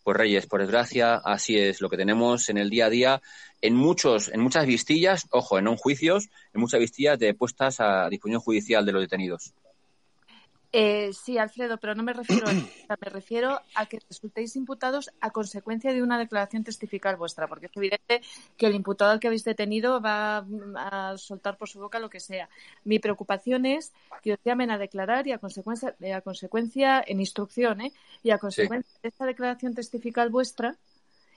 Pues 0.10 0.18
Reyes, 0.18 0.48
por 0.48 0.62
desgracia, 0.62 1.22
así 1.24 1.56
es 1.56 1.82
lo 1.82 1.88
que 1.88 1.96
tenemos 1.96 2.50
en 2.50 2.58
el 2.58 2.72
día 2.72 2.88
a 2.88 2.90
día 2.90 3.22
en 3.62 3.76
muchos, 3.76 4.30
en 4.30 4.42
muchas 4.42 4.66
vistillas, 4.66 5.28
ojo, 5.30 5.60
en 5.60 5.66
no 5.66 5.78
juicios, 5.78 6.30
en 6.52 6.62
muchas 6.62 6.80
vistillas 6.80 7.20
de 7.20 7.36
puestas 7.36 7.80
a 7.80 8.10
disposición 8.10 8.42
judicial 8.42 8.88
de 8.88 8.92
los 8.92 9.04
detenidos. 9.04 9.54
Eh, 10.72 11.12
sí, 11.14 11.40
Alfredo, 11.40 11.78
pero 11.78 11.96
no 11.96 12.04
me 12.04 12.14
refiero 12.14 12.48
a 12.48 12.54
me 12.54 13.10
refiero 13.10 13.60
a 13.74 13.86
que 13.88 14.00
resultéis 14.08 14.56
imputados 14.56 15.10
a 15.20 15.32
consecuencia 15.32 15.94
de 15.94 16.04
una 16.04 16.20
declaración 16.20 16.64
testifical 16.64 17.16
vuestra, 17.16 17.48
porque 17.48 17.66
es 17.66 17.72
evidente 17.76 18.22
que 18.56 18.68
el 18.68 18.76
imputado 18.76 19.10
al 19.12 19.20
que 19.20 19.28
habéis 19.28 19.44
detenido 19.44 20.00
va 20.00 20.46
a 20.76 21.18
soltar 21.18 21.58
por 21.58 21.70
su 21.70 21.80
boca 21.80 21.98
lo 21.98 22.10
que 22.10 22.20
sea. 22.20 22.50
Mi 22.84 23.00
preocupación 23.00 23.66
es 23.66 23.94
que 24.22 24.34
os 24.34 24.40
llamen 24.46 24.70
a 24.70 24.78
declarar 24.78 25.26
y 25.26 25.32
a 25.32 25.40
consecuencia, 25.40 25.96
eh, 26.02 26.14
a 26.14 26.22
consecuencia 26.22 27.04
en 27.06 27.20
instrucción, 27.20 27.82
¿eh? 27.82 27.92
y 28.22 28.30
a 28.30 28.38
consecuencia 28.38 29.00
de 29.02 29.10
esta 29.10 29.26
declaración 29.26 29.74
testifical 29.74 30.30
vuestra, 30.30 30.76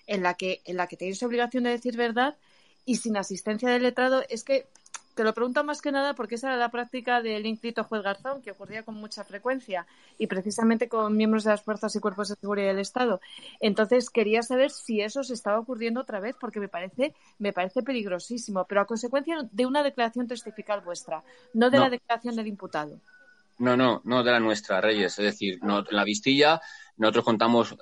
en 0.07 0.23
la 0.23 0.35
que 0.35 0.61
en 0.67 0.77
la 0.77 0.89
que 0.89 0.97
tenéis 0.99 1.23
obligación 1.23 1.65
de 1.65 1.71
decir 1.71 1.97
verdad 1.97 2.37
y 2.85 2.97
sin 2.97 3.17
asistencia 3.17 3.71
del 3.71 3.85
letrado, 3.85 4.23
es 4.29 4.45
que 4.45 4.67
te 5.15 5.25
lo 5.25 5.35
pregunto 5.35 5.63
más 5.65 5.83
que 5.83 5.93
nada 5.93 6.15
porque 6.15 6.37
esa 6.37 6.49
era 6.49 6.57
la 6.57 6.71
práctica 6.71 7.21
del 7.21 7.47
inscrito 7.47 7.85
juez 7.85 8.03
Garzón, 8.03 8.43
que 8.43 8.51
ocurría 8.51 8.83
con 8.83 8.95
mucha 8.95 9.25
frecuencia 9.25 9.87
y 10.19 10.27
precisamente 10.27 10.89
con 10.89 11.17
miembros 11.17 11.45
de 11.45 11.51
las 11.51 11.63
fuerzas 11.63 11.95
y 11.97 12.01
cuerpos 12.01 12.29
de 12.29 12.37
seguridad 12.37 12.69
del 12.69 12.79
Estado. 12.79 13.21
Entonces 13.61 14.11
quería 14.11 14.43
saber 14.43 14.71
si 14.71 15.01
eso 15.01 15.23
se 15.23 15.35
estaba 15.35 15.59
ocurriendo 15.59 16.01
otra 16.01 16.21
vez 16.21 16.37
porque 16.41 16.61
me 16.61 16.69
parece, 16.69 17.15
me 17.39 17.53
parece 17.53 17.83
peligrosísimo, 17.83 18.65
pero 18.65 18.81
a 18.81 18.87
consecuencia 18.87 19.37
de 19.51 19.67
una 19.67 19.83
declaración 19.83 20.27
testifical 20.27 20.81
vuestra, 20.81 21.23
no 21.53 21.71
de 21.71 21.79
la 21.79 21.91
declaración 21.91 22.37
del 22.37 22.47
imputado. 22.47 22.99
No, 23.59 23.77
no, 23.77 24.01
no 24.05 24.25
de 24.25 24.33
la 24.33 24.41
nuestra, 24.41 24.81
Reyes. 24.81 25.19
Es 25.19 25.25
decir, 25.25 25.59
no, 25.63 25.85
la 25.91 26.05
vistilla 26.05 26.61
nosotros 26.97 27.25
contamos, 27.25 27.75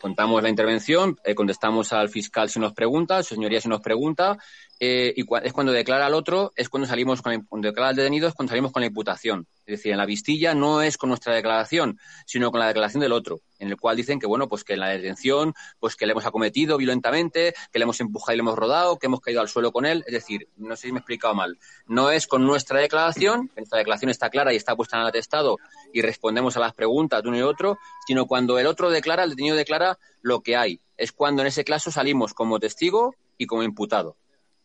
contamos 0.00 0.42
la 0.42 0.48
intervención, 0.48 1.18
eh, 1.24 1.34
contestamos 1.34 1.92
al 1.92 2.08
fiscal 2.08 2.48
si 2.48 2.58
nos 2.58 2.72
pregunta, 2.72 3.22
su 3.22 3.34
señoría 3.34 3.60
si 3.60 3.68
nos 3.68 3.80
pregunta, 3.80 4.38
eh, 4.82 5.12
y 5.14 5.26
es 5.42 5.52
cuando 5.52 5.72
declara 5.72 6.06
al 6.06 6.14
otro, 6.14 6.52
es 6.56 6.70
cuando 6.70 6.88
salimos 6.88 7.20
con 7.20 7.44
cuando 7.44 7.68
declara 7.68 7.90
al 7.90 7.96
detenido, 7.96 8.28
es 8.28 8.34
cuando 8.34 8.50
salimos 8.50 8.72
con 8.72 8.80
la 8.80 8.86
imputación. 8.86 9.46
Es 9.66 9.76
decir, 9.76 9.92
en 9.92 9.98
la 9.98 10.06
vistilla 10.06 10.54
no 10.54 10.80
es 10.80 10.96
con 10.96 11.10
nuestra 11.10 11.34
declaración, 11.34 11.98
sino 12.26 12.50
con 12.50 12.60
la 12.60 12.66
declaración 12.66 13.02
del 13.02 13.12
otro, 13.12 13.40
en 13.58 13.68
el 13.68 13.76
cual 13.76 13.96
dicen 13.96 14.18
que, 14.18 14.26
bueno, 14.26 14.48
pues 14.48 14.64
que 14.64 14.72
en 14.72 14.80
la 14.80 14.88
detención, 14.88 15.54
pues 15.78 15.96
que 15.96 16.06
le 16.06 16.12
hemos 16.12 16.24
acometido 16.24 16.78
violentamente, 16.78 17.54
que 17.70 17.78
le 17.78 17.82
hemos 17.82 18.00
empujado 18.00 18.32
y 18.32 18.36
le 18.38 18.40
hemos 18.40 18.56
rodado, 18.56 18.98
que 18.98 19.06
hemos 19.06 19.20
caído 19.20 19.42
al 19.42 19.48
suelo 19.48 19.70
con 19.70 19.84
él. 19.84 20.02
Es 20.06 20.14
decir, 20.14 20.48
no 20.56 20.74
sé 20.76 20.88
si 20.88 20.92
me 20.92 20.98
he 20.98 21.00
explicado 21.00 21.34
mal. 21.34 21.58
No 21.86 22.10
es 22.10 22.26
con 22.26 22.44
nuestra 22.44 22.80
declaración, 22.80 23.50
nuestra 23.54 23.78
declaración 23.78 24.10
está 24.10 24.30
clara 24.30 24.52
y 24.52 24.56
está 24.56 24.74
puesta 24.74 24.96
en 24.96 25.02
el 25.02 25.08
atestado 25.08 25.58
y 25.92 26.00
respondemos 26.00 26.56
a 26.56 26.60
las 26.60 26.72
preguntas 26.72 27.22
de 27.22 27.28
uno 27.28 27.38
y 27.38 27.42
otro, 27.42 27.78
sino 28.06 28.26
cuando 28.30 28.60
el 28.60 28.68
otro 28.68 28.90
declara, 28.90 29.24
el 29.24 29.30
detenido 29.30 29.56
declara 29.56 29.98
lo 30.22 30.40
que 30.40 30.54
hay. 30.54 30.80
Es 30.96 31.10
cuando 31.10 31.42
en 31.42 31.48
ese 31.48 31.64
caso 31.64 31.90
salimos 31.90 32.32
como 32.32 32.60
testigo 32.60 33.16
y 33.36 33.46
como 33.46 33.64
imputado. 33.64 34.16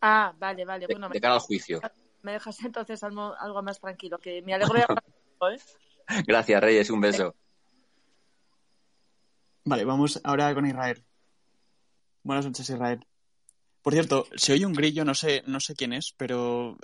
Ah, 0.02 0.36
vale, 0.38 0.64
vale. 0.66 0.86
Bueno, 0.86 1.10
de, 1.10 1.20
cara 1.20 1.34
al 1.34 1.40
juicio. 1.40 1.82
Me 2.22 2.34
dejas 2.34 2.64
entonces 2.64 3.04
algo, 3.04 3.34
algo 3.40 3.64
más 3.64 3.80
tranquilo, 3.80 4.20
que 4.20 4.44
me 4.44 4.54
alegro 4.54 4.76
de 4.76 4.82
¿eh? 5.56 6.24
Gracias, 6.28 6.62
Reyes. 6.62 6.92
Un 6.92 7.02
beso. 7.02 7.34
Vale, 9.64 9.84
vamos 9.84 10.22
ahora 10.24 10.54
con 10.54 10.68
Israel. 10.68 11.04
Buenas 12.22 12.46
noches, 12.46 12.70
Israel. 12.70 13.04
Por 13.82 13.94
cierto, 13.94 14.28
se 14.36 14.54
oye 14.54 14.68
un 14.68 14.74
grillo, 14.74 15.04
no 15.06 15.16
sé, 15.16 15.42
no 15.48 15.60
sé 15.60 15.74
quién 15.74 15.92
es, 15.92 16.14
pero 16.16 16.78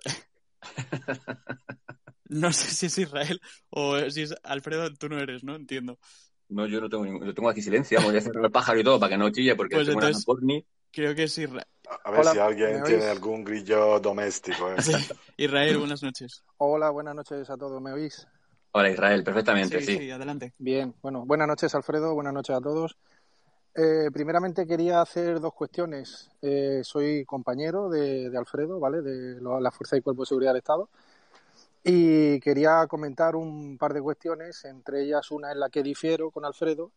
no 2.26 2.52
sé 2.52 2.72
si 2.72 2.88
es 2.88 2.98
Israel 2.98 3.40
o 3.70 4.00
si 4.10 4.24
es 4.24 4.34
Alfredo, 4.42 4.92
tú 4.96 5.10
no 5.10 5.20
eres, 5.20 5.44
¿no? 5.44 5.56
Entiendo. 5.56 6.00
No, 6.52 6.68
yo 6.68 6.82
no 6.82 6.90
tengo 6.90 7.06
ningún... 7.06 7.26
Yo 7.26 7.34
tengo 7.34 7.50
aquí 7.50 7.62
silencio, 7.62 8.00
voy 8.02 8.18
a 8.18 8.22
cerrar 8.22 8.46
el 8.46 8.52
pájaro 8.52 8.80
y 8.80 8.84
todo 8.84 9.00
para 9.00 9.12
que 9.12 9.18
no 9.18 9.30
chille 9.30 9.56
porque 9.56 9.76
pues 9.76 9.88
entonces, 9.88 10.26
creo 10.92 11.16
que 11.16 11.24
es 11.24 11.38
Israel. 11.38 11.66
A 12.04 12.12
ver 12.12 12.26
si 12.26 12.40
alguien 12.40 12.84
tiene 12.84 13.06
algún 13.06 13.44
grillo 13.44 14.00
doméstico. 14.00 14.70
¿eh? 14.72 14.76
Israel, 15.38 15.78
buenas 15.78 16.04
noches. 16.04 16.44
Hola, 16.58 16.90
buenas 16.90 17.16
noches 17.16 17.50
a 17.50 17.58
todos. 17.58 17.82
¿Me 17.82 17.92
oís? 17.94 18.28
Hola, 18.74 18.90
Israel, 18.90 19.24
perfectamente, 19.24 19.82
sí. 19.82 19.98
Sí, 19.98 20.12
adelante. 20.12 20.54
Bien, 20.58 20.94
bueno, 21.02 21.26
buenas 21.26 21.48
noches, 21.48 21.74
Alfredo. 21.76 22.14
Buenas 22.14 22.34
noches 22.34 22.56
a 22.56 22.62
todos. 22.62 22.98
Eh, 23.74 24.10
primeramente 24.14 24.66
quería 24.66 25.02
hacer 25.02 25.40
dos 25.40 25.54
cuestiones. 25.54 26.30
Eh, 26.42 26.82
soy 26.84 27.26
compañero 27.26 27.90
de, 27.90 28.32
Alfredo, 28.38 28.80
¿vale? 28.80 29.02
De 29.02 29.42
la 29.42 29.72
Fuerza 29.72 29.98
y 29.98 30.02
Cuerpo 30.02 30.24
de 30.24 30.28
Seguridad 30.28 30.52
del 30.52 30.60
Estado. 30.60 30.90
Y 31.84 32.40
quería 32.42 32.86
comentar 32.88 33.36
un 33.36 33.78
par 33.78 33.94
de 33.94 34.02
cuestiones, 34.02 34.66
entre 34.66 35.04
ellas 35.04 35.32
una 35.32 35.52
en 35.52 35.60
la 35.60 35.70
que 35.70 35.82
difiero 35.82 36.30
con 36.30 36.46
Alfredo, 36.46 36.92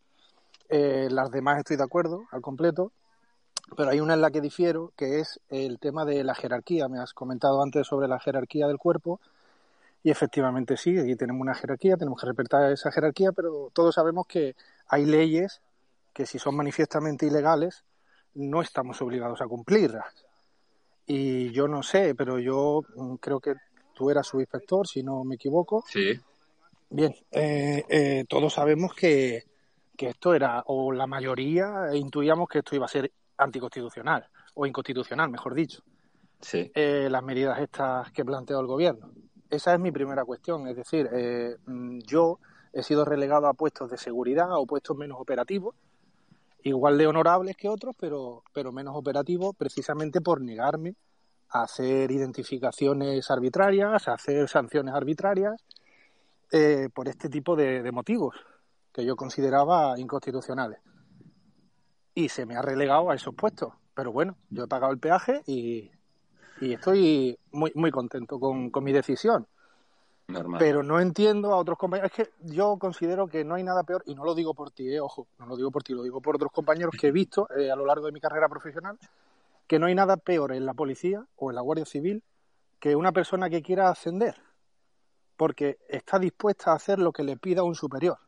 eh, 0.68 1.08
las 1.10 1.30
demás 1.30 1.58
estoy 1.58 1.76
de 1.76 1.84
acuerdo 1.84 2.24
al 2.30 2.42
completo, 2.42 2.92
pero 3.76 3.90
hay 3.90 4.00
una 4.00 4.14
en 4.14 4.20
la 4.20 4.30
que 4.30 4.40
difiero, 4.40 4.92
que 4.96 5.20
es 5.20 5.40
el 5.48 5.78
tema 5.78 6.04
de 6.04 6.22
la 6.22 6.34
jerarquía. 6.34 6.88
Me 6.88 6.98
has 6.98 7.14
comentado 7.14 7.62
antes 7.62 7.86
sobre 7.86 8.08
la 8.08 8.20
jerarquía 8.20 8.66
del 8.66 8.78
cuerpo, 8.78 9.20
y 10.02 10.10
efectivamente 10.10 10.76
sí, 10.76 10.98
aquí 10.98 11.16
tenemos 11.16 11.40
una 11.40 11.54
jerarquía, 11.54 11.96
tenemos 11.96 12.20
que 12.20 12.26
respetar 12.26 12.70
esa 12.70 12.92
jerarquía, 12.92 13.32
pero 13.32 13.70
todos 13.72 13.94
sabemos 13.94 14.26
que 14.26 14.54
hay 14.86 15.06
leyes 15.06 15.62
que 16.12 16.26
si 16.26 16.38
son 16.38 16.56
manifiestamente 16.56 17.26
ilegales, 17.26 17.84
no 18.34 18.60
estamos 18.60 19.00
obligados 19.00 19.40
a 19.40 19.46
cumplirlas. 19.46 20.26
Y 21.06 21.52
yo 21.52 21.68
no 21.68 21.82
sé, 21.82 22.14
pero 22.14 22.38
yo 22.38 22.82
mm, 22.96 23.14
creo 23.14 23.40
que 23.40 23.54
tú 23.94 24.10
eras 24.10 24.26
su 24.26 24.40
inspector, 24.40 24.86
si 24.86 25.02
no 25.02 25.24
me 25.24 25.36
equivoco. 25.36 25.84
Sí. 25.88 26.20
Bien, 26.90 27.14
eh, 27.30 27.84
eh, 27.88 28.24
todos 28.28 28.52
sabemos 28.52 28.94
que, 28.94 29.44
que 29.96 30.10
esto 30.10 30.34
era, 30.34 30.62
o 30.66 30.92
la 30.92 31.06
mayoría 31.06 31.88
intuíamos 31.94 32.48
que 32.48 32.58
esto 32.58 32.76
iba 32.76 32.84
a 32.84 32.88
ser 32.88 33.10
anticonstitucional, 33.38 34.26
o 34.54 34.66
inconstitucional, 34.66 35.30
mejor 35.30 35.54
dicho. 35.54 35.82
Sí. 36.40 36.70
Eh, 36.74 37.08
las 37.10 37.22
medidas 37.22 37.58
estas 37.58 38.12
que 38.12 38.24
planteó 38.24 38.60
el 38.60 38.66
gobierno. 38.66 39.10
Esa 39.48 39.74
es 39.74 39.80
mi 39.80 39.90
primera 39.90 40.24
cuestión, 40.24 40.68
es 40.68 40.76
decir, 40.76 41.08
mm, 41.66 42.00
yo 42.06 42.38
he 42.72 42.82
sido 42.82 43.04
relegado 43.04 43.46
a 43.46 43.54
puestos 43.54 43.90
de 43.90 43.98
seguridad 43.98 44.48
o 44.52 44.66
puestos 44.66 44.96
menos 44.96 45.18
operativos, 45.20 45.74
igual 46.62 46.98
de 46.98 47.06
honorables 47.06 47.56
que 47.56 47.68
otros, 47.68 47.94
pero, 47.98 48.42
pero 48.52 48.72
menos 48.72 48.96
operativos, 48.96 49.54
precisamente 49.56 50.20
por 50.20 50.40
negarme 50.40 50.94
hacer 51.62 52.10
identificaciones 52.10 53.30
arbitrarias, 53.30 54.08
hacer 54.08 54.48
sanciones 54.48 54.92
arbitrarias, 54.92 55.54
eh, 56.50 56.88
por 56.92 57.08
este 57.08 57.28
tipo 57.28 57.54
de, 57.54 57.90
motivos 57.92 58.34
que 58.92 59.04
yo 59.04 59.14
consideraba 59.14 59.98
inconstitucionales. 59.98 60.80
Y 62.14 62.28
se 62.28 62.44
me 62.44 62.56
ha 62.56 62.62
relegado 62.62 63.10
a 63.10 63.14
esos 63.14 63.34
puestos. 63.34 63.72
Pero 63.94 64.12
bueno, 64.12 64.36
yo 64.50 64.64
he 64.64 64.68
pagado 64.68 64.92
el 64.92 64.98
peaje 64.98 65.42
y, 65.46 65.90
y 66.60 66.72
estoy 66.74 67.38
muy, 67.52 67.70
muy 67.76 67.90
contento 67.92 68.40
con, 68.40 68.70
con 68.70 68.82
mi 68.82 68.92
decisión. 68.92 69.46
Normal. 70.26 70.58
Pero 70.58 70.82
no 70.82 71.00
entiendo 71.00 71.52
a 71.52 71.56
otros 71.56 71.78
compañeros. 71.78 72.10
Es 72.16 72.26
que 72.26 72.32
yo 72.52 72.76
considero 72.78 73.28
que 73.28 73.44
no 73.44 73.54
hay 73.54 73.62
nada 73.62 73.84
peor, 73.84 74.02
y 74.06 74.14
no 74.14 74.24
lo 74.24 74.34
digo 74.34 74.54
por 74.54 74.70
ti, 74.70 74.92
eh, 74.92 75.00
ojo, 75.00 75.28
no 75.38 75.46
lo 75.46 75.56
digo 75.56 75.70
por 75.70 75.84
ti, 75.84 75.92
lo 75.92 76.02
digo 76.02 76.20
por 76.20 76.36
otros 76.36 76.50
compañeros 76.50 76.94
que 76.98 77.08
he 77.08 77.12
visto 77.12 77.46
eh, 77.56 77.70
a 77.70 77.76
lo 77.76 77.84
largo 77.84 78.06
de 78.06 78.12
mi 78.12 78.20
carrera 78.20 78.48
profesional, 78.48 78.98
que 79.66 79.78
no 79.78 79.86
hay 79.86 79.94
nada 79.94 80.16
peor 80.16 80.52
en 80.52 80.66
la 80.66 80.74
policía 80.74 81.24
o 81.36 81.50
en 81.50 81.56
la 81.56 81.62
Guardia 81.62 81.86
Civil 81.86 82.22
que 82.78 82.96
una 82.96 83.12
persona 83.12 83.48
que 83.48 83.62
quiera 83.62 83.88
ascender, 83.88 84.34
porque 85.36 85.78
está 85.88 86.18
dispuesta 86.18 86.72
a 86.72 86.74
hacer 86.74 86.98
lo 86.98 87.12
que 87.12 87.22
le 87.22 87.36
pida 87.36 87.62
un 87.62 87.74
superior. 87.74 88.18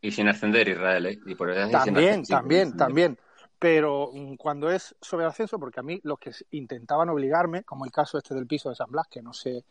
Y 0.00 0.12
sin 0.12 0.28
ascender, 0.28 0.68
Israel, 0.68 1.06
¿eh? 1.06 1.18
Y 1.24 1.34
por 1.34 1.50
eso 1.50 1.70
también, 1.70 2.22
también, 2.24 2.76
también. 2.76 3.18
Pero 3.58 4.10
mm, 4.12 4.34
cuando 4.34 4.70
es 4.70 4.94
sobre 5.00 5.24
ascenso, 5.24 5.58
porque 5.58 5.80
a 5.80 5.82
mí 5.82 5.98
los 6.02 6.18
que 6.18 6.32
intentaban 6.50 7.08
obligarme, 7.08 7.64
como 7.64 7.86
el 7.86 7.90
caso 7.90 8.18
este 8.18 8.34
del 8.34 8.46
piso 8.46 8.68
de 8.68 8.74
San 8.74 8.90
Blas, 8.90 9.06
que 9.08 9.22
no 9.22 9.32
sé 9.32 9.64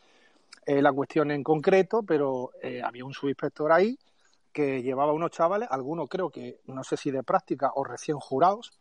eh, 0.65 0.81
la 0.81 0.91
cuestión 0.91 1.29
en 1.29 1.43
concreto, 1.43 2.01
pero 2.01 2.51
eh, 2.61 2.81
había 2.83 3.05
un 3.05 3.13
subinspector 3.13 3.71
ahí 3.71 3.97
que 4.51 4.81
llevaba 4.81 5.13
unos 5.13 5.31
chavales, 5.31 5.67
algunos 5.69 6.07
creo 6.09 6.29
que 6.29 6.61
no 6.65 6.83
sé 6.83 6.97
si 6.97 7.11
de 7.11 7.23
práctica 7.23 7.71
o 7.75 7.83
recién 7.83 8.17
jurados, 8.17 8.73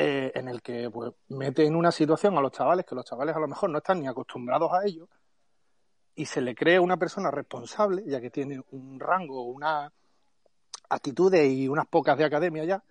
eh, 0.00 0.30
en 0.36 0.46
el 0.46 0.62
que 0.62 0.88
pues, 0.90 1.12
mete 1.26 1.66
en 1.66 1.74
una 1.74 1.90
situación 1.90 2.38
a 2.38 2.40
los 2.40 2.52
chavales 2.52 2.86
que 2.86 2.94
los 2.94 3.04
chavales 3.04 3.34
a 3.34 3.40
lo 3.40 3.48
mejor 3.48 3.68
no 3.68 3.78
están 3.78 3.98
ni 3.98 4.06
acostumbrados 4.06 4.70
a 4.72 4.86
ello 4.86 5.08
y 6.14 6.24
se 6.24 6.40
le 6.40 6.54
cree 6.54 6.78
una 6.78 6.96
persona 6.96 7.32
responsable, 7.32 8.04
ya 8.06 8.20
que 8.20 8.30
tiene 8.30 8.60
un 8.70 9.00
rango, 9.00 9.42
una 9.42 9.92
actitudes 10.88 11.52
y 11.52 11.66
unas 11.66 11.88
pocas 11.88 12.16
de 12.16 12.24
academia 12.24 12.64
ya, 12.64 12.84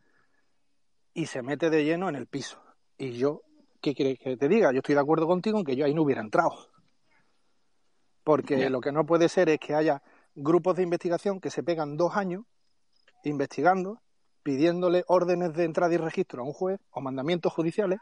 y 1.13 1.27
se 1.27 1.41
mete 1.41 1.69
de 1.69 1.85
lleno 1.85 2.09
en 2.09 2.17
el 2.17 2.27
piso. 2.27 2.61
Y 2.97 3.13
yo, 3.13 3.41
¿qué 3.81 3.95
quieres 3.95 4.19
que 4.19 4.35
te 4.35 4.49
diga? 4.49 4.73
Yo 4.73 4.79
estoy 4.79 4.95
de 4.95 5.01
acuerdo 5.01 5.27
contigo 5.27 5.59
en 5.59 5.63
que 5.63 5.77
yo 5.77 5.85
ahí 5.85 5.93
no 5.93 6.01
hubiera 6.01 6.21
entrado. 6.21 6.71
Porque 8.25 8.69
lo 8.69 8.81
que 8.81 8.91
no 8.91 9.05
puede 9.05 9.29
ser 9.29 9.47
es 9.47 9.59
que 9.59 9.75
haya 9.75 10.03
grupos 10.35 10.75
de 10.75 10.83
investigación 10.83 11.39
que 11.39 11.51
se 11.51 11.63
pegan 11.63 11.95
dos 11.95 12.17
años 12.17 12.43
investigando 13.23 14.01
pidiéndole 14.47 15.03
órdenes 15.07 15.53
de 15.55 15.65
entrada 15.65 15.93
y 15.93 15.97
registro 15.97 16.41
a 16.41 16.45
un 16.45 16.53
juez 16.53 16.79
o 16.91 17.01
mandamientos 17.01 17.51
judiciales 17.51 17.99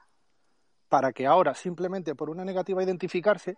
para 0.90 1.12
que 1.12 1.26
ahora, 1.26 1.56
simplemente 1.56 2.14
por 2.14 2.30
una 2.30 2.46
negativa 2.46 2.84
identificarse, 2.84 3.58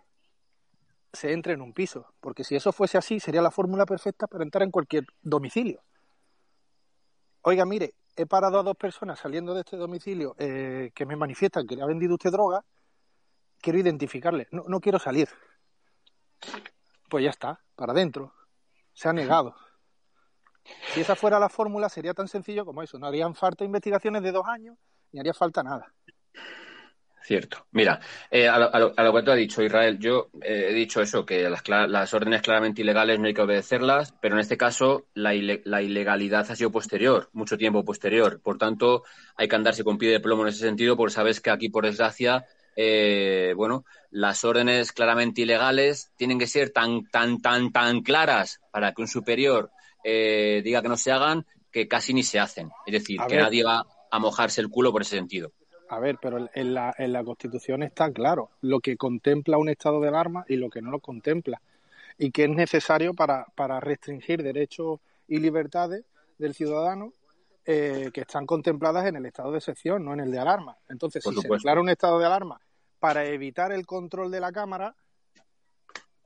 se 1.12 1.34
entre 1.34 1.52
en 1.52 1.60
un 1.60 1.74
piso. 1.74 2.06
Porque 2.18 2.44
si 2.44 2.56
eso 2.56 2.72
fuese 2.72 2.96
así, 2.96 3.20
sería 3.20 3.42
la 3.42 3.50
fórmula 3.50 3.84
perfecta 3.84 4.26
para 4.26 4.42
entrar 4.42 4.62
en 4.62 4.70
cualquier 4.70 5.04
domicilio. 5.20 5.82
Oiga, 7.42 7.66
mire, 7.66 7.92
he 8.16 8.24
parado 8.24 8.58
a 8.58 8.62
dos 8.62 8.76
personas 8.78 9.18
saliendo 9.18 9.52
de 9.52 9.60
este 9.60 9.76
domicilio 9.76 10.34
eh, 10.38 10.90
que 10.94 11.04
me 11.04 11.14
manifiestan 11.14 11.66
que 11.66 11.76
le 11.76 11.82
ha 11.82 11.86
vendido 11.86 12.14
usted 12.14 12.30
droga. 12.30 12.64
Quiero 13.60 13.78
identificarle. 13.78 14.48
No, 14.50 14.64
no 14.66 14.80
quiero 14.80 14.98
salir. 14.98 15.28
Pues 17.10 17.22
ya 17.22 17.28
está, 17.28 17.60
para 17.76 17.92
adentro. 17.92 18.32
Se 18.94 19.10
ha 19.10 19.12
negado. 19.12 19.54
Si 20.94 21.00
esa 21.00 21.16
fuera 21.16 21.38
la 21.38 21.48
fórmula, 21.48 21.88
sería 21.88 22.14
tan 22.14 22.28
sencillo 22.28 22.64
como 22.64 22.82
eso. 22.82 22.98
No 22.98 23.06
harían 23.06 23.34
falta 23.34 23.64
investigaciones 23.64 24.22
de 24.22 24.32
dos 24.32 24.46
años, 24.46 24.76
ni 25.12 25.20
haría 25.20 25.34
falta 25.34 25.62
nada. 25.62 25.92
Cierto. 27.28 27.66
Mira, 27.72 28.00
eh, 28.30 28.48
a, 28.48 28.58
lo, 28.78 28.94
que 28.94 29.22
tú 29.22 29.30
has 29.30 29.36
dicho, 29.36 29.62
Israel, 29.62 29.98
yo 29.98 30.30
eh, 30.40 30.68
he 30.70 30.72
dicho 30.72 31.02
eso, 31.02 31.26
que 31.26 31.50
las, 31.50 32.14
órdenes 32.14 32.40
claramente 32.40 32.80
ilegales 32.80 33.18
no 33.18 33.26
hay 33.26 33.34
que 33.34 33.42
obedecerlas, 33.42 34.14
pero 34.18 34.36
en 34.36 34.40
este 34.40 34.56
caso 34.56 35.08
la, 35.12 35.34
ilegalidad 35.34 36.50
ha 36.50 36.56
sido 36.56 36.70
posterior, 36.70 37.28
mucho 37.34 37.58
tiempo 37.58 37.84
posterior. 37.84 38.40
Por 38.40 38.56
tanto, 38.56 39.02
hay 39.36 39.46
que 39.46 39.56
andarse 39.56 39.84
con 39.84 39.98
pie 39.98 40.10
de 40.10 40.20
plomo 40.20 40.44
en 40.44 40.48
ese 40.48 40.60
sentido, 40.60 40.96
porque 40.96 41.12
sabes 41.12 41.42
que 41.42 41.50
aquí, 41.50 41.68
por 41.68 41.84
desgracia, 41.84 42.46
eh, 42.76 43.52
bueno, 43.54 43.84
las 44.10 44.42
órdenes 44.44 44.92
claramente 44.92 45.42
ilegales 45.42 46.12
tienen 46.16 46.38
que 46.38 46.46
ser 46.46 46.70
tan, 46.70 47.10
tan, 47.10 47.42
tan, 47.42 47.72
tan 47.72 48.00
claras 48.00 48.58
para 48.72 48.94
que 48.94 49.02
un 49.02 49.08
superior 49.08 49.70
eh, 50.04 50.60
diga 50.64 50.82
que 50.82 50.88
no 50.88 50.96
se 50.96 51.12
hagan, 51.12 51.46
que 51.70 51.88
casi 51.88 52.14
ni 52.14 52.22
se 52.22 52.38
hacen. 52.38 52.70
Es 52.86 52.92
decir, 52.92 53.20
que 53.28 53.36
nadie 53.36 53.64
va 53.64 53.86
a 54.10 54.18
mojarse 54.18 54.60
el 54.60 54.68
culo 54.68 54.92
por 54.92 55.02
ese 55.02 55.16
sentido. 55.16 55.52
A 55.90 55.98
ver, 55.98 56.18
pero 56.20 56.48
en 56.52 56.74
la, 56.74 56.94
en 56.98 57.12
la 57.12 57.24
Constitución 57.24 57.82
está 57.82 58.12
claro 58.12 58.50
lo 58.60 58.80
que 58.80 58.96
contempla 58.96 59.56
un 59.56 59.70
estado 59.70 60.00
de 60.00 60.08
alarma 60.08 60.44
y 60.48 60.56
lo 60.56 60.68
que 60.68 60.82
no 60.82 60.90
lo 60.90 61.00
contempla. 61.00 61.60
Y 62.18 62.30
que 62.30 62.44
es 62.44 62.50
necesario 62.50 63.14
para, 63.14 63.46
para 63.54 63.80
restringir 63.80 64.42
derechos 64.42 65.00
y 65.28 65.38
libertades 65.38 66.04
del 66.36 66.54
ciudadano 66.54 67.12
eh, 67.64 68.10
que 68.12 68.22
están 68.22 68.46
contempladas 68.46 69.06
en 69.06 69.16
el 69.16 69.26
estado 69.26 69.52
de 69.52 69.58
excepción, 69.58 70.04
no 70.04 70.14
en 70.14 70.20
el 70.20 70.30
de 70.30 70.38
alarma. 70.38 70.76
Entonces, 70.88 71.22
si 71.22 71.34
se 71.34 71.48
declara 71.48 71.80
un 71.80 71.90
estado 71.90 72.18
de 72.18 72.26
alarma 72.26 72.60
para 72.98 73.26
evitar 73.26 73.72
el 73.72 73.86
control 73.86 74.30
de 74.30 74.40
la 74.40 74.52
Cámara, 74.52 74.94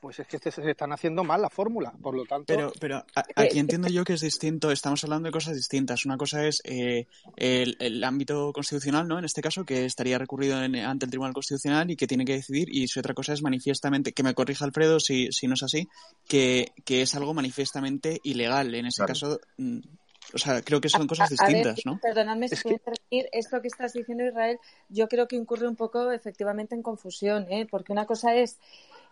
pues 0.02 0.18
es 0.18 0.26
que 0.26 0.50
se 0.50 0.68
están 0.68 0.90
haciendo 0.90 1.22
mal 1.22 1.40
la 1.40 1.48
fórmula, 1.48 1.92
por 2.02 2.16
lo 2.16 2.24
tanto... 2.24 2.46
Pero, 2.48 2.72
pero 2.80 3.04
aquí 3.36 3.60
entiendo 3.60 3.86
yo 3.86 4.02
que 4.02 4.14
es 4.14 4.20
distinto, 4.20 4.72
estamos 4.72 5.04
hablando 5.04 5.28
de 5.28 5.32
cosas 5.32 5.54
distintas. 5.54 6.04
Una 6.04 6.16
cosa 6.16 6.44
es 6.44 6.60
eh, 6.64 7.06
el, 7.36 8.02
ámbito 8.02 8.52
constitucional, 8.52 9.06
¿no? 9.06 9.20
En 9.20 9.24
este 9.24 9.40
caso, 9.42 9.64
que 9.64 9.84
estaría 9.84 10.18
recurrido 10.18 10.56
ante 10.56 11.04
el 11.06 11.10
Tribunal 11.10 11.32
Constitucional 11.32 11.88
y 11.88 11.94
que 11.96 12.08
tiene 12.08 12.24
que 12.24 12.32
decidir, 12.32 12.68
y 12.68 12.88
su 12.88 12.98
otra 12.98 13.14
cosa 13.14 13.32
es 13.32 13.42
manifiestamente, 13.42 14.12
que 14.12 14.24
me 14.24 14.34
corrija 14.34 14.64
Alfredo 14.64 14.98
si, 14.98 15.30
si 15.30 15.46
no 15.46 15.54
es 15.54 15.62
así, 15.62 15.88
que, 16.26 16.72
que 16.84 17.02
es 17.02 17.14
algo 17.14 17.32
manifiestamente 17.32 18.18
ilegal. 18.24 18.74
En 18.74 18.86
ese 18.86 19.04
caso, 19.04 19.38
mm, 19.58 19.78
o 20.34 20.38
sea, 20.38 20.62
creo 20.62 20.80
que 20.80 20.88
son 20.88 21.06
cosas 21.06 21.30
distintas, 21.30 21.80
¿no? 21.84 22.00
Perdóname 22.02 22.48
si 22.48 22.56
puedo 22.56 22.74
interrumpir. 22.74 23.28
Esto 23.32 23.60
que 23.60 23.68
estás 23.68 23.92
diciendo, 23.92 24.24
Israel, 24.24 24.58
yo 24.88 25.06
creo 25.06 25.28
que 25.28 25.36
incurre 25.36 25.68
un 25.68 25.76
poco 25.76 26.10
efectivamente 26.10 26.74
en 26.74 26.82
confusión, 26.82 27.46
¿eh? 27.50 27.66
Porque 27.70 27.92
una 27.92 28.06
cosa 28.06 28.34
es 28.34 28.58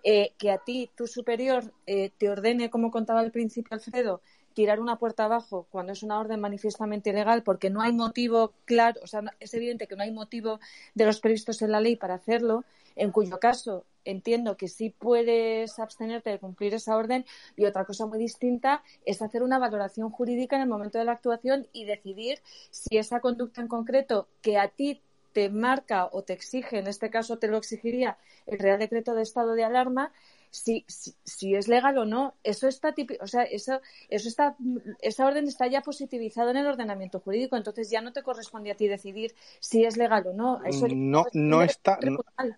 eh, 0.05 0.33
que 0.39 0.51
a 0.51 0.59
ti, 0.59 0.91
tu 0.95 1.07
superior, 1.07 1.73
eh, 1.87 2.11
te 2.19 2.29
ordene, 2.29 2.71
como 2.71 2.91
contaba 2.91 3.21
al 3.21 3.31
principio 3.31 3.75
Alfredo, 3.75 4.21
tirar 4.55 4.81
una 4.81 4.97
puerta 4.97 5.25
abajo 5.25 5.67
cuando 5.71 5.93
es 5.93 6.03
una 6.03 6.19
orden 6.19 6.41
manifiestamente 6.41 7.11
ilegal 7.11 7.43
porque 7.43 7.71
no 7.71 7.81
hay 7.81 7.93
motivo 7.93 8.53
claro, 8.65 9.01
o 9.03 9.07
sea, 9.07 9.23
es 9.39 9.55
evidente 9.55 9.87
que 9.87 9.97
no 9.97 10.03
hay 10.03 10.11
motivo 10.11 10.61
de 10.95 11.07
los 11.07 11.21
previstos 11.21 11.63
en 11.63 11.73
la 11.73 11.81
ley 11.81 11.97
para 11.97 12.15
hacerlo, 12.15 12.65
en 12.97 13.13
cuyo 13.13 13.39
caso 13.39 13.85
entiendo 14.05 14.57
que 14.57 14.69
sí 14.69 14.91
puedes 14.91 15.79
abstenerte 15.79 16.31
de 16.31 16.39
cumplir 16.39 16.75
esa 16.75 16.97
orden 16.97 17.25
y 17.57 17.65
otra 17.65 17.85
cosa 17.85 18.07
muy 18.07 18.19
distinta 18.19 18.83
es 19.05 19.23
hacer 19.23 19.43
una 19.43 19.59
valoración 19.59 20.11
jurídica 20.11 20.57
en 20.57 20.63
el 20.63 20.69
momento 20.69 20.99
de 20.99 21.05
la 21.05 21.13
actuación 21.13 21.67
y 21.73 21.85
decidir 21.85 22.41
si 22.71 22.97
esa 22.97 23.21
conducta 23.21 23.61
en 23.61 23.69
concreto 23.69 24.29
que 24.43 24.59
a 24.59 24.69
ti 24.69 25.01
te 25.33 25.49
marca 25.49 26.09
o 26.13 26.23
te 26.23 26.33
exige, 26.33 26.79
en 26.79 26.87
este 26.87 27.11
caso 27.11 27.39
te 27.39 27.49
lo 27.49 27.57
exigiría 27.57 28.19
el 28.47 28.59
Real 28.59 28.79
Decreto 28.79 29.15
de 29.15 29.23
Estado 29.23 29.55
de 29.55 29.65
Alarma, 29.65 30.13
si, 30.51 30.85
si, 30.89 31.55
es 31.55 31.69
legal 31.69 31.97
o 31.99 32.05
no. 32.05 32.35
Eso 32.43 32.69
está 32.69 32.95
o 33.21 33.27
sea, 33.27 33.45
eso, 33.45 33.81
eso 34.09 34.29
está, 34.29 34.57
esa 35.01 35.27
orden 35.27 35.47
está 35.47 35.67
ya 35.69 35.81
positivizada 35.81 36.51
en 36.51 36.59
el 36.59 36.67
ordenamiento 36.67 37.21
jurídico, 37.21 37.57
entonces 37.57 37.89
ya 37.91 38.01
no 38.01 38.13
te 38.13 38.23
corresponde 38.23 38.71
a 38.71 38.75
ti 38.75 38.89
decidir 38.89 39.35
si 39.61 39.85
es 39.85 39.97
legal 39.97 40.27
o 40.27 40.33
no. 40.33 40.63
Eso 40.65 40.87
no, 40.89 41.25
no 41.33 41.63
está, 41.63 41.99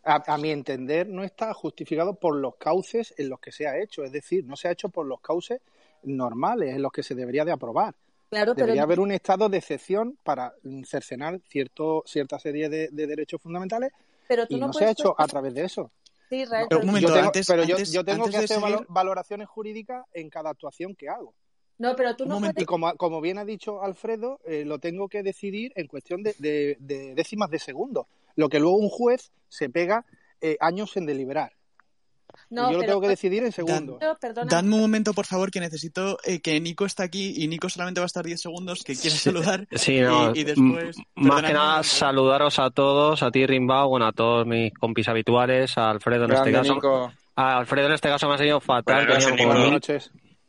a, 0.05 0.39
mi 0.39 0.51
entender, 0.51 1.07
no 1.07 1.23
está 1.23 1.53
justificado 1.53 2.15
por 2.15 2.36
los 2.36 2.57
cauces 2.57 3.15
en 3.19 3.28
los 3.28 3.40
que 3.40 3.53
se 3.53 3.66
ha 3.66 3.78
hecho, 3.78 4.05
es 4.05 4.12
decir, 4.12 4.47
no 4.47 4.57
se 4.57 4.69
ha 4.69 4.73
hecho 4.73 4.89
por 4.89 5.07
los 5.07 5.20
cauces 5.20 5.61
normales 6.03 6.74
en 6.74 6.82
los 6.82 6.93
que 6.93 7.03
se 7.03 7.15
debería 7.15 7.44
de 7.44 7.53
aprobar. 7.53 7.94
Debería 8.33 8.83
haber 8.83 8.99
un 8.99 9.13
estado 9.13 9.51
de 9.51 9.59
excepción 9.59 10.19
para 10.23 10.55
cercenar 10.87 11.39
cierto, 11.49 12.03
cierta 12.07 12.39
serie 12.39 12.71
de, 12.71 12.89
derechos 12.91 13.43
fundamentales 13.43 13.93
pero 14.27 14.45
y 14.49 14.59
no, 14.59 14.73
se 14.73 14.87
ha 14.87 14.91
hecho 14.91 15.15
a 15.19 15.27
través 15.27 15.53
de 15.53 15.65
eso. 15.65 15.91
Sí, 16.31 16.45
pero, 16.71 16.81
yo 16.81 18.05
tengo, 18.05 18.27
que 18.31 18.39
hacer 18.39 18.59
valoraciones 18.89 19.49
jurídicas 19.49 20.07
en 20.15 20.31
cada 20.31 20.49
actuación 20.49 20.95
que 20.95 21.11
hago. 21.11 21.35
No, 21.77 21.95
pero 21.95 22.17
tú 22.17 22.25
no 22.25 22.41
Y 22.57 22.65
como, 22.65 22.95
como, 22.97 23.21
bien 23.21 23.37
ha 23.37 23.45
dicho 23.45 23.83
Alfredo, 23.83 24.41
eh, 24.47 24.65
lo 24.65 24.79
tengo 24.79 25.09
que 25.09 25.23
decidir 25.23 25.73
en 25.75 25.87
cuestión 25.87 26.23
de, 26.23 26.79
décimas 27.15 27.51
de 27.51 27.59
segundo, 27.59 28.09
lo 28.35 28.49
que 28.49 28.61
luego 28.61 28.77
un 28.77 28.89
juez 28.89 29.31
se 29.49 29.69
pega 29.69 30.07
eh, 30.41 30.57
años 30.61 30.97
en 30.97 31.05
deliberar 31.05 31.53
yo 32.53 32.73
lo 32.73 32.81
tengo 32.81 33.01
que 33.01 33.09
decidir 33.09 33.43
en 33.43 33.53
segundos. 33.53 33.99
Dadme 34.47 34.74
un 34.74 34.81
momento, 34.81 35.12
por 35.15 35.27
favor, 35.27 35.51
que 35.51 35.61
necesito 35.61 36.19
eh, 36.24 36.41
que 36.41 36.61
Nico 36.61 36.85
está 36.85 37.05
aquí 37.05 37.35
y 37.37 37.49
Nico 37.49 37.69
solamente 37.69 38.01
va 38.01 38.05
a 38.05 38.07
estar 38.07 38.24
10 38.24 38.41
segundos, 38.41 38.85
que 38.85 38.95
quiere 38.95 39.16
saludar. 39.16 39.66
Sí, 39.73 40.01
no, 40.01 40.35
y, 40.35 40.45
después... 40.45 40.97
Más 41.15 41.43
que 41.43 41.53
nada, 41.53 41.83
saludaros 41.83 42.59
a 42.59 42.70
todos, 42.70 43.23
a 43.23 43.31
ti, 43.31 43.47
Rimbao, 43.47 43.89
bueno, 43.89 44.07
a 44.07 44.12
todos 44.12 44.47
mis 44.47 44.73
compis 44.74 45.09
habituales, 45.09 45.77
a 45.79 45.91
Alfredo 45.91 46.24
en 46.24 46.33
este 46.33 46.53
caso. 46.53 46.79
A 47.35 47.59
Alfredo 47.59 47.87
en 47.87 47.95
este 47.95 48.09
caso 48.09 48.29
me 48.29 48.35
ha 48.35 48.39
sido 48.39 48.61
fatal. 48.61 49.09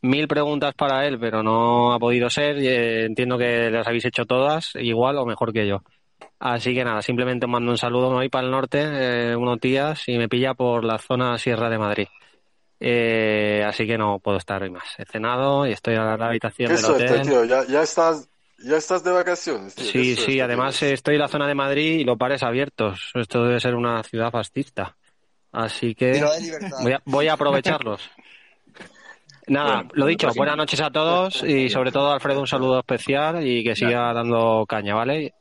mil, 0.01 0.27
preguntas 0.27 0.73
para 0.75 1.07
él, 1.07 1.17
pero 1.17 1.41
no 1.41 1.93
ha 1.93 1.99
podido 1.99 2.29
ser. 2.29 2.57
Y, 2.57 2.67
eh, 2.67 3.05
entiendo 3.05 3.37
que 3.37 3.69
las 3.71 3.87
habéis 3.87 4.05
hecho 4.05 4.25
todas, 4.25 4.71
igual 4.75 5.17
o 5.17 5.25
mejor 5.25 5.53
que 5.53 5.65
yo. 5.65 5.81
Así 6.39 6.73
que 6.73 6.83
nada, 6.83 7.01
simplemente 7.01 7.47
mando 7.47 7.71
un 7.71 7.77
saludo, 7.77 8.09
me 8.09 8.15
voy 8.17 8.29
para 8.29 8.45
el 8.45 8.51
norte 8.51 8.81
eh, 8.81 9.35
unos 9.35 9.59
días 9.59 10.03
y 10.07 10.17
me 10.17 10.27
pilla 10.27 10.53
por 10.53 10.83
la 10.83 10.97
zona 10.97 11.37
Sierra 11.37 11.69
de 11.69 11.77
Madrid. 11.77 12.07
Eh, 12.79 13.63
así 13.65 13.87
que 13.87 13.97
no 13.97 14.19
puedo 14.19 14.37
estar 14.37 14.61
hoy 14.61 14.69
más. 14.69 14.83
He 14.97 15.05
cenado 15.05 15.65
y 15.65 15.71
estoy 15.71 15.95
a 15.95 16.17
la 16.17 16.25
habitación 16.25 16.75
del 16.75 16.83
hotel. 16.83 17.21
tío, 17.21 17.45
ya, 17.45 17.65
ya, 17.65 17.81
estás, 17.81 18.27
ya 18.59 18.75
estás 18.75 19.03
de 19.05 19.11
vacaciones. 19.11 19.73
sí, 19.73 20.17
sí, 20.17 20.41
además 20.41 20.83
estoy 20.83 21.15
en 21.15 21.21
la 21.21 21.29
zona 21.29 21.47
de 21.47 21.55
Madrid 21.55 21.99
y 21.99 22.03
los 22.03 22.17
bares 22.17 22.43
abiertos. 22.43 23.11
Esto 23.13 23.45
debe 23.45 23.61
ser 23.61 23.75
una 23.75 24.03
ciudad 24.03 24.31
fascista. 24.31 24.97
Así 25.53 25.95
que 25.95 26.21
voy 27.05 27.27
a, 27.27 27.33
aprovecharlos. 27.33 28.01
Nada, 29.47 29.85
lo 29.93 30.05
dicho, 30.05 30.29
buenas 30.35 30.57
noches 30.57 30.81
a 30.81 30.89
todos 30.89 31.43
y 31.43 31.69
sobre 31.69 31.91
todo 31.91 32.11
Alfredo 32.11 32.39
un 32.39 32.47
saludo 32.47 32.79
especial 32.79 33.45
y 33.45 33.63
que 33.63 33.75
siga 33.75 34.11
dando 34.13 34.65
caña, 34.67 34.95
¿vale? 34.95 35.33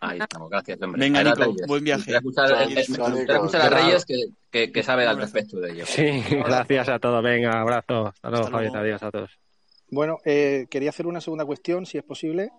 Ahí 0.00 0.18
estamos, 0.18 0.50
gracias, 0.50 0.80
hombre. 0.82 1.00
Venga, 1.00 1.24
Nico, 1.24 1.54
buen 1.66 1.84
viaje. 1.84 2.14
escuchar, 2.14 2.52
a 2.52 3.68
Reyes 3.68 4.04
que, 4.50 4.72
que, 4.72 4.82
sabe 4.82 5.06
al 5.06 5.18
respecto 5.18 5.58
de 5.58 5.72
ello. 5.72 5.86
Sí, 5.86 6.22
gracias 6.30 6.88
a 6.88 6.98
todos. 6.98 7.22
Venga, 7.22 7.60
abrazo. 7.60 8.08
Hasta 8.08 8.30
luego, 8.30 8.50
Javier. 8.50 8.76
Adiós 8.76 9.02
a 9.02 9.10
todos. 9.10 9.30
Bueno, 9.90 10.18
eh, 10.24 10.66
quería 10.70 10.90
hacer 10.90 11.06
una 11.06 11.20
segunda 11.20 11.44
cuestión, 11.44 11.86
si 11.86 11.98
es 11.98 12.04
posible. 12.04 12.50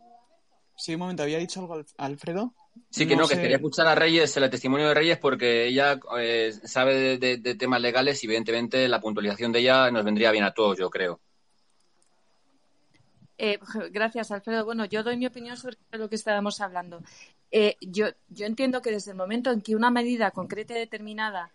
Sí, 0.75 0.95
un 0.95 0.99
momento, 0.99 1.23
¿había 1.23 1.37
dicho 1.37 1.59
algo 1.59 1.81
Alfredo? 1.97 2.53
Sí, 2.89 3.05
que 3.05 3.15
no, 3.15 3.27
que 3.27 3.35
quería 3.35 3.57
escuchar 3.57 3.87
a 3.87 3.95
Reyes, 3.95 4.35
el 4.37 4.49
testimonio 4.49 4.87
de 4.87 4.93
Reyes, 4.93 5.17
porque 5.17 5.67
ella 5.67 5.99
eh, 6.19 6.51
sabe 6.63 7.17
de, 7.17 7.55
temas 7.55 7.81
legales 7.81 8.23
y 8.23 8.27
evidentemente 8.27 8.87
la 8.87 8.99
puntualización 8.99 9.51
de 9.51 9.59
ella 9.59 9.91
nos 9.91 10.03
vendría 10.03 10.31
bien 10.31 10.43
a 10.43 10.53
todos, 10.53 10.77
yo 10.77 10.89
creo. 10.89 11.19
Eh, 13.43 13.57
gracias, 13.91 14.29
Alfredo. 14.29 14.65
Bueno, 14.65 14.85
yo 14.85 15.01
doy 15.01 15.17
mi 15.17 15.25
opinión 15.25 15.57
sobre 15.57 15.77
lo 15.91 16.07
que 16.09 16.15
estábamos 16.15 16.61
hablando. 16.61 17.01
Eh, 17.49 17.75
yo, 17.81 18.09
yo 18.29 18.45
entiendo 18.45 18.83
que 18.83 18.91
desde 18.91 19.11
el 19.11 19.17
momento 19.17 19.51
en 19.51 19.61
que 19.61 19.75
una 19.75 19.89
medida 19.89 20.29
concreta 20.29 20.75
y 20.75 20.79
determinada 20.79 21.51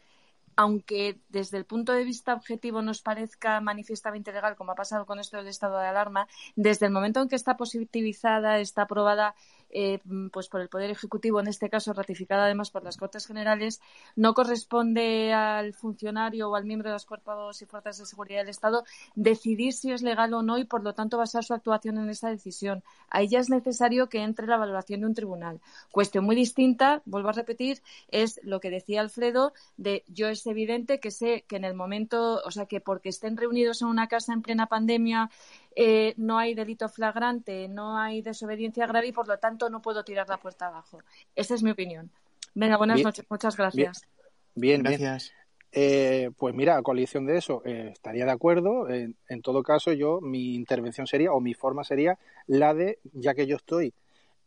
aunque 0.57 1.21
desde 1.29 1.59
el 1.59 1.67
punto 1.67 1.93
de 1.93 2.05
vista 2.05 2.33
objetivo 2.33 2.81
nos 2.81 3.03
parezca 3.03 3.61
manifiestamente 3.61 4.33
legal, 4.33 4.57
como 4.57 4.73
ha 4.73 4.75
pasado 4.75 5.05
con 5.05 5.19
esto 5.19 5.37
del 5.37 5.49
estado 5.49 5.79
de 5.79 5.87
alarma, 5.87 6.29
desde 6.57 6.87
el 6.87 6.93
momento 6.93 7.21
en 7.21 7.29
que 7.29 7.37
está 7.37 7.59
positivizada, 7.59 8.59
está 8.59 8.83
aprobada 8.83 9.35
eh, 9.71 10.01
pues 10.33 10.49
por 10.49 10.61
el 10.61 10.69
Poder 10.69 10.91
Ejecutivo, 10.91 11.41
en 11.41 11.49
este 11.49 11.69
caso 11.69 11.93
ratificada 11.93 12.45
además 12.45 12.71
por 12.71 12.85
las 12.85 12.97
Cortes 12.97 13.27
Generales, 13.27 13.81
no 14.15 14.35
corresponde 14.35 15.33
al 15.33 15.73
funcionario 15.75 16.51
o 16.51 16.57
al 16.57 16.65
miembro 16.65 16.91
de 16.91 16.95
los 16.95 17.07
cuerpos 17.07 17.61
y 17.63 17.67
fuerzas 17.67 17.99
de 17.99 18.07
seguridad 18.07 18.41
del 18.41 18.49
Estado 18.49 18.85
decidir 19.15 19.73
si 19.73 19.93
es 19.93 20.03
legal 20.03 20.33
o 20.35 20.43
no 20.43 20.59
y, 20.59 20.65
por 20.65 20.83
lo 20.83 20.95
tanto, 20.95 21.19
basar 21.19 21.45
su 21.45 21.55
actuación 21.55 21.99
en 21.99 22.11
esa 22.11 22.29
decisión. 22.29 22.83
Ahí 23.11 23.29
ya 23.29 23.39
es 23.39 23.51
necesario 23.51 24.09
que 24.09 24.23
entre 24.23 24.47
la 24.47 24.57
valoración 24.57 25.01
de 25.01 25.07
un 25.07 25.15
tribunal. 25.15 25.61
Cuestión 25.91 26.25
muy 26.25 26.37
distinta, 26.37 27.03
vuelvo 27.05 27.29
a 27.31 27.33
repetir, 27.33 27.83
es 28.09 28.41
lo 28.43 28.61
que 28.61 28.71
decía 28.71 29.01
Alfredo 29.01 29.53
de 29.77 30.05
yo 30.09 30.29
es 30.29 30.47
evidente 30.47 31.01
que 31.01 31.11
sé 31.11 31.45
que 31.47 31.57
en 31.57 31.65
el 31.65 31.75
momento, 31.75 32.41
o 32.45 32.51
sea, 32.51 32.67
que 32.67 32.81
porque 32.81 33.09
estén 33.09 33.37
reunidos 33.37 33.83
en 33.83 33.89
una 33.89 34.09
casa 34.09 34.33
en 34.33 34.43
plena 34.43 34.67
pandemia, 34.67 35.31
eh, 35.79 36.15
no 36.17 36.39
hay 36.39 36.55
delito 36.55 36.89
flagrante, 36.89 37.69
no 37.69 37.99
hay 37.99 38.23
desobediencia 38.23 38.87
grave 38.87 39.09
y 39.09 39.13
por 39.13 39.29
lo 39.29 39.39
tanto 39.39 39.69
no 39.69 39.83
puedo 39.83 40.03
tirar 40.05 40.27
la 40.27 40.39
puerta 40.39 40.69
abajo. 40.69 41.01
Esa 41.35 41.55
es 41.55 41.63
mi 41.63 41.71
opinión. 41.71 42.11
Venga, 42.55 42.79
buenas 42.79 43.03
noches, 43.03 43.27
muchas 43.29 43.57
gracias. 43.59 44.09
Bien, 44.55 44.83
gracias. 44.83 45.35
Eh, 45.73 46.31
pues 46.39 46.55
mira, 46.55 46.79
a 46.79 46.83
coalición 46.83 47.27
de 47.27 47.37
eso, 47.37 47.61
eh, 47.67 47.91
estaría 47.93 48.25
de 48.25 48.31
acuerdo. 48.31 48.89
en 48.89 49.43
todo 49.43 49.63
caso, 49.63 49.93
yo, 49.93 50.23
mi 50.23 50.55
intervención 50.55 51.07
sería, 51.07 51.33
o 51.33 51.41
mi 51.41 51.53
forma 51.53 51.85
sería 51.85 52.19
la 52.47 52.73
de, 52.73 52.99
ya 53.13 53.35
que 53.35 53.47
yo 53.47 53.57
estoy 53.57 53.93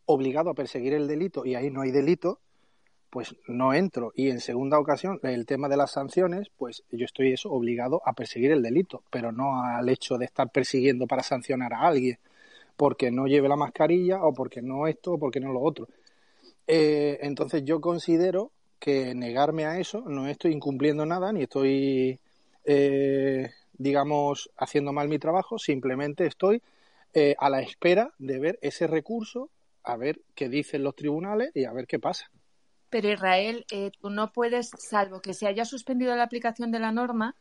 obligado 0.05 0.49
a 0.49 0.55
perseguir 0.55 0.93
el 0.93 1.07
delito 1.07 1.45
y 1.45 1.53
ahí 1.53 1.69
no 1.69 1.81
hay 1.81 1.91
delito, 1.91 2.39
pues 3.09 3.35
no 3.47 3.73
entro. 3.73 4.11
Y 4.15 4.29
en 4.29 4.39
segunda 4.39 4.79
ocasión, 4.79 5.19
el 5.23 5.45
tema 5.45 5.67
de 5.69 5.77
las 5.77 5.91
sanciones, 5.91 6.49
pues 6.57 6.83
yo 6.91 7.05
estoy 7.05 7.33
eso 7.33 7.51
obligado 7.51 8.01
a 8.05 8.13
perseguir 8.13 8.51
el 8.51 8.61
delito, 8.61 9.03
pero 9.09 9.31
no 9.31 9.63
al 9.63 9.89
hecho 9.89 10.17
de 10.17 10.25
estar 10.25 10.51
persiguiendo 10.51 11.07
para 11.07 11.23
sancionar 11.23 11.73
a 11.73 11.81
alguien 11.81 12.19
porque 12.79 13.11
no 13.11 13.27
lleve 13.27 13.49
la 13.49 13.57
mascarilla 13.57 14.23
o 14.23 14.33
porque 14.33 14.61
no 14.61 14.87
esto 14.87 15.11
o 15.11 15.19
porque 15.19 15.41
no 15.41 15.51
lo 15.51 15.59
otro. 15.59 15.89
Eh, 16.65 17.19
entonces 17.23 17.65
yo 17.65 17.81
considero 17.81 18.51
que 18.79 19.13
negarme 19.15 19.65
a 19.65 19.79
eso 19.79 20.01
no 20.07 20.29
estoy 20.29 20.53
incumpliendo 20.53 21.05
nada 21.05 21.33
ni 21.33 21.43
estoy, 21.43 22.21
eh, 22.63 23.49
digamos, 23.73 24.49
haciendo 24.55 24.93
mal 24.93 25.09
mi 25.09 25.19
trabajo, 25.19 25.59
simplemente 25.59 26.25
estoy 26.25 26.61
eh, 27.13 27.35
a 27.37 27.49
la 27.49 27.59
espera 27.59 28.13
de 28.17 28.39
ver 28.39 28.59
ese 28.61 28.87
recurso, 28.87 29.49
a 29.83 29.97
ver 29.97 30.21
qué 30.33 30.47
dicen 30.47 30.83
los 30.83 30.95
tribunales 30.95 31.51
y 31.55 31.65
a 31.65 31.73
ver 31.73 31.85
qué 31.85 31.99
pasa. 31.99 32.31
Pero 32.89 33.11
Israel, 33.11 33.65
eh, 33.71 33.91
tú 33.99 34.09
no 34.09 34.31
puedes, 34.31 34.71
salvo 34.77 35.21
que 35.21 35.33
se 35.33 35.47
haya 35.47 35.65
suspendido 35.65 36.15
la 36.15 36.23
aplicación 36.23 36.71
de 36.71 36.79
la 36.79 36.91
norma, 36.91 37.35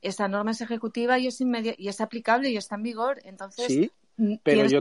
esa 0.00 0.28
norma 0.28 0.52
es 0.52 0.60
ejecutiva 0.60 1.18
y 1.18 1.26
es, 1.26 1.40
y 1.40 1.88
es 1.88 2.00
aplicable 2.00 2.50
y 2.50 2.56
está 2.56 2.76
en 2.76 2.82
vigor. 2.82 3.20
Entonces, 3.24 3.66
sí, 3.66 3.90
mm, 4.16 4.34
pero 4.42 4.66
yo, 4.66 4.80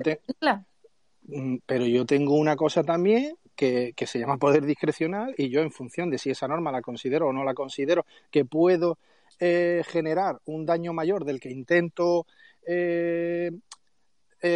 mm, 1.24 1.56
pero 1.66 1.86
yo 1.86 2.06
tengo 2.06 2.36
una 2.36 2.56
cosa 2.56 2.84
también 2.84 3.38
que, 3.56 3.94
que, 3.96 4.06
se 4.06 4.20
llama 4.20 4.38
poder 4.38 4.66
discrecional 4.66 5.34
y 5.38 5.50
yo 5.50 5.62
en 5.62 5.72
función 5.72 6.10
de 6.10 6.18
si 6.18 6.30
esa 6.30 6.48
norma 6.48 6.72
la 6.72 6.82
considero 6.82 7.28
o 7.28 7.34
no 7.34 7.44
la 7.44 7.54
considero 7.54 8.06
que 8.32 8.46
puedo 8.46 8.98
eh, 9.40 9.84
generar 9.88 10.40
un 10.46 10.66
daño 10.66 10.94
mayor 10.94 11.26
del 11.26 11.40
que 11.40 11.50
intento 11.50 12.26
eh, 12.66 13.52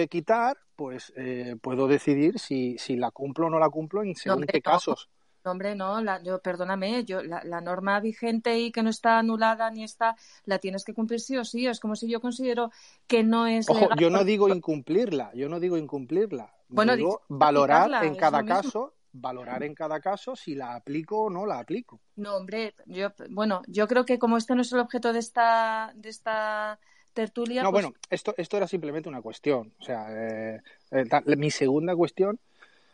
quitar, 0.09 0.57
pues 0.75 1.13
eh, 1.15 1.55
puedo 1.61 1.87
decidir 1.87 2.39
si, 2.39 2.77
si 2.77 2.95
la 2.95 3.11
cumplo 3.11 3.47
o 3.47 3.49
no 3.49 3.59
la 3.59 3.69
cumplo 3.69 4.03
en 4.03 4.15
según 4.15 4.45
qué 4.45 4.61
casos. 4.61 5.09
No, 5.43 5.51
hombre, 5.51 5.75
no, 5.75 6.01
la, 6.01 6.21
yo, 6.21 6.39
perdóname, 6.41 7.05
yo, 7.05 7.23
la, 7.23 7.61
norma 7.61 7.99
vigente 8.01 8.59
y 8.59 8.71
que 8.71 8.83
no 8.83 8.89
está 8.89 9.17
anulada 9.17 9.69
ni 9.71 9.83
está, 9.83 10.17
la 10.43 10.59
tienes 10.59 10.83
que 10.83 10.93
cumplir 10.93 11.21
sí 11.21 11.37
o 11.37 11.45
sí. 11.45 11.65
Es 11.67 11.79
como 11.79 11.95
si 11.95 12.09
yo 12.09 12.19
considero 12.19 12.69
que 13.07 13.23
no 13.23 13.47
es. 13.47 13.69
Ojo, 13.69 13.87
yo 13.97 14.09
no 14.09 14.25
digo 14.25 14.49
incumplirla, 14.49 15.31
yo 15.33 15.47
no 15.47 15.59
digo 15.59 15.77
incumplirla. 15.77 16.53
Bueno, 16.67 16.97
digo 16.97 17.21
valorar 17.29 18.03
en 18.03 18.15
cada 18.15 18.43
caso 18.43 18.93
valorar 19.13 19.63
en 19.63 19.73
cada 19.73 19.99
caso 19.99 20.35
si 20.35 20.53
la 20.53 20.75
aplico 20.75 21.23
o 21.23 21.29
no 21.29 21.45
la 21.45 21.59
aplico. 21.59 22.01
No, 22.15 22.35
hombre, 22.35 22.75
yo, 22.85 23.13
bueno, 23.29 23.61
yo 23.67 23.87
creo 23.87 24.05
que 24.05 24.19
como 24.19 24.37
este 24.37 24.53
no 24.53 24.61
es 24.61 24.71
el 24.71 24.79
objeto 24.79 25.13
de 25.13 25.19
esta, 25.19 25.91
de 25.95 26.09
esta 26.09 26.79
tertulia. 27.17 27.63
No, 27.63 27.71
pues 27.71 27.83
bueno, 27.83 27.97
esto, 28.11 28.35
esto 28.37 28.57
era 28.57 28.67
simplemente 28.67 29.09
una 29.09 29.23
cuestión. 29.23 29.73
O 29.79 29.83
sea, 29.83 30.05
eh, 30.11 30.61
eh, 30.91 31.35
mi 31.35 31.49
segunda 31.49 31.95
cuestión 31.95 32.39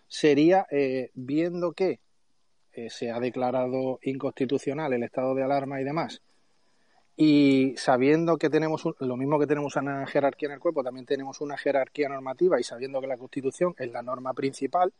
sería, 0.07 0.65
eh, 0.71 1.11
viendo 1.13 1.73
que 1.73 1.99
se 2.89 3.11
ha 3.11 3.19
declarado 3.19 3.99
inconstitucional 4.01 4.93
el 4.93 5.03
estado 5.03 5.35
de 5.35 5.43
alarma 5.43 5.79
y 5.79 5.83
demás, 5.83 6.23
y 7.15 7.75
sabiendo 7.77 8.37
que 8.37 8.49
tenemos 8.49 8.83
lo 8.97 9.15
mismo 9.15 9.37
que 9.37 9.45
tenemos 9.45 9.75
una 9.75 10.07
jerarquía 10.07 10.47
en 10.47 10.53
el 10.53 10.59
cuerpo, 10.59 10.83
también 10.83 11.05
tenemos 11.05 11.39
una 11.41 11.55
jerarquía 11.55 12.09
normativa 12.09 12.59
y 12.59 12.63
sabiendo 12.63 12.99
que 12.99 13.05
la 13.05 13.17
Constitución 13.17 13.75
es 13.77 13.91
la 13.91 14.01
norma 14.01 14.33
principal, 14.33 14.91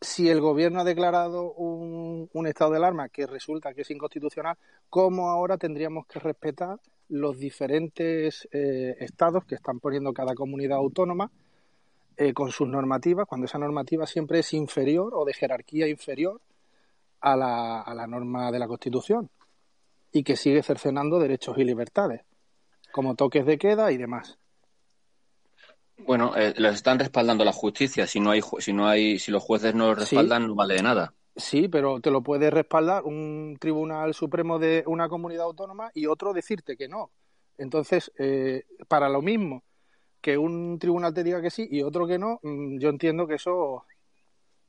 si 0.00 0.28
el 0.28 0.40
gobierno 0.40 0.80
ha 0.80 0.84
declarado 0.84 1.52
un, 1.52 2.46
estado 2.46 2.72
de 2.72 2.76
alarma 2.78 3.08
que 3.08 3.26
resulta 3.26 3.74
que 3.74 3.82
es 3.82 3.90
inconstitucional, 3.90 4.56
¿cómo 4.88 5.28
ahora 5.28 5.58
tendríamos 5.58 6.06
que 6.06 6.18
respetar 6.18 6.78
los 7.08 7.38
diferentes 7.38 8.48
eh, 8.52 8.96
estados 9.00 9.44
que 9.44 9.56
están 9.56 9.80
poniendo 9.80 10.12
cada 10.12 10.34
comunidad 10.34 10.78
autónoma 10.78 11.30
eh, 12.16 12.32
con 12.32 12.50
sus 12.50 12.68
normativas, 12.68 13.26
cuando 13.26 13.46
esa 13.46 13.58
normativa 13.58 14.06
siempre 14.06 14.40
es 14.40 14.52
inferior 14.52 15.12
o 15.14 15.24
de 15.24 15.34
jerarquía 15.34 15.88
inferior 15.88 16.40
a 17.20 17.36
la, 17.36 17.80
a 17.80 17.94
la 17.94 18.06
norma 18.06 18.50
de 18.52 18.58
la 18.58 18.68
Constitución 18.68 19.30
y 20.12 20.22
que 20.22 20.36
sigue 20.36 20.62
cercenando 20.62 21.18
derechos 21.18 21.58
y 21.58 21.64
libertades, 21.64 22.22
como 22.92 23.14
toques 23.14 23.44
de 23.46 23.58
queda 23.58 23.92
y 23.92 23.96
demás? 23.96 24.38
Bueno, 26.06 26.36
eh, 26.36 26.54
los 26.56 26.74
están 26.74 26.98
respaldando 26.98 27.44
la 27.44 27.52
justicia. 27.52 28.06
Si 28.06 28.20
no 28.20 28.30
hay, 28.30 28.40
si 28.58 28.72
no 28.72 28.88
hay, 28.88 29.18
si 29.18 29.30
los 29.30 29.42
jueces 29.42 29.74
no 29.74 29.88
los 29.88 29.98
respaldan, 29.98 30.46
no 30.46 30.54
vale 30.54 30.74
de 30.74 30.82
nada. 30.82 31.14
Sí, 31.36 31.68
pero 31.68 32.00
te 32.00 32.10
lo 32.10 32.22
puede 32.22 32.50
respaldar 32.50 33.04
un 33.04 33.56
tribunal 33.60 34.12
supremo 34.12 34.58
de 34.58 34.82
una 34.86 35.08
comunidad 35.08 35.44
autónoma 35.44 35.90
y 35.94 36.06
otro 36.06 36.32
decirte 36.32 36.76
que 36.76 36.88
no. 36.88 37.12
Entonces, 37.56 38.12
eh, 38.18 38.64
para 38.88 39.08
lo 39.08 39.22
mismo 39.22 39.62
que 40.20 40.36
un 40.36 40.78
tribunal 40.78 41.14
te 41.14 41.22
diga 41.22 41.40
que 41.40 41.50
sí 41.50 41.66
y 41.70 41.82
otro 41.82 42.06
que 42.06 42.18
no, 42.18 42.40
mm, 42.42 42.78
yo 42.78 42.88
entiendo 42.88 43.26
que 43.26 43.34
eso 43.34 43.84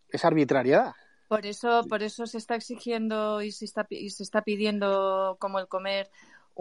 es 0.08 0.24
arbitrariedad. 0.26 0.94
Por 1.28 1.46
eso, 1.46 1.84
por 1.88 2.02
eso 2.02 2.26
se 2.26 2.40
está 2.40 2.56
exigiendo 2.56 3.42
y 3.42 3.52
se 3.52 3.66
está, 3.66 3.86
y 3.90 4.10
se 4.10 4.24
está 4.24 4.42
pidiendo, 4.42 5.38
como 5.40 5.60
el 5.60 5.68
comer, 5.68 6.10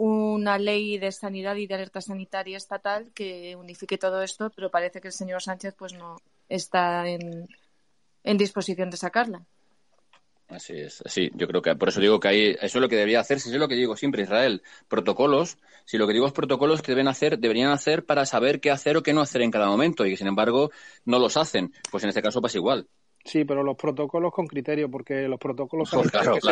una 0.01 0.57
ley 0.57 0.97
de 0.97 1.11
sanidad 1.11 1.57
y 1.57 1.67
de 1.67 1.75
alerta 1.75 1.99
sanitaria 1.99 2.55
estatal 2.55 3.11
que 3.13 3.57
unifique 3.57 3.97
todo 3.97 4.23
esto, 4.23 4.49
pero 4.49 4.71
parece 4.71 5.01
que 5.01 5.09
el 5.09 5.13
señor 5.13 5.41
Sánchez 5.41 5.75
pues 5.77 5.91
no 5.91 6.15
está 6.47 7.05
en, 7.09 7.47
disposición 8.37 8.89
de 8.89 8.95
sacarla. 8.95 9.43
Así 10.47 10.79
es, 10.79 11.03
sí, 11.05 11.29
yo 11.35 11.47
creo 11.47 11.61
que 11.61 11.75
por 11.75 11.89
eso 11.89 11.99
digo 11.99 12.17
que 12.17 12.29
hay, 12.29 12.49
eso 12.51 12.77
es 12.77 12.81
lo 12.81 12.87
que 12.87 12.95
debería 12.95 13.19
hacerse, 13.19 13.49
eso 13.49 13.57
es 13.57 13.59
lo 13.59 13.67
que 13.67 13.75
digo 13.75 13.97
siempre, 13.97 14.23
Israel, 14.23 14.63
protocolos, 14.87 15.57
si 15.83 15.97
lo 15.97 16.07
que 16.07 16.13
digo 16.13 16.27
es 16.27 16.33
protocolos 16.33 16.81
que 16.81 16.93
deben 16.93 17.09
hacer, 17.09 17.37
deberían 17.37 17.71
hacer 17.71 18.05
para 18.05 18.25
saber 18.25 18.61
qué 18.61 18.71
hacer 18.71 18.95
o 18.95 19.03
qué 19.03 19.11
no 19.11 19.19
hacer 19.19 19.41
en 19.41 19.51
cada 19.51 19.67
momento 19.67 20.05
y 20.05 20.11
que 20.11 20.17
sin 20.17 20.27
embargo 20.27 20.71
no 21.03 21.19
los 21.19 21.35
hacen, 21.35 21.73
pues 21.91 22.03
en 22.03 22.09
este 22.09 22.21
caso 22.21 22.41
pasa 22.41 22.57
igual. 22.57 22.87
Sí, 23.25 23.43
pero 23.43 23.63
los 23.63 23.75
protocolos 23.75 24.31
con 24.31 24.47
criterio, 24.47 24.89
porque 24.89 25.27
los 25.27 25.39
protocolos 25.39 25.91
que, 25.91 25.97
Se 26.41 26.49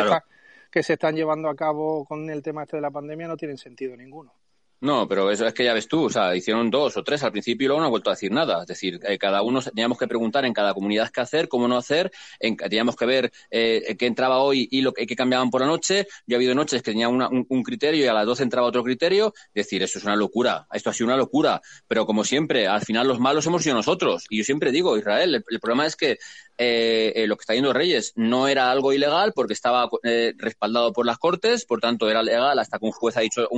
que 0.70 0.82
se 0.82 0.94
están 0.94 1.16
llevando 1.16 1.48
a 1.48 1.56
cabo 1.56 2.04
con 2.04 2.28
el 2.30 2.42
tema 2.42 2.62
este 2.62 2.76
de 2.76 2.82
la 2.82 2.90
pandemia 2.90 3.28
no 3.28 3.36
tienen 3.36 3.58
sentido 3.58 3.96
ninguno. 3.96 4.32
No, 4.80 5.08
pero 5.08 5.28
eso 5.32 5.44
es 5.44 5.52
que 5.54 5.64
ya 5.64 5.74
ves 5.74 5.88
tú, 5.88 6.04
o 6.04 6.10
sea, 6.10 6.36
hicieron 6.36 6.70
dos 6.70 6.96
o 6.96 7.02
tres 7.02 7.24
al 7.24 7.32
principio 7.32 7.64
y 7.64 7.66
luego 7.66 7.80
no 7.80 7.86
han 7.86 7.90
vuelto 7.90 8.10
a 8.10 8.12
decir 8.12 8.30
nada. 8.30 8.60
Es 8.62 8.68
decir, 8.68 9.00
eh, 9.02 9.18
cada 9.18 9.42
uno 9.42 9.60
teníamos 9.60 9.98
que 9.98 10.06
preguntar 10.06 10.44
en 10.44 10.52
cada 10.52 10.72
comunidad 10.72 11.10
qué 11.10 11.20
hacer, 11.20 11.48
cómo 11.48 11.66
no 11.66 11.76
hacer, 11.76 12.12
teníamos 12.38 12.94
que 12.94 13.04
ver 13.04 13.32
eh, 13.50 13.96
qué 13.98 14.06
entraba 14.06 14.38
hoy 14.38 14.68
y 14.70 14.82
lo 14.82 14.92
que, 14.92 15.04
cambiaban 15.16 15.50
por 15.50 15.62
la 15.62 15.66
noche. 15.66 16.06
Yo 16.28 16.36
ha 16.36 16.38
habido 16.38 16.54
noches 16.54 16.80
que 16.80 16.92
tenía 16.92 17.08
un, 17.08 17.62
criterio 17.64 18.04
y 18.04 18.06
a 18.06 18.12
las 18.12 18.24
12 18.24 18.44
entraba 18.44 18.68
otro 18.68 18.84
criterio. 18.84 19.34
Es 19.52 19.64
decir, 19.66 19.82
eso 19.82 19.98
es 19.98 20.04
una 20.04 20.14
locura, 20.14 20.68
esto 20.72 20.90
ha 20.90 20.92
sido 20.92 21.08
una 21.08 21.16
locura. 21.16 21.60
Pero 21.88 22.06
como 22.06 22.22
siempre, 22.22 22.68
al 22.68 22.82
final 22.82 23.08
los 23.08 23.18
malos 23.18 23.44
hemos 23.48 23.64
sido 23.64 23.74
nosotros. 23.74 24.26
Y 24.30 24.38
yo 24.38 24.44
siempre 24.44 24.70
digo, 24.70 24.96
Israel, 24.96 25.42
el 25.50 25.60
problema 25.60 25.86
es 25.86 25.96
que 25.96 26.18
eh, 26.60 27.12
eh, 27.14 27.26
lo 27.28 27.36
que 27.36 27.42
está 27.42 27.54
yendo 27.54 27.72
Reyes 27.72 28.12
no 28.16 28.48
era 28.48 28.70
algo 28.70 28.92
ilegal 28.92 29.32
porque 29.32 29.52
estaba 29.52 29.88
eh, 30.02 30.34
respaldado 30.36 30.92
por 30.92 31.06
las 31.06 31.16
Cortes, 31.16 31.64
por 31.64 31.80
tanto 31.80 32.10
era 32.10 32.20
legal 32.20 32.58
hasta 32.58 32.80
que 32.80 32.86
un 32.86 32.90
juez 32.90 33.16
ha 33.16 33.20
dicho, 33.20 33.48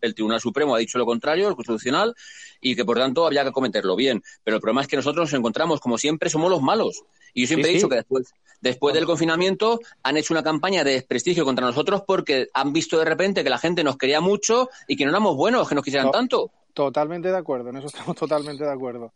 el 0.00 0.14
Tribunal 0.14 0.40
Supremo 0.40 0.76
ha 0.76 0.78
dicho 0.78 0.98
lo 0.98 1.04
contrario, 1.04 1.48
el 1.48 1.56
Constitucional, 1.56 2.14
y 2.60 2.76
que 2.76 2.84
por 2.84 2.96
tanto 2.96 3.26
había 3.26 3.42
que 3.44 3.50
cometerlo 3.50 3.96
bien. 3.96 4.22
Pero 4.44 4.56
el 4.56 4.60
problema 4.60 4.82
es 4.82 4.86
que 4.86 4.94
nosotros 4.94 5.30
nos 5.30 5.38
encontramos, 5.38 5.80
como 5.80 5.98
siempre, 5.98 6.30
somos 6.30 6.48
los 6.48 6.62
malos. 6.62 7.02
Y 7.34 7.42
yo 7.42 7.48
siempre 7.48 7.70
he 7.70 7.74
dicho 7.74 7.88
que 7.88 7.96
después, 7.96 8.32
después 8.60 8.94
del 8.94 9.04
confinamiento 9.04 9.80
han 10.04 10.16
hecho 10.16 10.32
una 10.32 10.44
campaña 10.44 10.84
de 10.84 10.92
desprestigio 10.92 11.44
contra 11.44 11.66
nosotros 11.66 12.02
porque 12.06 12.48
han 12.54 12.72
visto 12.72 12.98
de 12.98 13.04
repente 13.04 13.42
que 13.42 13.50
la 13.50 13.58
gente 13.58 13.82
nos 13.82 13.96
quería 13.96 14.20
mucho 14.20 14.70
y 14.86 14.96
que 14.96 15.04
no 15.04 15.10
éramos 15.10 15.36
buenos, 15.36 15.68
que 15.68 15.74
nos 15.74 15.84
quisieran 15.84 16.12
tanto. 16.12 16.52
Totalmente 16.72 17.28
de 17.28 17.36
acuerdo, 17.36 17.70
en 17.70 17.78
eso 17.78 17.88
estamos 17.88 18.16
totalmente 18.16 18.62
de 18.62 18.70
acuerdo. 18.70 19.12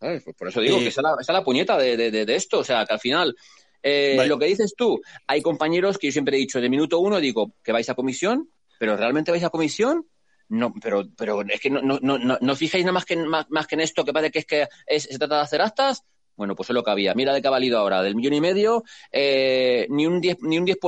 Pues 0.00 0.24
por 0.36 0.48
eso 0.48 0.62
digo 0.62 0.78
que 0.78 0.88
esa 0.88 1.02
es, 1.20 1.28
la, 1.28 1.44
puñeta 1.44 1.76
de, 1.76 2.24
esto. 2.28 2.60
O 2.60 2.64
sea, 2.64 2.86
que 2.86 2.94
al 2.94 3.00
final, 3.00 3.36
eh, 3.82 4.24
lo 4.26 4.38
que 4.38 4.46
dices 4.46 4.74
tú, 4.74 4.98
hay 5.26 5.42
compañeros 5.42 5.98
que 5.98 6.06
yo 6.06 6.12
siempre 6.12 6.36
he 6.36 6.40
dicho 6.40 6.60
de 6.60 6.70
minuto 6.70 6.98
uno, 6.98 7.20
digo 7.20 7.52
que 7.62 7.72
vais 7.72 7.88
a 7.90 7.94
comisión, 7.94 8.50
pero 8.78 8.96
¿realmente 8.96 9.30
vais 9.30 9.44
a 9.44 9.50
comisión? 9.50 10.06
No, 10.48 10.72
pero, 10.82 11.04
pero 11.16 11.42
es 11.42 11.60
que 11.60 11.70
no, 11.70 11.82
no, 11.82 11.98
no, 12.00 12.38
no 12.40 12.56
fijáis 12.56 12.84
nada 12.84 12.94
más 12.94 13.04
que, 13.04 13.16
más, 13.16 13.48
más 13.50 13.66
que 13.66 13.74
en 13.76 13.82
esto 13.82 14.04
que 14.04 14.12
parece 14.12 14.32
que 14.32 14.38
es 14.38 14.46
que 14.46 15.00
se 15.00 15.18
trata 15.18 15.36
de 15.36 15.42
hacer 15.42 15.60
actas. 15.60 16.02
Bueno, 16.40 16.56
pues 16.56 16.70
es 16.70 16.74
lo 16.74 16.82
que 16.82 16.90
había. 16.90 17.12
Mira 17.12 17.34
de 17.34 17.42
qué 17.42 17.48
ha 17.48 17.50
valido 17.50 17.78
ahora. 17.78 18.02
Del 18.02 18.14
millón 18.14 18.32
y 18.32 18.40
medio, 18.40 18.82
eh, 19.12 19.86
ni 19.90 20.06
un 20.06 20.22
10%, 20.22 20.38
ni 20.40 20.56
un 20.56 20.64
10 20.64 20.78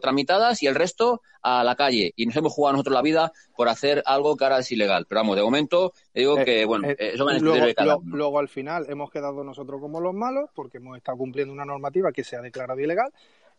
tramitadas 0.00 0.62
y 0.62 0.68
el 0.68 0.74
resto 0.74 1.20
a 1.42 1.62
la 1.64 1.76
calle. 1.76 2.14
Y 2.16 2.24
nos 2.24 2.34
hemos 2.34 2.54
jugado 2.54 2.72
nosotros 2.72 2.94
la 2.94 3.02
vida 3.02 3.30
por 3.54 3.68
hacer 3.68 4.02
algo 4.06 4.38
que 4.38 4.44
ahora 4.44 4.60
es 4.60 4.72
ilegal. 4.72 5.04
Pero 5.06 5.20
vamos, 5.20 5.36
de 5.36 5.42
momento, 5.42 5.92
digo 6.14 6.38
eh, 6.38 6.44
que, 6.46 6.64
bueno, 6.64 6.88
eh, 6.88 6.96
eso 6.98 7.26
va 7.26 7.32
a 7.32 7.98
luego, 8.04 8.38
al 8.38 8.48
final 8.48 8.86
hemos 8.88 9.10
quedado 9.10 9.44
nosotros 9.44 9.82
como 9.82 10.00
los 10.00 10.14
malos 10.14 10.48
porque 10.54 10.78
hemos 10.78 10.96
estado 10.96 11.18
cumpliendo 11.18 11.52
una 11.52 11.66
normativa 11.66 12.10
que 12.10 12.24
se 12.24 12.36
ha 12.36 12.40
declarado 12.40 12.80
ilegal. 12.80 13.12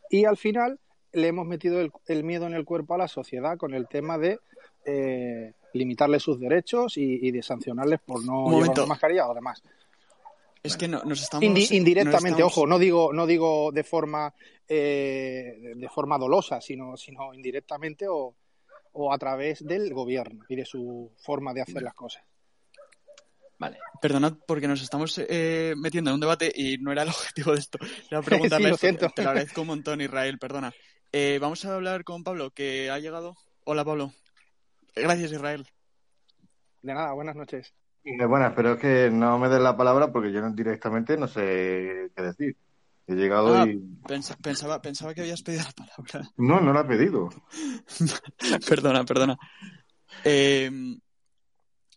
Y 0.10 0.26
al 0.26 0.38
final 0.38 0.80
le 1.12 1.28
hemos 1.28 1.46
metido 1.46 1.82
el, 2.08 2.24
miedo 2.24 2.48
en 2.48 2.56
el 2.56 2.66
cuerpo 2.66 2.96
a 2.96 2.98
la 2.98 3.08
sociedad 3.08 3.58
con 3.60 3.76
el 3.76 3.88
tema 3.88 4.18
de 4.18 4.40
limitarle 5.74 6.20
sus 6.20 6.40
derechos 6.40 6.98
y, 6.98 7.30
de 7.30 7.44
sancionarles 7.44 8.00
por 8.00 8.26
no 8.26 8.50
llevar 8.50 8.88
mascarilla 8.88 9.28
o 9.28 9.36
demás. 9.36 9.62
Es 10.64 10.78
que 10.78 10.88
no, 10.88 11.04
nos 11.04 11.22
estamos 11.22 11.44
indirectamente, 11.72 12.44
ojo, 12.44 12.66
no 12.66 12.80
digo 12.80 13.14
no 13.14 13.26
digo 13.26 13.72
de 13.72 13.84
forma 13.84 14.34
eh, 14.68 15.74
de 15.76 15.90
forma 15.90 16.18
dolosa, 16.18 16.60
sino 16.62 16.98
sino 16.98 17.34
indirectamente 17.34 18.08
o, 18.08 18.36
o 18.94 19.14
a 19.14 19.18
través 19.18 19.66
del 19.66 19.94
gobierno 19.94 20.46
y 20.50 20.56
de 20.56 20.66
su 20.66 21.12
forma 21.18 21.54
de 21.54 21.62
hacer 21.62 21.82
las 21.82 21.94
cosas. 21.94 22.24
Vale. 23.60 23.80
Perdonad 24.02 24.34
porque 24.46 24.68
nos 24.68 24.82
estamos 24.82 25.20
eh, 25.28 25.74
metiendo 25.78 26.12
en 26.12 26.16
un 26.16 26.20
debate 26.22 26.52
y 26.54 26.78
no 26.78 26.92
era 26.92 27.04
el 27.04 27.10
objetivo 27.10 27.54
de 27.54 27.60
esto. 27.60 27.80
Era 28.10 28.22
preguntarle, 28.22 28.74
sí, 28.78 28.92
lo 28.92 29.10
te 29.10 29.24
lo 29.24 29.30
agradezco 29.30 29.62
un 29.62 29.68
montón, 29.68 30.02
Israel, 30.02 30.38
perdona. 30.38 30.74
Eh, 31.12 31.40
vamos 31.42 31.64
a 31.66 31.74
hablar 31.74 32.04
con 32.04 32.24
Pablo, 32.24 32.52
que 32.52 32.90
ha 32.92 33.00
llegado. 33.00 33.36
Hola, 33.64 33.84
Pablo. 33.84 34.14
Gracias, 34.96 35.32
Israel. 35.32 35.68
De 36.82 36.94
nada, 36.94 37.14
buenas 37.14 37.36
noches. 37.36 37.74
Bueno, 38.28 38.54
pero 38.56 38.74
es 38.74 38.80
que 38.80 39.10
no 39.12 39.38
me 39.38 39.50
des 39.50 39.60
la 39.60 39.76
palabra 39.76 40.12
porque 40.12 40.32
yo 40.32 40.50
directamente 40.52 41.18
no 41.18 41.28
sé 41.28 42.12
qué 42.16 42.22
decir. 42.22 42.58
He 43.08 43.16
llegado 43.16 43.56
ah, 43.56 43.66
y. 43.68 43.78
Pensaba, 44.42 44.82
pensaba 44.82 45.14
que 45.14 45.22
habías 45.22 45.42
pedido 45.42 45.64
la 45.64 45.72
palabra. 45.72 46.30
No, 46.38 46.60
no 46.60 46.74
la 46.74 46.82
he 46.82 46.86
pedido. 46.86 47.30
perdona, 48.68 49.06
perdona. 49.06 49.38
Em, 50.26 51.00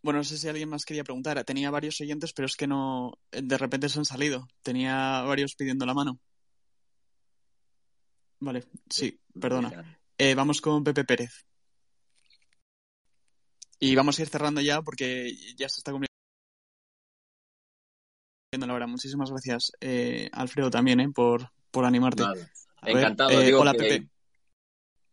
bueno, 0.03 0.19
no 0.19 0.25
sé 0.25 0.39
si 0.39 0.49
alguien 0.49 0.69
más 0.69 0.85
quería 0.85 1.03
preguntar. 1.03 1.43
Tenía 1.45 1.71
varios 1.71 2.01
oyentes, 2.01 2.33
pero 2.33 2.47
es 2.47 2.57
que 2.57 2.69
no. 2.69 3.19
De 3.33 3.59
repente 3.59 3.89
se 3.89 3.99
han 3.99 4.05
salido. 4.05 4.47
Tenía 4.63 5.23
varios 5.23 5.57
pidiendo 5.57 5.85
la 5.85 5.95
mano. 5.95 6.21
Vale, 8.39 8.65
sí, 8.89 9.21
perdona. 9.39 9.99
Eh, 10.17 10.35
vamos 10.35 10.61
con 10.61 10.85
Pepe 10.85 11.05
Pérez. 11.05 11.45
Y 13.83 13.95
vamos 13.95 14.19
a 14.19 14.23
ir 14.23 14.29
cerrando 14.29 14.61
ya 14.61 14.83
porque 14.83 15.35
ya 15.57 15.67
se 15.71 15.81
está 15.81 15.91
cumpliendo 15.91 16.11
la 18.67 18.75
hora. 18.75 18.87
Muchísimas 18.87 19.31
gracias, 19.31 19.73
eh, 19.81 20.29
Alfredo, 20.33 20.71
también, 20.71 21.01
eh, 21.01 21.09
por, 21.09 21.51
por 21.71 21.87
animarte. 21.87 22.23
Encantado. 22.83 23.31
Eh, 23.31 23.55
hola, 23.55 23.73
Pepe. 23.73 24.07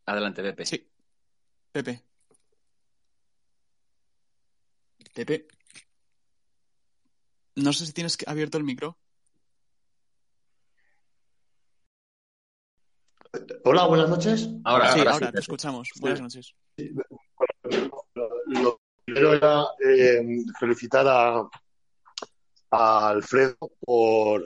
Adelante, 0.06 0.44
Pepe. 0.44 0.66
Sí. 0.66 0.86
Pepe. 1.72 2.04
Pepe. 5.14 5.48
No 7.56 7.72
sé 7.72 7.86
si 7.86 7.94
tienes 7.94 8.18
abierto 8.28 8.58
el 8.58 8.66
micro. 8.66 8.98
Hola, 13.64 13.86
buenas 13.86 14.10
noches. 14.10 14.50
Ahora 14.66 14.92
sí, 14.92 15.00
ahora, 15.00 15.32
te 15.32 15.40
escuchamos. 15.40 15.90
Buenas 16.02 16.22
noches 16.22 16.54
lo 18.48 18.80
primero 19.06 19.34
era 19.34 19.66
eh, 19.84 20.22
felicitar 20.60 21.06
a, 21.08 21.50
Alfredo 22.70 23.58
por, 23.80 24.44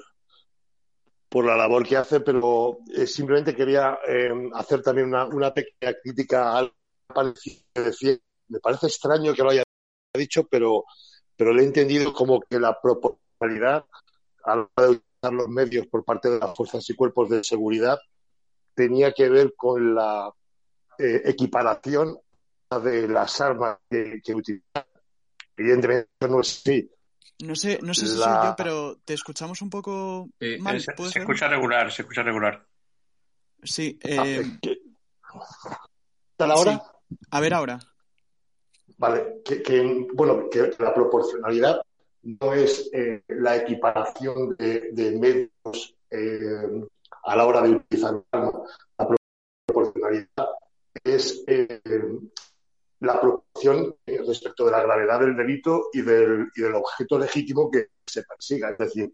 por 1.27 1.45
la 1.45 1.57
labor 1.57 1.87
que 1.87 1.97
hace, 1.97 2.19
pero 2.19 2.77
eh, 2.93 3.07
simplemente 3.07 3.55
quería 3.55 3.97
eh, 4.07 4.31
hacer 4.53 4.83
también 4.83 5.07
una, 5.07 5.51
pequeña 5.51 5.93
crítica 6.03 6.55
al 6.57 6.71
Me 8.47 8.59
parece 8.59 8.87
extraño 8.87 9.33
que 9.33 9.41
lo 9.41 9.49
haya 9.49 9.63
dicho, 10.15 10.47
pero, 10.47 10.85
pero 11.35 11.51
le 11.51 11.63
he 11.63 11.65
entendido 11.65 12.13
como 12.13 12.39
que 12.41 12.59
la 12.59 12.79
proporcionalidad 12.79 13.85
a 14.43 14.55
la 14.55 14.69
hora 14.75 14.87
de 14.87 14.89
utilizar 14.89 15.33
los 15.33 15.47
medios 15.49 15.87
por 15.87 16.05
parte 16.05 16.29
de 16.29 16.39
las 16.39 16.55
fuerzas 16.55 16.87
y 16.87 16.95
cuerpos 16.95 17.29
de 17.29 17.43
seguridad 17.43 17.97
tenía 18.75 19.11
que 19.13 19.29
ver 19.29 19.55
con 19.55 19.95
la 19.95 20.31
equiparación 20.99 22.19
de 22.79 23.07
las 23.07 23.41
armas 23.41 23.77
que, 23.89 24.21
que 24.23 24.33
utilizan. 24.33 24.85
Evidentemente 25.57 26.09
no 26.27 26.41
es 26.41 26.61
así. 26.61 26.89
No 27.43 27.55
sé, 27.55 27.79
no 27.81 27.93
sé 27.93 28.07
si 28.07 28.17
soy 28.17 28.33
yo, 28.43 28.53
pero 28.55 28.97
te 29.03 29.13
escuchamos 29.13 29.61
un 29.61 29.69
poco 29.69 30.29
mal. 30.59 30.79
se, 30.79 30.91
escucha 30.91 31.47
regular, 31.47 31.91
se 31.91 32.03
escucha 32.03 32.21
regular. 32.21 32.65
Sí. 33.63 33.99
Eh... 34.03 34.43
¿Está 36.31 36.47
la 36.47 36.55
hora? 36.55 36.81
A 37.31 37.39
ver 37.39 37.53
ahora. 37.53 37.79
Vale, 38.97 39.41
que, 39.43 40.07
bueno, 40.13 40.49
que 40.49 40.71
la 40.77 40.93
proporcionalidad 40.93 41.81
no 42.23 42.53
es 42.53 42.89
eh, 42.93 43.23
la 43.27 43.57
equiparación 43.57 44.55
de, 44.57 44.91
de 44.91 45.11
medios 45.17 45.95
eh, 46.09 46.85
a 47.23 47.35
la 47.35 47.45
hora 47.45 47.61
de 47.61 47.71
utilizar 47.71 48.13
un 48.13 48.25
arma. 48.31 48.63
La 48.97 49.07
proporcionalidad 49.65 50.47
es 51.03 51.43
eh, 51.47 51.81
la 53.01 53.19
proporción 53.19 53.95
respecto 54.05 54.65
de 54.65 54.71
la 54.71 54.83
gravedad 54.83 55.19
del 55.19 55.35
delito 55.35 55.89
y 55.91 56.01
del, 56.01 56.51
y 56.55 56.61
del 56.61 56.75
objeto 56.75 57.17
legítimo 57.17 57.69
que 57.69 57.87
se 58.05 58.23
persiga. 58.23 58.69
Es 58.69 58.77
decir, 58.77 59.13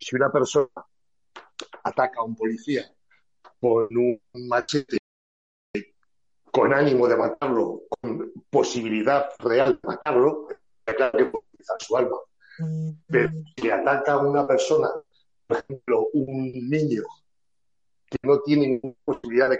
si 0.00 0.16
una 0.16 0.32
persona 0.32 0.68
ataca 1.84 2.20
a 2.20 2.24
un 2.24 2.34
policía 2.34 2.90
con 3.60 3.88
un 3.96 4.20
machete 4.48 4.98
con 6.50 6.72
ánimo 6.72 7.06
de 7.06 7.16
matarlo, 7.16 7.82
con 7.88 8.32
posibilidad 8.48 9.28
real 9.40 9.78
de 9.80 9.88
matarlo, 9.88 10.48
claro 10.84 11.18
que 11.18 11.24
puede 11.26 11.44
utilizar 11.52 11.76
su 11.80 11.96
alma. 11.96 12.16
Pero 13.06 13.30
si 13.56 13.70
ataca 13.70 14.14
a 14.14 14.18
una 14.18 14.46
persona, 14.46 14.88
por 15.46 15.58
ejemplo, 15.58 16.08
un 16.14 16.50
niño 16.68 17.02
que 18.06 18.16
no 18.22 18.40
tiene 18.40 18.68
ninguna 18.68 18.94
posibilidad 19.04 19.50
de 19.50 19.58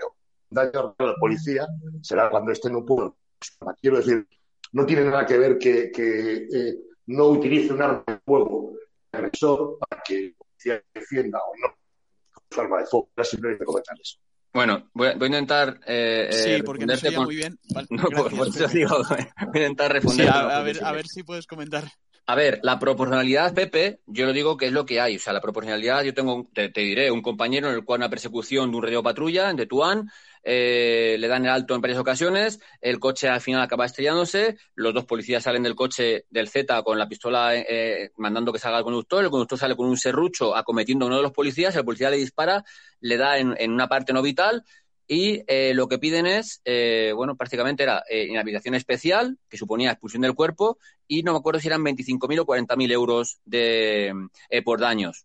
daño 0.49 0.95
a 0.97 1.05
la 1.05 1.15
policía, 1.20 1.66
será 2.01 2.31
cuando 2.31 2.51
esté 2.51 2.69
en 2.69 2.77
un 2.77 2.86
pueblo 2.86 3.15
Quiero 3.81 3.98
decir, 3.98 4.27
no 4.73 4.86
tiene 4.86 5.05
nada 5.05 5.27
que 5.27 5.39
ver 5.39 5.59
que, 5.59 5.90
eh, 5.94 6.74
no 7.06 7.27
utilice 7.28 7.73
un 7.73 7.82
arma 7.82 8.05
de 8.06 8.19
fuego 8.24 8.74
agresor 9.12 9.78
para 9.78 10.02
que 10.02 10.35
se 10.56 10.85
defienda 10.93 11.39
o 11.39 11.52
no 11.56 11.74
su 12.51 12.60
arma 12.60 12.78
de 12.78 12.86
fuego. 12.86 13.10
Era 13.16 13.24
simplemente 13.24 13.65
comentar 13.65 13.97
eso. 14.01 14.19
Bueno, 14.52 14.90
voy 14.94 15.09
a, 15.09 15.12
intentar. 15.12 15.78
Eh, 15.86 16.28
sí, 16.32 16.62
porque 16.62 16.86
no 16.86 16.97
se 16.97 17.10
muy 17.10 17.36
bien. 17.36 17.59
no, 17.90 18.05
pues, 18.05 18.73
digo, 18.73 19.02
voy 19.05 19.19
a 19.19 19.56
intentar 19.56 19.93
responder. 19.93 20.28
a, 20.31 20.62
ver, 20.62 20.82
a 20.85 20.93
ver 20.93 21.06
si 21.06 21.23
puedes 21.23 21.47
comentar. 21.47 21.85
A 22.30 22.34
ver, 22.34 22.60
la 22.62 22.78
proporcionalidad, 22.78 23.55
Pepe, 23.55 24.00
yo 24.05 24.26
lo 24.26 24.34
digo 24.34 24.59
que 24.59 24.66
es 24.66 24.72
lo 24.72 24.84
que 24.84 25.00
hay. 25.00 25.16
O 25.16 25.18
sea, 25.18 25.32
la 25.32 25.40
proporcionalidad, 25.40 26.02
yo 26.02 26.12
tengo, 26.12 26.46
te, 26.52 26.68
diré, 26.68 27.10
un 27.10 27.22
compañero 27.22 27.70
en 27.70 27.74
el 27.74 27.86
cual 27.86 28.00
una 28.00 28.10
persecución 28.10 28.70
de 28.70 28.76
un 28.76 28.82
radio 28.82 29.02
patrulla 29.02 29.48
en 29.48 29.56
Tetuán, 29.56 30.10
eh, 30.42 31.16
le 31.18 31.26
dan 31.26 31.46
el 31.46 31.50
alto 31.50 31.74
en 31.74 31.80
varias 31.80 31.98
ocasiones, 31.98 32.60
el 32.82 33.00
coche 33.00 33.28
al 33.28 33.40
final 33.40 33.62
acaba 33.62 33.86
estrellándose, 33.86 34.59
los 34.74 34.92
dos 34.92 35.06
policías 35.06 35.42
salen 35.42 35.62
del 35.62 35.74
coche 35.74 36.26
del 36.28 36.50
Z 36.50 36.82
con 36.82 36.98
la 36.98 37.09
pistola 37.09 37.56
eh, 37.56 38.10
mandando 38.18 38.52
que 38.52 38.59
salga 38.59 38.76
el 38.76 38.84
conductor, 38.84 39.24
el 39.24 39.30
conductor 39.30 39.59
sale 39.59 39.74
con 39.74 39.88
un 39.88 39.96
serrucho 39.96 40.55
acometiendo 40.55 41.06
a 41.06 41.09
uno 41.09 41.16
de 41.16 41.22
los 41.22 41.32
policías, 41.32 41.74
el 41.76 41.84
policía 41.86 42.10
le 42.10 42.18
dispara, 42.18 42.62
le 43.00 43.16
da 43.16 43.38
en, 43.38 43.55
en 43.59 43.72
una 43.72 43.88
parte 43.88 44.12
no 44.12 44.20
vital 44.20 44.64
y 45.10 45.43
eh, 45.47 45.72
lo 45.74 45.89
que 45.89 45.98
piden 45.98 46.26
es, 46.26 46.60
eh, 46.66 47.12
bueno, 47.16 47.35
prácticamente 47.35 47.82
era 47.82 48.05
eh, 48.10 48.26
inhabilitación 48.26 48.74
especial, 48.74 49.39
que 49.48 49.56
suponía 49.56 49.90
expulsión 49.90 50.20
del 50.20 50.35
cuerpo, 50.35 50.78
y 51.06 51.22
no 51.22 51.32
me 51.32 51.39
acuerdo 51.39 51.60
si 51.60 51.68
eran 51.68 51.82
25.000 51.82 52.40
o 52.40 52.47
40.000 52.47 52.93
euros 52.93 53.39
de, 53.47 54.12
eh, 54.51 54.62
por 54.62 54.78
daños. 54.78 55.24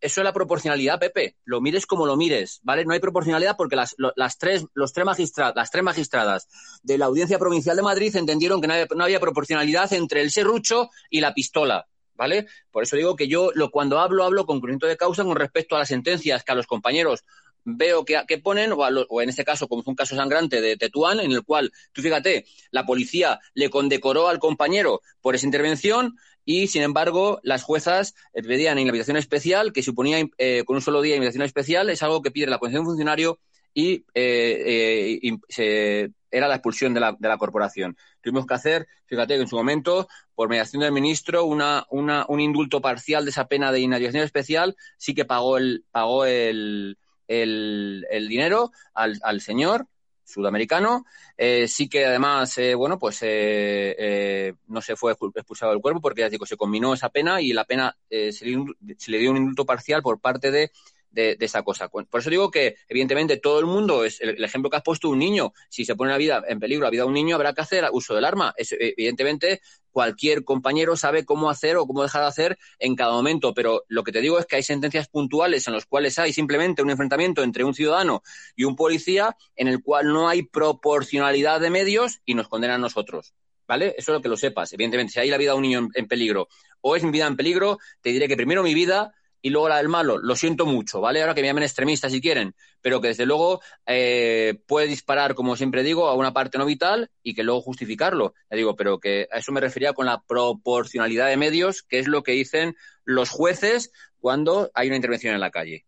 Eso 0.00 0.20
es 0.20 0.24
la 0.24 0.32
proporcionalidad, 0.32 1.00
Pepe. 1.00 1.34
Lo 1.44 1.60
mires 1.60 1.84
como 1.84 2.06
lo 2.06 2.16
mires, 2.16 2.60
¿vale? 2.62 2.84
No 2.84 2.92
hay 2.92 3.00
proporcionalidad 3.00 3.56
porque 3.56 3.74
las, 3.74 3.96
tres, 4.38 4.64
los 4.72 4.92
tres 4.92 5.04
magistradas, 5.04 5.56
las 5.56 5.72
tres 5.72 5.82
magistradas 5.82 6.46
de 6.84 6.98
la 6.98 7.06
Audiencia 7.06 7.40
Provincial 7.40 7.74
de 7.74 7.82
Madrid 7.82 8.14
entendieron 8.14 8.60
que 8.60 8.68
no 8.68 8.74
había, 8.74 8.86
no 8.94 9.02
había 9.02 9.18
proporcionalidad 9.18 9.92
entre 9.94 10.20
el 10.20 10.30
serrucho 10.30 10.90
y 11.10 11.20
la 11.20 11.34
pistola. 11.34 11.88
¿vale? 12.18 12.46
Por 12.70 12.82
eso 12.82 12.96
digo 12.96 13.16
que 13.16 13.28
yo 13.28 13.50
lo, 13.54 13.70
cuando 13.70 13.98
hablo, 13.98 14.24
hablo 14.24 14.44
con 14.44 14.60
conocimiento 14.60 14.86
de 14.86 14.96
causa 14.96 15.24
con 15.24 15.36
respecto 15.36 15.76
a 15.76 15.78
las 15.78 15.88
sentencias 15.88 16.44
que 16.44 16.52
a 16.52 16.56
los 16.56 16.66
compañeros 16.66 17.24
veo 17.64 18.04
que, 18.04 18.20
que 18.26 18.38
ponen, 18.38 18.72
o, 18.72 19.22
en 19.22 19.28
este 19.28 19.44
caso, 19.44 19.68
como 19.68 19.82
fue 19.82 19.92
un 19.92 19.96
caso 19.96 20.16
sangrante 20.16 20.60
de 20.60 20.76
Tetuán, 20.76 21.20
en 21.20 21.32
el 21.32 21.42
cual, 21.42 21.72
tú 21.92 22.02
fíjate, 22.02 22.46
la 22.70 22.86
policía 22.86 23.40
le 23.54 23.70
condecoró 23.70 24.28
al 24.28 24.38
compañero 24.38 25.02
por 25.20 25.34
esa 25.34 25.46
intervención 25.46 26.16
y, 26.44 26.68
sin 26.68 26.82
embargo, 26.82 27.40
las 27.42 27.62
juezas 27.62 28.14
eh, 28.32 28.42
pedían 28.42 28.78
inhabilitación 28.78 29.16
especial, 29.16 29.72
que 29.72 29.82
suponía 29.82 30.26
eh, 30.38 30.64
con 30.64 30.76
un 30.76 30.82
solo 30.82 31.02
día 31.02 31.14
inhabilitación 31.14 31.44
especial, 31.44 31.90
es 31.90 32.02
algo 32.02 32.22
que 32.22 32.30
pide 32.30 32.46
la 32.46 32.58
condición 32.58 32.84
de 32.84 32.88
funcionario 32.88 33.38
y, 33.74 34.04
eh, 34.14 35.20
se, 35.48 36.10
era 36.30 36.48
la 36.48 36.54
expulsión 36.54 36.94
de 36.94 37.00
la, 37.00 37.16
de 37.18 37.28
la, 37.28 37.38
corporación. 37.38 37.96
Tuvimos 38.22 38.46
que 38.46 38.54
hacer, 38.54 38.88
fíjate 39.06 39.34
que 39.34 39.42
en 39.42 39.48
su 39.48 39.56
momento, 39.56 40.08
por 40.34 40.48
mediación 40.48 40.82
del 40.82 40.92
ministro, 40.92 41.44
una, 41.44 41.86
una, 41.90 42.24
un 42.28 42.40
indulto 42.40 42.80
parcial 42.80 43.24
de 43.24 43.30
esa 43.30 43.46
pena 43.46 43.72
de 43.72 43.80
inhabilitación 43.80 44.24
especial, 44.24 44.76
sí 44.96 45.14
que 45.14 45.24
pagó 45.24 45.58
el, 45.58 45.84
pagó 45.90 46.24
el, 46.24 46.98
el, 47.28 48.06
el 48.10 48.28
dinero 48.28 48.72
al, 48.94 49.18
al, 49.22 49.40
señor 49.40 49.86
sudamericano. 50.24 51.04
Eh, 51.36 51.68
sí 51.68 51.88
que 51.88 52.06
además, 52.06 52.56
eh, 52.58 52.74
bueno, 52.74 52.98
pues 52.98 53.22
eh, 53.22 53.94
eh, 53.98 54.54
no 54.66 54.82
se 54.82 54.96
fue 54.96 55.12
expulsado 55.12 55.72
del 55.72 55.80
cuerpo 55.80 56.00
porque 56.00 56.22
ya 56.22 56.28
digo, 56.28 56.46
se 56.46 56.56
combinó 56.56 56.94
esa 56.94 57.10
pena 57.10 57.40
y 57.40 57.52
la 57.52 57.64
pena 57.64 57.96
eh, 58.10 58.32
se, 58.32 58.46
le, 58.46 58.64
se, 58.98 59.10
le, 59.10 59.18
dio 59.18 59.30
un 59.30 59.36
indulto 59.36 59.64
parcial 59.64 60.02
por 60.02 60.20
parte 60.20 60.50
de 60.50 60.70
de, 61.10 61.36
esa 61.40 61.62
cosa. 61.62 61.88
Por 61.88 62.06
eso 62.20 62.30
digo 62.30 62.50
que, 62.50 62.76
evidentemente, 62.88 63.38
todo 63.38 63.58
el 63.60 63.66
mundo, 63.66 64.04
es 64.04 64.20
el, 64.20 64.42
ejemplo 64.42 64.70
que 64.70 64.76
has 64.76 64.82
puesto, 64.82 65.08
un 65.08 65.18
niño, 65.18 65.52
si 65.68 65.84
se 65.84 65.96
pone 65.96 66.10
la 66.10 66.18
vida 66.18 66.42
en 66.46 66.60
peligro, 66.60 66.84
la 66.84 66.90
vida 66.90 67.02
de 67.02 67.08
un 67.08 67.14
niño, 67.14 67.34
habrá 67.34 67.52
que 67.52 67.60
hacer 67.60 67.84
uso 67.92 68.14
del 68.14 68.24
arma. 68.24 68.54
Es, 68.56 68.74
evidentemente, 68.78 69.60
cualquier 69.90 70.44
compañero 70.44 70.96
sabe 70.96 71.24
cómo 71.24 71.50
hacer 71.50 71.76
o 71.76 71.86
cómo 71.86 72.02
dejar 72.02 72.22
de 72.22 72.28
hacer 72.28 72.58
en 72.78 72.94
cada 72.94 73.12
momento, 73.12 73.54
pero 73.54 73.84
lo 73.88 74.04
que 74.04 74.12
te 74.12 74.20
digo 74.20 74.38
es 74.38 74.46
que 74.46 74.56
hay 74.56 74.62
sentencias 74.62 75.08
puntuales 75.08 75.66
en 75.66 75.74
las 75.74 75.86
cuales 75.86 76.18
hay 76.18 76.32
simplemente 76.32 76.82
un 76.82 76.90
enfrentamiento 76.90 77.42
entre 77.42 77.64
un 77.64 77.74
ciudadano 77.74 78.22
y 78.54 78.64
un 78.64 78.76
policía 78.76 79.36
en 79.56 79.68
el 79.68 79.82
cual 79.82 80.12
no 80.12 80.28
hay 80.28 80.42
proporcionalidad 80.42 81.60
de 81.60 81.70
medios 81.70 82.20
y 82.24 82.34
nos 82.34 82.48
condenan 82.48 82.76
a 82.76 82.82
nosotros. 82.82 83.34
¿Vale? 83.66 83.94
Eso 83.98 84.12
es 84.12 84.16
lo 84.16 84.22
que 84.22 84.30
lo 84.30 84.36
sepas. 84.38 84.72
Evidentemente, 84.72 85.12
si 85.12 85.20
hay 85.20 85.28
la 85.28 85.36
vida 85.36 85.50
de 85.50 85.56
un 85.58 85.62
niño 85.62 85.88
en 85.92 86.06
peligro 86.06 86.48
o 86.80 86.96
es 86.96 87.02
mi 87.02 87.10
vida 87.10 87.26
en 87.26 87.36
peligro, 87.36 87.78
te 88.00 88.10
diré 88.10 88.26
que 88.26 88.36
primero 88.36 88.62
mi 88.62 88.72
vida 88.72 89.12
y 89.40 89.50
luego 89.50 89.68
la 89.68 89.76
del 89.76 89.88
malo, 89.88 90.18
lo 90.18 90.36
siento 90.36 90.66
mucho, 90.66 91.00
¿vale? 91.00 91.20
Ahora 91.20 91.34
que 91.34 91.42
me 91.42 91.48
llamen 91.48 91.62
extremista 91.62 92.10
si 92.10 92.20
quieren, 92.20 92.54
pero 92.80 93.00
que 93.00 93.08
desde 93.08 93.26
luego 93.26 93.60
eh, 93.86 94.60
puede 94.66 94.86
disparar, 94.86 95.34
como 95.34 95.56
siempre 95.56 95.82
digo, 95.82 96.08
a 96.08 96.14
una 96.14 96.32
parte 96.32 96.58
no 96.58 96.66
vital 96.66 97.10
y 97.22 97.34
que 97.34 97.44
luego 97.44 97.60
justificarlo. 97.60 98.34
Ya 98.50 98.56
digo, 98.56 98.76
pero 98.76 98.98
que 98.98 99.28
a 99.30 99.38
eso 99.38 99.52
me 99.52 99.60
refería 99.60 99.92
con 99.92 100.06
la 100.06 100.22
proporcionalidad 100.22 101.28
de 101.28 101.36
medios, 101.36 101.82
que 101.82 101.98
es 101.98 102.08
lo 102.08 102.22
que 102.22 102.32
dicen 102.32 102.76
los 103.04 103.30
jueces 103.30 103.92
cuando 104.18 104.70
hay 104.74 104.88
una 104.88 104.96
intervención 104.96 105.34
en 105.34 105.40
la 105.40 105.50
calle. 105.50 105.84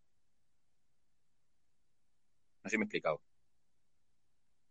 No 2.63 2.69
sé 2.69 2.71
si 2.71 2.77
me 2.77 2.83
he 2.83 2.85
explicado. 2.85 3.21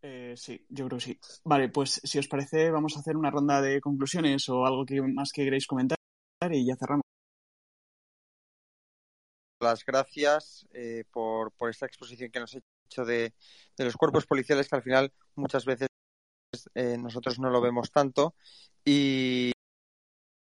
Eh, 0.03 0.35
sí, 0.37 0.65
yo 0.71 0.87
creo 0.87 0.99
que 0.99 1.05
sí. 1.05 1.19
Vale, 1.45 1.69
pues 1.69 2.01
si 2.03 2.19
os 2.19 2.29
parece, 2.29 2.71
vamos 2.71 2.97
a 2.97 3.01
hacer 3.01 3.17
una 3.17 3.31
ronda 3.31 3.61
de 3.61 3.81
conclusiones 3.81 4.49
o 4.49 4.65
algo 4.65 4.87
que 4.87 5.03
más 5.03 5.31
que 5.33 5.45
queréis 5.45 5.67
comentar 5.67 5.99
y 6.51 6.65
ya 6.65 6.75
cerramos 6.77 7.10
las 9.61 9.85
gracias 9.85 10.67
eh, 10.73 11.05
por, 11.13 11.53
por, 11.53 11.71
esta 11.71 11.87
exposición 11.87 12.31
que 12.31 12.41
nos 12.41 12.55
ha 12.55 12.61
hecho 12.87 13.05
de, 13.05 13.35
de, 13.77 13.85
los 13.85 13.97
cuerpos 13.97 14.27
policiales, 14.27 14.69
que 14.69 14.77
al 14.77 14.83
final 14.83 15.13
muchas 15.35 15.65
veces 15.65 15.89
eh, 16.75 16.97
nosotros 16.99 17.39
no 17.39 17.51
lo 17.51 17.61
vemos 17.61 17.93
tanto, 17.93 18.35
y, 18.85 19.53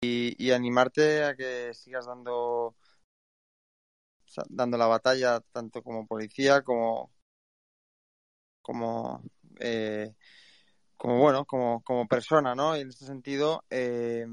y, 0.01 0.51
animarte 0.51 1.23
a 1.23 1.35
que 1.35 1.73
sigas 1.73 2.05
dando, 2.05 2.75
dando 4.49 4.77
la 4.77 4.88
batalla 4.88 5.41
tanto 5.51 5.84
como 5.84 6.07
policía 6.07 6.61
como, 6.63 7.11
como, 8.61 9.23
eh, 9.59 10.15
como 10.97 11.19
bueno, 11.19 11.45
como, 11.45 11.84
como 11.84 12.07
persona, 12.07 12.55
¿no? 12.55 12.77
Y 12.77 12.81
en 12.81 12.89
este 12.89 13.05
sentido, 13.05 13.63
eh, 13.69 14.25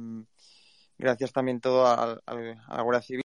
gracias 0.99 1.33
también 1.33 1.61
todo 1.61 1.87
al, 1.87 2.23
al, 2.27 2.63
a 2.69 2.77
la 2.77 2.83
Guardia 2.83 3.03
Civil 3.03 3.23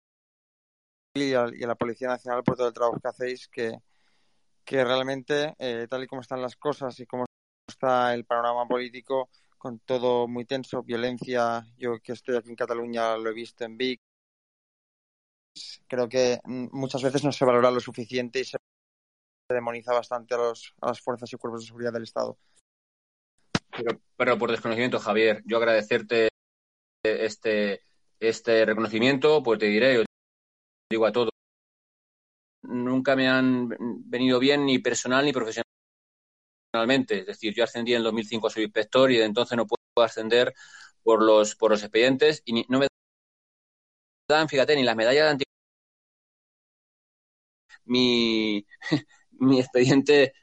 y 1.13 1.33
a, 1.33 1.47
la 1.47 1.75
Policía 1.75 2.07
Nacional 2.07 2.43
por 2.43 2.55
todo 2.55 2.67
el 2.67 2.73
trabajo 2.73 2.99
que 2.99 3.07
hacéis, 3.07 3.47
que, 3.47 3.79
que 4.63 4.83
realmente, 4.83 5.55
eh, 5.57 5.87
tal 5.89 6.03
y 6.03 6.07
como 6.07 6.21
están 6.21 6.41
las 6.41 6.55
cosas 6.55 6.99
y 6.99 7.05
como 7.05 7.25
está 7.67 8.13
el 8.13 8.25
panorama 8.25 8.67
político, 8.67 9.29
con 9.57 9.79
todo 9.79 10.27
muy 10.27 10.45
tenso, 10.45 10.83
violencia, 10.83 11.65
yo 11.77 11.99
que 11.99 12.13
estoy 12.13 12.35
aquí 12.35 12.49
en 12.49 12.55
Cataluña 12.55 13.17
lo 13.17 13.29
he 13.29 13.33
visto 13.33 13.65
en 13.65 13.77
Vic, 13.77 13.99
creo 15.87 16.07
que 16.07 16.39
muchas 16.45 17.03
veces 17.03 17.23
no 17.23 17.31
se 17.31 17.45
valora 17.45 17.71
lo 17.71 17.79
suficiente 17.79 18.39
y 18.39 18.45
se 18.45 18.57
demoniza 19.49 19.93
bastante 19.93 20.35
a, 20.35 20.37
los, 20.37 20.73
a 20.81 20.87
las 20.87 21.01
fuerzas 21.01 21.31
y 21.33 21.37
cuerpos 21.37 21.61
de 21.61 21.67
seguridad 21.67 21.91
del 21.91 22.03
Estado. 22.03 22.37
Pero, 23.75 23.99
pero 24.15 24.37
por 24.37 24.51
desconocimiento, 24.51 24.99
Javier, 24.99 25.41
yo 25.45 25.57
agradecerte 25.57 26.29
este, 27.03 27.81
este 28.19 28.65
reconocimiento, 28.65 29.41
pues 29.41 29.59
te 29.59 29.65
diré, 29.65 30.05
digo 30.89 31.05
a 31.05 31.11
todos, 31.11 31.29
nunca 32.63 33.15
me 33.15 33.27
han 33.29 33.69
venido 34.09 34.39
bien 34.39 34.65
ni 34.65 34.79
personal 34.79 35.25
ni 35.25 35.33
profesionalmente. 35.33 35.69
Es 37.19 37.25
decir, 37.25 37.53
yo 37.53 37.63
ascendí 37.63 37.93
en 37.93 38.03
2005 38.03 38.47
a 38.47 38.49
subinspector 38.49 39.11
y 39.11 39.17
de 39.17 39.25
entonces 39.25 39.57
no 39.57 39.67
puedo 39.67 40.05
ascender 40.05 40.53
por 41.03 41.21
los, 41.23 41.55
por 41.55 41.71
los 41.71 41.83
expedientes 41.83 42.41
y 42.45 42.53
ni, 42.53 42.65
no 42.69 42.79
me 42.79 42.87
dan, 44.27 44.47
fíjate, 44.47 44.75
ni 44.75 44.83
las 44.83 44.95
medallas 44.95 45.25
de 45.25 45.29
antigüedad. 45.31 45.49
Mi, 47.85 48.65
mi 49.31 49.59
expediente 49.59 50.33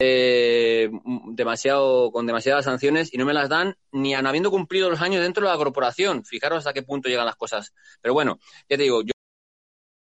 eh, 0.00 0.90
demasiado, 1.28 2.10
con 2.12 2.26
demasiadas 2.26 2.64
sanciones 2.66 3.12
y 3.14 3.18
no 3.18 3.24
me 3.24 3.32
las 3.32 3.48
dan 3.48 3.76
ni 3.92 4.14
habiendo 4.14 4.50
cumplido 4.50 4.90
los 4.90 5.00
años 5.00 5.22
dentro 5.22 5.44
de 5.46 5.52
la 5.52 5.56
corporación. 5.58 6.24
Fijaros 6.24 6.58
hasta 6.58 6.72
qué 6.72 6.82
punto 6.82 7.08
llegan 7.08 7.26
las 7.26 7.36
cosas. 7.36 7.72
Pero 8.00 8.14
bueno, 8.14 8.38
ya 8.68 8.76
te 8.76 8.82
digo, 8.84 9.02
yo, 9.02 9.13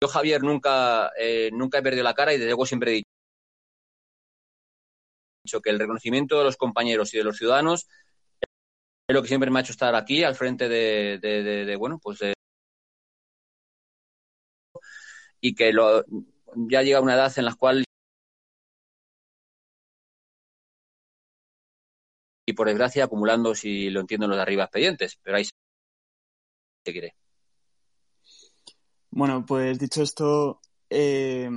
yo 0.02 0.08
Javier, 0.08 0.42
nunca, 0.42 1.12
eh, 1.16 1.50
nunca 1.52 1.78
he 1.78 1.82
perdido 1.82 2.02
la 2.02 2.12
cara 2.14 2.32
y 2.32 2.36
desde 2.36 2.48
luego 2.48 2.66
siempre 2.66 2.90
he 2.90 3.02
dicho 5.44 5.60
que 5.62 5.70
el 5.70 5.78
reconocimiento 5.78 6.38
de 6.38 6.44
los 6.44 6.56
compañeros 6.56 7.14
y 7.14 7.18
de 7.18 7.24
los 7.24 7.36
ciudadanos 7.36 7.86
es 9.08 9.14
lo 9.14 9.22
que 9.22 9.28
siempre 9.28 9.48
me 9.50 9.60
ha 9.60 9.62
hecho 9.62 9.70
estar 9.70 9.94
aquí 9.94 10.24
al 10.24 10.34
frente 10.34 10.68
de, 10.68 11.76
bueno, 11.78 12.00
pues 12.02 12.18
de, 12.18 12.34
y 15.40 15.54
que 15.54 15.72
lo, 15.72 16.04
ya 16.68 16.82
llega 16.82 17.00
una 17.00 17.14
edad 17.14 17.32
en 17.36 17.44
la 17.44 17.54
cual 17.54 17.84
y 22.44 22.52
por 22.54 22.66
desgracia 22.66 23.04
acumulando, 23.04 23.54
si 23.54 23.88
lo 23.90 24.00
entiendo, 24.00 24.26
los 24.26 24.36
de 24.36 24.42
arriba 24.42 24.64
expedientes, 24.64 25.16
pero 25.22 25.36
ahí 25.36 25.44
se 25.44 25.52
quiere. 26.92 27.21
Bueno, 29.14 29.44
pues 29.44 29.78
dicho 29.78 30.02
esto, 30.02 30.60
eh, 30.88 31.50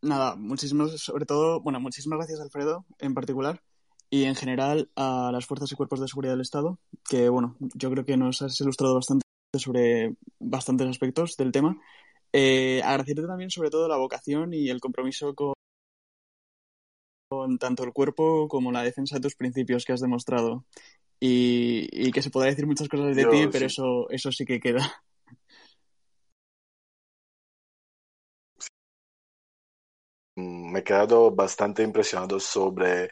nada, 0.00 0.34
muchísimas, 0.34 0.98
sobre 0.98 1.26
todo, 1.26 1.60
bueno, 1.60 1.78
muchísimas 1.78 2.16
gracias 2.16 2.40
Alfredo 2.40 2.86
en 2.98 3.12
particular 3.12 3.62
y 4.08 4.24
en 4.24 4.34
general 4.34 4.90
a 4.96 5.28
las 5.30 5.44
fuerzas 5.44 5.70
y 5.72 5.74
cuerpos 5.74 6.00
de 6.00 6.08
seguridad 6.08 6.32
del 6.32 6.40
Estado, 6.40 6.78
que 7.06 7.28
bueno, 7.28 7.56
yo 7.74 7.90
creo 7.90 8.06
que 8.06 8.16
nos 8.16 8.40
has 8.40 8.58
ilustrado 8.62 8.94
bastante 8.94 9.24
sobre 9.58 10.14
bastantes 10.38 10.88
aspectos 10.88 11.36
del 11.36 11.52
tema. 11.52 11.76
Eh, 12.32 12.80
agradecerte 12.82 13.26
también 13.26 13.50
sobre 13.50 13.68
todo 13.68 13.86
la 13.86 13.98
vocación 13.98 14.54
y 14.54 14.70
el 14.70 14.80
compromiso 14.80 15.34
con 15.34 15.52
con 17.30 17.58
tanto 17.58 17.84
el 17.84 17.92
cuerpo 17.92 18.48
como 18.48 18.72
la 18.72 18.82
defensa 18.82 19.16
de 19.16 19.20
tus 19.20 19.36
principios 19.36 19.84
que 19.84 19.92
has 19.92 20.00
demostrado. 20.00 20.64
y, 21.20 22.10
que 22.10 22.22
se 22.22 22.30
podrá 22.30 22.48
decir 22.48 22.66
muchas 22.66 22.88
cosas 22.88 23.14
de 23.14 23.26
ti, 23.26 23.48
pero 23.52 23.66
eso, 23.66 24.08
eso 24.08 24.32
sí 24.32 24.46
que 24.46 24.60
queda. 24.60 25.04
Me 30.38 30.78
he 30.80 30.84
quedado 30.84 31.30
bastante 31.32 31.82
impresionado 31.82 32.38
sobre 32.40 33.10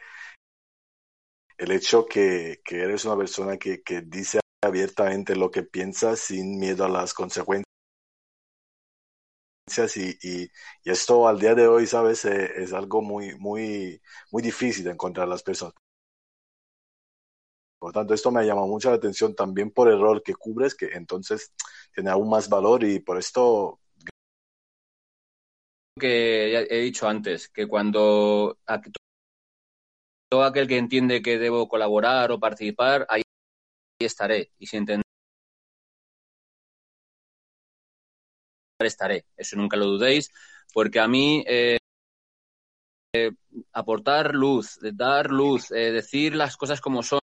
el 1.57 1.71
hecho 1.71 2.05
que, 2.05 2.61
que 2.63 2.81
eres 2.81 3.05
una 3.05 3.17
persona 3.17 3.57
que, 3.57 3.81
que 3.83 4.01
dice 4.01 4.39
abiertamente 4.63 5.35
lo 5.35 5.51
que 5.51 5.63
piensa 5.63 6.15
sin 6.15 6.57
miedo 6.57 6.85
a 6.85 6.89
las 6.89 7.13
consecuencias. 7.13 7.65
Y, 9.95 10.17
y, 10.21 10.49
esto 10.85 11.27
al 11.27 11.39
día 11.39 11.53
de 11.53 11.67
hoy, 11.67 11.85
¿sabes? 11.85 12.23
Eh, 12.25 12.49
es 12.63 12.71
algo 12.73 13.01
muy, 13.01 13.37
muy, 13.37 14.01
muy 14.31 14.41
difícil 14.41 14.85
de 14.85 14.91
encontrar 14.91 15.27
las 15.27 15.43
personas. 15.43 15.75
Por 17.79 17.91
tanto, 17.91 18.13
esto 18.13 18.31
me 18.31 18.45
llama 18.45 18.65
mucho 18.65 18.89
la 18.89 18.95
atención 18.95 19.35
también 19.35 19.71
por 19.71 19.87
el 19.87 19.99
rol 19.99 20.23
que 20.23 20.33
cubres, 20.33 20.73
que 20.75 20.87
entonces 20.93 21.53
tiene 21.93 22.09
aún 22.09 22.29
más 22.29 22.49
valor 22.49 22.83
y 22.83 22.99
por 22.99 23.17
esto... 23.17 23.79
Que 25.97 26.67
he 26.69 26.79
dicho 26.79 27.07
antes, 27.07 27.49
que 27.49 27.67
cuando 27.67 28.57
todo 30.29 30.43
aquel 30.43 30.67
que 30.67 30.77
entiende 30.77 31.21
que 31.21 31.37
debo 31.37 31.67
colaborar 31.67 32.31
o 32.31 32.39
participar, 32.39 33.05
ahí 33.09 33.21
estaré. 33.99 34.51
Y 34.59 34.67
si 34.67 34.77
entender 34.77 35.03
estaré. 38.85 39.25
Eso 39.35 39.55
nunca 39.57 39.77
lo 39.77 39.85
dudéis, 39.85 40.31
porque 40.73 40.99
a 40.99 41.07
mí 41.07 41.43
eh, 41.47 41.77
eh, 43.15 43.31
aportar 43.73 44.35
luz, 44.35 44.77
dar 44.93 45.31
luz, 45.31 45.71
eh, 45.71 45.91
decir 45.91 46.35
las 46.35 46.57
cosas 46.57 46.81
como 46.81 47.01
son, 47.03 47.19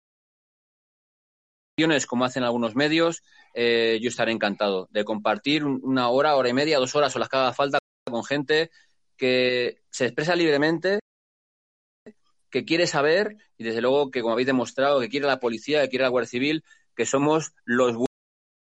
como 2.07 2.25
hacen 2.25 2.43
algunos 2.43 2.75
medios, 2.75 3.23
yo 3.55 4.07
estaré 4.07 4.31
encantado 4.31 4.87
de 4.91 5.03
compartir 5.03 5.65
una 5.65 6.09
hora, 6.09 6.35
hora 6.35 6.49
y 6.49 6.53
media, 6.53 6.77
dos 6.77 6.95
horas 6.95 7.15
o 7.15 7.19
las 7.19 7.27
que 7.27 7.37
haga 7.37 7.53
falta 7.53 7.80
con 8.11 8.23
gente 8.23 8.71
que 9.17 9.81
se 9.89 10.05
expresa 10.05 10.35
libremente, 10.35 10.99
que 12.49 12.65
quiere 12.65 12.85
saber 12.85 13.37
y 13.57 13.63
desde 13.63 13.81
luego 13.81 14.11
que, 14.11 14.21
como 14.21 14.33
habéis 14.33 14.47
demostrado, 14.47 14.99
que 14.99 15.09
quiere 15.09 15.25
la 15.25 15.39
policía, 15.39 15.81
que 15.81 15.89
quiere 15.89 16.03
la 16.03 16.09
Guardia 16.09 16.29
Civil, 16.29 16.63
que 16.95 17.05
somos 17.05 17.53
los 17.63 17.95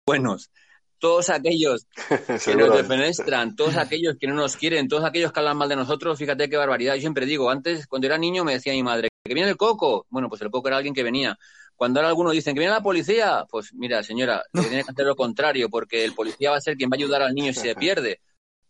buenos. 0.06 0.50
Todos 0.98 1.30
aquellos 1.30 1.86
que 2.44 2.56
nos 2.56 2.76
defenestran, 2.76 3.54
todos 3.54 3.76
aquellos 3.76 4.16
que 4.18 4.26
no 4.26 4.34
nos 4.34 4.56
quieren, 4.56 4.88
todos 4.88 5.04
aquellos 5.04 5.32
que 5.32 5.38
hablan 5.38 5.56
mal 5.56 5.68
de 5.68 5.76
nosotros, 5.76 6.18
fíjate 6.18 6.48
qué 6.48 6.56
barbaridad. 6.56 6.94
Yo 6.94 7.02
siempre 7.02 7.24
digo, 7.24 7.50
antes, 7.50 7.86
cuando 7.86 8.08
era 8.08 8.18
niño, 8.18 8.44
me 8.44 8.54
decía 8.54 8.72
mi 8.72 8.82
madre, 8.82 9.08
que 9.24 9.34
viene 9.34 9.50
el 9.50 9.56
coco. 9.56 10.06
Bueno, 10.10 10.28
pues 10.28 10.42
el 10.42 10.50
coco 10.50 10.66
era 10.68 10.78
alguien 10.78 10.94
que 10.94 11.04
venía. 11.04 11.38
Cuando 11.76 12.00
ahora 12.00 12.08
algunos 12.08 12.32
dicen 12.32 12.54
que 12.54 12.58
viene 12.58 12.74
la 12.74 12.82
policía, 12.82 13.46
pues 13.48 13.72
mira, 13.74 14.02
señora, 14.02 14.42
tiene 14.52 14.82
que 14.82 14.90
hacer 14.90 15.06
lo 15.06 15.14
contrario, 15.14 15.70
porque 15.70 16.04
el 16.04 16.12
policía 16.12 16.50
va 16.50 16.56
a 16.56 16.60
ser 16.60 16.76
quien 16.76 16.90
va 16.90 16.94
a 16.94 16.98
ayudar 16.98 17.22
al 17.22 17.34
niño 17.34 17.52
si 17.52 17.60
se 17.60 17.76
pierde. 17.76 18.20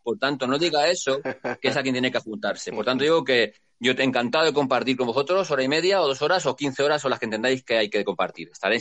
Por 0.09 0.19
tanto, 0.19 0.47
no 0.47 0.59
diga 0.59 0.89
eso, 0.89 1.21
que 1.61 1.69
es 1.69 1.77
a 1.77 1.83
quien 1.83 1.93
tiene 1.93 2.11
que 2.11 2.17
apuntarse. 2.17 2.73
Por 2.73 2.83
tanto, 2.83 3.05
digo 3.05 3.23
que 3.23 3.53
yo 3.79 3.95
te 3.95 4.05
encantado 4.05 4.47
de 4.47 4.55
compartir 4.55 4.97
con 4.97 5.07
vosotros 5.07 5.51
hora 5.51 5.63
y 5.63 5.69
media 5.69 6.01
o 6.01 6.09
dos 6.09 6.23
horas 6.23 6.47
o 6.47 6.57
quince 6.57 6.83
horas 6.83 7.05
o 7.05 7.11
las 7.11 7.19
que 7.19 7.27
entendáis 7.27 7.63
que 7.63 7.77
hay 7.77 7.91
que 7.91 8.03
compartir. 8.07 8.49
Estaré 8.51 8.81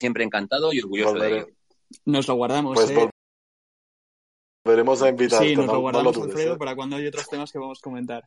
siempre 0.00 0.24
encantado 0.24 0.72
y 0.72 0.80
orgulloso 0.80 1.14
de 1.14 1.28
ello. 1.28 1.46
Nos 2.06 2.26
lo 2.26 2.34
guardamos. 2.34 2.74
Pues 2.74 2.90
¿eh? 2.90 3.08
volveremos 4.64 5.00
a 5.02 5.10
invitar. 5.10 5.44
Sí, 5.44 5.54
nos 5.54 5.66
lo 5.66 5.78
guardamos, 5.78 6.16
Alfredo, 6.16 6.58
para 6.58 6.74
cuando 6.74 6.96
hay 6.96 7.06
otros 7.06 7.28
temas 7.28 7.52
que 7.52 7.60
vamos 7.60 7.78
a 7.80 7.84
comentar. 7.84 8.24